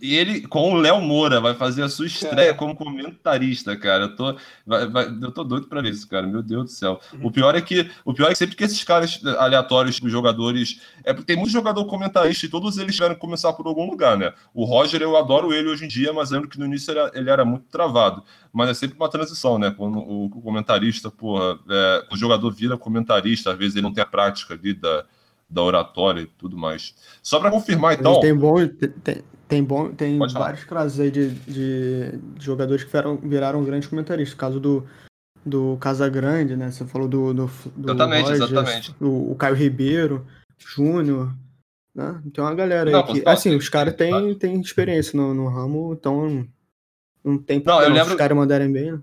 E 0.00 0.16
ele 0.16 0.46
com 0.46 0.72
o 0.72 0.76
Léo 0.76 1.00
Moura 1.00 1.40
vai 1.40 1.54
fazer 1.54 1.82
a 1.82 1.88
sua 1.88 2.06
estreia 2.06 2.54
como 2.54 2.74
comentarista, 2.74 3.76
cara. 3.76 4.04
Eu 4.04 4.16
tô, 4.16 4.36
vai, 4.66 4.86
vai, 4.88 5.18
eu 5.22 5.30
tô 5.30 5.44
doido 5.44 5.66
pra 5.66 5.80
ver 5.80 5.90
isso, 5.90 6.08
cara. 6.08 6.26
Meu 6.26 6.42
Deus 6.42 6.64
do 6.64 6.70
céu. 6.70 7.00
Uhum. 7.12 7.26
O 7.26 7.30
pior 7.30 7.54
é 7.54 7.60
que 7.60 7.90
o 8.04 8.14
pior 8.14 8.28
é 8.28 8.32
que 8.32 8.38
sempre 8.38 8.56
que 8.56 8.64
esses 8.64 8.82
caras 8.84 9.20
aleatórios, 9.38 10.00
os 10.02 10.12
jogadores. 10.12 10.80
É 11.04 11.12
porque 11.12 11.26
tem 11.26 11.36
muito 11.36 11.52
jogador 11.52 11.84
comentarista 11.86 12.46
e 12.46 12.48
todos 12.48 12.78
eles 12.78 12.94
tiveram 12.94 13.14
que 13.14 13.20
começar 13.20 13.52
por 13.52 13.66
algum 13.66 13.88
lugar, 13.88 14.16
né? 14.16 14.32
O 14.54 14.64
Roger, 14.64 15.00
eu 15.02 15.16
adoro 15.16 15.52
ele 15.52 15.68
hoje 15.68 15.84
em 15.84 15.88
dia, 15.88 16.12
mas 16.12 16.30
lembro 16.30 16.48
que 16.48 16.58
no 16.58 16.66
início 16.66 16.90
ele 16.90 17.00
era, 17.00 17.10
ele 17.14 17.30
era 17.30 17.44
muito 17.44 17.66
travado. 17.66 18.22
Mas 18.52 18.70
é 18.70 18.74
sempre 18.74 18.96
uma 18.96 19.08
transição, 19.08 19.58
né? 19.58 19.70
Quando 19.70 19.98
o, 19.98 20.28
comentarista, 20.30 21.10
porra, 21.10 21.58
é, 21.68 22.04
o 22.12 22.16
jogador 22.16 22.50
vira 22.52 22.76
comentarista, 22.76 23.52
às 23.52 23.58
vezes 23.58 23.76
ele 23.76 23.82
não 23.82 23.92
tem 23.92 24.02
a 24.02 24.06
prática 24.06 24.54
ali 24.54 24.74
da, 24.74 25.04
da 25.48 25.62
oratória 25.62 26.22
e 26.22 26.26
tudo 26.26 26.56
mais. 26.56 26.94
Só 27.22 27.38
para 27.40 27.50
confirmar, 27.50 27.94
então. 27.94 28.20
Tem 28.20 28.34
bom. 28.34 28.56
Tem, 29.02 29.22
tem, 29.48 29.64
bom, 29.64 29.90
tem 29.90 30.18
vários 30.18 30.64
casos 30.64 31.00
aí 31.00 31.10
de, 31.10 31.30
de, 31.30 32.18
de, 32.36 32.44
jogadores 32.44 32.84
que 32.84 32.90
viraram, 32.90 33.16
viraram 33.16 33.64
grandes 33.64 33.88
comentaristas. 33.88 34.34
O 34.34 34.36
caso 34.38 34.60
do, 34.60 34.86
do 35.44 35.78
Casagrande, 35.80 36.54
né? 36.54 36.70
Você 36.70 36.84
falou 36.84 37.08
do. 37.08 37.32
do, 37.32 37.50
do 37.74 37.90
exatamente, 37.90 38.22
Rogers, 38.22 38.50
exatamente. 38.50 38.94
O, 39.00 39.32
o 39.32 39.34
Caio 39.34 39.54
Ribeiro, 39.54 40.26
Júnior. 40.58 41.32
Né? 41.94 42.20
Tem 42.32 42.44
uma 42.44 42.54
galera 42.54 42.90
não, 42.90 43.04
aí 43.04 43.20
que. 43.20 43.28
Assim, 43.28 43.56
os 43.56 43.68
caras 43.68 43.94
têm, 43.94 44.34
têm 44.34 44.60
experiência 44.60 45.16
no, 45.16 45.32
no 45.32 45.48
ramo, 45.48 45.94
então 45.98 46.46
não 47.24 47.38
tem 47.38 47.58
problema 47.58 47.88
não, 47.88 47.96
eu 47.96 48.00
lembro... 48.00 48.12
os 48.12 48.18
caras 48.18 48.36
mandarem 48.36 48.70
bem, 48.70 48.92
né? 48.92 49.00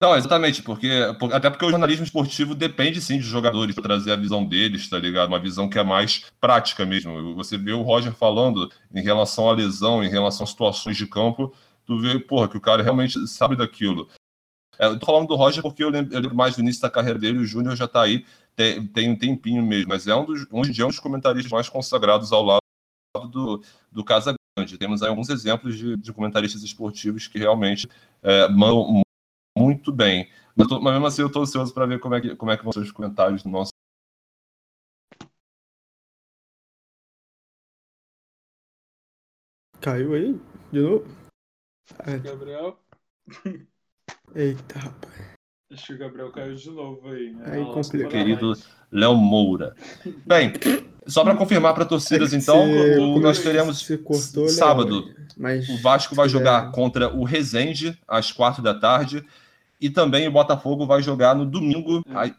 Não, 0.00 0.14
exatamente, 0.16 0.62
porque 0.62 0.88
até 1.32 1.50
porque 1.50 1.64
o 1.64 1.70
jornalismo 1.70 2.04
esportivo 2.04 2.54
depende 2.54 3.00
sim 3.00 3.18
de 3.18 3.24
jogadores 3.24 3.74
para 3.74 3.82
trazer 3.82 4.12
a 4.12 4.16
visão 4.16 4.44
deles, 4.46 4.88
tá 4.88 4.96
ligado? 4.96 5.28
Uma 5.28 5.40
visão 5.40 5.68
que 5.68 5.76
é 5.76 5.82
mais 5.82 6.24
prática 6.40 6.86
mesmo. 6.86 7.34
Você 7.34 7.58
vê 7.58 7.72
o 7.72 7.82
Roger 7.82 8.12
falando 8.14 8.70
em 8.94 9.02
relação 9.02 9.48
à 9.50 9.52
lesão, 9.52 10.04
em 10.04 10.08
relação 10.08 10.44
a 10.44 10.46
situações 10.46 10.96
de 10.96 11.04
campo, 11.04 11.52
tu 11.84 11.98
vê, 11.98 12.16
porra, 12.20 12.48
que 12.48 12.56
o 12.56 12.60
cara 12.60 12.80
realmente 12.80 13.26
sabe 13.26 13.56
daquilo. 13.56 14.08
É, 14.78 14.86
eu 14.86 14.98
tô 15.00 15.06
falando 15.06 15.26
do 15.26 15.34
Roger 15.34 15.62
porque 15.62 15.82
eu 15.82 15.90
lembro, 15.90 16.14
eu 16.14 16.20
lembro, 16.20 16.36
mais 16.36 16.54
do 16.54 16.60
início 16.60 16.80
da 16.80 16.90
carreira 16.90 17.18
dele, 17.18 17.38
o 17.38 17.44
Júnior 17.44 17.74
já 17.74 17.88
tá 17.88 18.02
aí, 18.02 18.24
tem, 18.54 18.86
tem, 18.86 19.10
um 19.10 19.16
tempinho 19.16 19.62
mesmo, 19.64 19.88
mas 19.88 20.06
é 20.06 20.14
um 20.14 20.24
dos, 20.24 20.46
dia 20.70 20.84
é 20.84 20.86
um 20.86 20.90
dos 20.90 21.00
comentaristas 21.00 21.50
mais 21.50 21.68
consagrados 21.68 22.32
ao 22.32 22.44
lado 22.44 22.60
do, 23.32 23.62
do 23.90 24.04
Casa 24.04 24.32
Grande. 24.56 24.78
Temos 24.78 25.02
aí 25.02 25.08
alguns 25.08 25.28
exemplos 25.28 25.76
de, 25.76 25.96
de 25.96 26.12
comentaristas 26.12 26.62
esportivos 26.62 27.26
que 27.26 27.38
realmente 27.38 27.88
é, 28.22 28.48
mandam 28.48 29.02
muito 29.58 29.92
bem. 29.92 30.30
Mas, 30.54 30.68
tô, 30.68 30.80
mas 30.80 30.92
mesmo 30.92 31.06
assim 31.06 31.22
eu 31.22 31.26
estou 31.26 31.42
ansioso 31.42 31.74
para 31.74 31.86
ver 31.86 31.98
como 31.98 32.14
é, 32.14 32.20
que, 32.20 32.36
como 32.36 32.50
é 32.52 32.56
que 32.56 32.62
vão 32.62 32.72
ser 32.72 32.80
os 32.80 32.92
comentários 32.92 33.42
do 33.42 33.48
nosso. 33.48 33.70
Caiu 39.80 40.14
aí? 40.14 40.40
De 40.72 40.80
novo? 40.80 41.06
É. 42.00 42.18
Gabriel. 42.18 42.78
Eita, 44.34 44.78
rapaz. 44.78 45.38
Acho 45.70 45.86
que 45.86 45.92
o 45.92 45.98
Gabriel 45.98 46.32
caiu 46.32 46.54
de 46.54 46.70
novo 46.70 47.08
aí. 47.08 47.32
Né? 47.32 47.44
Aí 47.52 47.64
complica. 47.72 48.08
Querido 48.08 48.54
Léo 48.90 49.16
Moura. 49.16 49.76
Bem, 50.26 50.52
só 51.06 51.22
para 51.22 51.36
confirmar 51.36 51.74
para 51.74 51.84
torcidas, 51.84 52.32
então, 52.32 52.64
o, 52.98 53.20
nós 53.20 53.38
teremos 53.38 53.86
cortou, 54.02 54.48
sábado. 54.48 55.14
Mas, 55.36 55.68
o 55.68 55.80
Vasco 55.80 56.14
vai 56.14 56.28
jogar 56.28 56.68
é... 56.68 56.72
contra 56.72 57.14
o 57.14 57.22
Resende 57.22 57.98
às 58.08 58.32
quatro 58.32 58.62
da 58.62 58.74
tarde 58.74 59.24
e 59.80 59.90
também 59.90 60.26
o 60.26 60.32
Botafogo 60.32 60.86
vai 60.86 61.02
jogar 61.02 61.34
no 61.34 61.46
domingo. 61.46 62.02
É. 62.08 62.14
Ai... 62.14 62.34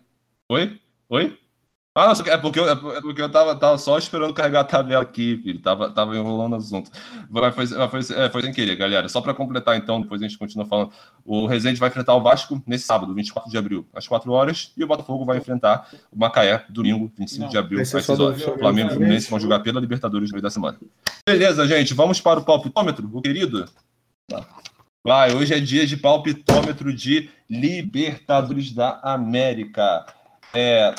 Oi? 0.50 0.80
Oi? 1.10 1.38
Ah, 1.96 2.14
não, 2.14 2.34
é 2.34 2.38
porque 2.38 2.60
eu, 2.60 2.70
é 2.70 3.02
porque 3.02 3.22
eu 3.22 3.30
tava, 3.30 3.56
tava 3.56 3.78
só 3.78 3.98
esperando 3.98 4.34
carregar 4.34 4.62
a 4.62 4.64
tabela 4.64 5.02
aqui, 5.02 5.38
filho. 5.44 5.60
Tava, 5.60 5.90
tava 5.90 6.16
enrolando 6.16 6.54
o 6.54 6.56
assunto. 6.56 6.90
Mas 7.30 7.54
foi, 7.54 7.68
foi, 7.68 8.00
é, 8.16 8.30
foi 8.30 8.42
sem 8.44 8.54
querer, 8.54 8.76
galera. 8.76 9.10
Só 9.10 9.20
para 9.20 9.34
completar, 9.34 9.76
então, 9.76 10.00
depois 10.00 10.22
a 10.22 10.26
gente 10.26 10.38
continua 10.38 10.66
falando. 10.66 10.92
O 11.26 11.46
Rezende 11.46 11.80
vai 11.80 11.90
enfrentar 11.90 12.16
o 12.16 12.22
Vasco 12.22 12.62
nesse 12.66 12.86
sábado, 12.86 13.14
24 13.14 13.52
de 13.52 13.58
abril, 13.58 13.86
às 13.94 14.08
4 14.08 14.32
horas. 14.32 14.72
E 14.78 14.84
o 14.84 14.88
Botafogo 14.88 15.26
vai 15.26 15.40
enfrentar 15.40 15.90
o 16.12 16.18
Macaé, 16.18 16.64
domingo, 16.70 17.12
25 17.18 17.44
não, 17.44 17.50
de 17.50 17.58
abril, 17.58 17.82
às 17.82 17.90
6 17.90 18.10
horas. 18.12 18.48
O 18.48 18.58
Flamengo 18.58 18.90
e 18.90 18.92
o 18.92 18.96
Fluminense 18.96 19.30
vão 19.30 19.40
jogar 19.40 19.60
pela 19.60 19.82
Libertadores 19.82 20.30
no 20.30 20.36
meio 20.36 20.44
da 20.44 20.52
semana. 20.52 20.78
Beleza, 21.28 21.68
gente. 21.68 21.94
Vamos 21.94 22.22
para 22.22 22.40
o 22.40 22.46
palpitômetro, 22.46 23.10
o 23.12 23.22
querido? 23.22 23.68
Tá. 24.28 24.46
Vai, 25.02 25.34
hoje 25.34 25.54
é 25.54 25.60
dia 25.62 25.88
de 25.88 25.96
palpitômetro 25.96 26.94
de 26.94 27.30
Libertadores 27.50 28.74
da 28.74 29.00
América. 29.02 30.06
É, 30.54 30.94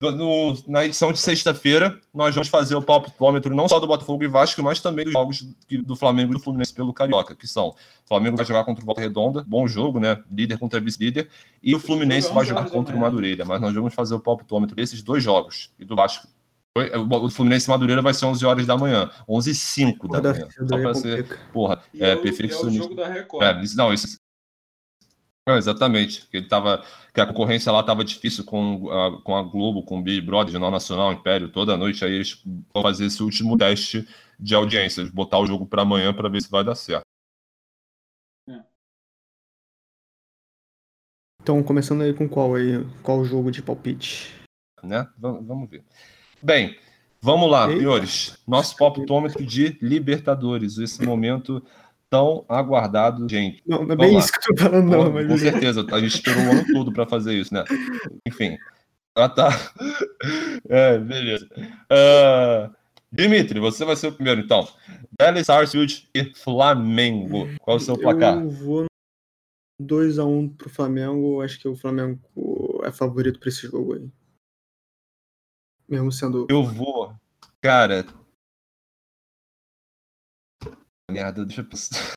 no, 0.00 0.56
na 0.66 0.86
edição 0.86 1.12
de 1.12 1.18
sexta-feira, 1.18 2.00
nós 2.14 2.34
vamos 2.34 2.48
fazer 2.48 2.74
o 2.76 2.82
palpitômetro 2.82 3.54
não 3.54 3.68
só 3.68 3.78
do 3.78 3.86
Botafogo 3.86 4.24
e 4.24 4.26
Vasco, 4.26 4.62
mas 4.62 4.80
também 4.80 5.04
dos 5.04 5.12
jogos 5.12 5.46
do 5.84 5.94
Flamengo 5.94 6.32
e 6.32 6.36
do 6.36 6.42
Fluminense 6.42 6.72
pelo 6.72 6.94
Carioca, 6.94 7.36
que 7.36 7.46
são: 7.46 7.68
o 7.68 8.08
Flamengo 8.08 8.38
vai 8.38 8.46
jogar 8.46 8.64
contra 8.64 8.82
o 8.82 8.86
Volta 8.86 9.02
Redonda, 9.02 9.44
bom 9.46 9.68
jogo, 9.68 10.00
né? 10.00 10.18
Líder 10.30 10.58
contra 10.58 10.80
vice-líder, 10.80 11.28
e 11.62 11.74
o 11.74 11.78
Fluminense 11.78 12.32
vai 12.32 12.46
jogar 12.46 12.70
contra 12.70 12.96
o 12.96 12.98
Madureira. 12.98 13.44
Mas 13.44 13.60
nós 13.60 13.74
vamos 13.74 13.92
fazer 13.92 14.14
o 14.14 14.20
palpitômetro 14.20 14.74
desses 14.74 15.02
dois 15.02 15.22
jogos, 15.22 15.70
e 15.78 15.84
do 15.84 15.94
Vasco 15.94 16.26
o 16.74 17.30
Fluminense 17.30 17.68
Madureira 17.68 18.00
vai 18.00 18.14
ser 18.14 18.24
11 18.24 18.44
horas 18.46 18.66
da 18.66 18.76
manhã. 18.76 19.10
11 19.28 19.50
e 19.50 19.54
5 19.54 20.08
da 20.08 20.22
manhã. 20.22 20.48
Só 20.68 20.78
pra 20.78 20.94
ser, 20.94 21.38
porra, 21.52 21.82
e 21.92 22.02
é, 22.02 22.10
é 22.10 22.16
perfeccionista. 22.16 22.66
É 22.66 22.86
o 22.86 22.88
jogo 22.88 22.94
da 22.94 23.08
Record. 23.08 23.44
É, 23.44 23.76
não, 23.76 23.92
isso, 23.92 24.16
não, 25.46 25.56
exatamente. 25.56 26.28
Ele 26.32 26.46
tava, 26.46 26.84
que 27.12 27.20
a 27.20 27.26
concorrência 27.26 27.72
lá 27.72 27.80
estava 27.80 28.04
difícil 28.04 28.44
com 28.44 28.90
a, 28.90 29.20
com 29.22 29.36
a 29.36 29.42
Globo, 29.42 29.82
com 29.82 29.98
o 29.98 30.02
Big 30.02 30.20
Brother, 30.20 30.52
Jornal 30.52 30.70
Nacional, 30.70 31.12
Império, 31.12 31.50
toda 31.50 31.76
noite. 31.76 32.04
Aí 32.04 32.12
eles 32.12 32.40
vão 32.72 32.82
fazer 32.82 33.06
esse 33.06 33.22
último 33.22 33.58
teste 33.58 34.08
de 34.38 34.54
audiência, 34.54 35.04
botar 35.12 35.38
o 35.40 35.46
jogo 35.46 35.66
para 35.66 35.82
amanhã 35.82 36.14
para 36.14 36.28
ver 36.28 36.42
se 36.42 36.50
vai 36.50 36.62
dar 36.62 36.76
certo. 36.76 37.02
É. 38.48 38.62
Então, 41.40 41.60
começando 41.62 42.02
aí 42.02 42.14
com 42.14 42.28
qual 42.28 42.54
aí? 42.54 42.84
Qual 43.02 43.24
jogo 43.24 43.50
de 43.50 43.62
palpite? 43.62 44.32
Né? 44.80 45.08
Vamos, 45.18 45.44
vamos 45.44 45.68
ver. 45.68 45.84
Bem, 46.42 46.76
vamos 47.20 47.50
lá, 47.50 47.68
Eita. 47.68 47.78
senhores. 47.78 48.38
Nosso 48.46 48.76
palpitômetro 48.76 49.44
de 49.44 49.78
Libertadores. 49.80 50.78
Esse 50.78 51.04
momento 51.04 51.62
tão 52.10 52.44
aguardado, 52.48 53.26
gente. 53.28 53.62
Não, 53.66 53.84
não 53.84 53.94
é 53.94 53.96
bem 53.96 54.12
lá. 54.12 54.20
isso 54.20 54.32
que 54.32 54.52
eu 54.52 54.56
tô 54.56 54.62
falando, 54.64 54.90
não. 54.90 55.12
Com, 55.12 55.28
com 55.28 55.38
certeza, 55.38 55.86
a 55.90 56.00
gente 56.00 56.14
esperou 56.14 56.42
o 56.42 56.50
ano 56.50 56.66
todo 56.72 56.92
para 56.92 57.06
fazer 57.06 57.34
isso, 57.34 57.54
né? 57.54 57.64
Enfim. 58.26 58.58
Ah, 59.14 59.28
tá. 59.28 59.50
É, 60.68 60.96
beleza. 60.96 61.48
Uh, 61.56 62.72
Dimitri, 63.10 63.58
você 63.58 63.84
vai 63.84 63.96
ser 63.96 64.06
o 64.06 64.12
primeiro, 64.12 64.40
então. 64.40 64.66
Dallas 65.18 65.46
Sarsfield 65.46 66.08
e 66.14 66.32
Flamengo. 66.34 67.48
Qual 67.60 67.76
é 67.76 67.80
o 67.80 67.82
seu 67.82 67.98
placar? 67.98 68.40
Eu 68.40 68.48
vou 68.48 68.86
2x1 69.82 70.26
um 70.26 70.48
pro 70.48 70.70
Flamengo. 70.70 71.42
Acho 71.42 71.58
que 71.58 71.68
o 71.68 71.76
Flamengo 71.76 72.20
é 72.84 72.92
favorito 72.92 73.38
para 73.38 73.48
esse 73.48 73.66
jogo 73.66 73.94
aí. 73.94 74.08
Mesmo 75.92 76.10
sendo. 76.10 76.46
Eu 76.48 76.64
vou. 76.64 77.14
Cara. 77.60 78.06
Merda, 81.10 81.44
deixa 81.44 81.60
eu 81.60 81.66
pensar. 81.66 82.12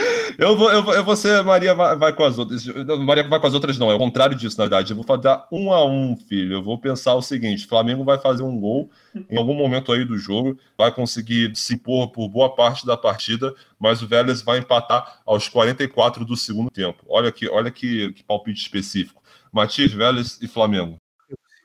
Eu 0.38 0.56
vou, 0.56 0.72
eu 0.72 0.82
vou, 0.82 0.94
eu 0.94 1.04
vou 1.04 1.14
ser 1.14 1.44
Maria 1.44 1.74
vai, 1.74 1.94
vai, 1.94 2.12
com 2.12 2.24
as 2.24 2.38
outras. 2.38 2.66
Maria 2.66 3.28
vai 3.28 3.38
com 3.38 3.46
as 3.46 3.52
outras, 3.52 3.78
não. 3.78 3.90
É 3.90 3.94
o 3.94 3.98
contrário 3.98 4.34
disso, 4.34 4.56
na 4.56 4.64
verdade. 4.64 4.90
Eu 4.90 4.96
vou 4.96 5.04
fazer 5.04 5.28
um 5.52 5.70
a 5.70 5.84
um, 5.84 6.16
filho. 6.16 6.54
Eu 6.54 6.62
vou 6.62 6.78
pensar 6.78 7.14
o 7.14 7.20
seguinte: 7.20 7.66
Flamengo 7.66 8.02
vai 8.02 8.18
fazer 8.18 8.42
um 8.42 8.58
gol 8.58 8.90
em 9.14 9.36
algum 9.36 9.54
momento 9.54 9.92
aí 9.92 10.06
do 10.06 10.16
jogo, 10.16 10.58
vai 10.76 10.90
conseguir 10.90 11.54
se 11.54 11.74
impor 11.74 12.10
por 12.10 12.28
boa 12.28 12.56
parte 12.56 12.86
da 12.86 12.96
partida, 12.96 13.54
mas 13.78 14.00
o 14.00 14.08
Vélez 14.08 14.40
vai 14.40 14.58
empatar 14.58 15.20
aos 15.26 15.48
44 15.48 16.24
do 16.24 16.36
segundo 16.36 16.70
tempo. 16.70 17.04
Olha 17.06 17.30
que, 17.30 17.46
olha 17.48 17.70
que, 17.70 18.10
que 18.14 18.24
palpite 18.24 18.62
específico. 18.62 19.22
Matias, 19.52 19.92
Vélez 19.92 20.40
e 20.40 20.48
Flamengo. 20.48 20.96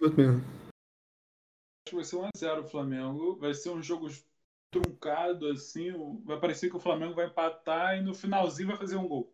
Eu 0.01 0.11
mesmo 0.11 0.41
que 0.41 0.66
vai 1.95 2.03
ser 2.03 2.17
1x0 2.17 2.59
o 2.59 2.67
Flamengo. 2.67 3.35
Vai 3.37 3.53
ser 3.53 3.69
um 3.69 3.81
jogo 3.81 4.09
truncado, 4.71 5.47
assim. 5.47 5.91
Vai 6.25 6.39
parecer 6.39 6.69
que 6.69 6.75
o 6.75 6.79
Flamengo 6.79 7.15
vai 7.15 7.27
empatar 7.27 7.97
e 7.97 8.01
no 8.01 8.13
finalzinho 8.13 8.69
vai 8.69 8.77
fazer 8.77 8.95
um 8.95 9.07
gol. 9.07 9.31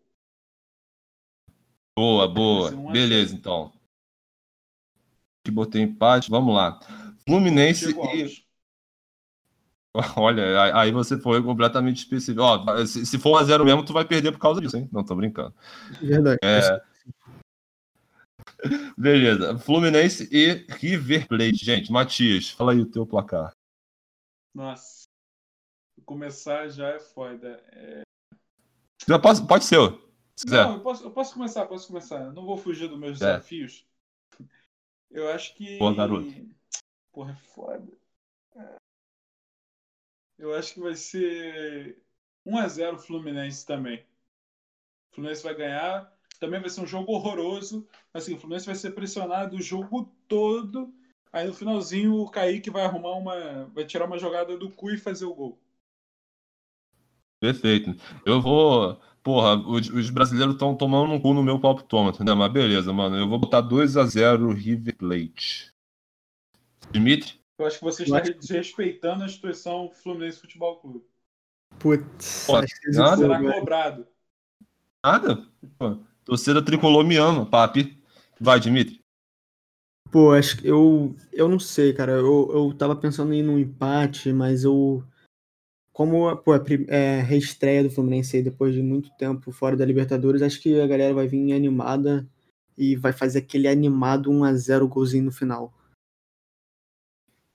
Boa, 1.98 2.28
boa. 2.28 2.72
Beleza, 2.92 3.36
então. 3.36 3.72
Que 5.44 5.52
botei 5.52 5.82
empate. 5.82 6.30
Vamos 6.30 6.56
lá. 6.56 6.80
Fluminense 7.28 7.92
e. 7.92 8.44
Olha, 10.18 10.76
aí 10.76 10.92
você 10.92 11.20
foi 11.20 11.44
completamente 11.44 11.98
específico. 11.98 12.42
Ó, 12.42 12.86
se 12.86 13.20
for 13.20 13.40
1x0 13.44 13.64
mesmo, 13.64 13.86
tu 13.86 13.94
vai 13.94 14.04
perder 14.04 14.32
por 14.32 14.40
causa 14.40 14.60
disso, 14.60 14.76
hein? 14.76 14.90
Não, 14.92 15.04
tô 15.04 15.16
brincando. 15.16 15.54
Verdade. 16.02 16.40
É, 16.44 16.82
Beleza. 18.98 19.58
Fluminense 19.60 20.30
e 20.32 20.66
River 20.76 21.28
Plate. 21.28 21.66
Gente, 21.66 21.92
Matias, 21.92 22.50
fala 22.50 22.72
aí 22.72 22.80
o 22.80 22.90
teu 22.90 23.06
placar. 23.06 23.52
Nossa. 24.54 25.04
Começar 26.06 26.70
já 26.70 26.90
é 26.90 27.00
foda. 27.00 27.64
É... 27.72 28.02
Já 29.08 29.20
pode, 29.20 29.46
pode 29.48 29.66
ser, 29.66 29.80
se. 30.36 30.50
Não, 30.50 30.74
eu 30.74 30.82
posso, 30.82 31.04
eu 31.04 31.12
posso 31.12 31.34
começar, 31.34 31.66
posso 31.66 31.88
começar. 31.88 32.32
não 32.32 32.46
vou 32.46 32.58
fugir 32.58 32.88
dos 32.88 33.00
meus 33.00 33.22
é. 33.22 33.26
desafios. 33.26 33.86
Eu 35.10 35.30
acho 35.30 35.54
que. 35.56 35.78
Boa, 35.78 35.94
garoto. 35.94 36.34
Porra, 37.12 37.32
é 37.32 37.36
foda. 37.36 38.04
Eu 40.38 40.54
acho 40.56 40.74
que 40.74 40.82
vai 40.82 40.96
ser 40.96 42.02
1 42.46 42.58
a 42.58 42.68
0 42.68 43.00
Fluminense 43.00 43.66
também. 43.66 44.00
O 45.12 45.16
Fluminense 45.16 45.44
vai 45.44 45.56
ganhar. 45.56 46.13
Também 46.44 46.60
vai 46.60 46.70
ser 46.70 46.82
um 46.82 46.86
jogo 46.86 47.14
horroroso. 47.14 47.88
Assim, 48.14 48.34
o 48.34 48.38
Fluminense 48.38 48.66
vai 48.66 48.76
ser 48.76 48.92
pressionado 48.92 49.56
o 49.56 49.62
jogo 49.62 50.12
todo. 50.28 50.94
Aí 51.32 51.48
no 51.48 51.54
finalzinho 51.54 52.16
o 52.16 52.30
Kaique 52.30 52.70
vai 52.70 52.84
arrumar 52.84 53.14
uma. 53.14 53.64
vai 53.74 53.86
tirar 53.86 54.04
uma 54.08 54.20
jogada 54.20 54.58
do 54.58 54.70
cu 54.70 54.92
e 54.92 54.98
fazer 54.98 55.24
o 55.24 55.34
gol. 55.34 55.58
Perfeito. 57.40 57.96
Eu 58.26 58.42
vou. 58.42 59.00
Porra, 59.24 59.56
os, 59.56 59.88
os 59.88 60.10
brasileiros 60.10 60.56
estão 60.56 60.76
tomando 60.76 61.14
um 61.14 61.22
cu 61.22 61.34
no 61.34 61.42
meu 61.42 61.62
palpitômetro, 61.62 62.26
né? 62.26 62.34
Mas 62.34 62.52
beleza, 62.52 62.92
mano. 62.92 63.16
Eu 63.16 63.30
vou 63.30 63.40
botar 63.40 63.62
2x0 63.62 64.54
River 64.54 64.98
Plate. 64.98 65.74
Dimitri? 66.92 67.40
Eu 67.58 67.66
acho 67.68 67.78
que 67.78 67.86
você 67.86 68.04
está 68.04 68.20
desrespeitando 68.20 69.24
a 69.24 69.28
instituição 69.28 69.90
Fluminense 69.90 70.42
Futebol 70.42 70.76
Clube. 70.76 71.06
Putz, 71.80 72.48
Pô, 72.48 72.58
acho 72.58 72.82
que 72.82 72.92
nada. 72.92 73.16
Será 73.16 73.42
vai- 73.42 73.60
cobrado. 73.60 74.06
Nada? 75.02 75.48
Pô, 75.78 75.98
torcida 76.26 76.64
tricolor 76.64 77.06
me 77.06 77.18
ama, 77.18 77.46
papi. 77.46 77.98
Vai, 78.40 78.60
Dimitri. 78.60 79.00
Pô, 80.12 80.32
acho 80.32 80.58
que 80.58 80.68
eu, 80.68 81.16
eu 81.32 81.48
não 81.48 81.60
sei, 81.60 81.92
cara. 81.92 82.12
Eu, 82.12 82.52
eu 82.54 82.74
tava 82.78 82.96
pensando 82.96 83.34
em 83.34 83.40
ir 83.40 83.44
num 83.44 83.58
empate, 83.58 84.32
mas 84.32 84.64
eu. 84.64 85.04
Como 85.92 86.36
pô, 86.38 86.56
é, 86.56 86.60
é 86.88 87.22
reestreia 87.22 87.84
do 87.84 87.90
Fluminense 87.90 88.38
aí 88.38 88.44
depois 88.44 88.74
de 88.74 88.82
muito 88.82 89.12
tempo 89.18 89.52
fora 89.52 89.78
da 89.78 89.86
Libertadores, 89.86 90.42
acho 90.42 90.60
que 90.60 90.80
a 90.80 90.88
galera 90.88 91.14
vai 91.14 91.28
vir 91.28 91.54
animada 91.54 92.28
e 92.78 92.96
vai 92.96 93.14
fazer 93.14 93.40
aquele 93.40 93.68
animado 93.68 94.32
1x0 94.32 94.88
golzinho 94.88 95.26
no 95.26 95.32
final. 95.32 95.74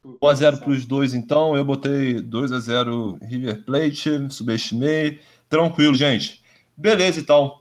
1x0 0.04 0.60
pros 0.60 0.86
dois, 0.86 1.14
então. 1.14 1.56
Eu 1.56 1.64
botei 1.64 2.14
2x0 2.14 3.18
River 3.22 3.64
Plate, 3.64 4.32
subestimei. 4.32 5.20
Tranquilo, 5.48 5.94
gente. 5.94 6.42
Beleza, 6.76 7.20
então. 7.20 7.58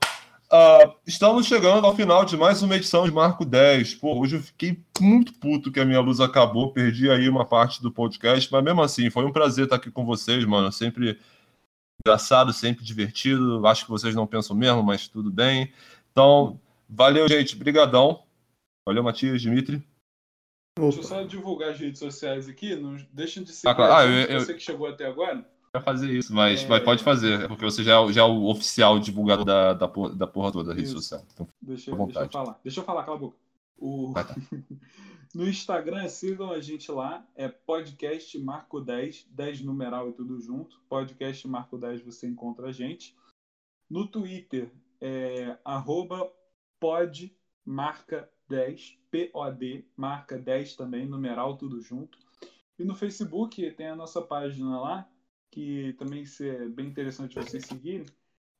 Ah, 0.50 0.94
estamos 1.06 1.46
chegando 1.46 1.86
ao 1.86 1.94
final 1.94 2.24
de 2.24 2.36
mais 2.36 2.62
uma 2.62 2.76
edição 2.76 3.04
de 3.04 3.10
Marco 3.12 3.44
10. 3.44 3.96
Pô, 3.96 4.18
hoje 4.18 4.36
eu 4.36 4.42
fiquei 4.42 4.82
muito 4.98 5.34
puto 5.34 5.70
que 5.70 5.78
a 5.78 5.84
minha 5.84 6.00
luz 6.00 6.20
acabou, 6.20 6.72
perdi 6.72 7.10
aí 7.10 7.28
uma 7.28 7.44
parte 7.44 7.82
do 7.82 7.92
podcast, 7.92 8.50
mas 8.50 8.64
mesmo 8.64 8.80
assim, 8.82 9.10
foi 9.10 9.24
um 9.26 9.32
prazer 9.32 9.64
estar 9.64 9.76
aqui 9.76 9.90
com 9.90 10.06
vocês, 10.06 10.42
mano. 10.46 10.72
Sempre 10.72 11.18
engraçado, 12.02 12.52
sempre 12.52 12.82
divertido. 12.82 13.66
Acho 13.66 13.84
que 13.84 13.90
vocês 13.90 14.14
não 14.14 14.26
pensam 14.26 14.56
mesmo, 14.56 14.82
mas 14.82 15.06
tudo 15.06 15.30
bem. 15.30 15.70
Então, 16.12 16.58
valeu, 16.88 17.28
gente. 17.28 17.54
Brigadão. 17.54 18.22
Valeu, 18.88 19.02
Matias, 19.02 19.42
Dimitri. 19.42 19.82
Deixa 20.80 21.00
eu 21.00 21.02
só 21.04 21.22
divulgar 21.24 21.72
as 21.72 21.78
redes 21.78 21.98
sociais 21.98 22.48
aqui. 22.48 22.74
Não 22.74 22.96
deixem 23.12 23.42
de 23.42 23.52
seguir 23.52 23.68
Ah, 23.70 23.74
claro. 23.74 23.92
a 23.92 23.98
Ah, 23.98 24.06
eu- 24.06 24.26
eu- 24.28 24.40
você 24.40 24.54
que 24.54 24.60
chegou 24.62 24.86
até 24.86 25.04
agora. 25.06 25.46
Vai 25.72 25.82
fazer 25.82 26.10
isso, 26.16 26.34
mas, 26.34 26.62
É. 26.62 26.68
mas 26.68 26.82
pode 26.82 27.02
fazer, 27.02 27.42
é 27.44 27.48
porque 27.48 27.64
você 27.64 27.82
já 27.82 27.94
é, 27.94 27.98
o- 27.98 28.12
já 28.12 28.22
é 28.22 28.24
o 28.24 28.44
oficial 28.46 28.98
divulgador 28.98 29.44
da, 29.44 29.72
da, 29.74 29.88
porra, 29.88 30.14
da 30.14 30.26
porra 30.26 30.52
toda 30.52 30.68
da 30.70 30.74
rede 30.74 30.88
Isso. 30.88 31.00
social. 31.00 31.24
Então, 31.32 31.48
Deixa, 31.60 31.90
deixa 31.94 32.20
eu 32.20 32.28
falar. 32.30 32.60
Deixa 32.64 32.80
eu 32.80 32.84
falar, 32.84 33.04
cala 33.04 33.16
a 33.16 33.20
boca. 33.20 33.36
O... 33.78 34.12
Tá. 34.14 34.24
no 35.34 35.48
Instagram, 35.48 36.08
sigam 36.08 36.50
a 36.50 36.60
gente 36.60 36.90
lá. 36.90 37.24
É 37.36 37.48
podcast 37.48 38.38
Marco 38.38 38.80
10, 38.80 39.26
10 39.30 39.60
numeral 39.62 40.08
e 40.10 40.12
tudo 40.12 40.40
junto. 40.40 40.80
Podcast 40.88 41.46
Marco 41.46 41.76
10 41.78 42.00
você 42.02 42.26
encontra 42.26 42.68
a 42.68 42.72
gente. 42.72 43.14
No 43.88 44.06
Twitter, 44.06 44.70
é 45.00 45.56
arroba 45.64 46.30
pod 46.80 47.34
marca 47.64 48.28
10, 48.48 48.98
P-O-D, 49.10 49.84
marca 49.96 50.38
10 50.38 50.74
também, 50.74 51.06
numeral 51.06 51.56
tudo 51.56 51.80
junto. 51.80 52.18
E 52.78 52.84
no 52.84 52.94
Facebook 52.94 53.70
tem 53.72 53.88
a 53.88 53.96
nossa 53.96 54.22
página 54.22 54.80
lá, 54.80 55.08
que 55.58 55.92
também 55.94 56.22
é 56.40 56.68
bem 56.68 56.86
interessante 56.86 57.34
vocês 57.34 57.64
seguirem, 57.64 58.06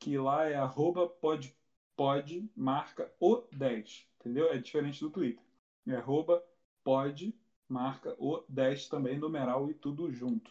que 0.00 0.18
lá 0.18 0.48
é 0.48 0.56
arroba 0.56 1.06
pod, 1.06 1.54
pod 1.96 2.50
marca 2.56 3.08
o 3.20 3.44
10, 3.52 4.04
entendeu? 4.18 4.50
É 4.52 4.58
diferente 4.58 4.98
do 4.98 5.08
Twitter. 5.08 5.44
É 5.86 5.94
arroba 5.94 6.42
pod 6.82 7.32
marca 7.68 8.16
o 8.18 8.42
10 8.48 8.88
também, 8.88 9.16
numeral 9.16 9.70
e 9.70 9.74
tudo 9.74 10.12
junto. 10.12 10.50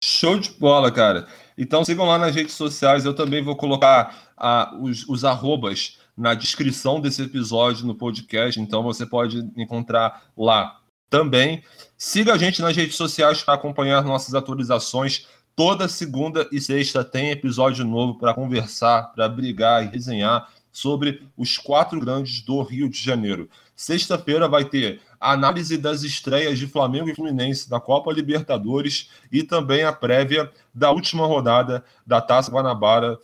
Show 0.00 0.38
de 0.38 0.50
bola, 0.52 0.92
cara. 0.92 1.26
Então 1.58 1.84
sigam 1.84 2.06
lá 2.06 2.16
nas 2.16 2.32
redes 2.32 2.54
sociais. 2.54 3.04
Eu 3.04 3.16
também 3.16 3.42
vou 3.42 3.56
colocar 3.56 4.32
ah, 4.36 4.78
os, 4.80 5.08
os 5.08 5.24
arrobas 5.24 5.98
na 6.16 6.34
descrição 6.34 7.00
desse 7.00 7.22
episódio 7.22 7.84
no 7.84 7.96
podcast. 7.96 8.60
Então 8.60 8.84
você 8.84 9.04
pode 9.04 9.38
encontrar 9.56 10.30
lá 10.36 10.79
também. 11.10 11.62
Siga 11.98 12.32
a 12.32 12.38
gente 12.38 12.62
nas 12.62 12.74
redes 12.74 12.96
sociais 12.96 13.42
para 13.42 13.54
acompanhar 13.54 14.02
nossas 14.04 14.34
atualizações. 14.34 15.26
Toda 15.54 15.88
segunda 15.88 16.48
e 16.50 16.60
sexta 16.60 17.04
tem 17.04 17.32
episódio 17.32 17.84
novo 17.84 18.18
para 18.18 18.32
conversar, 18.32 19.12
para 19.12 19.28
brigar 19.28 19.84
e 19.84 19.88
resenhar 19.88 20.48
sobre 20.72 21.26
os 21.36 21.58
quatro 21.58 21.98
grandes 22.00 22.40
do 22.42 22.62
Rio 22.62 22.88
de 22.88 22.98
Janeiro. 22.98 23.50
Sexta-feira 23.74 24.48
vai 24.48 24.64
ter 24.64 25.00
análise 25.18 25.76
das 25.76 26.02
estreias 26.02 26.58
de 26.58 26.66
Flamengo 26.66 27.08
e 27.10 27.14
Fluminense 27.14 27.70
na 27.70 27.80
Copa 27.80 28.12
Libertadores 28.12 29.10
e 29.30 29.42
também 29.42 29.82
a 29.82 29.92
prévia 29.92 30.50
da 30.72 30.90
última 30.90 31.26
rodada 31.26 31.84
da 32.06 32.20
Taça 32.20 32.50
Guanabara 32.50 33.18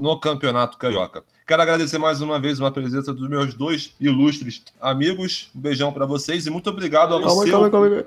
no 0.00 0.18
Campeonato 0.18 0.76
Carioca. 0.78 1.22
Quero 1.46 1.62
agradecer 1.62 1.98
mais 1.98 2.20
uma 2.20 2.40
vez 2.40 2.60
a 2.60 2.70
presença 2.70 3.12
dos 3.14 3.28
meus 3.28 3.54
dois 3.54 3.94
ilustres 4.00 4.62
amigos. 4.80 5.48
Um 5.54 5.60
beijão 5.60 5.92
para 5.92 6.04
vocês 6.06 6.46
e 6.46 6.50
muito 6.50 6.68
obrigado 6.70 7.14
a 7.14 7.20
calma, 7.20 7.34
você. 7.34 7.50
calma, 7.50 7.70
calma. 7.70 8.04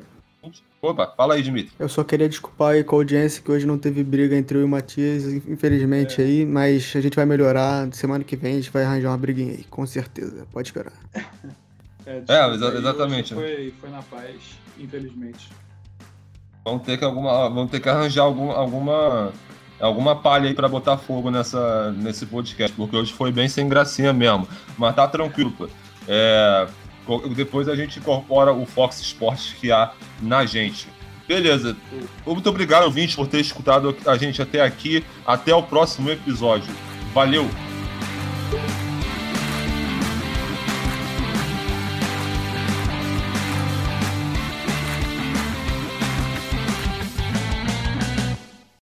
Opa, 0.81 1.13
fala 1.17 1.33
aí, 1.33 1.41
Dimitri. 1.41 1.73
Eu 1.77 1.89
só 1.89 2.03
queria 2.03 2.29
desculpar 2.29 2.71
aí 2.71 2.83
com 2.83 2.95
a 2.95 2.99
audiência 2.99 3.41
que 3.43 3.51
hoje 3.51 3.65
não 3.65 3.77
teve 3.77 4.03
briga 4.03 4.35
entre 4.35 4.57
eu 4.57 4.61
e 4.61 4.63
o 4.63 4.67
Matias, 4.67 5.25
infelizmente 5.25 6.21
aí, 6.21 6.45
mas 6.45 6.93
a 6.95 7.01
gente 7.01 7.15
vai 7.15 7.25
melhorar. 7.25 7.93
Semana 7.93 8.23
que 8.23 8.35
vem 8.37 8.53
a 8.53 8.55
gente 8.55 8.71
vai 8.71 8.83
arranjar 8.85 9.09
uma 9.09 9.17
briguinha 9.17 9.51
aí, 9.51 9.63
com 9.65 9.85
certeza. 9.85 10.47
Pode 10.51 10.69
esperar. 10.69 10.93
É, 12.05 12.17
exa- 12.17 12.23
desculpa 12.57 12.71
aí, 12.71 12.77
exatamente, 12.79 13.35
né? 13.35 13.41
Foi, 13.41 13.73
foi 13.81 13.89
na 13.91 14.01
paz, 14.01 14.35
infelizmente. 14.79 15.47
Vamos 16.65 16.81
ter 16.81 16.97
que, 16.97 17.05
alguma, 17.05 17.47
vamos 17.49 17.69
ter 17.69 17.79
que 17.79 17.87
arranjar 17.87 18.23
algum, 18.23 18.49
alguma, 18.49 19.31
alguma 19.79 20.15
palha 20.15 20.47
aí 20.47 20.53
para 20.53 20.67
botar 20.67 20.97
fogo 20.97 21.31
nessa, 21.31 21.91
nesse 21.93 22.25
podcast, 22.25 22.75
porque 22.75 22.95
hoje 22.95 23.13
foi 23.13 23.31
bem 23.31 23.47
sem 23.47 23.67
gracinha 23.67 24.13
mesmo. 24.13 24.47
Mas 24.77 24.95
tá 24.95 25.07
tranquilo, 25.07 25.51
pô. 25.51 25.69
É, 26.07 26.67
depois 27.35 27.67
a 27.67 27.75
gente 27.75 27.99
incorpora 27.99 28.53
o 28.53 28.65
Fox 28.65 28.99
Sports 28.99 29.55
que 29.59 29.71
há 29.71 29.91
na 30.21 30.45
gente. 30.45 30.87
Beleza. 31.27 31.77
Muito 32.25 32.49
obrigado, 32.49 32.85
ouvinte, 32.85 33.15
por 33.15 33.27
ter 33.27 33.39
escutado 33.39 33.95
a 34.05 34.17
gente 34.17 34.41
até 34.41 34.61
aqui. 34.61 35.05
Até 35.25 35.53
o 35.53 35.61
próximo 35.61 36.09
episódio. 36.09 36.73
Valeu! 37.13 37.68